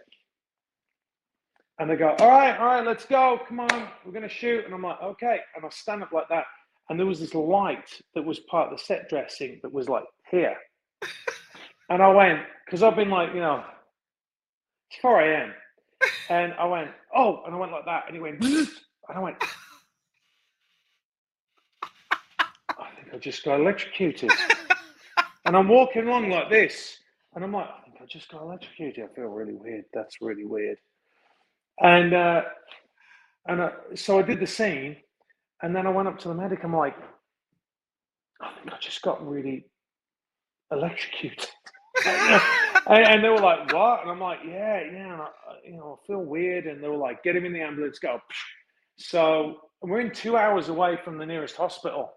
and 1.79 1.89
they 1.89 1.97
go, 1.97 2.15
all 2.19 2.29
right, 2.29 2.59
all 2.59 2.67
right, 2.67 2.85
let's 2.85 3.07
go. 3.07 3.41
Come 3.49 3.61
on, 3.61 3.89
we're 4.05 4.13
gonna 4.13 4.29
shoot. 4.29 4.67
And 4.67 4.75
I'm 4.75 4.83
like, 4.83 5.01
okay. 5.03 5.41
And 5.57 5.65
I 5.65 5.69
stand 5.71 6.03
up 6.03 6.13
like 6.13 6.29
that, 6.29 6.45
and 6.91 6.99
there 6.99 7.07
was 7.07 7.21
this 7.21 7.35
light 7.35 7.89
that 8.15 8.23
was 8.23 8.39
part 8.41 8.71
of 8.71 8.79
the 8.79 8.85
set 8.85 9.09
dressing 9.09 9.61
that 9.63 9.73
was 9.73 9.89
like 9.89 10.05
here. 10.31 10.57
And 11.89 12.03
I 12.03 12.09
went, 12.09 12.41
because 12.65 12.83
I've 12.83 12.97
been 12.97 13.11
like, 13.11 13.35
you 13.35 13.41
know, 13.41 13.63
4 15.01 15.21
a.m. 15.23 15.53
And 16.29 16.53
I 16.55 16.67
went, 16.67 16.91
oh, 17.17 17.43
and 17.47 17.55
I 17.55 17.59
went 17.59 17.73
like 17.73 17.85
that. 17.87 18.05
And 18.07 18.17
he 18.17 18.21
went, 18.23 18.43
and 18.45 18.69
I 19.09 19.19
went, 19.21 19.37
I 22.71 22.87
think 22.97 23.15
I 23.15 23.19
just 23.19 23.45
got 23.45 23.61
electrocuted. 23.61 24.31
and 25.45 25.57
I'm 25.57 25.69
walking 25.69 26.07
along 26.07 26.31
like 26.31 26.51
this. 26.51 26.99
And 27.35 27.45
I'm 27.45 27.53
like, 27.53 27.69
I 27.69 27.85
think 27.85 27.97
I 28.03 28.07
just 28.07 28.31
got 28.31 28.43
electrocuted. 28.43 29.05
I 29.05 29.15
feel 29.15 29.27
really 29.27 29.55
weird. 29.55 29.85
That's 29.95 30.17
really 30.21 30.45
weird. 30.45 30.79
And 31.81 32.13
uh, 32.15 32.43
and 33.47 33.61
uh, 33.61 33.71
so 33.95 34.19
I 34.19 34.23
did 34.23 34.41
the 34.41 34.47
scene. 34.47 34.97
And 35.63 35.75
then 35.75 35.87
I 35.87 35.91
went 35.91 36.09
up 36.09 36.19
to 36.21 36.29
the 36.29 36.35
medic. 36.35 36.65
I'm 36.65 36.77
like, 36.77 36.97
I 38.41 38.51
think 38.55 38.73
I 38.73 38.79
just 38.81 39.01
got 39.03 39.27
really 39.27 39.67
electrocuted. 40.73 41.49
and, 42.87 43.05
and, 43.05 43.25
they 43.25 43.29
were 43.29 43.39
like, 43.39 43.73
what? 43.73 44.03
And 44.03 44.11
I'm 44.11 44.21
like, 44.21 44.41
yeah, 44.47 44.81
yeah. 44.81 45.13
And 45.13 45.23
I, 45.23 45.29
you 45.65 45.77
know, 45.77 45.99
I 46.03 46.07
feel 46.07 46.21
weird. 46.21 46.67
And 46.67 46.83
they 46.83 46.89
were 46.89 46.97
like, 46.97 47.23
get 47.23 47.37
him 47.37 47.45
in 47.45 47.53
the 47.53 47.61
ambulance, 47.61 47.99
go. 47.99 48.21
So 48.97 49.61
we're 49.81 50.01
in 50.01 50.13
two 50.13 50.37
hours 50.37 50.69
away 50.69 50.99
from 51.05 51.19
the 51.19 51.27
nearest 51.27 51.57
hospital. 51.57 52.13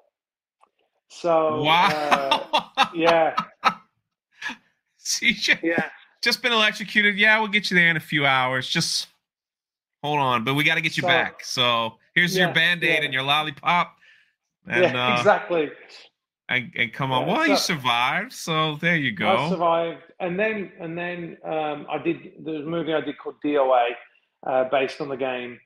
So 1.08 1.64
wow, 1.64 2.48
uh, 2.52 2.86
yeah. 2.96 3.36
CJ, 5.04 5.62
yeah, 5.62 5.90
just 6.22 6.42
been 6.42 6.52
electrocuted. 6.52 7.18
Yeah, 7.18 7.40
we'll 7.40 7.48
get 7.48 7.70
you 7.70 7.78
there 7.78 7.90
in 7.90 7.98
a 7.98 8.02
few 8.02 8.26
hours. 8.26 8.68
Just 8.68 9.08
hold 10.04 10.20
on, 10.20 10.44
but 10.44 10.56
we 10.56 10.64
got 10.64 10.76
to 10.76 10.82
get 10.82 10.98
you 10.98 11.02
so, 11.02 11.08
back. 11.08 11.44
So 11.44 11.94
here's 12.16 12.36
yeah, 12.36 12.46
your 12.46 12.54
band 12.54 12.84
aid 12.84 13.00
yeah. 13.00 13.06
and 13.06 13.14
your 13.14 13.24
lollipop. 13.24 13.96
And, 14.68 14.84
yeah, 14.84 15.14
uh, 15.14 15.18
exactly. 15.18 15.72
And, 16.48 16.72
and 16.78 16.94
come 16.94 17.12
on, 17.12 17.28
yeah, 17.28 17.34
well, 17.34 17.46
so, 17.46 17.52
you 17.52 17.58
survived, 17.58 18.34
so 18.34 18.78
there 18.80 18.96
you 18.96 19.12
go. 19.12 19.36
I 19.36 19.50
survived, 19.50 20.04
and 20.20 20.40
then 20.40 20.72
and 20.80 20.96
then 20.96 21.38
um, 21.44 21.88
I 21.90 21.98
did. 21.98 22.34
There's 22.40 22.64
a 22.64 22.70
movie 22.70 22.94
I 22.94 23.02
did 23.02 23.18
called 23.18 23.36
DOA, 23.44 23.90
uh, 24.46 24.66
based 24.66 25.02
on 25.02 25.10
the 25.10 25.18
game, 25.18 25.60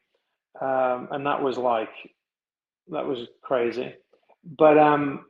um, 0.61 1.09
and 1.11 1.25
that 1.25 1.41
was 1.43 1.57
like 1.57 1.89
that 2.89 3.05
was 3.05 3.27
crazy. 3.41 3.93
But 4.57 4.77
um, 4.77 5.25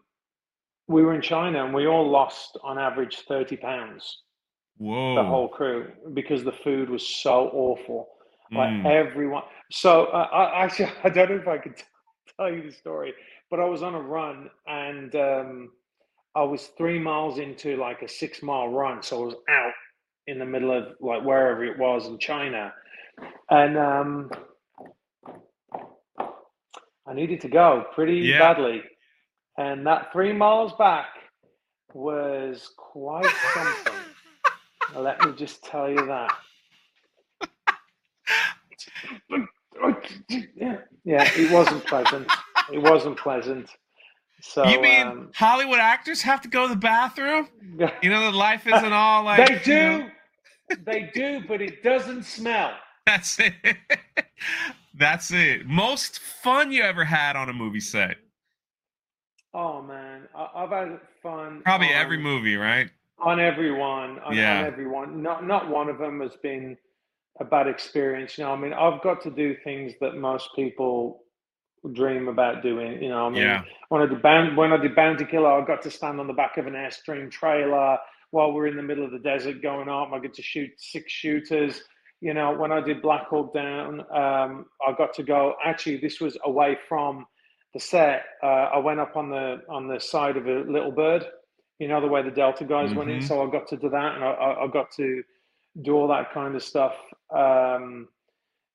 we 0.87 1.01
were 1.01 1.15
in 1.15 1.21
China, 1.21 1.65
and 1.65 1.73
we 1.73 1.87
all 1.87 2.07
lost 2.07 2.59
on 2.63 2.77
average 2.77 3.17
thirty 3.27 3.57
pounds. 3.57 4.21
Whoa! 4.77 5.15
The 5.15 5.23
whole 5.23 5.47
crew 5.47 5.91
because 6.13 6.43
the 6.43 6.51
food 6.51 6.91
was 6.91 7.07
so 7.07 7.49
awful. 7.53 8.07
Like 8.51 8.69
mm. 8.69 8.85
everyone. 8.85 9.43
So 9.71 10.05
uh, 10.05 10.27
I 10.31 10.63
actually 10.63 10.91
I 11.03 11.09
don't 11.09 11.31
know 11.31 11.37
if 11.37 11.47
I 11.47 11.57
could 11.57 11.73
tell 12.37 12.53
you 12.53 12.69
the 12.69 12.71
story 12.71 13.13
but 13.49 13.59
I 13.59 13.65
was 13.65 13.81
on 13.81 13.95
a 13.95 14.01
run 14.01 14.49
and 14.67 15.15
um, 15.15 15.71
I 16.35 16.43
was 16.43 16.67
three 16.77 16.99
miles 16.99 17.39
into 17.39 17.77
like 17.77 18.01
a 18.01 18.07
six 18.07 18.43
mile 18.43 18.69
run. 18.69 19.01
So 19.01 19.23
I 19.23 19.25
was 19.25 19.35
out 19.49 19.73
in 20.27 20.37
the 20.39 20.45
middle 20.45 20.71
of 20.71 20.93
like 21.01 21.23
wherever 21.23 21.63
it 21.63 21.77
was 21.79 22.07
in 22.07 22.19
China. 22.19 22.73
And 23.49 23.77
um, 23.77 24.31
I 27.07 27.13
needed 27.13 27.41
to 27.41 27.49
go 27.49 27.85
pretty 27.93 28.17
yeah. 28.17 28.39
badly. 28.39 28.83
And 29.57 29.85
that 29.87 30.13
three 30.13 30.31
miles 30.31 30.73
back 30.77 31.07
was 31.93 32.71
quite 32.77 33.25
something. 33.53 33.93
Let 34.95 35.25
me 35.25 35.33
just 35.35 35.63
tell 35.63 35.89
you 35.89 36.05
that. 36.05 36.31
yeah, 40.55 40.77
yeah, 41.03 41.29
it 41.35 41.51
wasn't 41.51 41.85
pleasant 41.85 42.27
it 42.71 42.79
wasn't 42.79 43.17
pleasant. 43.17 43.69
So 44.41 44.65
you 44.67 44.81
mean 44.81 45.07
um, 45.07 45.31
Hollywood 45.35 45.79
actors 45.79 46.21
have 46.21 46.41
to 46.41 46.47
go 46.47 46.67
to 46.67 46.73
the 46.73 46.79
bathroom? 46.79 47.47
You 48.01 48.09
know, 48.09 48.31
the 48.31 48.37
life 48.37 48.67
isn't 48.67 48.93
all 48.93 49.23
like 49.23 49.47
they 49.47 49.59
do. 49.63 49.71
You 49.71 49.99
know... 49.99 50.09
they 50.85 51.09
do, 51.13 51.41
but 51.47 51.61
it 51.61 51.81
doesn't 51.81 52.23
smell. 52.23 52.73
That's 53.05 53.39
it. 53.39 53.53
That's 54.93 55.31
it. 55.31 55.65
Most 55.65 56.19
fun 56.19 56.71
you 56.71 56.83
ever 56.83 57.05
had 57.05 57.35
on 57.35 57.47
a 57.47 57.53
movie 57.53 57.79
set? 57.79 58.17
Oh 59.53 59.81
man, 59.81 60.27
I, 60.35 60.61
have 60.61 60.69
had 60.71 60.99
fun. 61.23 61.61
Probably 61.63 61.87
on, 61.87 61.93
every 61.93 62.17
movie, 62.17 62.55
right? 62.55 62.89
On 63.17 63.39
everyone. 63.39 64.19
On, 64.19 64.35
yeah. 64.35 64.59
on 64.59 64.65
everyone. 64.65 65.23
Not 65.23 65.45
not 65.47 65.69
one 65.69 65.89
of 65.89 65.97
them 65.97 66.19
has 66.21 66.35
been 66.43 66.77
a 67.39 67.45
bad 67.45 67.67
experience. 67.67 68.37
You 68.37 68.43
know, 68.43 68.51
I 68.51 68.57
mean, 68.57 68.73
I've 68.73 69.01
got 69.01 69.21
to 69.23 69.31
do 69.31 69.55
things 69.63 69.93
that 70.01 70.15
most 70.15 70.49
people 70.55 71.23
dream 71.93 72.27
about 72.27 72.61
doing. 72.61 73.01
You 73.01 73.09
know, 73.09 73.27
I 73.27 73.29
mean, 73.29 73.41
yeah. 73.41 73.63
when 73.89 74.01
I 74.01 74.05
did 74.05 74.21
Bounty, 74.21 74.55
when 74.55 74.73
I 74.73 74.77
did 74.77 74.95
Bounty 74.95 75.25
Killer, 75.25 75.51
I 75.51 75.65
got 75.65 75.81
to 75.83 75.91
stand 75.91 76.19
on 76.19 76.27
the 76.27 76.33
back 76.33 76.57
of 76.57 76.67
an 76.67 76.73
Airstream 76.73 77.31
trailer 77.31 77.97
while 78.31 78.51
we're 78.51 78.67
in 78.67 78.75
the 78.75 78.83
middle 78.83 79.05
of 79.05 79.11
the 79.11 79.19
desert 79.19 79.61
going 79.61 79.89
up. 79.89 80.11
I 80.13 80.19
get 80.19 80.33
to 80.35 80.41
shoot 80.41 80.69
six 80.77 81.11
shooters. 81.11 81.81
You 82.21 82.33
know, 82.33 82.53
when 82.53 82.71
I 82.71 82.81
did 82.81 83.01
Black 83.01 83.27
Hawk 83.27 83.53
Down, 83.53 84.01
um, 84.11 84.65
I 84.85 84.93
got 84.97 85.13
to 85.15 85.23
go. 85.23 85.55
Actually, 85.63 85.97
this 85.97 86.19
was 86.19 86.37
away 86.43 86.77
from 86.87 87.25
the 87.73 87.79
set. 87.79 88.25
Uh, 88.43 88.69
I 88.73 88.77
went 88.77 88.99
up 88.99 89.15
on 89.15 89.29
the 89.29 89.61
on 89.69 89.87
the 89.87 89.99
side 89.99 90.37
of 90.37 90.47
a 90.47 90.69
little 90.69 90.91
bird. 90.91 91.25
You 91.79 91.87
know, 91.87 92.01
the 92.01 92.07
way 92.07 92.21
the 92.21 92.31
Delta 92.31 92.65
guys 92.65 92.89
mm-hmm. 92.89 92.97
went 92.97 93.11
in. 93.11 93.19
Mm-hmm. 93.19 93.27
So 93.27 93.47
I 93.47 93.49
got 93.49 93.67
to 93.69 93.77
do 93.77 93.89
that, 93.89 94.15
and 94.15 94.23
I, 94.23 94.31
I, 94.63 94.67
got 94.67 94.91
to 94.97 95.23
do 95.81 95.95
all 95.95 96.09
that 96.09 96.33
kind 96.33 96.55
of 96.55 96.63
stuff. 96.63 96.95
Um, 97.33 98.09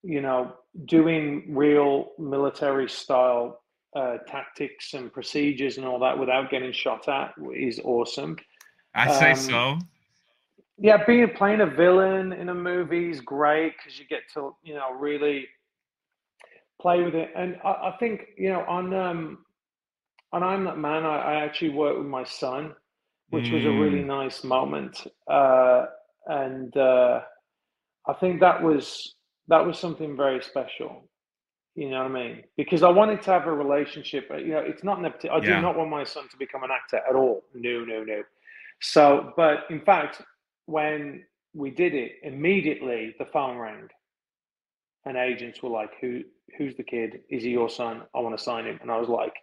you 0.01 0.21
know, 0.21 0.53
doing 0.83 1.45
real 1.49 2.11
military 2.19 2.89
style 2.89 3.61
uh, 3.95 4.17
tactics 4.27 4.93
and 4.93 5.11
procedures 5.11 5.77
and 5.77 5.85
all 5.85 5.99
that 5.99 6.17
without 6.17 6.49
getting 6.49 6.73
shot 6.73 7.07
at 7.07 7.33
is 7.53 7.79
awesome. 7.83 8.35
I 8.93 9.11
say 9.19 9.31
um, 9.31 9.37
so. 9.37 9.79
Yeah, 10.77 11.05
being 11.05 11.29
playing 11.29 11.61
a 11.61 11.65
villain 11.65 12.33
in 12.33 12.49
a 12.49 12.53
movie 12.53 13.09
is 13.09 13.21
great 13.21 13.73
because 13.77 13.97
you 13.97 14.05
get 14.05 14.23
to 14.33 14.55
you 14.63 14.73
know 14.73 14.91
really 14.93 15.47
play 16.81 17.01
with 17.01 17.15
it. 17.15 17.31
And 17.35 17.57
I, 17.63 17.69
I 17.69 17.95
think 17.99 18.21
you 18.37 18.49
know 18.49 18.65
on 18.67 18.93
um, 18.93 19.45
on 20.33 20.43
I'm 20.43 20.65
That 20.65 20.77
Man, 20.77 21.05
I, 21.05 21.17
I 21.17 21.45
actually 21.45 21.69
worked 21.69 21.97
with 21.97 22.07
my 22.07 22.25
son, 22.25 22.75
which 23.29 23.45
mm. 23.45 23.53
was 23.53 23.65
a 23.65 23.71
really 23.71 24.01
mm. 24.01 24.07
nice 24.07 24.43
moment. 24.43 25.07
Uh, 25.31 25.85
and 26.27 26.75
uh, 26.75 27.21
I 28.07 28.13
think 28.13 28.41
that 28.41 28.61
was 28.61 29.15
that 29.47 29.65
was 29.65 29.77
something 29.77 30.15
very 30.15 30.41
special. 30.41 31.03
You 31.75 31.89
know 31.89 32.03
what 32.03 32.11
I 32.11 32.13
mean? 32.13 32.43
Because 32.55 32.83
I 32.83 32.89
wanted 32.89 33.21
to 33.23 33.31
have 33.31 33.47
a 33.47 33.51
relationship. 33.51 34.29
You 34.31 34.53
know, 34.53 34.59
it's 34.59 34.83
not 34.83 35.01
nepotism. 35.01 35.31
I 35.35 35.37
yeah. 35.39 35.57
do 35.57 35.61
not 35.61 35.77
want 35.77 35.89
my 35.89 36.05
son 36.05 36.27
to 36.29 36.37
become 36.37 36.63
an 36.63 36.69
actor 36.71 37.01
at 37.07 37.15
all. 37.15 37.43
No, 37.53 37.83
no, 37.83 38.03
no. 38.03 38.23
So, 38.81 39.33
but 39.35 39.65
in 39.69 39.81
fact, 39.81 40.21
when 40.67 41.25
we 41.53 41.71
did 41.71 41.93
it, 41.93 42.13
immediately 42.23 43.15
the 43.19 43.25
phone 43.25 43.57
rang, 43.57 43.89
and 45.05 45.17
agents 45.17 45.61
were 45.61 45.69
like, 45.69 45.91
"Who? 45.99 46.23
Who's 46.57 46.75
the 46.77 46.83
kid? 46.83 47.21
Is 47.29 47.43
he 47.43 47.49
your 47.49 47.69
son? 47.69 48.03
I 48.15 48.19
want 48.19 48.37
to 48.37 48.43
sign 48.43 48.65
him." 48.65 48.79
And 48.81 48.89
I 48.89 48.97
was 48.97 49.09
like, 49.09 49.33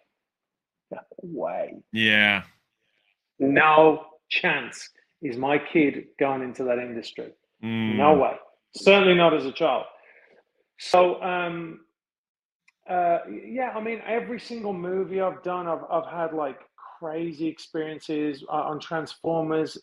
"No 0.90 1.00
way." 1.22 1.82
Yeah. 1.92 2.44
No 3.38 4.06
chance 4.30 4.88
is 5.20 5.36
my 5.36 5.58
kid 5.58 6.06
going 6.18 6.42
into 6.42 6.64
that 6.64 6.78
industry. 6.78 7.32
Mm. 7.62 7.96
No 7.96 8.14
way. 8.14 8.36
Certainly 8.74 9.14
not 9.14 9.34
as 9.34 9.44
a 9.44 9.52
child. 9.52 9.84
So, 10.78 11.22
um, 11.22 11.80
uh, 12.88 13.18
yeah, 13.28 13.72
I 13.74 13.80
mean, 13.80 14.02
every 14.06 14.40
single 14.40 14.72
movie 14.72 15.20
I've 15.20 15.42
done, 15.42 15.68
I've, 15.68 15.84
I've 15.90 16.06
had 16.06 16.34
like 16.34 16.60
crazy 16.98 17.46
experiences 17.46 18.44
uh, 18.48 18.52
on 18.52 18.80
Transformers. 18.80 19.78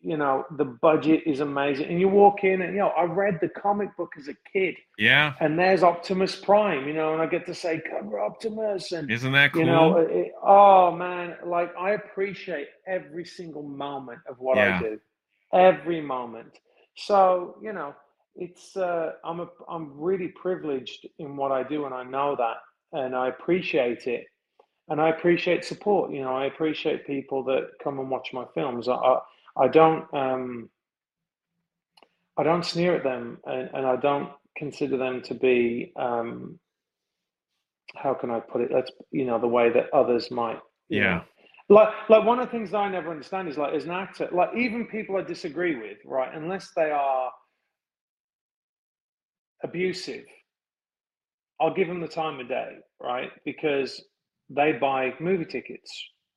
You 0.00 0.16
know, 0.16 0.46
the 0.52 0.64
budget 0.64 1.24
is 1.26 1.40
amazing. 1.40 1.86
And 1.86 1.98
you 1.98 2.08
walk 2.08 2.44
in 2.44 2.62
and, 2.62 2.72
you 2.72 2.78
know, 2.78 2.90
I 2.90 3.02
read 3.02 3.38
the 3.40 3.48
comic 3.48 3.96
book 3.96 4.12
as 4.16 4.28
a 4.28 4.34
kid. 4.52 4.76
Yeah. 4.96 5.34
And 5.40 5.58
there's 5.58 5.82
Optimus 5.82 6.36
Prime, 6.36 6.86
you 6.86 6.94
know, 6.94 7.14
and 7.14 7.20
I 7.20 7.26
get 7.26 7.46
to 7.46 7.54
say, 7.54 7.82
cover 7.90 8.20
Optimus. 8.20 8.92
And, 8.92 9.10
isn't 9.10 9.32
that 9.32 9.52
cool? 9.52 9.62
You 9.62 9.66
know, 9.66 9.96
it, 9.96 10.32
oh 10.40 10.94
man, 10.94 11.36
like 11.44 11.74
I 11.76 11.90
appreciate 11.92 12.68
every 12.86 13.24
single 13.24 13.64
moment 13.64 14.20
of 14.28 14.38
what 14.38 14.56
yeah. 14.56 14.78
I 14.78 14.82
do. 14.82 15.00
Every 15.52 16.00
moment. 16.00 16.60
So, 16.94 17.56
you 17.60 17.72
know, 17.72 17.94
it's 18.36 18.76
uh, 18.76 19.12
I'm 19.24 19.40
a, 19.40 19.48
I'm 19.68 19.92
really 19.98 20.28
privileged 20.28 21.06
in 21.18 21.36
what 21.36 21.52
I 21.52 21.62
do, 21.62 21.84
and 21.84 21.94
I 21.94 22.02
know 22.04 22.36
that, 22.36 22.56
and 22.92 23.14
I 23.14 23.28
appreciate 23.28 24.06
it, 24.06 24.26
and 24.88 25.00
I 25.00 25.10
appreciate 25.10 25.64
support. 25.64 26.12
You 26.12 26.22
know, 26.22 26.34
I 26.34 26.46
appreciate 26.46 27.06
people 27.06 27.44
that 27.44 27.70
come 27.82 27.98
and 27.98 28.10
watch 28.10 28.32
my 28.32 28.44
films. 28.54 28.88
I 28.88 28.94
I, 28.94 29.18
I 29.56 29.68
don't 29.68 30.12
um, 30.14 30.70
I 32.36 32.42
don't 32.42 32.64
sneer 32.64 32.96
at 32.96 33.04
them, 33.04 33.38
and, 33.44 33.70
and 33.74 33.86
I 33.86 33.96
don't 33.96 34.30
consider 34.56 34.96
them 34.96 35.22
to 35.22 35.34
be 35.34 35.92
um, 35.96 36.58
how 37.94 38.14
can 38.14 38.30
I 38.30 38.40
put 38.40 38.62
it? 38.62 38.70
Let's 38.72 38.90
you 39.10 39.24
know 39.24 39.38
the 39.38 39.46
way 39.48 39.70
that 39.70 39.92
others 39.92 40.30
might. 40.30 40.60
Yeah. 40.88 41.14
Know. 41.14 41.22
Like, 41.68 41.88
like 42.08 42.24
one 42.24 42.38
of 42.38 42.46
the 42.46 42.50
things 42.50 42.74
I 42.74 42.88
never 42.88 43.10
understand 43.10 43.48
is 43.48 43.56
like 43.56 43.72
as 43.72 43.84
an 43.84 43.92
actor, 43.92 44.28
like 44.32 44.50
even 44.56 44.86
people 44.86 45.16
I 45.16 45.22
disagree 45.22 45.76
with, 45.76 45.98
right? 46.04 46.30
Unless 46.34 46.72
they 46.76 46.90
are 46.90 47.30
abusive, 49.64 50.24
I'll 51.60 51.74
give 51.74 51.88
them 51.88 52.00
the 52.00 52.08
time 52.08 52.40
of 52.40 52.48
day, 52.48 52.76
right? 53.00 53.30
Because 53.44 54.02
they 54.50 54.72
buy 54.72 55.14
movie 55.20 55.46
tickets, 55.46 55.92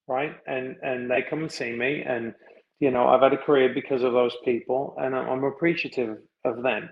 right? 0.08 0.36
And 0.48 0.78
and 0.84 1.10
they 1.12 1.24
come 1.30 1.42
and 1.42 1.52
see 1.52 1.74
me, 1.74 2.04
and 2.04 2.34
you 2.80 2.92
know 2.92 3.08
I've 3.08 3.22
had 3.22 3.34
a 3.34 3.38
career 3.38 3.72
because 3.74 4.04
of 4.04 4.14
those 4.14 4.36
people, 4.46 4.96
and 5.00 5.16
I'm 5.16 5.44
appreciative 5.44 6.18
of 6.46 6.64
them, 6.64 6.90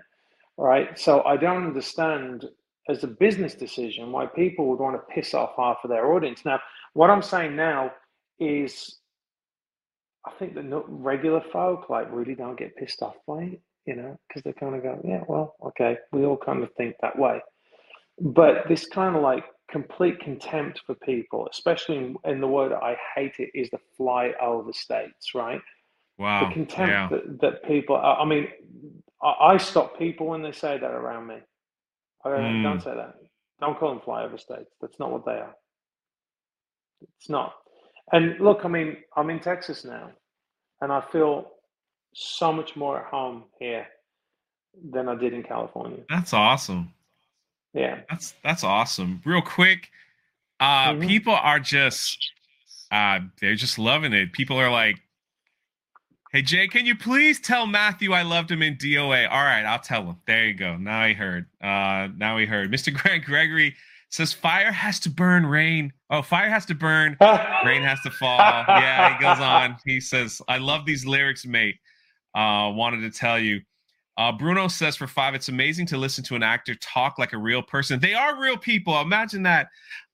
right? 0.58 0.98
So 0.98 1.22
I 1.24 1.36
don't 1.36 1.66
understand 1.66 2.44
as 2.88 3.04
a 3.04 3.08
business 3.08 3.54
decision 3.54 4.12
why 4.12 4.26
people 4.26 4.68
would 4.68 4.80
want 4.80 4.96
to 4.96 5.14
piss 5.14 5.34
off 5.34 5.52
half 5.58 5.78
of 5.84 5.90
their 5.90 6.12
audience. 6.12 6.44
Now, 6.44 6.60
what 6.94 7.10
I'm 7.10 7.22
saying 7.22 7.56
now 7.56 7.92
is, 8.40 8.98
I 10.26 10.32
think 10.38 10.54
that 10.54 10.84
regular 10.88 11.42
folk 11.52 11.90
like 11.90 12.08
really 12.12 12.34
don't 12.34 12.58
get 12.58 12.76
pissed 12.76 13.02
off 13.02 13.16
by 13.26 13.44
it 13.44 13.60
you 13.86 13.96
know, 13.96 14.18
because 14.28 14.42
they 14.42 14.52
kind 14.52 14.74
of 14.74 14.82
go, 14.82 15.00
yeah, 15.04 15.22
well, 15.28 15.54
okay, 15.66 15.98
we 16.12 16.24
all 16.24 16.36
kind 16.36 16.62
of 16.62 16.72
think 16.74 16.96
that 17.02 17.18
way. 17.18 17.40
But 18.20 18.68
this 18.68 18.86
kind 18.86 19.16
of 19.16 19.22
like 19.22 19.44
complete 19.70 20.20
contempt 20.20 20.82
for 20.86 20.94
people, 20.94 21.48
especially 21.50 21.96
in, 21.96 22.16
in 22.24 22.40
the 22.40 22.46
word 22.48 22.72
I 22.72 22.96
hate 23.14 23.34
it, 23.38 23.50
is 23.54 23.70
the 23.70 23.78
fly 23.96 24.32
over 24.40 24.72
states, 24.72 25.34
right? 25.34 25.60
Wow. 26.18 26.48
The 26.48 26.54
contempt 26.54 26.90
yeah. 26.90 27.08
that, 27.10 27.40
that 27.40 27.64
people. 27.64 27.96
I 27.96 28.24
mean, 28.24 28.48
I, 29.22 29.34
I 29.40 29.56
stop 29.56 29.98
people 29.98 30.28
when 30.28 30.42
they 30.42 30.52
say 30.52 30.78
that 30.78 30.90
around 30.90 31.26
me. 31.26 31.36
I 32.24 32.30
go, 32.30 32.36
Mm. 32.36 32.62
don't 32.62 32.82
say 32.82 32.94
that. 32.94 33.16
Don't 33.60 33.78
call 33.78 33.90
them 33.90 34.00
flyover 34.00 34.38
states. 34.40 34.70
That's 34.80 34.98
not 34.98 35.10
what 35.12 35.24
they 35.26 35.32
are. 35.32 35.54
It's 37.18 37.28
not. 37.28 37.54
And 38.12 38.38
look, 38.40 38.64
I 38.64 38.68
mean, 38.68 38.98
I'm 39.16 39.30
in 39.30 39.40
Texas 39.40 39.84
now, 39.84 40.10
and 40.80 40.92
I 40.92 41.00
feel 41.12 41.50
so 42.14 42.52
much 42.52 42.76
more 42.76 43.00
at 43.00 43.06
home 43.06 43.44
here 43.58 43.86
than 44.92 45.08
I 45.08 45.14
did 45.14 45.32
in 45.32 45.42
California. 45.42 45.98
That's 46.08 46.32
awesome. 46.32 46.92
Yeah. 47.72 48.00
That's 48.08 48.34
that's 48.42 48.64
awesome. 48.64 49.20
Real 49.24 49.42
quick, 49.42 49.90
uh, 50.60 50.92
Mhm. 50.92 51.06
people 51.06 51.34
are 51.34 51.60
just 51.60 52.30
uh, 52.90 53.20
they're 53.40 53.56
just 53.56 53.78
loving 53.78 54.12
it. 54.12 54.32
People 54.32 54.56
are 54.56 54.70
like, 54.70 55.00
"Hey 56.32 56.42
Jay, 56.42 56.68
can 56.68 56.86
you 56.86 56.94
please 56.94 57.40
tell 57.40 57.66
Matthew 57.66 58.12
I 58.12 58.22
loved 58.22 58.50
him 58.50 58.62
in 58.62 58.76
DOA?" 58.76 59.26
All 59.28 59.42
right, 59.42 59.64
I'll 59.64 59.80
tell 59.80 60.04
him. 60.04 60.16
There 60.26 60.46
you 60.46 60.54
go. 60.54 60.76
Now 60.76 61.04
he 61.06 61.14
heard. 61.14 61.46
Uh, 61.60 62.08
now 62.16 62.36
he 62.38 62.46
heard. 62.46 62.70
Mr. 62.70 62.92
Greg 63.02 63.24
Gregory 63.24 63.74
says, 64.10 64.32
"Fire 64.32 64.70
has 64.70 65.00
to 65.00 65.10
burn, 65.10 65.44
rain. 65.46 65.92
Oh, 66.10 66.22
fire 66.22 66.48
has 66.48 66.64
to 66.66 66.74
burn, 66.76 67.16
rain 67.64 67.82
has 67.82 68.00
to 68.02 68.10
fall." 68.12 68.38
Yeah, 68.38 69.16
he 69.16 69.20
goes 69.20 69.40
on. 69.40 69.76
He 69.84 70.00
says, 70.00 70.40
"I 70.46 70.58
love 70.58 70.86
these 70.86 71.04
lyrics, 71.04 71.44
mate." 71.44 71.76
Uh, 72.34 72.70
wanted 72.74 73.00
to 73.00 73.16
tell 73.16 73.38
you. 73.38 73.60
Uh, 74.16 74.30
Bruno 74.30 74.68
says 74.68 74.96
for 74.96 75.08
five, 75.08 75.34
it's 75.34 75.48
amazing 75.48 75.86
to 75.86 75.96
listen 75.96 76.22
to 76.24 76.36
an 76.36 76.42
actor 76.42 76.74
talk 76.76 77.18
like 77.18 77.32
a 77.32 77.38
real 77.38 77.62
person. 77.62 77.98
They 77.98 78.14
are 78.14 78.40
real 78.40 78.56
people. 78.56 79.00
Imagine 79.00 79.42
that. 79.42 79.68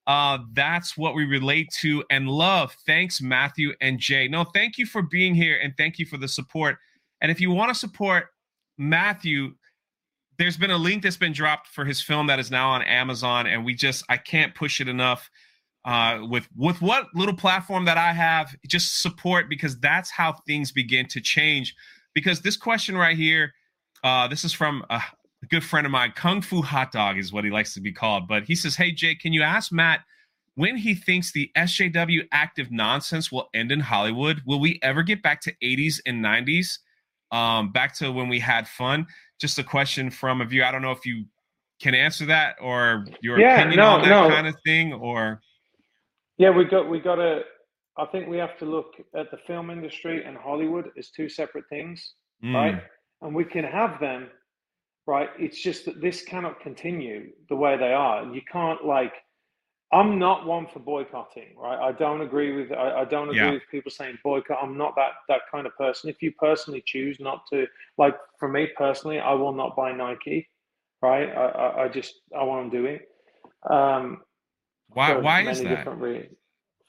Uh, 0.06 0.38
that's 0.54 0.96
what 0.96 1.14
we 1.14 1.24
relate 1.24 1.70
to 1.80 2.02
and 2.10 2.28
love. 2.28 2.74
Thanks, 2.86 3.20
Matthew 3.20 3.74
and 3.80 3.98
Jay. 3.98 4.26
No, 4.26 4.44
thank 4.44 4.78
you 4.78 4.86
for 4.86 5.02
being 5.02 5.34
here 5.34 5.60
and 5.62 5.74
thank 5.76 5.98
you 5.98 6.06
for 6.06 6.16
the 6.16 6.26
support. 6.26 6.78
And 7.20 7.30
if 7.30 7.40
you 7.40 7.50
want 7.50 7.68
to 7.68 7.78
support 7.78 8.28
Matthew, 8.78 9.52
there's 10.38 10.56
been 10.56 10.70
a 10.70 10.78
link 10.78 11.02
that's 11.02 11.18
been 11.18 11.34
dropped 11.34 11.68
for 11.68 11.84
his 11.84 12.00
film 12.00 12.26
that 12.28 12.38
is 12.38 12.50
now 12.50 12.70
on 12.70 12.82
Amazon, 12.82 13.46
and 13.46 13.62
we 13.62 13.74
just 13.74 14.04
I 14.08 14.16
can't 14.16 14.54
push 14.54 14.80
it 14.80 14.88
enough. 14.88 15.30
Uh, 15.84 16.20
with 16.28 16.48
with 16.56 16.80
what 16.82 17.06
little 17.14 17.34
platform 17.34 17.84
that 17.84 17.98
I 17.98 18.12
have, 18.12 18.54
just 18.66 19.02
support 19.02 19.48
because 19.48 19.78
that's 19.78 20.10
how 20.10 20.32
things 20.46 20.72
begin 20.72 21.06
to 21.08 21.20
change. 21.20 21.74
Because 22.20 22.42
this 22.42 22.58
question 22.58 22.98
right 22.98 23.16
here, 23.16 23.54
uh, 24.04 24.28
this 24.28 24.44
is 24.44 24.52
from 24.52 24.84
a 24.90 25.00
good 25.48 25.64
friend 25.64 25.86
of 25.86 25.90
mine, 25.90 26.12
Kung 26.14 26.42
Fu 26.42 26.60
Hot 26.60 26.92
Dog 26.92 27.16
is 27.16 27.32
what 27.32 27.44
he 27.44 27.50
likes 27.50 27.72
to 27.74 27.80
be 27.80 27.92
called. 27.92 28.28
But 28.28 28.44
he 28.44 28.54
says, 28.54 28.76
Hey, 28.76 28.92
Jake, 28.92 29.20
can 29.20 29.32
you 29.32 29.42
ask 29.42 29.72
Matt 29.72 30.00
when 30.54 30.76
he 30.76 30.94
thinks 30.94 31.32
the 31.32 31.50
SJW 31.56 32.28
active 32.30 32.70
nonsense 32.70 33.32
will 33.32 33.48
end 33.54 33.72
in 33.72 33.80
Hollywood? 33.80 34.42
Will 34.44 34.60
we 34.60 34.78
ever 34.82 35.02
get 35.02 35.22
back 35.22 35.40
to 35.42 35.54
80s 35.62 36.00
and 36.04 36.22
90s? 36.22 36.78
Um, 37.32 37.72
back 37.72 37.94
to 37.96 38.12
when 38.12 38.28
we 38.28 38.38
had 38.38 38.68
fun? 38.68 39.06
Just 39.40 39.58
a 39.58 39.64
question 39.64 40.10
from 40.10 40.42
a 40.42 40.44
viewer. 40.44 40.66
I 40.66 40.72
don't 40.72 40.82
know 40.82 40.90
if 40.90 41.06
you 41.06 41.24
can 41.80 41.94
answer 41.94 42.26
that 42.26 42.56
or 42.60 43.06
your 43.22 43.38
Yeah, 43.40 43.54
opinion 43.54 43.78
no, 43.78 43.86
on 43.92 44.02
that 44.02 44.10
no. 44.10 44.28
kind 44.28 44.46
of 44.46 44.54
thing 44.66 44.92
or 44.92 45.40
Yeah, 46.36 46.50
we 46.50 46.64
got 46.66 46.86
we 46.90 47.00
got 47.00 47.14
to. 47.14 47.44
I 47.98 48.06
think 48.06 48.28
we 48.28 48.38
have 48.38 48.56
to 48.58 48.64
look 48.64 48.94
at 49.14 49.30
the 49.30 49.36
film 49.38 49.70
industry 49.70 50.24
and 50.24 50.36
Hollywood 50.36 50.90
as 50.98 51.10
two 51.10 51.28
separate 51.28 51.68
things, 51.68 52.14
Mm, 52.44 52.54
right? 52.54 52.82
And 53.22 53.34
we 53.34 53.44
can 53.44 53.64
have 53.64 54.00
them, 54.00 54.28
right? 55.06 55.28
It's 55.38 55.60
just 55.60 55.84
that 55.86 56.00
this 56.00 56.22
cannot 56.22 56.60
continue 56.60 57.32
the 57.48 57.56
way 57.56 57.76
they 57.76 57.92
are. 57.92 58.24
You 58.24 58.42
can't 58.50 58.84
like. 58.84 59.14
I'm 59.92 60.18
not 60.18 60.46
one 60.46 60.66
for 60.66 60.80
boycotting, 60.80 61.56
right? 61.56 61.78
I 61.78 61.92
don't 61.92 62.20
agree 62.22 62.52
with. 62.56 62.72
I, 62.72 63.00
I 63.00 63.04
don't 63.04 63.30
agree 63.30 63.36
Yeah. 63.46 63.52
with 63.52 63.62
people 63.70 63.90
saying 63.90 64.18
boycott. 64.24 64.58
I'm 64.62 64.76
not 64.78 64.94
that 64.96 65.12
that 65.28 65.42
kind 65.50 65.66
of 65.66 65.76
person. 65.76 66.10
If 66.10 66.22
you 66.22 66.32
personally 66.38 66.82
choose 66.86 67.18
not 67.20 67.42
to, 67.52 67.66
like 67.98 68.16
for 68.38 68.48
me 68.48 68.68
personally, 68.76 69.18
I 69.20 69.32
will 69.34 69.52
not 69.52 69.76
buy 69.76 69.92
Nike, 69.92 70.48
right? 71.02 71.28
I 71.30 71.46
I, 71.64 71.84
I 71.84 71.88
just 71.88 72.14
I 72.38 72.42
won't 72.44 72.72
do 72.72 72.86
it. 72.86 73.08
Um, 73.70 74.22
why 74.88 75.14
why 75.16 75.42
is 75.42 75.62
that? 75.62 75.76
different 75.76 76.00
reasons. 76.00 76.36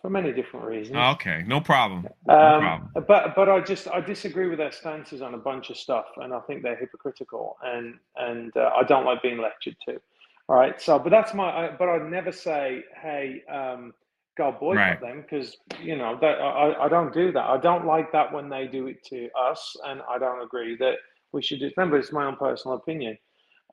For 0.02 0.10
many 0.10 0.32
different 0.34 0.66
reasons. 0.66 0.98
Okay, 0.98 1.44
no 1.48 1.62
problem. 1.62 2.08
No 2.26 2.36
Um, 2.36 2.62
problem. 2.62 2.90
but 3.08 3.36
but 3.36 3.50
I 3.50 3.60
just 3.62 3.88
I 3.88 4.02
disagree 4.02 4.48
with 4.50 4.58
their 4.58 4.72
stances 4.72 5.22
on 5.22 5.36
a 5.36 5.38
bunch 5.38 5.70
of 5.70 5.78
stuff, 5.78 6.06
and 6.18 6.34
I 6.34 6.40
think 6.42 6.64
they're 6.64 6.76
hypocritical, 6.76 7.58
and 7.64 8.00
and 8.18 8.56
uh, 8.58 8.72
I 8.78 8.84
don't 8.84 9.06
like 9.06 9.22
being 9.22 9.38
lectured 9.40 9.76
to. 9.88 10.02
Right. 10.48 10.82
So, 10.82 10.98
but 11.00 11.12
that's 11.12 11.34
my. 11.34 11.46
I, 11.68 11.72
but 11.78 11.88
I'd 11.90 12.10
never 12.10 12.32
say, 12.32 12.84
hey, 13.02 13.44
um, 13.52 13.94
go 14.38 14.52
boycott 14.60 14.78
Right. 14.78 15.02
them 15.02 15.22
because 15.22 15.58
you 15.82 15.96
know 15.96 16.18
that 16.20 16.40
I, 16.42 16.86
I 16.86 16.90
don't 16.90 17.14
do 17.14 17.32
that. 17.34 17.46
I 17.46 17.58
don't 17.58 17.86
like 17.86 18.12
that 18.12 18.34
when 18.34 18.50
they 18.50 18.68
do 18.68 18.88
it 18.88 19.04
to 19.06 19.30
us, 19.40 19.76
and 19.86 20.02
I 20.10 20.18
don't 20.18 20.42
agree 20.42 20.76
that 20.78 20.96
we 21.32 21.44
should 21.44 21.60
do. 21.60 21.70
Remember, 21.78 21.98
it's 21.98 22.12
my 22.12 22.26
own 22.26 22.38
personal 22.38 22.78
opinion. 22.78 23.18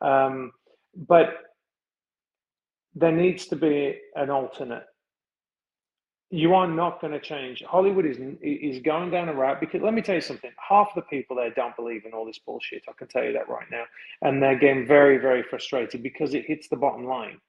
Um, 0.02 0.52
but 0.94 1.28
there 2.94 3.12
needs 3.12 3.46
to 3.46 3.56
be 3.56 3.98
an 4.16 4.30
alternate 4.30 4.84
you 6.30 6.54
are 6.54 6.68
not 6.68 7.00
going 7.00 7.12
to 7.12 7.20
change. 7.20 7.62
Hollywood 7.66 8.04
is 8.04 8.18
is 8.42 8.82
going 8.82 9.10
down 9.10 9.28
a 9.28 9.34
route 9.34 9.60
because 9.60 9.80
let 9.80 9.94
me 9.94 10.02
tell 10.02 10.14
you 10.14 10.20
something. 10.20 10.50
Half 10.56 10.88
of 10.88 10.96
the 10.96 11.02
people 11.02 11.36
there 11.36 11.50
don't 11.50 11.74
believe 11.76 12.04
in 12.04 12.12
all 12.12 12.26
this 12.26 12.38
bullshit. 12.38 12.82
I 12.88 12.92
can 12.92 13.08
tell 13.08 13.24
you 13.24 13.32
that 13.32 13.48
right 13.48 13.66
now, 13.70 13.84
and 14.22 14.42
they're 14.42 14.58
getting 14.58 14.86
very 14.86 15.18
very 15.18 15.42
frustrated 15.42 16.02
because 16.02 16.34
it 16.34 16.44
hits 16.44 16.68
the 16.68 16.76
bottom 16.76 17.06
line, 17.06 17.40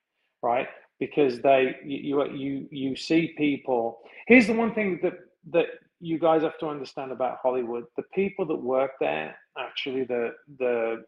right? 0.42 0.68
Because 1.00 1.42
they 1.42 1.76
you 1.84 2.24
you 2.26 2.32
you, 2.32 2.68
you 2.72 2.96
see 2.96 3.34
people. 3.38 4.00
Here's 4.28 4.48
the 4.48 4.54
one 4.54 4.74
thing 4.74 5.00
that 5.04 5.14
that 5.52 5.66
you 6.00 6.18
guys 6.18 6.44
have 6.44 6.58
to 6.60 6.68
understand 6.68 7.12
about 7.12 7.40
Hollywood: 7.42 7.84
the 7.98 8.04
people 8.14 8.46
that 8.46 8.56
work 8.56 8.92
there, 9.02 9.36
actually, 9.58 10.06
the 10.06 10.32
the 10.58 11.04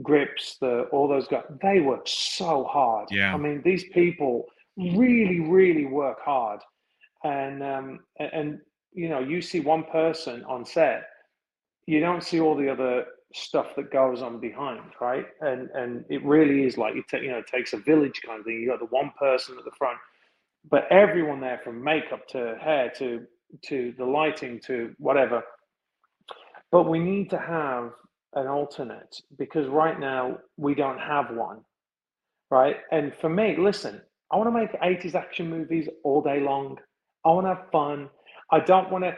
grips, 0.00 0.58
the 0.60 0.82
all 0.92 1.08
those 1.08 1.26
guys, 1.26 1.42
they 1.60 1.80
work 1.80 2.02
so 2.06 2.62
hard. 2.62 3.08
Yeah. 3.10 3.34
I 3.34 3.36
mean, 3.36 3.62
these 3.64 3.82
people 3.92 4.44
really 4.76 5.40
really 5.40 5.86
work 5.86 6.20
hard 6.24 6.60
and 7.24 7.62
um, 7.62 8.00
and 8.18 8.60
you 8.92 9.08
know 9.08 9.20
you 9.20 9.42
see 9.42 9.60
one 9.60 9.84
person 9.84 10.44
on 10.44 10.64
set 10.66 11.04
you 11.86 12.00
don't 12.00 12.22
see 12.24 12.40
all 12.40 12.56
the 12.56 12.70
other 12.70 13.04
stuff 13.34 13.68
that 13.76 13.92
goes 13.92 14.22
on 14.22 14.40
behind 14.40 14.82
right? 15.00 15.26
And 15.42 15.70
and 15.74 16.04
it 16.10 16.24
really 16.24 16.64
is 16.64 16.78
like 16.78 16.96
it 16.96 17.04
ta- 17.10 17.18
you 17.18 17.30
know 17.32 17.38
it 17.38 17.46
takes 17.48 17.72
a 17.74 17.78
village 17.78 18.20
kind 18.26 18.40
of 18.40 18.46
thing. 18.46 18.56
You 18.60 18.68
got 18.68 18.80
the 18.80 18.86
one 18.86 19.12
person 19.18 19.56
at 19.58 19.64
the 19.64 19.72
front 19.78 19.98
but 20.70 20.84
everyone 20.92 21.40
there 21.40 21.60
from 21.64 21.82
makeup 21.82 22.26
to 22.28 22.56
hair 22.62 22.92
to 22.98 23.26
to 23.66 23.94
the 23.98 24.04
lighting 24.04 24.60
to 24.66 24.94
whatever. 24.98 25.42
But 26.72 26.88
we 26.90 26.98
need 27.00 27.30
to 27.30 27.38
have 27.38 27.92
an 28.34 28.46
alternate 28.48 29.16
because 29.38 29.68
right 29.68 29.98
now 30.00 30.38
we 30.58 30.74
don't 30.74 30.98
have 31.00 31.30
one 31.34 31.60
right? 32.50 32.76
And 32.92 33.14
for 33.20 33.30
me 33.30 33.56
listen 33.58 34.00
i 34.32 34.36
want 34.36 34.48
to 34.48 34.52
make 34.52 34.72
80s 34.82 35.14
action 35.14 35.50
movies 35.50 35.88
all 36.04 36.22
day 36.22 36.40
long 36.40 36.78
I 37.24 37.30
want 37.30 37.46
to 37.46 37.54
have 37.54 37.70
fun. 37.70 38.08
I 38.52 38.60
don't 38.60 38.90
want 38.90 39.04
to. 39.04 39.16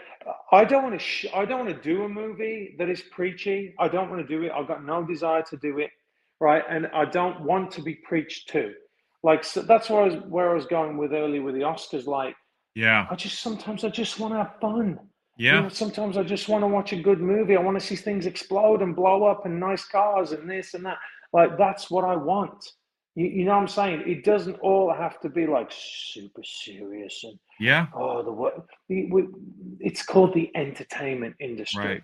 I 0.52 0.64
don't 0.64 0.82
want 0.82 0.94
to. 0.94 1.04
Sh- 1.04 1.26
I 1.34 1.44
don't 1.44 1.66
want 1.66 1.76
to 1.76 1.82
do 1.82 2.04
a 2.04 2.08
movie 2.08 2.74
that 2.78 2.88
is 2.88 3.02
preachy. 3.10 3.74
I 3.78 3.88
don't 3.88 4.10
want 4.10 4.26
to 4.26 4.28
do 4.28 4.44
it. 4.44 4.52
I've 4.52 4.68
got 4.68 4.84
no 4.84 5.04
desire 5.04 5.42
to 5.42 5.56
do 5.56 5.78
it, 5.78 5.90
right? 6.40 6.62
And 6.68 6.86
I 6.88 7.04
don't 7.06 7.40
want 7.42 7.70
to 7.72 7.82
be 7.82 7.94
preached 7.94 8.48
to. 8.50 8.72
Like 9.22 9.44
so 9.44 9.62
that's 9.62 9.88
where 9.88 10.02
I 10.02 10.08
was 10.08 10.16
where 10.28 10.50
I 10.50 10.54
was 10.54 10.66
going 10.66 10.96
with 10.96 11.12
earlier 11.12 11.42
with 11.42 11.54
the 11.54 11.60
Oscars. 11.62 12.06
Like 12.06 12.34
Yeah, 12.74 13.06
I 13.10 13.14
just 13.14 13.40
sometimes 13.40 13.84
I 13.84 13.88
just 13.88 14.18
want 14.18 14.34
to 14.34 14.38
have 14.38 14.60
fun. 14.60 14.98
You 15.46 15.46
yeah, 15.46 15.60
know, 15.60 15.68
sometimes 15.68 16.16
I 16.16 16.24
just 16.24 16.48
want 16.48 16.62
to 16.62 16.68
watch 16.68 16.92
a 16.92 17.00
good 17.00 17.20
movie. 17.20 17.56
I 17.56 17.60
want 17.60 17.80
to 17.80 17.86
see 17.86 17.96
things 17.96 18.26
explode 18.26 18.82
and 18.82 18.94
blow 18.94 19.24
up 19.24 19.46
and 19.46 19.58
nice 19.58 19.84
cars 19.84 20.32
and 20.32 20.48
this 20.50 20.74
and 20.74 20.84
that. 20.84 20.98
Like 21.32 21.56
that's 21.56 21.90
what 21.90 22.04
I 22.04 22.16
want. 22.16 22.64
You, 23.14 23.26
you 23.26 23.44
know 23.44 23.52
what 23.52 23.62
I'm 23.62 23.68
saying? 23.68 24.04
It 24.06 24.24
doesn't 24.24 24.56
all 24.60 24.92
have 24.92 25.20
to 25.20 25.28
be 25.28 25.46
like 25.46 25.70
super 25.70 26.42
serious 26.44 27.24
and 27.24 27.38
yeah. 27.60 27.86
oh 27.94 28.22
the 28.22 28.32
what 28.32 28.66
it's 29.80 30.02
called 30.02 30.34
the 30.34 30.50
entertainment 30.56 31.36
industry 31.40 31.84
Right. 31.86 32.02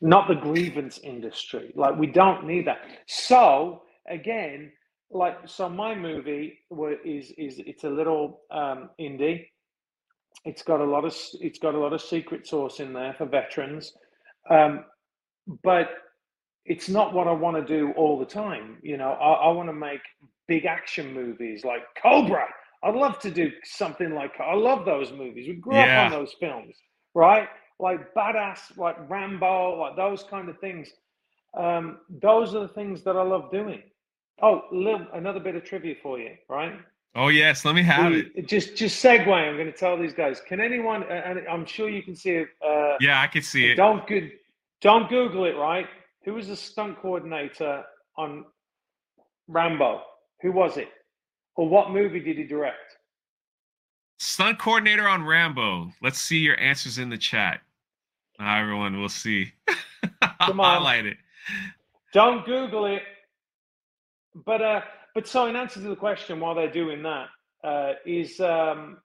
not 0.00 0.28
the 0.28 0.34
grievance 0.34 0.98
industry 0.98 1.72
like 1.76 1.96
we 1.98 2.06
don't 2.06 2.46
need 2.46 2.66
that 2.66 2.78
so 3.06 3.82
again 4.10 4.72
like 5.10 5.36
so 5.46 5.68
my 5.68 5.94
movie 5.94 6.58
is 7.04 7.32
is 7.38 7.60
it's 7.66 7.84
a 7.84 7.88
little 7.90 8.40
um 8.50 8.90
indie 9.00 9.46
it's 10.44 10.62
got 10.62 10.80
a 10.80 10.84
lot 10.84 11.04
of 11.04 11.16
it's 11.40 11.58
got 11.58 11.74
a 11.74 11.78
lot 11.78 11.92
of 11.92 12.02
secret 12.02 12.46
sauce 12.46 12.80
in 12.80 12.92
there 12.92 13.14
for 13.16 13.26
veterans 13.26 13.92
um 14.50 14.84
but 15.62 15.88
it's 16.66 16.88
not 16.88 17.12
what 17.12 17.26
i 17.26 17.32
want 17.32 17.56
to 17.56 17.64
do 17.64 17.92
all 17.92 18.18
the 18.18 18.24
time 18.24 18.78
you 18.82 18.96
know 18.96 19.10
i, 19.12 19.32
I 19.32 19.52
want 19.52 19.68
to 19.68 19.72
make 19.72 20.00
big 20.48 20.64
action 20.64 21.12
movies 21.12 21.64
like 21.64 21.82
cobra 22.00 22.46
i'd 22.82 22.94
love 22.94 23.18
to 23.20 23.30
do 23.30 23.50
something 23.64 24.14
like 24.14 24.32
i 24.40 24.54
love 24.54 24.84
those 24.84 25.12
movies 25.12 25.48
we 25.48 25.54
grew 25.54 25.76
up 25.76 25.88
on 25.88 26.10
those 26.10 26.34
films 26.38 26.74
right 27.14 27.48
like 27.78 28.14
badass 28.14 28.76
like 28.76 28.96
rambo 29.08 29.80
like 29.80 29.96
those 29.96 30.24
kind 30.24 30.48
of 30.48 30.58
things 30.58 30.88
um, 31.56 31.98
those 32.20 32.52
are 32.54 32.60
the 32.60 32.74
things 32.74 33.02
that 33.04 33.16
i 33.16 33.22
love 33.22 33.50
doing 33.50 33.82
oh 34.42 34.62
little, 34.72 35.06
another 35.14 35.40
bit 35.40 35.54
of 35.54 35.64
trivia 35.64 35.94
for 36.02 36.18
you 36.18 36.30
right 36.48 36.74
Oh 37.16 37.28
yes, 37.28 37.64
let 37.64 37.76
me 37.76 37.82
have 37.82 38.10
we, 38.10 38.30
it. 38.34 38.48
Just 38.48 38.74
just 38.74 39.02
segue. 39.02 39.28
I'm 39.28 39.54
going 39.54 39.66
to 39.66 39.72
tell 39.72 39.96
these 39.96 40.12
guys. 40.12 40.40
Can 40.40 40.60
anyone? 40.60 41.04
And 41.04 41.46
I'm 41.48 41.64
sure 41.64 41.88
you 41.88 42.02
can 42.02 42.16
see 42.16 42.30
it. 42.30 42.48
Uh, 42.60 42.96
yeah, 43.00 43.20
I 43.20 43.28
can 43.28 43.42
see 43.42 43.70
it. 43.70 43.76
Don't 43.76 44.04
good. 44.08 44.32
Don't 44.80 45.08
Google 45.08 45.44
it. 45.44 45.56
Right? 45.56 45.86
Who 46.24 46.34
was 46.34 46.48
the 46.48 46.56
stunt 46.56 47.00
coordinator 47.00 47.84
on 48.16 48.44
Rambo? 49.48 50.02
Who 50.42 50.52
was 50.52 50.76
it? 50.76 50.88
Or 51.56 51.68
what 51.68 51.90
movie 51.90 52.20
did 52.20 52.38
he 52.38 52.44
direct? 52.44 52.96
Stunt 54.18 54.58
coordinator 54.58 55.06
on 55.08 55.24
Rambo. 55.24 55.90
Let's 56.02 56.18
see 56.18 56.38
your 56.38 56.58
answers 56.58 56.98
in 56.98 57.10
the 57.10 57.18
chat. 57.18 57.60
Uh, 58.40 58.56
everyone, 58.56 58.98
we'll 58.98 59.08
see. 59.08 59.52
Come 60.40 60.60
on. 60.60 60.78
Highlight 60.78 61.06
it. 61.06 61.16
Don't 62.12 62.44
Google 62.46 62.86
it. 62.86 63.02
But 64.46 64.62
uh, 64.62 64.80
but 65.14 65.28
so 65.28 65.46
in 65.46 65.54
answer 65.54 65.80
to 65.80 65.88
the 65.88 65.96
question, 65.96 66.40
while 66.40 66.54
they're 66.54 66.70
doing 66.70 67.02
that, 67.02 67.28
uh, 67.62 67.92
is 68.04 68.40
um, 68.40 68.98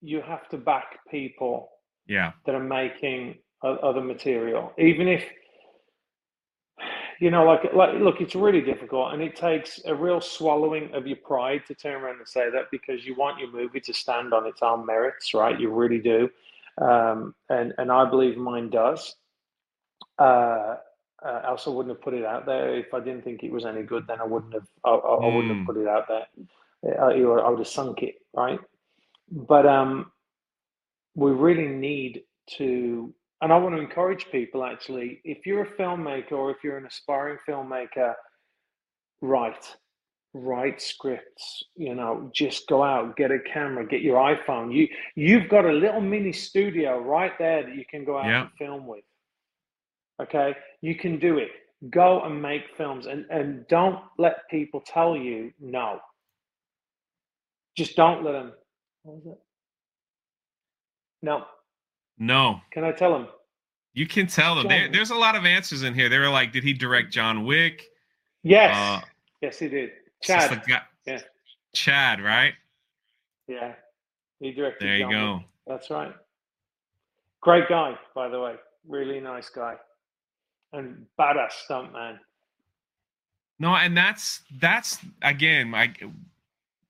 you 0.00 0.22
have 0.22 0.48
to 0.48 0.56
back 0.56 0.98
people 1.10 1.68
yeah 2.06 2.32
that 2.46 2.54
are 2.54 2.64
making 2.64 3.36
other 3.62 4.00
material 4.00 4.72
even 4.78 5.06
if 5.06 5.22
you 7.20 7.30
know 7.30 7.44
like 7.44 7.72
like 7.74 7.94
look 8.00 8.20
it's 8.20 8.34
really 8.34 8.60
difficult 8.60 9.12
and 9.12 9.22
it 9.22 9.36
takes 9.36 9.80
a 9.86 9.94
real 9.94 10.20
swallowing 10.20 10.92
of 10.94 11.06
your 11.06 11.16
pride 11.18 11.62
to 11.66 11.74
turn 11.74 12.02
around 12.02 12.18
and 12.18 12.26
say 12.26 12.50
that 12.50 12.64
because 12.72 13.04
you 13.04 13.14
want 13.14 13.38
your 13.38 13.52
movie 13.52 13.80
to 13.80 13.92
stand 13.92 14.34
on 14.34 14.46
its 14.46 14.62
own 14.62 14.84
merits 14.84 15.34
right 15.34 15.60
you 15.60 15.70
really 15.70 15.98
do 15.98 16.28
um, 16.80 17.34
and 17.48 17.72
and 17.78 17.92
i 17.92 18.08
believe 18.08 18.36
mine 18.36 18.68
does 18.70 19.16
uh, 20.18 20.76
uh, 21.24 21.56
I 21.66 21.70
wouldn't 21.70 21.94
have 21.94 22.02
put 22.02 22.14
it 22.14 22.24
out 22.24 22.46
there. 22.46 22.74
If 22.74 22.94
I 22.94 23.00
didn't 23.00 23.24
think 23.24 23.42
it 23.42 23.52
was 23.52 23.66
any 23.66 23.82
good, 23.82 24.06
then 24.06 24.20
I 24.20 24.24
wouldn't 24.24 24.54
have. 24.54 24.66
I, 24.84 24.90
I. 24.90 25.14
I 25.14 25.26
wouldn't 25.26 25.48
have 25.48 25.56
hmm. 25.58 25.66
put 25.66 25.76
it 25.76 25.88
out 25.88 26.08
there. 26.08 26.26
I, 26.98 27.12
I 27.12 27.48
would 27.48 27.58
have 27.58 27.68
sunk 27.68 28.02
it, 28.02 28.16
right? 28.34 28.58
But 29.30 29.66
um, 29.66 30.12
we 31.14 31.30
really 31.30 31.68
need 31.68 32.22
to, 32.56 33.12
and 33.42 33.52
I 33.52 33.56
want 33.58 33.74
to 33.76 33.80
encourage 33.80 34.26
people 34.30 34.64
actually. 34.64 35.20
If 35.24 35.46
you're 35.46 35.62
a 35.62 35.76
filmmaker 35.76 36.32
or 36.32 36.50
if 36.50 36.58
you're 36.62 36.78
an 36.78 36.86
aspiring 36.86 37.38
filmmaker, 37.48 38.14
write, 39.22 39.76
write 40.34 40.82
scripts. 40.82 41.64
You 41.76 41.94
know, 41.94 42.30
just 42.34 42.68
go 42.68 42.82
out, 42.82 43.16
get 43.16 43.30
a 43.30 43.38
camera, 43.52 43.86
get 43.86 44.02
your 44.02 44.18
iPhone. 44.18 44.74
You 44.74 44.88
you've 45.16 45.48
got 45.48 45.64
a 45.64 45.72
little 45.72 46.00
mini 46.00 46.32
studio 46.32 46.98
right 47.00 47.32
there 47.38 47.62
that 47.64 47.74
you 47.74 47.84
can 47.90 48.04
go 48.04 48.18
out 48.18 48.26
and 48.26 48.50
film 48.58 48.86
with 48.86 49.04
Okay, 50.20 50.54
you 50.82 50.94
can 50.94 51.18
do 51.18 51.38
it. 51.38 51.48
Go 51.88 52.22
and 52.22 52.42
make 52.42 52.62
films 52.76 53.06
and, 53.06 53.24
and 53.30 53.66
don't 53.68 54.00
let 54.18 54.48
people 54.50 54.82
tell 54.84 55.16
you 55.16 55.50
no. 55.58 55.98
Just 57.76 57.96
don't 57.96 58.22
let 58.22 58.32
them. 58.32 58.52
What 59.02 59.16
was 59.16 59.26
it? 59.26 59.38
No. 61.22 61.44
No. 62.20 62.60
Can 62.70 62.84
I 62.84 62.92
tell 62.92 63.16
him? 63.16 63.26
You 63.94 64.06
can 64.06 64.28
tell 64.28 64.54
them. 64.54 64.68
There, 64.68 64.88
there's 64.88 65.10
a 65.10 65.16
lot 65.16 65.34
of 65.34 65.44
answers 65.44 65.82
in 65.82 65.94
here. 65.94 66.08
They 66.08 66.18
were 66.18 66.28
like, 66.28 66.52
did 66.52 66.62
he 66.62 66.72
direct 66.72 67.12
John 67.12 67.44
Wick? 67.44 67.82
Yes. 68.44 68.76
Uh, 68.76 69.04
yes, 69.40 69.58
he 69.58 69.68
did. 69.68 69.90
Chad. 70.22 70.62
Yeah. 71.06 71.20
Chad, 71.74 72.20
right? 72.20 72.54
Yeah. 73.48 73.72
He 74.38 74.52
directed. 74.52 74.86
There 74.86 74.96
you 74.96 75.04
John 75.04 75.12
go. 75.12 75.34
Wick. 75.34 75.46
That's 75.66 75.90
right. 75.90 76.14
Great 77.40 77.68
guy, 77.68 77.98
by 78.14 78.28
the 78.28 78.38
way. 78.38 78.54
Really 78.86 79.18
nice 79.18 79.48
guy 79.48 79.74
and 80.72 81.06
badass 81.18 81.52
stuntman. 81.68 82.18
No, 83.58 83.74
and 83.74 83.96
that's 83.96 84.42
that's 84.58 84.98
again, 85.22 85.70
like 85.70 86.02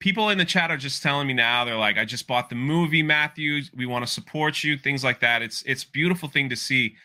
people 0.01 0.31
in 0.31 0.39
the 0.39 0.45
chat 0.45 0.71
are 0.71 0.77
just 0.77 1.03
telling 1.03 1.27
me 1.27 1.35
now. 1.35 1.65
They're 1.65 1.77
like, 1.77 1.99
"I 1.99 2.05
just 2.05 2.27
bought 2.27 2.49
the 2.49 2.57
movie, 2.57 3.03
Matthews. 3.03 3.71
We 3.75 3.87
want 3.87 4.05
to 4.05 4.13
support 4.13 4.65
you." 4.65 4.77
Things 4.77 5.05
like 5.05 5.21
that. 5.21 5.43
It's 5.43 5.63
it's 5.63 5.85
beautiful 5.85 6.29
thing 6.29 6.49
to 6.51 6.57
see. 6.57 6.97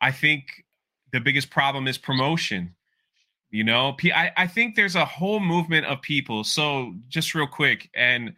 I 0.00 0.10
think 0.10 0.64
the 1.12 1.20
biggest 1.20 1.50
problem 1.50 1.86
is 1.86 1.98
promotion. 1.98 2.74
You 3.50 3.64
know, 3.64 3.96
I, 4.14 4.30
I 4.36 4.46
think 4.46 4.74
there's 4.74 4.96
a 4.96 5.06
whole 5.06 5.40
movement 5.40 5.86
of 5.86 6.02
people. 6.02 6.44
So 6.44 6.94
just 7.08 7.34
real 7.34 7.46
quick, 7.46 7.88
and 7.94 8.30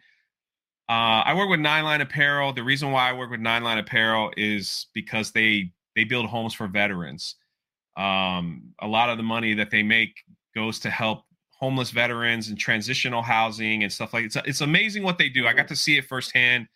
uh, 0.87 1.23
I 1.25 1.33
work 1.33 1.49
with 1.49 1.59
Nine 1.59 1.83
Line 1.83 2.01
Apparel. 2.01 2.53
The 2.53 2.63
reason 2.63 2.91
why 2.91 3.09
I 3.09 3.13
work 3.13 3.31
with 3.31 3.41
Nine 3.41 3.63
Line 3.63 3.77
Apparel 3.77 4.31
is 4.37 4.87
because 4.93 5.31
they 5.31 5.71
they 5.95 6.05
build 6.05 6.27
homes 6.27 6.53
for 6.53 6.67
veterans. 6.67 7.35
Um, 7.97 8.73
a 8.81 8.87
lot 8.87 9.09
of 9.09 9.17
the 9.17 9.23
money 9.23 9.53
that 9.55 9.69
they 9.69 9.83
make 9.83 10.23
goes 10.55 10.79
to 10.79 10.89
help 10.89 11.23
homeless 11.61 11.91
veterans 11.91 12.49
and 12.49 12.57
transitional 12.57 13.21
housing 13.21 13.83
and 13.83 13.93
stuff 13.93 14.13
like. 14.13 14.25
It's, 14.25 14.35
it's 14.45 14.61
amazing 14.61 15.03
what 15.03 15.17
they 15.17 15.29
do. 15.29 15.47
I 15.47 15.53
got 15.53 15.67
to 15.69 15.75
see 15.75 15.97
it 15.97 16.05
firsthand. 16.05 16.67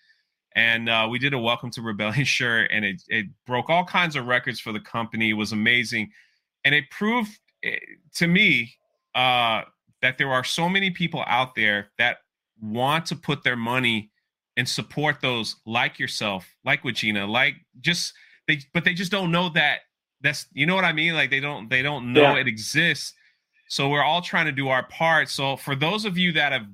And 0.55 0.87
uh, 0.87 1.07
we 1.09 1.19
did 1.19 1.33
a 1.33 1.39
Welcome 1.39 1.71
to 1.71 1.81
Rebellion 1.81 2.23
shirt, 2.25 2.69
and 2.71 2.85
it, 2.85 3.01
it 3.07 3.25
broke 3.45 3.69
all 3.69 3.83
kinds 3.83 4.15
of 4.15 4.27
records 4.27 4.59
for 4.59 4.71
the 4.71 4.79
company. 4.79 5.31
It 5.31 5.33
was 5.33 5.51
amazing. 5.51 6.11
And 6.63 6.73
it 6.73 6.89
proved 6.91 7.31
eh, 7.63 7.77
to 8.15 8.27
me 8.27 8.73
uh, 9.15 9.63
that 10.01 10.17
there 10.17 10.31
are 10.31 10.43
so 10.43 10.69
many 10.69 10.91
people 10.91 11.23
out 11.27 11.55
there 11.55 11.89
that 11.97 12.17
want 12.61 13.07
to 13.07 13.15
put 13.15 13.43
their 13.43 13.57
money 13.57 14.11
and 14.55 14.69
support 14.69 15.17
those 15.19 15.57
like 15.65 15.99
yourself, 15.99 16.47
like 16.63 16.85
Regina, 16.85 17.25
like 17.25 17.55
just 17.81 18.13
they, 18.47 18.59
but 18.73 18.85
they 18.85 18.93
just 18.93 19.11
don't 19.11 19.31
know 19.31 19.49
that 19.49 19.79
that's 20.21 20.47
you 20.53 20.65
know 20.65 20.75
what 20.75 20.85
I 20.85 20.93
mean. 20.93 21.13
Like 21.13 21.29
they 21.29 21.41
don't 21.41 21.69
they 21.69 21.81
don't 21.81 22.13
know 22.13 22.21
yeah. 22.21 22.37
it 22.37 22.47
exists. 22.47 23.13
So 23.67 23.89
we're 23.89 24.03
all 24.03 24.21
trying 24.21 24.45
to 24.45 24.51
do 24.51 24.67
our 24.69 24.85
part. 24.87 25.29
So 25.29 25.57
for 25.57 25.75
those 25.75 26.05
of 26.05 26.17
you 26.17 26.31
that 26.33 26.51
have 26.51 26.65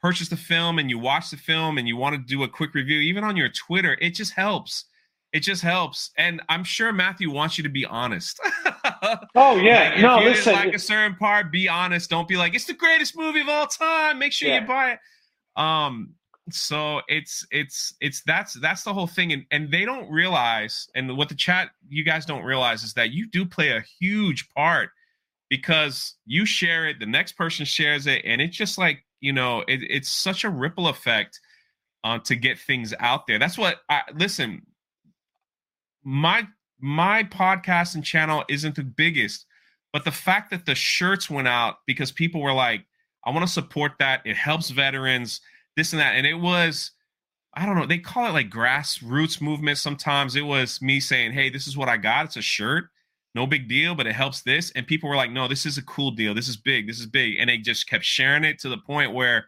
purchased 0.00 0.30
the 0.30 0.36
film 0.36 0.78
and 0.78 0.90
you 0.90 0.98
watch 0.98 1.30
the 1.30 1.36
film 1.36 1.78
and 1.78 1.88
you 1.88 1.96
want 1.96 2.14
to 2.14 2.20
do 2.20 2.42
a 2.42 2.48
quick 2.48 2.74
review, 2.74 2.98
even 3.00 3.24
on 3.24 3.36
your 3.36 3.48
Twitter, 3.48 3.96
it 4.00 4.10
just 4.10 4.34
helps. 4.34 4.84
It 5.32 5.40
just 5.40 5.62
helps. 5.62 6.10
And 6.16 6.40
I'm 6.48 6.64
sure 6.64 6.92
Matthew 6.92 7.30
wants 7.30 7.58
you 7.58 7.64
to 7.64 7.70
be 7.70 7.84
honest. 7.84 8.40
oh 9.34 9.56
yeah. 9.56 9.90
like, 9.90 10.00
no, 10.00 10.18
if 10.18 10.22
you 10.22 10.30
listen. 10.30 10.52
like 10.52 10.74
a 10.74 10.78
certain 10.78 11.16
part, 11.16 11.50
be 11.50 11.68
honest. 11.68 12.10
Don't 12.10 12.28
be 12.28 12.36
like, 12.36 12.54
it's 12.54 12.64
the 12.64 12.74
greatest 12.74 13.16
movie 13.16 13.40
of 13.40 13.48
all 13.48 13.66
time. 13.66 14.18
Make 14.18 14.32
sure 14.32 14.48
yeah. 14.48 14.60
you 14.60 14.66
buy 14.66 14.92
it. 14.92 14.98
Um, 15.60 16.14
so 16.50 17.00
it's 17.08 17.44
it's 17.50 17.94
it's 18.00 18.22
that's 18.24 18.54
that's 18.54 18.84
the 18.84 18.94
whole 18.94 19.06
thing 19.06 19.32
and 19.32 19.44
and 19.50 19.70
they 19.70 19.84
don't 19.84 20.08
realize 20.10 20.88
and 20.94 21.16
what 21.16 21.28
the 21.28 21.34
chat 21.34 21.70
you 21.88 22.04
guys 22.04 22.24
don't 22.24 22.44
realize 22.44 22.84
is 22.84 22.92
that 22.94 23.10
you 23.10 23.28
do 23.28 23.44
play 23.44 23.70
a 23.70 23.82
huge 23.98 24.48
part 24.50 24.90
because 25.48 26.14
you 26.26 26.44
share 26.44 26.86
it 26.86 26.98
the 26.98 27.06
next 27.06 27.32
person 27.32 27.64
shares 27.64 28.06
it 28.06 28.22
and 28.24 28.40
it's 28.40 28.56
just 28.56 28.78
like 28.78 29.04
you 29.20 29.32
know 29.32 29.60
it, 29.68 29.80
it's 29.88 30.10
such 30.10 30.44
a 30.44 30.50
ripple 30.50 30.88
effect 30.88 31.40
uh, 32.04 32.18
to 32.18 32.36
get 32.36 32.58
things 32.58 32.94
out 33.00 33.26
there 33.26 33.38
that's 33.38 33.58
what 33.58 33.80
i 33.88 34.02
listen 34.14 34.62
my 36.04 36.46
my 36.80 37.22
podcast 37.24 37.94
and 37.94 38.04
channel 38.04 38.44
isn't 38.48 38.76
the 38.76 38.84
biggest 38.84 39.46
but 39.92 40.04
the 40.04 40.12
fact 40.12 40.50
that 40.50 40.66
the 40.66 40.74
shirts 40.74 41.30
went 41.30 41.48
out 41.48 41.76
because 41.86 42.12
people 42.12 42.40
were 42.40 42.52
like 42.52 42.84
i 43.24 43.30
want 43.30 43.46
to 43.46 43.52
support 43.52 43.92
that 43.98 44.20
it 44.24 44.36
helps 44.36 44.70
veterans 44.70 45.40
this 45.76 45.92
and 45.92 46.00
that. 46.00 46.14
And 46.16 46.26
it 46.26 46.34
was, 46.34 46.90
I 47.54 47.66
don't 47.66 47.76
know, 47.76 47.86
they 47.86 47.98
call 47.98 48.26
it 48.26 48.32
like 48.32 48.50
grassroots 48.50 49.40
movement 49.40 49.78
sometimes. 49.78 50.34
It 50.34 50.42
was 50.42 50.82
me 50.82 51.00
saying, 51.00 51.32
hey, 51.32 51.50
this 51.50 51.66
is 51.66 51.76
what 51.76 51.88
I 51.88 51.98
got. 51.98 52.26
It's 52.26 52.36
a 52.36 52.42
shirt. 52.42 52.86
No 53.36 53.46
big 53.46 53.68
deal, 53.68 53.94
but 53.94 54.06
it 54.06 54.14
helps 54.14 54.40
this. 54.40 54.70
And 54.70 54.86
people 54.86 55.10
were 55.10 55.14
like, 55.14 55.30
no, 55.30 55.46
this 55.46 55.66
is 55.66 55.76
a 55.76 55.82
cool 55.82 56.10
deal. 56.10 56.32
This 56.32 56.48
is 56.48 56.56
big. 56.56 56.86
This 56.86 56.98
is 56.98 57.04
big. 57.04 57.36
And 57.38 57.50
they 57.50 57.58
just 57.58 57.86
kept 57.86 58.02
sharing 58.02 58.44
it 58.44 58.58
to 58.60 58.70
the 58.70 58.78
point 58.78 59.12
where 59.12 59.44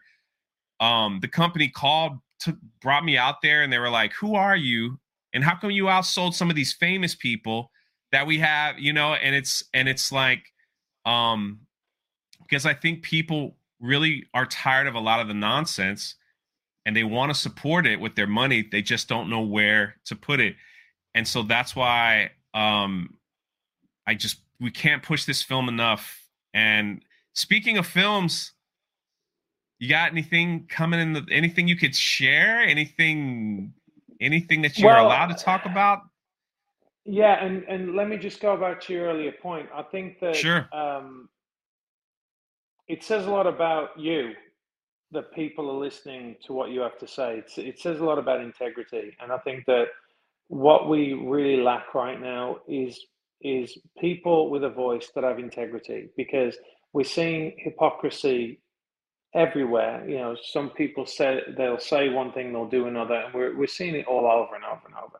um, 0.79 1.17
the 1.23 1.27
company 1.27 1.67
called, 1.67 2.19
to, 2.41 2.55
brought 2.83 3.03
me 3.03 3.17
out 3.17 3.41
there 3.41 3.63
and 3.63 3.73
they 3.73 3.79
were 3.79 3.89
like, 3.89 4.13
who 4.13 4.35
are 4.35 4.55
you? 4.55 4.99
And 5.33 5.43
how 5.43 5.55
come 5.55 5.71
you 5.71 5.85
outsold 5.85 6.35
some 6.35 6.51
of 6.51 6.55
these 6.55 6.71
famous 6.71 7.15
people 7.15 7.71
that 8.11 8.27
we 8.27 8.37
have, 8.37 8.77
you 8.77 8.93
know? 8.93 9.15
And 9.15 9.35
it's, 9.35 9.63
and 9.73 9.89
it's 9.89 10.11
like, 10.11 10.43
um, 11.07 11.61
because 12.41 12.67
I 12.67 12.75
think 12.75 13.01
people 13.01 13.57
really 13.79 14.27
are 14.35 14.45
tired 14.45 14.85
of 14.85 14.93
a 14.93 14.99
lot 14.99 15.19
of 15.19 15.27
the 15.27 15.33
nonsense 15.33 16.13
and 16.85 16.95
they 16.95 17.03
want 17.03 17.33
to 17.33 17.39
support 17.39 17.87
it 17.87 17.99
with 17.99 18.15
their 18.15 18.27
money 18.27 18.67
they 18.71 18.81
just 18.81 19.07
don't 19.07 19.29
know 19.29 19.41
where 19.41 19.95
to 20.05 20.15
put 20.15 20.39
it 20.39 20.55
and 21.15 21.25
so 21.25 21.43
that's 21.43 21.75
why 21.75 22.29
um 22.53 23.15
i 24.09 24.15
just 24.15 24.39
we 24.59 24.71
can't 24.71 25.03
push 25.03 25.25
this 25.25 25.41
film 25.41 25.69
enough. 25.69 26.21
And 26.53 27.01
speaking 27.33 27.77
of 27.77 27.85
films 27.85 28.53
you 29.77 29.87
got 29.87 30.11
anything 30.11 30.65
coming 30.67 30.99
in 30.99 31.13
the 31.13 31.25
anything 31.31 31.67
you 31.67 31.77
could 31.77 31.95
share? 31.95 32.59
Anything 32.59 33.73
anything 34.19 34.61
that 34.63 34.77
you're 34.77 34.91
well, 34.91 35.07
allowed 35.07 35.27
to 35.27 35.41
talk 35.41 35.65
about? 35.65 36.01
Yeah 37.05 37.43
and 37.45 37.63
and 37.63 37.95
let 37.95 38.09
me 38.09 38.17
just 38.17 38.41
go 38.41 38.57
back 38.57 38.81
to 38.81 38.93
your 38.93 39.05
earlier 39.05 39.31
point. 39.31 39.69
I 39.73 39.83
think 39.83 40.19
that 40.19 40.35
sure. 40.35 40.67
um 40.73 41.29
it 42.87 43.03
says 43.03 43.27
a 43.27 43.31
lot 43.31 43.47
about 43.47 43.97
you 43.97 44.33
that 45.11 45.31
people 45.33 45.69
are 45.71 45.79
listening 45.79 46.35
to 46.45 46.53
what 46.53 46.71
you 46.71 46.81
have 46.81 46.97
to 46.97 47.07
say. 47.07 47.37
It's, 47.39 47.57
it 47.57 47.79
says 47.79 47.99
a 47.99 48.03
lot 48.03 48.19
about 48.19 48.41
integrity, 48.41 49.15
and 49.21 49.31
I 49.31 49.37
think 49.39 49.65
that 49.65 49.85
what 50.49 50.89
we 50.89 51.13
really 51.13 51.57
lack 51.57 51.93
right 51.95 52.19
now 52.19 52.57
is 52.67 52.99
is 53.41 53.77
people 53.99 54.49
with 54.49 54.63
a 54.63 54.69
voice 54.69 55.09
that 55.15 55.23
have 55.23 55.39
integrity 55.39 56.09
because 56.17 56.57
we're 56.93 57.03
seeing 57.03 57.53
hypocrisy 57.57 58.59
everywhere. 59.33 60.07
You 60.07 60.17
know, 60.17 60.35
some 60.41 60.71
people 60.71 61.05
say 61.05 61.41
they'll 61.57 61.79
say 61.79 62.09
one 62.09 62.31
thing, 62.31 62.51
they'll 62.51 62.67
do 62.67 62.87
another, 62.87 63.15
and 63.15 63.33
we're 63.33 63.55
we're 63.57 63.67
seeing 63.67 63.95
it 63.95 64.07
all 64.07 64.25
over 64.25 64.55
and 64.55 64.63
over 64.63 64.81
and 64.85 64.95
over. 64.95 65.19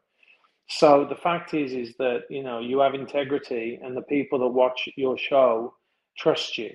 So 0.69 1.05
the 1.09 1.15
fact 1.15 1.53
is, 1.53 1.73
is 1.73 1.95
that 1.97 2.23
you 2.29 2.43
know 2.43 2.59
you 2.59 2.79
have 2.79 2.93
integrity, 2.93 3.79
and 3.81 3.95
the 3.95 4.01
people 4.03 4.39
that 4.39 4.47
watch 4.47 4.87
your 4.95 5.17
show 5.17 5.73
trust 6.17 6.57
you, 6.57 6.71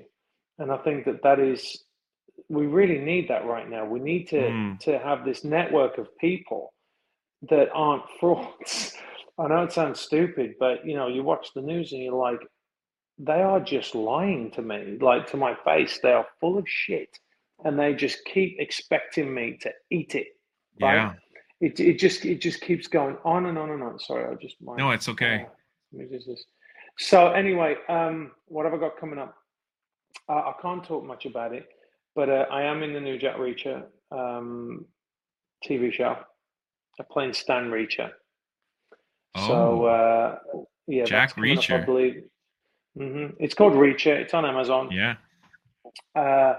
and 0.58 0.70
I 0.70 0.78
think 0.78 1.04
that 1.04 1.22
that 1.22 1.40
is 1.40 1.84
we 2.48 2.66
really 2.66 2.98
need 2.98 3.28
that 3.28 3.46
right 3.46 3.68
now. 3.68 3.84
We 3.84 4.00
need 4.00 4.28
to 4.28 4.40
mm. 4.40 4.78
to 4.80 4.98
have 4.98 5.24
this 5.24 5.44
network 5.44 5.98
of 5.98 6.16
people 6.18 6.72
that 7.50 7.68
aren't 7.74 8.04
frauds. 8.20 8.94
I 9.38 9.48
know 9.48 9.64
it 9.64 9.72
sounds 9.72 10.00
stupid, 10.00 10.54
but 10.60 10.86
you 10.86 10.94
know, 10.94 11.08
you 11.08 11.22
watch 11.22 11.48
the 11.54 11.62
news 11.62 11.92
and 11.92 12.02
you're 12.02 12.14
like, 12.14 12.40
they 13.18 13.42
are 13.42 13.60
just 13.60 13.94
lying 13.94 14.50
to 14.52 14.62
me, 14.62 14.98
like 15.00 15.30
to 15.30 15.36
my 15.36 15.56
face. 15.64 15.98
They 16.02 16.12
are 16.12 16.26
full 16.40 16.58
of 16.58 16.68
shit, 16.68 17.16
and 17.64 17.78
they 17.78 17.94
just 17.94 18.24
keep 18.24 18.56
expecting 18.58 19.32
me 19.32 19.58
to 19.62 19.72
eat 19.90 20.14
it. 20.14 20.28
Right? 20.80 20.94
Yeah. 20.94 21.12
It, 21.60 21.80
it 21.80 21.98
just 21.98 22.24
it 22.24 22.40
just 22.40 22.60
keeps 22.60 22.88
going 22.88 23.16
on 23.24 23.46
and 23.46 23.56
on 23.56 23.70
and 23.70 23.82
on. 23.82 23.98
Sorry, 23.98 24.24
I 24.24 24.34
just 24.34 24.56
no, 24.60 24.90
it's 24.90 25.08
okay. 25.08 25.46
Uh, 25.96 26.34
so 26.98 27.30
anyway, 27.30 27.76
um, 27.88 28.32
what 28.46 28.64
have 28.64 28.74
I 28.74 28.78
got 28.78 28.98
coming 28.98 29.18
up? 29.18 29.34
Uh, 30.28 30.32
I 30.32 30.54
can't 30.60 30.84
talk 30.84 31.04
much 31.04 31.26
about 31.26 31.52
it, 31.54 31.66
but 32.14 32.28
uh, 32.28 32.46
I 32.50 32.62
am 32.62 32.82
in 32.82 32.92
the 32.92 33.00
new 33.00 33.18
Jack 33.18 33.36
Reacher 33.36 33.84
um, 34.10 34.86
TV 35.66 35.92
show. 35.92 36.16
I'm 36.98 37.06
playing 37.10 37.32
Stan 37.32 37.70
Reacher. 37.70 38.10
Oh. 39.34 39.46
So 39.46 39.84
uh, 39.84 40.38
yeah, 40.86 41.04
Jack 41.04 41.36
Reacher. 41.36 41.76
Up, 41.76 41.82
I 41.82 41.84
believe. 41.84 42.24
Mm-hmm. 42.98 43.34
It's 43.40 43.54
called 43.54 43.72
Reacher. 43.74 44.14
It's 44.14 44.34
on 44.34 44.44
Amazon. 44.44 44.90
Yeah. 44.92 45.16
Uh, 46.14 46.56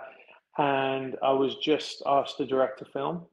and 0.57 1.15
I 1.23 1.31
was 1.31 1.55
just 1.55 2.03
asked 2.05 2.37
to 2.37 2.45
direct 2.45 2.81
a 2.81 2.85
film. 2.85 3.25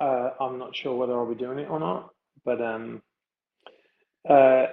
Uh, 0.00 0.30
I'm 0.40 0.58
not 0.58 0.74
sure 0.74 0.96
whether 0.96 1.12
I'll 1.12 1.26
be 1.26 1.34
doing 1.34 1.58
it 1.58 1.68
or 1.70 1.78
not, 1.78 2.10
but 2.44 2.60
um, 2.60 3.02
uh, 4.28 4.66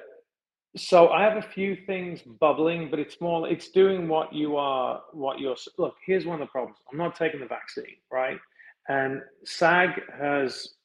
so 0.75 1.09
I 1.09 1.23
have 1.23 1.37
a 1.37 1.41
few 1.41 1.75
things 1.75 2.21
bubbling, 2.21 2.89
but 2.89 2.99
it's 2.99 3.19
more. 3.19 3.47
It's 3.47 3.69
doing 3.69 4.07
what 4.07 4.33
you 4.33 4.57
are. 4.57 5.01
What 5.11 5.39
you're. 5.39 5.55
Look, 5.77 5.95
here's 6.05 6.25
one 6.25 6.41
of 6.41 6.47
the 6.47 6.51
problems. 6.51 6.77
I'm 6.91 6.97
not 6.97 7.15
taking 7.15 7.39
the 7.39 7.47
vaccine, 7.47 7.97
right? 8.11 8.39
And 8.87 9.21
SAG 9.45 10.01
has 10.19 10.75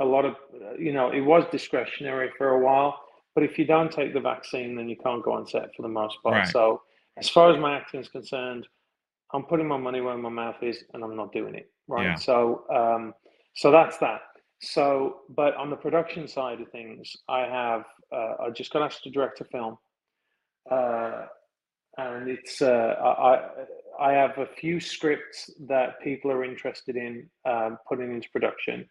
a 0.00 0.04
lot 0.04 0.24
of, 0.24 0.36
you 0.78 0.92
know, 0.92 1.10
it 1.10 1.20
was 1.20 1.44
discretionary 1.50 2.30
for 2.36 2.50
a 2.50 2.58
while, 2.58 2.98
but 3.34 3.44
if 3.44 3.58
you 3.58 3.64
don't 3.64 3.90
take 3.90 4.12
the 4.14 4.20
vaccine, 4.20 4.74
then 4.76 4.88
you 4.88 4.96
can't 4.96 5.22
go 5.22 5.32
on 5.32 5.46
set 5.46 5.74
for 5.74 5.82
the 5.82 5.88
most 5.88 6.16
part. 6.22 6.36
Right. 6.36 6.48
So, 6.48 6.82
as 7.18 7.28
far 7.28 7.52
as 7.52 7.60
my 7.60 7.76
acting 7.76 8.00
is 8.00 8.08
concerned, 8.08 8.66
I'm 9.34 9.44
putting 9.44 9.68
my 9.68 9.76
money 9.76 10.00
where 10.00 10.16
my 10.16 10.28
mouth 10.28 10.62
is, 10.62 10.84
and 10.92 11.02
I'm 11.02 11.16
not 11.16 11.32
doing 11.32 11.54
it. 11.54 11.70
Right. 11.88 12.04
Yeah. 12.04 12.14
So, 12.14 12.64
um, 12.70 13.14
so 13.54 13.70
that's 13.70 13.98
that. 13.98 14.20
So, 14.62 15.20
but 15.28 15.54
on 15.56 15.70
the 15.70 15.76
production 15.76 16.28
side 16.28 16.60
of 16.60 16.70
things, 16.70 17.16
I 17.28 17.40
have 17.40 17.84
uh, 18.12 18.44
I 18.46 18.50
just 18.50 18.72
got 18.72 18.82
asked 18.82 19.02
to 19.04 19.10
direct 19.10 19.40
a 19.40 19.44
film, 19.44 19.76
uh, 20.70 21.26
and 21.98 22.28
it's 22.28 22.62
uh, 22.62 22.94
I 23.00 23.48
I 24.00 24.12
have 24.12 24.38
a 24.38 24.46
few 24.46 24.78
scripts 24.78 25.50
that 25.68 26.00
people 26.02 26.30
are 26.30 26.44
interested 26.44 26.96
in 26.96 27.28
um, 27.44 27.78
putting 27.88 28.12
into 28.12 28.28
production. 28.30 28.88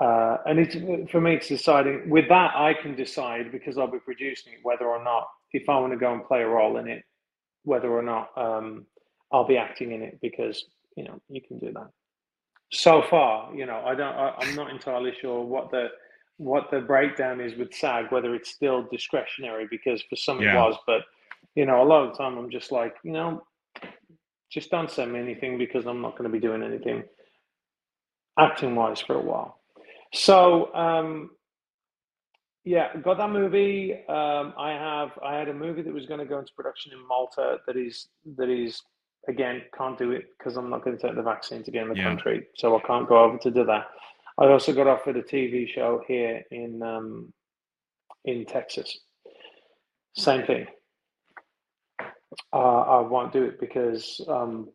Uh, 0.00 0.38
and 0.46 0.58
it's 0.58 1.10
for 1.10 1.20
me, 1.20 1.34
it's 1.34 1.48
deciding. 1.48 2.08
With 2.10 2.28
that, 2.28 2.54
I 2.54 2.74
can 2.74 2.94
decide 2.94 3.50
because 3.50 3.78
I'll 3.78 3.90
be 3.90 3.98
producing 3.98 4.52
it 4.52 4.58
whether 4.62 4.86
or 4.86 5.02
not, 5.02 5.28
if 5.52 5.68
I 5.68 5.78
want 5.78 5.92
to 5.92 5.98
go 5.98 6.12
and 6.12 6.24
play 6.24 6.42
a 6.42 6.48
role 6.48 6.76
in 6.76 6.86
it, 6.86 7.04
whether 7.64 7.90
or 7.90 8.02
not 8.02 8.30
um, 8.36 8.84
I'll 9.32 9.46
be 9.46 9.56
acting 9.56 9.92
in 9.92 10.02
it 10.02 10.18
because 10.20 10.66
you 10.96 11.04
know 11.04 11.20
you 11.28 11.40
can 11.40 11.58
do 11.58 11.72
that. 11.72 11.90
So 12.72 13.04
far, 13.08 13.54
you 13.54 13.64
know, 13.64 13.82
I 13.86 13.94
don't. 13.94 14.14
I, 14.14 14.34
I'm 14.38 14.54
not 14.54 14.70
entirely 14.70 15.12
sure 15.18 15.42
what 15.42 15.70
the 15.70 15.88
what 16.36 16.70
the 16.70 16.80
breakdown 16.80 17.40
is 17.40 17.56
with 17.56 17.72
SAG, 17.72 18.12
whether 18.12 18.34
it's 18.34 18.50
still 18.50 18.86
discretionary 18.92 19.66
because 19.70 20.02
for 20.02 20.16
some 20.16 20.42
yeah. 20.42 20.52
it 20.52 20.56
was, 20.56 20.76
but 20.86 21.02
you 21.54 21.64
know, 21.64 21.82
a 21.82 21.84
lot 21.84 22.04
of 22.04 22.12
the 22.12 22.18
time 22.18 22.36
I'm 22.36 22.50
just 22.50 22.70
like, 22.70 22.96
you 23.02 23.12
know, 23.12 23.42
just 24.50 24.70
don't 24.70 24.90
send 24.90 25.12
me 25.12 25.20
anything 25.20 25.56
because 25.56 25.86
I'm 25.86 26.02
not 26.02 26.12
going 26.18 26.30
to 26.30 26.32
be 26.32 26.38
doing 26.38 26.62
anything 26.62 27.04
acting 28.38 28.74
wise 28.74 29.00
for 29.00 29.14
a 29.14 29.20
while. 29.20 29.58
So, 30.14 30.74
um, 30.74 31.30
yeah, 32.64 32.96
got 32.96 33.18
that 33.18 33.30
movie. 33.30 33.94
Um, 34.08 34.54
I 34.58 34.70
have. 34.72 35.10
I 35.24 35.36
had 35.36 35.48
a 35.48 35.54
movie 35.54 35.82
that 35.82 35.92
was 35.92 36.06
going 36.06 36.20
to 36.20 36.26
go 36.26 36.38
into 36.38 36.52
production 36.54 36.92
in 36.92 37.06
Malta. 37.06 37.58
That 37.66 37.76
is. 37.76 38.08
That 38.36 38.48
is. 38.48 38.82
Again, 39.28 39.62
can't 39.76 39.98
do 39.98 40.12
it 40.12 40.26
because 40.38 40.56
I'm 40.56 40.70
not 40.70 40.84
going 40.84 40.96
to 40.96 41.02
take 41.04 41.16
the 41.16 41.22
vaccine 41.22 41.64
to 41.64 41.70
get 41.72 41.82
in 41.82 41.88
the 41.88 41.96
yeah. 41.96 42.04
country, 42.04 42.46
so 42.56 42.76
I 42.76 42.80
can't 42.86 43.08
go 43.08 43.24
over 43.24 43.38
to 43.38 43.50
do 43.50 43.64
that. 43.64 43.86
I 44.38 44.46
also 44.46 44.72
got 44.72 44.86
offered 44.86 45.16
a 45.16 45.22
TV 45.22 45.68
show 45.68 46.00
here 46.06 46.42
in 46.52 46.80
um, 46.80 47.32
in 48.24 48.46
Texas. 48.46 49.00
Same 50.16 50.46
thing 50.46 50.66
uh, 52.52 52.56
I 52.56 53.00
won't 53.00 53.32
do 53.32 53.44
it 53.44 53.60
because 53.60 54.20
um, 54.28 54.68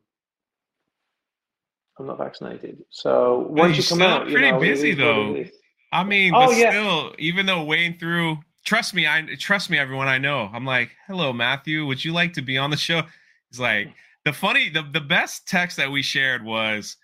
I'm 2.01 2.07
not 2.07 2.17
vaccinated. 2.17 2.83
So 2.89 3.47
once 3.49 3.77
you, 3.77 3.83
you 3.83 3.89
come 3.89 4.01
out, 4.01 4.23
pretty 4.23 4.47
you 4.47 4.51
know, 4.51 4.59
busy 4.59 4.93
though. 4.93 5.45
I 5.91 6.03
mean, 6.03 6.33
oh, 6.33 6.47
but 6.47 6.57
yeah. 6.57 6.71
still, 6.71 7.15
even 7.19 7.45
though 7.45 7.63
wading 7.63 7.99
through, 7.99 8.37
trust 8.65 8.93
me, 8.93 9.07
I 9.07 9.23
trust 9.37 9.69
me, 9.69 9.77
everyone 9.77 10.07
I 10.07 10.17
know. 10.17 10.49
I'm 10.51 10.65
like, 10.65 10.89
hello, 11.07 11.31
Matthew, 11.31 11.85
would 11.85 12.03
you 12.03 12.11
like 12.11 12.33
to 12.33 12.41
be 12.41 12.57
on 12.57 12.71
the 12.71 12.77
show? 12.77 13.03
He's 13.49 13.59
like, 13.59 13.93
the 14.25 14.33
funny, 14.33 14.69
the 14.69 14.83
the 14.91 15.01
best 15.01 15.47
text 15.47 15.77
that 15.77 15.91
we 15.91 16.01
shared 16.01 16.43
was, 16.43 16.97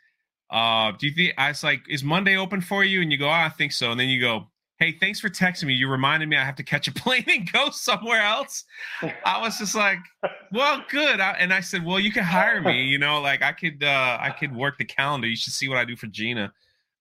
uh, 0.49 0.93
do 0.97 1.07
you 1.07 1.13
think 1.13 1.33
I 1.37 1.49
was 1.49 1.63
like, 1.63 1.81
is 1.89 2.03
Monday 2.03 2.37
open 2.37 2.61
for 2.61 2.83
you? 2.83 3.01
And 3.01 3.11
you 3.11 3.17
go, 3.17 3.27
oh, 3.27 3.31
I 3.31 3.49
think 3.49 3.71
so. 3.71 3.91
And 3.91 3.99
then 3.99 4.09
you 4.09 4.19
go, 4.19 4.47
hey, 4.79 4.95
thanks 4.99 5.19
for 5.19 5.29
texting 5.29 5.65
me. 5.65 5.73
You 5.73 5.89
reminded 5.89 6.29
me 6.29 6.37
I 6.37 6.45
have 6.45 6.55
to 6.55 6.63
catch 6.63 6.87
a 6.87 6.91
plane 6.93 7.25
and 7.27 7.51
go 7.51 7.69
somewhere 7.69 8.21
else. 8.21 8.63
I 9.25 9.41
was 9.41 9.57
just 9.57 9.75
like, 9.75 9.99
well, 10.51 10.83
good. 10.89 11.19
I, 11.19 11.31
and 11.31 11.53
I 11.53 11.61
said, 11.61 11.83
well, 11.85 11.99
you 11.99 12.11
can 12.11 12.23
hire 12.23 12.61
me. 12.61 12.83
You 12.83 12.97
know, 12.97 13.21
like 13.21 13.41
I 13.41 13.51
could, 13.51 13.83
uh, 13.83 14.17
I 14.19 14.29
could 14.29 14.55
work 14.55 14.77
the 14.77 14.85
calendar. 14.85 15.27
You 15.27 15.35
should 15.35 15.53
see 15.53 15.67
what 15.67 15.77
I 15.77 15.85
do 15.85 15.95
for 15.95 16.07
Gina, 16.07 16.53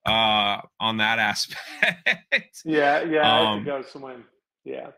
uh, 0.07 0.61
on 0.81 0.97
that 0.99 1.19
aspect. 1.19 2.63
Yeah, 2.65 3.03
yeah, 3.03 3.41
um, 3.41 3.61
I 3.61 3.65
go 3.65 3.83
somewhere. 3.83 4.23
Yeah. 4.65 4.89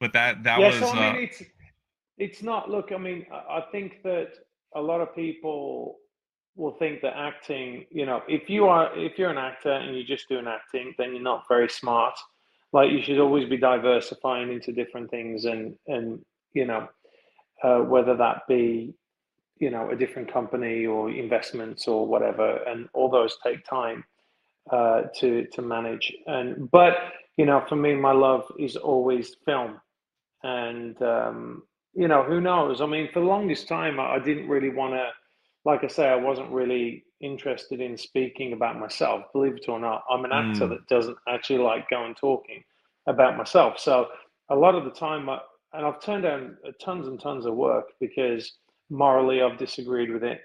But 0.00 0.12
that 0.12 0.42
that 0.44 0.60
yeah, 0.60 0.66
was. 0.66 0.78
So, 0.78 0.88
I 0.88 0.94
mean, 0.94 1.16
uh, 1.16 1.18
it's 1.18 1.42
it's 2.18 2.42
not. 2.42 2.70
Look, 2.70 2.92
I 2.92 2.98
mean, 2.98 3.26
I 3.32 3.64
think 3.72 4.02
that 4.02 4.32
a 4.74 4.80
lot 4.80 5.00
of 5.00 5.14
people 5.14 5.96
will 6.56 6.72
think 6.72 7.02
that 7.02 7.16
acting, 7.16 7.84
you 7.90 8.06
know, 8.06 8.22
if 8.28 8.48
you 8.48 8.66
are 8.66 8.96
if 8.96 9.18
you're 9.18 9.30
an 9.30 9.38
actor 9.38 9.72
and 9.72 9.94
you're 9.94 10.06
just 10.06 10.28
doing 10.28 10.46
acting, 10.46 10.94
then 10.98 11.12
you're 11.12 11.22
not 11.22 11.44
very 11.48 11.68
smart. 11.68 12.14
Like 12.72 12.90
you 12.90 13.02
should 13.02 13.18
always 13.18 13.48
be 13.48 13.56
diversifying 13.58 14.52
into 14.52 14.72
different 14.72 15.10
things 15.10 15.44
and 15.44 15.76
and 15.86 16.24
you 16.54 16.64
know, 16.66 16.88
uh, 17.62 17.80
whether 17.80 18.16
that 18.16 18.42
be 18.48 18.94
you 19.58 19.70
know 19.70 19.90
a 19.90 19.96
different 19.96 20.32
company 20.32 20.86
or 20.86 21.10
investments 21.10 21.86
or 21.86 22.06
whatever, 22.06 22.56
and 22.66 22.88
all 22.94 23.10
those 23.10 23.36
take 23.44 23.64
time 23.64 24.04
uh, 24.70 25.02
to 25.18 25.46
to 25.52 25.62
manage. 25.62 26.12
And 26.26 26.70
but 26.70 26.96
you 27.36 27.44
know, 27.44 27.64
for 27.68 27.76
me, 27.76 27.94
my 27.94 28.12
love 28.12 28.44
is 28.58 28.76
always 28.76 29.36
film, 29.44 29.78
and 30.42 31.00
um, 31.02 31.62
you 31.94 32.08
know, 32.08 32.22
who 32.22 32.40
knows? 32.40 32.80
I 32.80 32.86
mean, 32.86 33.08
for 33.12 33.20
the 33.20 33.26
longest 33.26 33.68
time, 33.68 34.00
I, 34.00 34.14
I 34.14 34.18
didn't 34.18 34.48
really 34.48 34.70
want 34.70 34.94
to 34.94 35.10
like 35.66 35.82
I 35.82 35.88
say, 35.88 36.08
I 36.08 36.14
wasn't 36.14 36.50
really 36.52 37.04
interested 37.20 37.80
in 37.80 37.98
speaking 37.98 38.52
about 38.52 38.78
myself. 38.78 39.24
Believe 39.32 39.56
it 39.56 39.68
or 39.68 39.80
not, 39.80 40.04
I'm 40.08 40.24
an 40.24 40.30
actor 40.32 40.66
mm. 40.66 40.68
that 40.70 40.86
doesn't 40.86 41.16
actually 41.28 41.58
like 41.58 41.90
going 41.90 42.14
talking 42.14 42.62
about 43.08 43.36
myself. 43.36 43.76
So 43.80 44.06
a 44.48 44.54
lot 44.54 44.76
of 44.76 44.84
the 44.84 44.92
time, 44.92 45.28
I, 45.28 45.40
and 45.72 45.84
I've 45.84 46.00
turned 46.00 46.22
down 46.22 46.56
tons 46.80 47.08
and 47.08 47.20
tons 47.20 47.46
of 47.46 47.54
work 47.54 47.86
because 47.98 48.52
morally 48.90 49.42
I've 49.42 49.58
disagreed 49.58 50.12
with 50.12 50.22
it, 50.22 50.40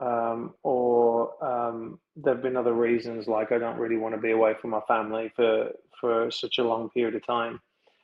um, 0.00 0.54
or 0.62 1.44
um, 1.44 1.98
there've 2.16 2.42
been 2.42 2.56
other 2.56 2.72
reasons 2.72 3.28
like 3.28 3.52
I 3.52 3.58
don't 3.58 3.78
really 3.78 3.98
want 3.98 4.14
to 4.14 4.20
be 4.20 4.30
away 4.30 4.54
from 4.60 4.70
my 4.70 4.80
family 4.88 5.30
for 5.36 5.72
for 6.00 6.30
such 6.30 6.56
a 6.56 6.64
long 6.64 6.88
period 6.88 7.16
of 7.16 7.26
time. 7.26 7.60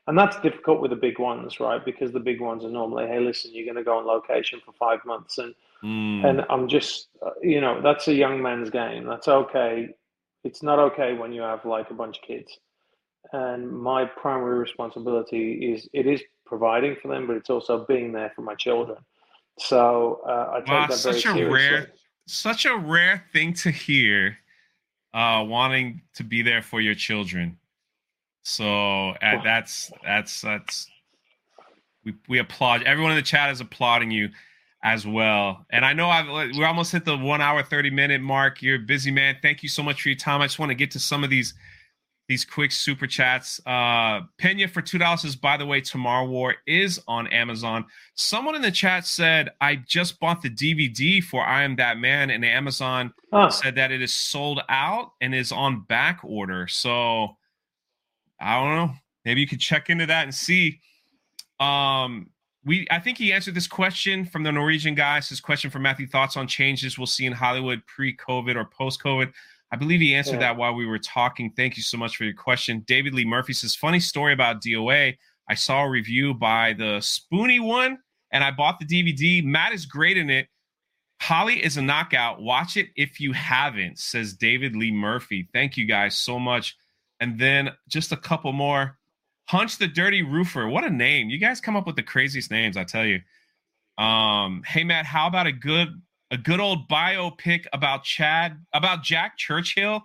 And 0.06 0.18
that's 0.18 0.38
difficult 0.40 0.82
with 0.82 0.90
the 0.90 0.96
big 0.96 1.18
ones, 1.18 1.58
right? 1.58 1.82
Because 1.82 2.12
the 2.12 2.20
big 2.20 2.38
ones 2.38 2.62
are 2.64 2.70
normally, 2.70 3.06
hey, 3.06 3.20
listen, 3.20 3.52
you're 3.54 3.64
going 3.64 3.82
to 3.82 3.82
go 3.82 3.96
on 3.96 4.04
location 4.04 4.60
for 4.62 4.72
five 4.72 4.98
months 5.06 5.38
and 5.38 5.54
Mm. 5.84 6.24
And 6.24 6.46
I'm 6.48 6.66
just, 6.66 7.08
uh, 7.24 7.30
you 7.42 7.60
know, 7.60 7.82
that's 7.82 8.08
a 8.08 8.14
young 8.14 8.40
man's 8.40 8.70
game. 8.70 9.04
That's 9.06 9.28
okay. 9.28 9.88
It's 10.42 10.62
not 10.62 10.78
okay 10.78 11.12
when 11.14 11.32
you 11.32 11.42
have 11.42 11.64
like 11.64 11.90
a 11.90 11.94
bunch 11.94 12.18
of 12.18 12.22
kids. 12.22 12.58
And 13.32 13.70
my 13.70 14.04
primary 14.04 14.58
responsibility 14.58 15.72
is 15.72 15.88
it 15.92 16.06
is 16.06 16.22
providing 16.46 16.96
for 17.00 17.08
them, 17.08 17.26
but 17.26 17.36
it's 17.36 17.50
also 17.50 17.84
being 17.86 18.12
there 18.12 18.32
for 18.34 18.42
my 18.42 18.54
children. 18.54 18.98
So 19.58 20.20
uh, 20.26 20.52
I 20.54 20.58
take 20.60 20.68
wow, 20.68 20.86
that 20.88 20.96
such 20.96 21.24
very 21.24 21.44
a 21.44 21.48
seriously. 21.48 21.76
rare, 21.76 21.92
such 22.26 22.64
a 22.64 22.76
rare 22.76 23.24
thing 23.32 23.52
to 23.54 23.70
hear. 23.70 24.38
Uh, 25.12 25.44
wanting 25.46 26.02
to 26.12 26.24
be 26.24 26.42
there 26.42 26.60
for 26.60 26.80
your 26.80 26.94
children. 26.94 27.56
So 28.42 29.10
uh, 29.10 29.42
that's 29.44 29.92
that's 30.02 30.40
that's 30.40 30.90
we 32.04 32.14
we 32.28 32.38
applaud 32.40 32.82
everyone 32.82 33.12
in 33.12 33.16
the 33.16 33.22
chat 33.22 33.50
is 33.50 33.60
applauding 33.60 34.10
you 34.10 34.30
as 34.84 35.06
well. 35.06 35.64
And 35.70 35.84
I 35.84 35.94
know 35.94 36.10
I've 36.10 36.28
we're 36.28 36.66
almost 36.66 36.92
hit 36.92 37.06
the 37.06 37.16
one 37.16 37.40
hour, 37.40 37.62
30 37.62 37.90
minute 37.90 38.20
mark. 38.20 38.60
You're 38.62 38.76
a 38.76 38.78
busy 38.78 39.10
man. 39.10 39.38
Thank 39.40 39.62
you 39.62 39.68
so 39.68 39.82
much 39.82 40.02
for 40.02 40.10
your 40.10 40.18
time. 40.18 40.42
I 40.42 40.44
just 40.44 40.58
want 40.58 40.70
to 40.70 40.74
get 40.74 40.90
to 40.92 41.00
some 41.00 41.24
of 41.24 41.30
these 41.30 41.54
these 42.28 42.44
quick 42.44 42.70
super 42.70 43.06
chats. 43.06 43.60
Uh 43.66 44.20
Pena 44.38 44.68
for 44.68 44.82
two 44.82 44.98
dollars 44.98 45.22
says, 45.22 45.36
by 45.36 45.56
the 45.56 45.64
way, 45.64 45.80
Tomorrow 45.80 46.26
War 46.26 46.56
is 46.66 47.00
on 47.08 47.26
Amazon. 47.28 47.86
Someone 48.14 48.54
in 48.54 48.62
the 48.62 48.70
chat 48.70 49.06
said, 49.06 49.50
I 49.60 49.76
just 49.76 50.20
bought 50.20 50.42
the 50.42 50.50
DVD 50.50 51.24
for 51.24 51.42
I 51.42 51.62
Am 51.62 51.76
That 51.76 51.96
Man, 51.96 52.28
and 52.28 52.44
Amazon 52.44 53.12
huh. 53.32 53.50
said 53.50 53.74
that 53.76 53.90
it 53.90 54.02
is 54.02 54.12
sold 54.12 54.60
out 54.68 55.12
and 55.22 55.34
is 55.34 55.50
on 55.50 55.80
back 55.80 56.20
order. 56.22 56.68
So 56.68 57.36
I 58.38 58.60
don't 58.60 58.76
know. 58.76 58.94
Maybe 59.24 59.40
you 59.40 59.46
could 59.46 59.60
check 59.60 59.88
into 59.88 60.04
that 60.06 60.24
and 60.24 60.34
see. 60.34 60.80
Um 61.58 62.28
we 62.64 62.86
I 62.90 62.98
think 62.98 63.18
he 63.18 63.32
answered 63.32 63.54
this 63.54 63.66
question 63.66 64.24
from 64.24 64.42
the 64.42 64.52
Norwegian 64.52 64.94
guy. 64.94 65.20
His 65.20 65.40
question 65.40 65.70
from 65.70 65.82
Matthew: 65.82 66.06
Thoughts 66.06 66.36
on 66.36 66.46
changes 66.46 66.98
we'll 66.98 67.06
see 67.06 67.26
in 67.26 67.32
Hollywood 67.32 67.82
pre-COVID 67.86 68.56
or 68.56 68.64
post-COVID? 68.64 69.32
I 69.70 69.76
believe 69.76 70.00
he 70.00 70.14
answered 70.14 70.34
yeah. 70.34 70.40
that 70.40 70.56
while 70.56 70.74
we 70.74 70.86
were 70.86 70.98
talking. 70.98 71.50
Thank 71.50 71.76
you 71.76 71.82
so 71.82 71.98
much 71.98 72.16
for 72.16 72.24
your 72.24 72.34
question. 72.34 72.84
David 72.86 73.14
Lee 73.14 73.24
Murphy 73.24 73.52
says, 73.52 73.74
"Funny 73.74 74.00
story 74.00 74.32
about 74.32 74.62
DOA. 74.62 75.16
I 75.48 75.54
saw 75.54 75.84
a 75.84 75.90
review 75.90 76.32
by 76.32 76.72
the 76.72 77.00
Spoony 77.00 77.60
one, 77.60 77.98
and 78.30 78.42
I 78.42 78.50
bought 78.50 78.78
the 78.78 78.86
DVD. 78.86 79.44
Matt 79.44 79.72
is 79.72 79.84
great 79.84 80.16
in 80.16 80.30
it. 80.30 80.48
Holly 81.20 81.62
is 81.64 81.76
a 81.76 81.82
knockout. 81.82 82.40
Watch 82.40 82.76
it 82.76 82.88
if 82.96 83.20
you 83.20 83.32
haven't." 83.32 83.98
Says 83.98 84.34
David 84.34 84.74
Lee 84.74 84.92
Murphy. 84.92 85.48
Thank 85.52 85.76
you 85.76 85.86
guys 85.86 86.16
so 86.16 86.38
much. 86.38 86.76
And 87.20 87.38
then 87.38 87.70
just 87.88 88.12
a 88.12 88.16
couple 88.16 88.52
more. 88.52 88.98
Hunch 89.46 89.78
the 89.78 89.86
Dirty 89.86 90.22
Roofer. 90.22 90.68
What 90.68 90.84
a 90.84 90.90
name. 90.90 91.28
You 91.28 91.38
guys 91.38 91.60
come 91.60 91.76
up 91.76 91.86
with 91.86 91.96
the 91.96 92.02
craziest 92.02 92.50
names, 92.50 92.76
I 92.76 92.84
tell 92.84 93.04
you. 93.04 93.20
Um, 94.02 94.62
hey 94.66 94.84
Matt, 94.84 95.06
how 95.06 95.26
about 95.26 95.46
a 95.46 95.52
good 95.52 95.88
a 96.30 96.36
good 96.36 96.60
old 96.60 96.88
biopic 96.88 97.66
about 97.72 98.04
Chad 98.04 98.58
about 98.72 99.02
Jack 99.02 99.36
Churchill 99.36 100.02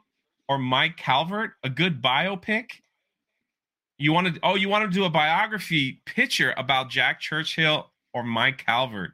or 0.48 0.58
Mike 0.58 0.98
Calvert? 0.98 1.52
A 1.64 1.70
good 1.70 2.02
biopic? 2.02 2.72
You 3.98 4.14
want 4.14 4.36
to 4.36 4.40
oh, 4.44 4.56
you 4.56 4.70
want 4.70 4.90
to 4.90 4.96
do 4.96 5.06
a 5.06 5.10
biography 5.10 6.02
picture 6.06 6.54
about 6.58 6.90
Jack 6.90 7.20
Churchill 7.20 7.92
or 8.14 8.24
Mike 8.24 8.64
Calvert. 8.66 9.12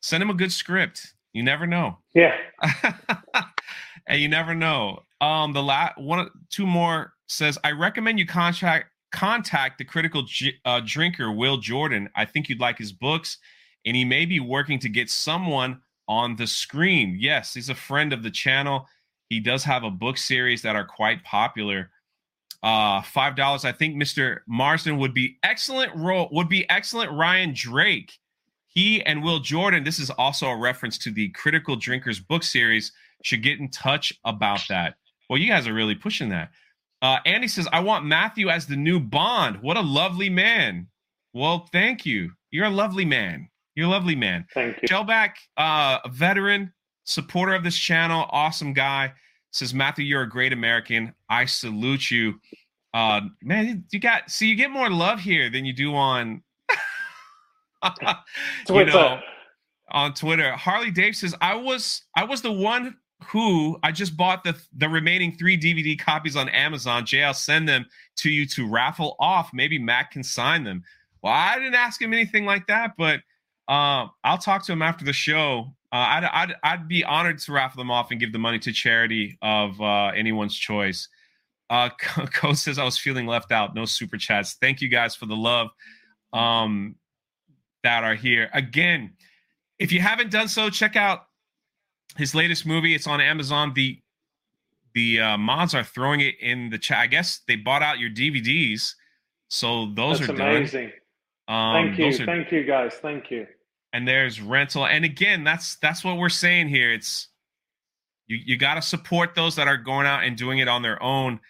Send 0.00 0.22
him 0.22 0.30
a 0.30 0.34
good 0.34 0.52
script. 0.52 1.14
You 1.32 1.42
never 1.42 1.66
know. 1.66 1.98
Yeah. 2.14 2.36
and 4.06 4.20
you 4.20 4.28
never 4.28 4.54
know. 4.54 5.02
Um, 5.20 5.52
the 5.52 5.62
last 5.62 5.98
one, 5.98 6.30
two 6.50 6.66
more 6.66 7.12
says, 7.26 7.58
I 7.64 7.72
recommend 7.72 8.18
you 8.18 8.26
contact 8.26 8.86
contact 9.12 9.78
the 9.78 9.84
critical 9.84 10.24
uh, 10.64 10.80
drinker 10.84 11.32
Will 11.32 11.56
Jordan. 11.56 12.08
I 12.14 12.24
think 12.24 12.48
you'd 12.48 12.60
like 12.60 12.78
his 12.78 12.92
books, 12.92 13.38
and 13.84 13.96
he 13.96 14.04
may 14.04 14.26
be 14.26 14.40
working 14.40 14.78
to 14.80 14.88
get 14.88 15.10
someone 15.10 15.80
on 16.08 16.36
the 16.36 16.46
screen. 16.46 17.16
Yes, 17.18 17.54
he's 17.54 17.68
a 17.68 17.74
friend 17.74 18.12
of 18.12 18.22
the 18.22 18.30
channel. 18.30 18.86
He 19.28 19.40
does 19.40 19.62
have 19.64 19.84
a 19.84 19.90
book 19.90 20.16
series 20.16 20.62
that 20.62 20.76
are 20.76 20.86
quite 20.86 21.22
popular. 21.22 21.90
Uh, 22.62 23.02
five 23.02 23.36
dollars. 23.36 23.64
I 23.64 23.72
think 23.72 23.94
Mr. 23.94 24.38
Marsden 24.48 24.98
would 24.98 25.14
be 25.14 25.36
excellent 25.42 25.94
role. 25.94 26.28
Would 26.32 26.48
be 26.48 26.68
excellent. 26.70 27.12
Ryan 27.12 27.52
Drake. 27.54 28.18
He 28.66 29.02
and 29.04 29.22
Will 29.22 29.38
Jordan. 29.38 29.84
This 29.84 29.98
is 29.98 30.10
also 30.10 30.48
a 30.48 30.56
reference 30.56 30.98
to 30.98 31.10
the 31.10 31.28
Critical 31.30 31.76
Drinkers 31.76 32.20
book 32.20 32.42
series. 32.42 32.92
Should 33.22 33.42
get 33.42 33.60
in 33.60 33.70
touch 33.70 34.12
about 34.24 34.60
that. 34.68 34.94
Well, 35.28 35.38
you 35.38 35.48
guys 35.48 35.68
are 35.68 35.74
really 35.74 35.94
pushing 35.94 36.28
that. 36.30 36.50
Uh, 37.00 37.18
Andy 37.24 37.48
says, 37.48 37.68
I 37.72 37.80
want 37.80 38.04
Matthew 38.04 38.48
as 38.48 38.66
the 38.66 38.76
new 38.76 38.98
Bond. 38.98 39.60
What 39.62 39.76
a 39.76 39.80
lovely 39.80 40.28
man. 40.28 40.88
Well, 41.32 41.68
thank 41.72 42.04
you. 42.04 42.32
You're 42.50 42.66
a 42.66 42.70
lovely 42.70 43.04
man. 43.04 43.48
You're 43.74 43.86
a 43.86 43.90
lovely 43.90 44.16
man. 44.16 44.46
Thank 44.52 44.82
you. 44.82 44.88
Shellback, 44.88 45.34
uh, 45.56 45.98
a 46.04 46.08
veteran, 46.08 46.72
supporter 47.04 47.54
of 47.54 47.62
this 47.62 47.76
channel, 47.76 48.26
awesome 48.30 48.72
guy, 48.72 49.12
says, 49.52 49.72
Matthew, 49.72 50.04
you're 50.04 50.22
a 50.22 50.28
great 50.28 50.52
American. 50.52 51.14
I 51.30 51.44
salute 51.44 52.10
you. 52.10 52.40
Uh, 52.92 53.20
man, 53.42 53.84
you 53.92 54.00
got, 54.00 54.30
see, 54.30 54.48
you 54.48 54.56
get 54.56 54.70
more 54.70 54.90
love 54.90 55.20
here 55.20 55.50
than 55.50 55.64
you 55.64 55.72
do 55.72 55.94
on, 55.94 56.42
you 58.68 58.84
know, 58.86 59.20
on 59.90 60.14
Twitter. 60.14 60.52
Harley 60.52 60.90
Dave 60.90 61.14
says, 61.14 61.34
I 61.40 61.54
was, 61.54 62.02
I 62.16 62.24
was 62.24 62.42
the 62.42 62.52
one 62.52 62.96
who 63.24 63.78
I 63.82 63.92
just 63.92 64.16
bought 64.16 64.44
the 64.44 64.56
the 64.76 64.88
remaining 64.88 65.36
three 65.36 65.58
DVD 65.58 65.98
copies 65.98 66.36
on 66.36 66.48
Amazon. 66.48 67.04
Jay, 67.04 67.22
I'll 67.22 67.34
send 67.34 67.68
them 67.68 67.86
to 68.16 68.30
you 68.30 68.46
to 68.46 68.66
raffle 68.66 69.16
off. 69.18 69.50
Maybe 69.52 69.78
Matt 69.78 70.10
can 70.10 70.22
sign 70.22 70.64
them. 70.64 70.84
Well, 71.22 71.32
I 71.32 71.58
didn't 71.58 71.74
ask 71.74 72.00
him 72.00 72.12
anything 72.12 72.44
like 72.44 72.66
that, 72.68 72.92
but 72.96 73.20
uh, 73.68 74.06
I'll 74.24 74.38
talk 74.38 74.64
to 74.66 74.72
him 74.72 74.82
after 74.82 75.04
the 75.04 75.12
show. 75.12 75.74
Uh, 75.90 75.96
I'd, 75.96 76.24
I'd, 76.24 76.54
I'd 76.62 76.88
be 76.88 77.02
honored 77.02 77.38
to 77.40 77.52
raffle 77.52 77.80
them 77.80 77.90
off 77.90 78.10
and 78.10 78.20
give 78.20 78.32
the 78.32 78.38
money 78.38 78.58
to 78.60 78.72
charity 78.72 79.38
of 79.42 79.80
uh, 79.80 80.08
anyone's 80.08 80.54
choice. 80.56 81.08
Uh, 81.70 81.90
Co 81.98 82.52
says 82.52 82.78
I 82.78 82.84
was 82.84 82.98
feeling 82.98 83.26
left 83.26 83.52
out. 83.52 83.74
No 83.74 83.84
super 83.84 84.16
chats. 84.16 84.56
Thank 84.60 84.80
you 84.80 84.88
guys 84.88 85.16
for 85.16 85.26
the 85.26 85.36
love 85.36 85.68
um, 86.32 86.96
that 87.82 88.04
are 88.04 88.14
here. 88.14 88.48
Again, 88.52 89.14
if 89.78 89.92
you 89.92 90.00
haven't 90.00 90.30
done 90.30 90.48
so, 90.48 90.70
check 90.70 90.96
out 90.96 91.27
his 92.18 92.34
latest 92.34 92.66
movie. 92.66 92.94
It's 92.94 93.06
on 93.06 93.20
Amazon. 93.20 93.72
The 93.74 93.98
the 94.94 95.20
uh, 95.20 95.38
mods 95.38 95.74
are 95.74 95.84
throwing 95.84 96.20
it 96.20 96.34
in 96.40 96.70
the 96.70 96.78
chat. 96.78 96.98
I 96.98 97.06
guess 97.06 97.40
they 97.46 97.56
bought 97.56 97.82
out 97.82 97.98
your 97.98 98.10
DVDs, 98.10 98.94
so 99.48 99.92
those 99.94 100.18
That's 100.18 100.32
are 100.32 100.34
amazing. 100.34 100.92
Um, 101.46 101.94
Thank 101.96 101.98
you, 101.98 102.06
are, 102.06 102.26
thank 102.26 102.52
you, 102.52 102.64
guys. 102.64 102.94
Thank 102.94 103.30
you. 103.30 103.46
And 103.94 104.06
there's 104.06 104.40
rental, 104.40 104.84
and 104.86 105.04
again, 105.04 105.44
that's 105.44 105.76
that's 105.76 106.04
what 106.04 106.18
we're 106.18 106.28
saying 106.28 106.68
here. 106.68 106.92
It's 106.92 107.28
you 108.26 108.38
you 108.44 108.56
got 108.58 108.74
to 108.74 108.82
support 108.82 109.34
those 109.34 109.56
that 109.56 109.68
are 109.68 109.78
going 109.78 110.06
out 110.06 110.24
and 110.24 110.36
doing 110.36 110.58
it 110.58 110.68
on 110.68 110.82
their 110.82 111.02
own, 111.02 111.40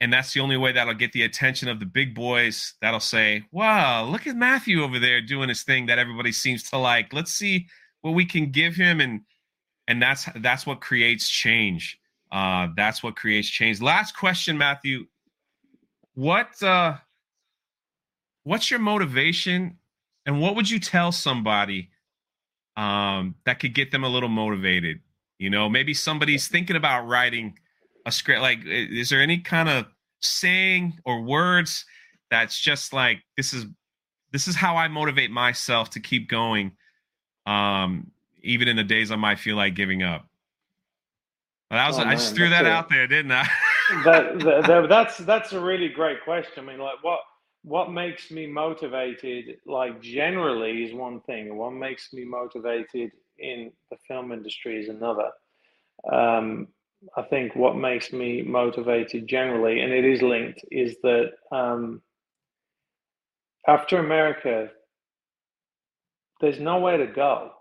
and 0.00 0.12
that's 0.12 0.34
the 0.34 0.40
only 0.40 0.58
way 0.58 0.72
that'll 0.72 0.92
get 0.92 1.12
the 1.12 1.22
attention 1.22 1.68
of 1.68 1.80
the 1.80 1.86
big 1.86 2.14
boys. 2.14 2.74
That'll 2.82 3.00
say, 3.00 3.44
"Wow, 3.50 4.04
look 4.04 4.26
at 4.26 4.36
Matthew 4.36 4.82
over 4.82 4.98
there 4.98 5.22
doing 5.22 5.48
his 5.48 5.62
thing 5.62 5.86
that 5.86 5.98
everybody 5.98 6.32
seems 6.32 6.68
to 6.70 6.78
like. 6.78 7.14
Let's 7.14 7.32
see 7.32 7.66
what 8.02 8.12
we 8.12 8.26
can 8.26 8.50
give 8.50 8.74
him." 8.74 9.00
And 9.00 9.22
and 9.88 10.00
that's 10.00 10.28
that's 10.36 10.66
what 10.66 10.80
creates 10.80 11.28
change. 11.28 11.98
Uh, 12.32 12.68
that's 12.76 13.02
what 13.02 13.16
creates 13.16 13.48
change. 13.48 13.80
Last 13.80 14.16
question, 14.16 14.58
Matthew. 14.58 15.06
What 16.14 16.62
uh, 16.62 16.96
what's 18.44 18.70
your 18.70 18.80
motivation, 18.80 19.78
and 20.26 20.40
what 20.40 20.56
would 20.56 20.70
you 20.70 20.78
tell 20.78 21.12
somebody 21.12 21.90
um, 22.76 23.34
that 23.44 23.60
could 23.60 23.74
get 23.74 23.90
them 23.90 24.04
a 24.04 24.08
little 24.08 24.28
motivated? 24.28 25.00
You 25.38 25.50
know, 25.50 25.68
maybe 25.68 25.94
somebody's 25.94 26.48
thinking 26.48 26.76
about 26.76 27.06
writing 27.06 27.58
a 28.06 28.12
script. 28.12 28.40
Like, 28.40 28.60
is 28.64 29.10
there 29.10 29.20
any 29.20 29.38
kind 29.38 29.68
of 29.68 29.86
saying 30.20 30.98
or 31.04 31.20
words 31.22 31.84
that's 32.30 32.58
just 32.58 32.92
like 32.92 33.22
this 33.36 33.52
is 33.52 33.66
this 34.32 34.48
is 34.48 34.56
how 34.56 34.76
I 34.76 34.88
motivate 34.88 35.30
myself 35.30 35.90
to 35.90 36.00
keep 36.00 36.28
going? 36.28 36.72
Um, 37.46 38.10
even 38.44 38.68
in 38.68 38.76
the 38.76 38.84
days 38.84 39.10
I 39.10 39.16
might 39.16 39.38
feel 39.38 39.56
like 39.56 39.74
giving 39.74 40.02
up. 40.02 40.26
Well, 41.70 41.80
that 41.80 41.88
was, 41.88 41.98
oh, 41.98 42.02
I 42.02 42.14
just 42.14 42.34
threw 42.34 42.50
that 42.50 42.66
out 42.66 42.88
there, 42.88 43.06
didn't 43.06 43.32
I? 43.32 43.48
that, 44.04 44.38
that, 44.66 44.86
that's 44.88 45.18
that's 45.18 45.52
a 45.52 45.60
really 45.60 45.88
great 45.88 46.22
question. 46.22 46.64
I 46.64 46.72
mean, 46.72 46.78
like 46.78 47.02
what 47.02 47.20
what 47.62 47.90
makes 47.90 48.30
me 48.30 48.46
motivated, 48.46 49.56
like 49.66 50.00
generally, 50.00 50.84
is 50.84 50.94
one 50.94 51.20
thing, 51.22 51.48
and 51.48 51.58
what 51.58 51.72
makes 51.72 52.12
me 52.12 52.24
motivated 52.24 53.12
in 53.38 53.72
the 53.90 53.96
film 54.06 54.30
industry 54.30 54.80
is 54.80 54.88
another. 54.88 55.30
Um, 56.12 56.68
I 57.16 57.22
think 57.22 57.56
what 57.56 57.76
makes 57.76 58.12
me 58.12 58.42
motivated 58.42 59.26
generally, 59.26 59.80
and 59.80 59.92
it 59.92 60.04
is 60.04 60.22
linked, 60.22 60.64
is 60.70 60.96
that 61.02 61.32
um, 61.50 62.02
after 63.66 63.98
America, 63.98 64.68
there's 66.40 66.60
nowhere 66.60 66.98
to 66.98 67.06
go 67.06 67.52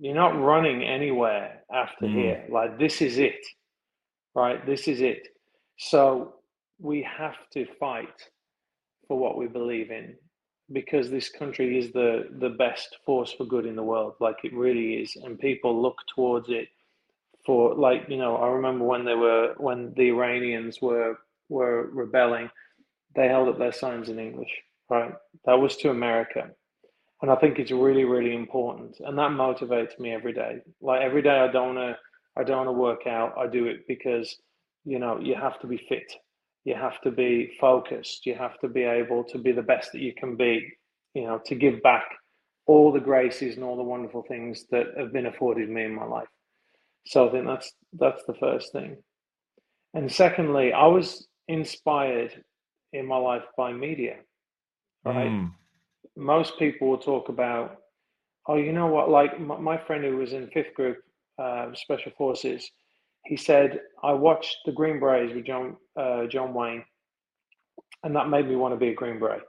you're 0.00 0.14
not 0.14 0.38
running 0.40 0.82
anywhere 0.82 1.60
after 1.72 2.06
mm. 2.06 2.14
here. 2.14 2.44
Like 2.50 2.78
this 2.78 3.00
is 3.00 3.18
it, 3.18 3.44
right? 4.34 4.64
This 4.66 4.88
is 4.88 5.00
it. 5.00 5.28
So 5.78 6.34
we 6.78 7.02
have 7.02 7.36
to 7.52 7.66
fight 7.78 8.28
for 9.06 9.18
what 9.18 9.36
we 9.36 9.46
believe 9.46 9.90
in 9.90 10.16
because 10.72 11.10
this 11.10 11.28
country 11.28 11.78
is 11.78 11.92
the 11.92 12.28
the 12.40 12.50
best 12.50 12.98
force 13.04 13.32
for 13.32 13.44
good 13.44 13.66
in 13.66 13.76
the 13.76 13.82
world. 13.82 14.14
Like 14.20 14.38
it 14.44 14.54
really 14.54 14.94
is, 14.94 15.16
and 15.16 15.38
people 15.38 15.80
look 15.80 15.98
towards 16.14 16.48
it 16.48 16.68
for 17.44 17.74
like 17.74 18.06
you 18.08 18.16
know. 18.16 18.36
I 18.36 18.48
remember 18.48 18.84
when 18.84 19.04
they 19.04 19.14
were 19.14 19.54
when 19.58 19.92
the 19.96 20.08
Iranians 20.08 20.80
were 20.80 21.18
were 21.48 21.90
rebelling, 21.92 22.50
they 23.14 23.28
held 23.28 23.48
up 23.48 23.58
their 23.58 23.72
signs 23.72 24.08
in 24.08 24.18
English. 24.18 24.50
Right, 24.90 25.12
that 25.46 25.54
was 25.54 25.76
to 25.78 25.90
America 25.90 26.50
and 27.22 27.30
I 27.30 27.36
think 27.36 27.58
it's 27.58 27.70
really, 27.70 28.04
really 28.04 28.34
important, 28.34 28.96
and 29.00 29.16
that 29.16 29.30
motivates 29.30 29.98
me 29.98 30.12
every 30.12 30.32
day. 30.32 30.58
Like 30.80 31.02
every 31.02 31.22
day, 31.22 31.38
I 31.38 31.50
don't 31.50 31.76
wanna, 31.76 31.96
I 32.36 32.42
don't 32.42 32.58
wanna 32.58 32.72
work 32.72 33.06
out. 33.06 33.34
I 33.38 33.46
do 33.46 33.66
it 33.66 33.86
because, 33.86 34.36
you 34.84 34.98
know, 34.98 35.18
you 35.20 35.36
have 35.36 35.60
to 35.60 35.68
be 35.68 35.78
fit, 35.88 36.12
you 36.64 36.74
have 36.74 37.00
to 37.02 37.12
be 37.12 37.52
focused, 37.60 38.26
you 38.26 38.34
have 38.34 38.58
to 38.58 38.68
be 38.68 38.82
able 38.82 39.22
to 39.24 39.38
be 39.38 39.52
the 39.52 39.62
best 39.62 39.92
that 39.92 40.00
you 40.00 40.12
can 40.14 40.36
be, 40.36 40.68
you 41.14 41.24
know, 41.24 41.40
to 41.46 41.54
give 41.54 41.80
back 41.82 42.04
all 42.66 42.92
the 42.92 43.00
graces 43.00 43.54
and 43.54 43.64
all 43.64 43.76
the 43.76 43.82
wonderful 43.82 44.24
things 44.26 44.66
that 44.70 44.86
have 44.96 45.12
been 45.12 45.26
afforded 45.26 45.70
me 45.70 45.84
in 45.84 45.94
my 45.94 46.04
life. 46.04 46.28
So 47.06 47.28
I 47.28 47.32
think 47.32 47.46
that's 47.46 47.72
that's 47.92 48.22
the 48.26 48.34
first 48.34 48.72
thing. 48.72 48.96
And 49.94 50.10
secondly, 50.10 50.72
I 50.72 50.86
was 50.86 51.26
inspired 51.46 52.32
in 52.92 53.06
my 53.06 53.16
life 53.16 53.44
by 53.56 53.72
media. 53.72 54.16
Right. 55.04 55.30
Mm. 55.30 55.52
Most 56.16 56.58
people 56.58 56.88
will 56.88 56.98
talk 56.98 57.28
about, 57.28 57.78
oh, 58.48 58.56
you 58.56 58.72
know 58.72 58.86
what? 58.86 59.08
Like 59.08 59.40
my, 59.40 59.78
friend 59.78 60.04
who 60.04 60.16
was 60.16 60.32
in 60.32 60.48
fifth 60.48 60.74
group 60.74 60.98
uh, 61.38 61.68
special 61.74 62.12
forces, 62.16 62.70
he 63.24 63.36
said, 63.36 63.80
I 64.02 64.12
watched 64.12 64.56
the 64.66 64.72
Green 64.72 65.00
Berets 65.00 65.32
with 65.34 65.46
John 65.46 65.76
uh, 65.96 66.26
John 66.26 66.54
Wayne, 66.54 66.84
and 68.02 68.14
that 68.16 68.28
made 68.28 68.48
me 68.48 68.56
want 68.56 68.74
to 68.74 68.78
be 68.78 68.88
a 68.88 68.94
Green 68.94 69.18
Beret. 69.18 69.42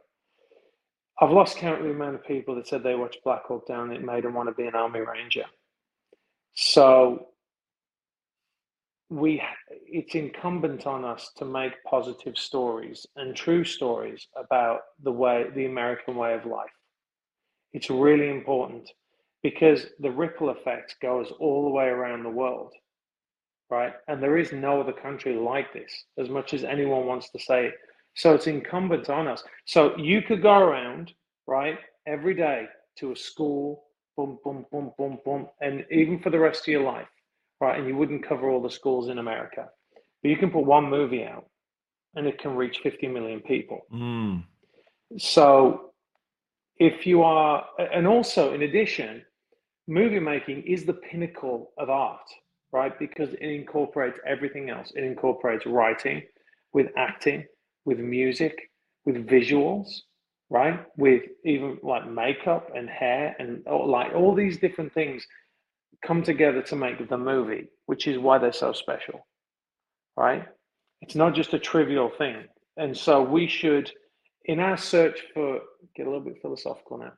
I've 1.19 1.31
lost 1.31 1.57
count 1.57 1.79
of 1.79 1.85
the 1.85 1.91
amount 1.91 2.15
of 2.15 2.25
people 2.25 2.55
that 2.55 2.67
said 2.67 2.83
they 2.83 2.95
watched 2.95 3.23
Black 3.23 3.45
Hawk 3.45 3.67
Down 3.67 3.91
it 3.91 4.03
made 4.03 4.23
them 4.23 4.33
want 4.33 4.49
to 4.49 4.55
be 4.55 4.67
an 4.67 4.75
Army 4.75 5.01
Ranger. 5.01 5.45
So 6.53 7.27
we 9.13 9.39
it's 9.69 10.15
incumbent 10.15 10.87
on 10.87 11.05
us 11.05 11.31
to 11.37 11.45
make 11.45 11.73
positive 11.83 12.35
stories 12.35 13.05
and 13.15 13.35
true 13.35 13.63
stories 13.63 14.27
about 14.35 14.79
the 15.03 15.11
way 15.11 15.45
the 15.55 15.65
American 15.65 16.15
way 16.15 16.33
of 16.33 16.45
life. 16.47 16.71
It's 17.73 17.91
really 17.91 18.29
important 18.29 18.89
because 19.43 19.85
the 19.99 20.09
ripple 20.09 20.49
effect 20.49 20.95
goes 20.99 21.31
all 21.39 21.63
the 21.63 21.69
way 21.69 21.85
around 21.85 22.23
the 22.23 22.29
world, 22.29 22.73
right? 23.69 23.93
And 24.07 24.21
there 24.21 24.37
is 24.37 24.51
no 24.51 24.81
other 24.81 24.93
country 24.93 25.35
like 25.35 25.71
this, 25.73 25.91
as 26.17 26.29
much 26.29 26.55
as 26.55 26.63
anyone 26.63 27.05
wants 27.05 27.29
to 27.31 27.39
say 27.39 27.67
it. 27.67 27.75
So 28.15 28.33
it's 28.33 28.47
incumbent 28.47 29.09
on 29.09 29.27
us. 29.27 29.43
So 29.65 29.95
you 29.97 30.23
could 30.23 30.41
go 30.41 30.57
around, 30.57 31.13
right, 31.45 31.77
every 32.07 32.33
day 32.33 32.65
to 32.99 33.11
a 33.11 33.15
school, 33.15 33.83
boom, 34.17 34.39
boom, 34.43 34.65
boom, 34.71 34.91
boom, 34.97 35.19
boom, 35.23 35.47
and 35.61 35.85
even 35.91 36.19
for 36.19 36.31
the 36.31 36.39
rest 36.39 36.61
of 36.61 36.71
your 36.71 36.83
life, 36.83 37.07
right? 37.63 37.79
And 37.79 37.87
you 37.87 37.95
wouldn't 37.95 38.27
cover 38.27 38.49
all 38.49 38.61
the 38.61 38.69
schools 38.69 39.09
in 39.09 39.17
America. 39.17 39.69
But 40.21 40.29
you 40.29 40.37
can 40.37 40.51
put 40.51 40.65
one 40.65 40.89
movie 40.89 41.23
out 41.23 41.45
and 42.15 42.27
it 42.27 42.37
can 42.37 42.55
reach 42.55 42.79
50 42.83 43.07
million 43.07 43.39
people. 43.39 43.79
Mm. 43.91 44.43
So 45.17 45.93
if 46.77 47.07
you 47.07 47.23
are, 47.23 47.65
and 47.79 48.05
also 48.05 48.53
in 48.53 48.63
addition, 48.63 49.23
movie 49.87 50.19
making 50.19 50.63
is 50.63 50.85
the 50.85 50.93
pinnacle 50.93 51.71
of 51.77 51.89
art, 51.89 52.27
right? 52.71 52.97
Because 52.99 53.33
it 53.33 53.49
incorporates 53.61 54.19
everything 54.27 54.69
else. 54.69 54.91
It 54.95 55.03
incorporates 55.03 55.65
writing 55.65 56.23
with 56.73 56.87
acting, 56.97 57.45
with 57.85 57.99
music, 57.99 58.69
with 59.05 59.25
visuals, 59.25 59.87
right? 60.49 60.85
With 60.97 61.23
even 61.45 61.79
like 61.81 62.09
makeup 62.09 62.71
and 62.75 62.89
hair 62.89 63.35
and 63.39 63.63
like 63.65 64.13
all 64.13 64.35
these 64.35 64.57
different 64.57 64.93
things 64.93 65.25
come 66.05 66.23
together 66.23 66.61
to 66.61 66.75
make 66.75 67.07
the 67.09 67.17
movie, 67.17 67.69
which 67.85 68.07
is 68.07 68.17
why 68.17 68.37
they're 68.37 68.53
so 68.53 68.73
special, 68.73 69.25
right? 70.17 70.45
It's 71.01 71.15
not 71.15 71.35
just 71.35 71.53
a 71.53 71.59
trivial 71.59 72.11
thing. 72.17 72.45
And 72.77 72.95
so 72.95 73.21
we 73.21 73.47
should, 73.47 73.91
in 74.45 74.59
our 74.59 74.77
search 74.77 75.19
for, 75.33 75.59
get 75.95 76.07
a 76.07 76.09
little 76.09 76.25
bit 76.25 76.41
philosophical 76.41 76.97
now, 76.97 77.13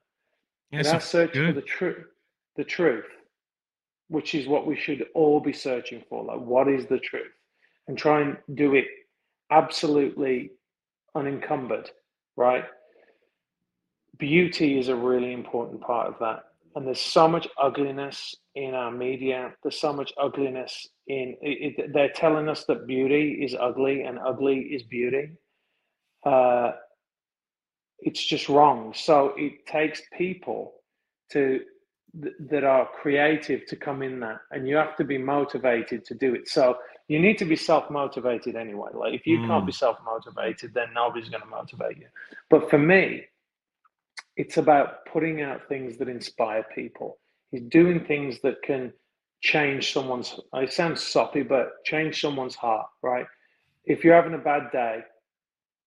yeah, 0.71 0.79
in 0.81 0.87
our 0.87 0.99
search 0.99 1.33
good. 1.33 1.47
for 1.47 1.53
the 1.53 1.65
truth, 1.65 2.05
the 2.55 2.63
truth, 2.63 3.05
which 4.09 4.35
is 4.35 4.47
what 4.47 4.67
we 4.67 4.75
should 4.75 5.05
all 5.13 5.39
be 5.39 5.53
searching 5.53 6.03
for. 6.09 6.23
Like, 6.23 6.39
what 6.39 6.67
is 6.67 6.85
the 6.87 6.99
truth? 6.99 7.31
And 7.87 7.97
try 7.97 8.21
and 8.21 8.37
do 8.55 8.75
it 8.75 8.85
absolutely 9.51 10.51
unencumbered, 11.15 11.89
right? 12.35 12.65
Beauty 14.17 14.79
is 14.79 14.87
a 14.87 14.95
really 14.95 15.33
important 15.33 15.81
part 15.81 16.07
of 16.07 16.15
that. 16.19 16.45
And 16.75 16.85
there's 16.85 16.99
so 16.99 17.27
much 17.27 17.47
ugliness 17.57 18.35
in 18.55 18.73
our 18.73 18.91
media. 18.91 19.53
There's 19.63 19.79
so 19.79 19.93
much 19.93 20.11
ugliness 20.21 20.87
in 21.07 21.35
it, 21.41 21.79
it, 21.79 21.93
they're 21.93 22.11
telling 22.13 22.49
us 22.49 22.65
that 22.65 22.85
beauty 22.85 23.39
is 23.43 23.55
ugly 23.59 24.03
and 24.03 24.19
ugly 24.19 24.59
is 24.59 24.83
beauty. 24.83 25.31
Uh, 26.25 26.73
it's 27.99 28.23
just 28.23 28.49
wrong. 28.49 28.93
So 28.95 29.33
it 29.37 29.65
takes 29.65 30.01
people 30.17 30.73
to 31.31 31.61
that 32.49 32.63
are 32.63 32.87
creative 33.01 33.65
to 33.65 33.75
come 33.75 34.01
in 34.01 34.19
that, 34.21 34.39
and 34.51 34.67
you 34.67 34.75
have 34.77 34.95
to 34.95 35.03
be 35.03 35.17
motivated 35.17 36.05
to 36.05 36.15
do 36.15 36.33
it. 36.33 36.47
So 36.47 36.77
you 37.07 37.19
need 37.19 37.37
to 37.39 37.45
be 37.45 37.55
self 37.55 37.89
motivated 37.89 38.55
anyway. 38.55 38.89
Like 38.93 39.13
if 39.13 39.27
you 39.27 39.39
mm. 39.39 39.47
can't 39.47 39.65
be 39.65 39.71
mm. 39.71 39.75
self 39.75 39.97
motivated, 40.05 40.73
then 40.73 40.87
nobody's 40.93 41.29
going 41.29 41.43
to 41.43 41.49
motivate 41.49 41.97
you. 41.97 42.07
But 42.49 42.69
for 42.69 42.77
me, 42.77 43.25
it's 44.37 44.57
about 44.57 45.05
putting 45.11 45.41
out 45.41 45.67
things 45.67 45.97
that 45.97 46.09
inspire 46.09 46.65
people. 46.75 47.17
He's 47.51 47.63
doing 47.63 48.05
things 48.05 48.39
that 48.41 48.61
can 48.63 48.91
change 49.41 49.93
someone's. 49.93 50.39
It 50.53 50.73
sounds 50.73 51.01
soppy, 51.01 51.43
but 51.43 51.83
change 51.85 52.19
someone's 52.19 52.55
heart. 52.55 52.87
Right? 53.01 53.25
If 53.85 54.03
you're 54.03 54.15
having 54.15 54.33
a 54.33 54.39
bad 54.39 54.71
day, 54.71 55.01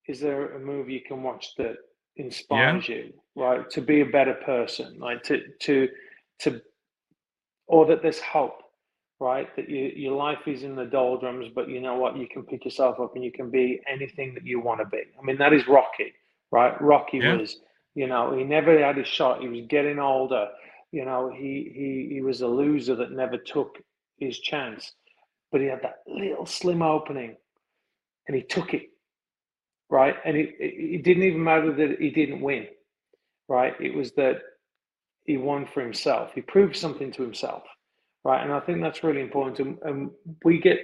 is 0.06 0.20
there 0.20 0.56
a 0.56 0.60
movie 0.60 0.94
you 0.94 1.02
can 1.06 1.22
watch 1.22 1.54
that 1.58 1.76
inspires 2.16 2.88
yeah. 2.88 2.96
you? 2.96 3.12
Right? 3.36 3.68
To 3.70 3.80
be 3.80 4.00
a 4.00 4.06
better 4.06 4.34
person. 4.34 4.98
Like 4.98 5.22
to 5.24 5.42
to 5.60 5.88
to, 6.40 6.60
or 7.66 7.86
that 7.86 8.02
there's 8.02 8.20
hope 8.20 8.62
right? 9.20 9.54
That 9.56 9.68
you, 9.68 9.92
your 9.94 10.16
life 10.16 10.46
is 10.46 10.62
in 10.62 10.76
the 10.76 10.84
doldrums, 10.84 11.48
but 11.54 11.68
you 11.68 11.80
know 11.80 11.96
what? 11.96 12.16
You 12.16 12.28
can 12.28 12.42
pick 12.44 12.64
yourself 12.64 13.00
up 13.00 13.14
and 13.14 13.24
you 13.24 13.32
can 13.32 13.50
be 13.50 13.80
anything 13.90 14.34
that 14.34 14.44
you 14.44 14.60
want 14.60 14.80
to 14.80 14.86
be. 14.86 15.02
I 15.18 15.24
mean, 15.24 15.38
that 15.38 15.52
is 15.52 15.66
Rocky, 15.66 16.12
right? 16.50 16.80
Rocky 16.80 17.18
yeah. 17.18 17.36
was, 17.36 17.60
you 17.94 18.06
know, 18.06 18.36
he 18.36 18.44
never 18.44 18.78
had 18.78 18.96
his 18.96 19.08
shot. 19.08 19.40
He 19.40 19.48
was 19.48 19.66
getting 19.68 19.98
older. 19.98 20.48
You 20.92 21.04
know, 21.04 21.30
he 21.34 21.72
he 21.74 22.14
he 22.14 22.22
was 22.22 22.40
a 22.40 22.46
loser 22.48 22.94
that 22.96 23.12
never 23.12 23.38
took 23.38 23.78
his 24.18 24.38
chance, 24.38 24.92
but 25.52 25.60
he 25.60 25.66
had 25.66 25.82
that 25.82 25.98
little 26.06 26.46
slim 26.46 26.82
opening, 26.82 27.36
and 28.26 28.36
he 28.36 28.42
took 28.42 28.74
it, 28.74 28.90
right? 29.90 30.16
And 30.24 30.36
it 30.36 30.54
it 30.58 31.04
didn't 31.04 31.24
even 31.24 31.44
matter 31.44 31.72
that 31.74 32.00
he 32.00 32.10
didn't 32.10 32.40
win, 32.40 32.66
right? 33.48 33.74
It 33.80 33.94
was 33.94 34.12
that 34.12 34.38
he 35.24 35.36
won 35.36 35.66
for 35.66 35.82
himself. 35.82 36.32
He 36.34 36.40
proved 36.40 36.76
something 36.76 37.12
to 37.12 37.22
himself 37.22 37.64
right? 38.24 38.42
And 38.44 38.52
I 38.52 38.60
think 38.60 38.82
that's 38.82 39.02
really 39.02 39.22
important. 39.22 39.58
And, 39.60 39.78
and 39.82 40.10
we 40.44 40.60
get 40.60 40.78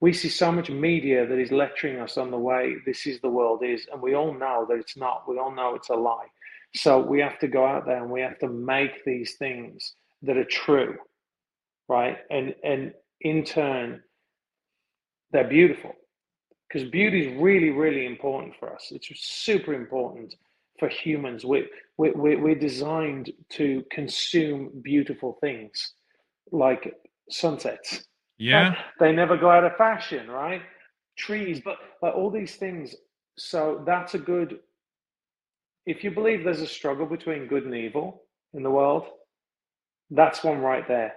we 0.00 0.12
see 0.12 0.28
so 0.28 0.50
much 0.50 0.68
media 0.68 1.26
that 1.26 1.38
is 1.38 1.52
lecturing 1.52 2.00
us 2.00 2.18
on 2.18 2.30
the 2.30 2.38
way 2.38 2.74
this 2.84 3.06
is 3.06 3.20
the 3.20 3.28
world 3.30 3.62
is, 3.64 3.86
and 3.92 4.02
we 4.02 4.14
all 4.14 4.34
know 4.34 4.66
that 4.68 4.76
it's 4.76 4.96
not. 4.96 5.28
We 5.28 5.38
all 5.38 5.54
know 5.54 5.74
it's 5.76 5.90
a 5.90 5.94
lie. 5.94 6.26
So 6.74 7.00
we 7.00 7.20
have 7.20 7.38
to 7.40 7.48
go 7.48 7.66
out 7.66 7.86
there 7.86 8.02
and 8.02 8.10
we 8.10 8.20
have 8.20 8.38
to 8.38 8.48
make 8.48 9.04
these 9.04 9.36
things 9.36 9.94
that 10.22 10.36
are 10.36 10.44
true, 10.44 10.96
right? 11.88 12.18
And 12.30 12.54
and 12.64 12.92
in 13.20 13.44
turn, 13.44 14.02
they're 15.32 15.48
beautiful 15.48 15.92
because 16.68 16.88
beauty 16.88 17.26
is 17.26 17.40
really 17.40 17.70
really 17.70 18.06
important 18.06 18.54
for 18.58 18.74
us. 18.74 18.88
It's 18.90 19.08
super 19.14 19.74
important 19.74 20.34
for 20.78 20.88
humans. 20.88 21.44
We 21.44 21.68
we 21.98 22.10
we're 22.14 22.54
designed 22.54 23.32
to 23.50 23.84
consume 23.90 24.70
beautiful 24.82 25.38
things 25.40 25.92
like 26.50 26.94
sunsets. 27.30 28.04
Yeah. 28.38 28.74
They 28.98 29.12
never 29.12 29.36
go 29.36 29.50
out 29.50 29.64
of 29.64 29.76
fashion, 29.76 30.28
right? 30.28 30.62
Trees, 31.18 31.60
but 31.64 31.76
but 32.00 32.14
all 32.14 32.30
these 32.30 32.56
things. 32.56 32.94
So 33.38 33.82
that's 33.86 34.14
a 34.14 34.18
good 34.18 34.58
if 35.86 36.04
you 36.04 36.10
believe 36.10 36.44
there's 36.44 36.60
a 36.60 36.66
struggle 36.66 37.06
between 37.06 37.46
good 37.46 37.64
and 37.64 37.74
evil 37.74 38.22
in 38.54 38.62
the 38.62 38.70
world, 38.70 39.04
that's 40.10 40.44
one 40.44 40.60
right 40.60 40.86
there 40.86 41.14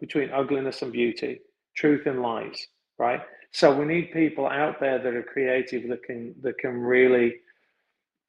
between 0.00 0.30
ugliness 0.30 0.82
and 0.82 0.92
beauty, 0.92 1.40
truth 1.76 2.06
and 2.06 2.22
lies, 2.22 2.66
right? 2.98 3.20
So 3.52 3.74
we 3.74 3.84
need 3.84 4.12
people 4.12 4.46
out 4.46 4.80
there 4.80 4.98
that 4.98 5.14
are 5.14 5.22
creative 5.22 5.88
that 5.88 6.02
can 6.02 6.34
that 6.42 6.58
can 6.58 6.78
really 6.80 7.36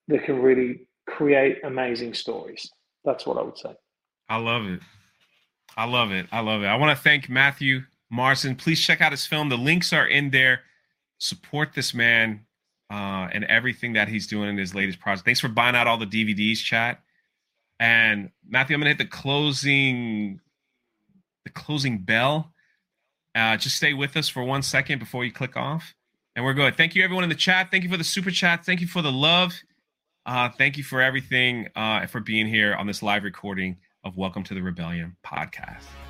that 0.07 0.26
can 0.26 0.41
really 0.41 0.81
create 1.07 1.60
amazing 1.64 2.14
stories. 2.14 2.69
That's 3.03 3.26
what 3.26 3.38
I 3.38 3.41
would 3.41 3.57
say. 3.57 3.73
I 4.30 4.38
love 4.38 4.65
it. 4.68 4.81
I 5.76 5.85
love 5.85 6.11
it. 6.11 6.27
I 6.31 6.41
love 6.41 6.61
it. 6.61 6.68
I 6.68 6.76
want 6.76 6.95
to 6.95 7.03
thank 7.03 7.30
Matthew 7.30 7.81
Marsden. 8.10 8.55
Please 8.55 8.80
check 8.80 9.01
out 9.01 9.11
his 9.11 9.26
film. 9.26 9.49
The 9.49 9.57
links 9.57 9.91
are 9.91 10.07
in 10.07 10.30
there. 10.30 10.61
Support 11.18 11.73
this 11.73 11.93
man 11.93 12.45
uh, 12.94 13.28
and 13.32 13.44
everything 13.45 13.94
that 13.94 14.07
he's 14.07 14.28
doing 14.28 14.49
in 14.49 14.57
his 14.57 14.76
latest 14.76 14.99
project. 14.99 15.26
Thanks 15.26 15.40
for 15.40 15.48
buying 15.48 15.76
out 15.76 15.88
all 15.88 15.98
the 15.98 16.06
DVDs, 16.06 16.60
chat. 16.60 17.02
And 17.80 18.30
Matthew, 18.48 18.76
I'm 18.76 18.82
gonna 18.82 18.91
hit 18.91 18.99
the 18.99 19.06
closing, 19.06 20.40
the 21.44 21.49
closing 21.49 21.98
bell. 21.98 22.53
Uh, 23.34 23.57
just 23.57 23.78
stay 23.78 23.95
with 23.95 24.15
us 24.15 24.30
for 24.30 24.44
one 24.44 24.61
second 24.61 24.99
before 24.99 25.26
you 25.26 25.32
click 25.32 25.57
off, 25.57 25.95
and 26.36 26.45
we're 26.45 26.53
good. 26.53 26.78
Thank 26.78 26.94
you, 26.94 27.03
everyone 27.03 27.24
in 27.24 27.32
the 27.32 27.36
chat. 27.36 27.72
Thank 27.72 27.84
you 27.84 27.90
for 27.90 27.98
the 27.98 28.03
super 28.03 28.30
chat. 28.30 28.64
Thank 28.64 28.80
you 28.80 28.88
for 28.88 29.02
the 29.02 29.11
love. 29.11 29.56
Uh, 30.28 30.49
thank 30.49 30.78
you 30.78 30.84
for 30.84 31.02
everything. 31.02 31.70
Uh, 31.76 32.06
for 32.06 32.20
being 32.20 32.45
here 32.45 32.76
on 32.76 32.86
this 32.86 33.02
live 33.02 33.24
recording 33.24 33.78
of 34.03 34.18
Welcome 34.18 34.44
to 34.44 34.53
the 34.53 34.61
Rebellion 34.61 35.18
podcast. 35.26 36.02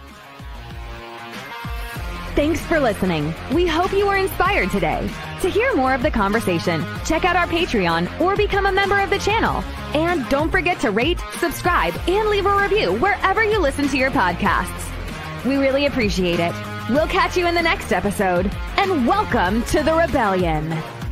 Thanks 2.36 2.60
for 2.62 2.80
listening. 2.80 3.32
We 3.54 3.68
hope 3.68 3.92
you 3.92 4.08
were 4.08 4.16
inspired 4.16 4.72
today. 4.72 5.08
To 5.42 5.50
hear 5.50 5.76
more 5.76 5.94
of 5.94 6.02
the 6.02 6.10
conversation, 6.10 6.84
check 7.06 7.26
out 7.26 7.36
our 7.36 7.46
Patreon 7.46 8.20
or 8.20 8.36
become 8.36 8.66
a 8.66 8.72
member 8.72 9.00
of 9.00 9.12
the 9.12 9.20
channel. 9.20 9.64
And 9.94 10.28
don't 10.30 10.50
forget 10.50 10.80
to 10.80 10.90
rate, 10.90 11.20
subscribe, 11.38 11.94
and 12.08 12.30
leave 12.30 12.48
a 12.48 12.58
review 12.58 12.94
wherever 12.94 13.44
you 13.44 13.60
listen 13.60 13.88
to 13.88 13.98
your 13.98 14.10
podcasts. 14.10 14.90
We 15.46 15.58
really 15.58 15.86
appreciate 15.86 16.40
it. 16.40 16.56
We'll 16.90 17.08
catch 17.08 17.38
you 17.38 17.46
in 17.46 17.54
the 17.54 17.62
next 17.62 17.92
episode. 17.92 18.52
And 18.78 19.06
welcome 19.08 19.62
to 19.66 19.84
the 19.84 19.94
Rebellion. 19.94 21.03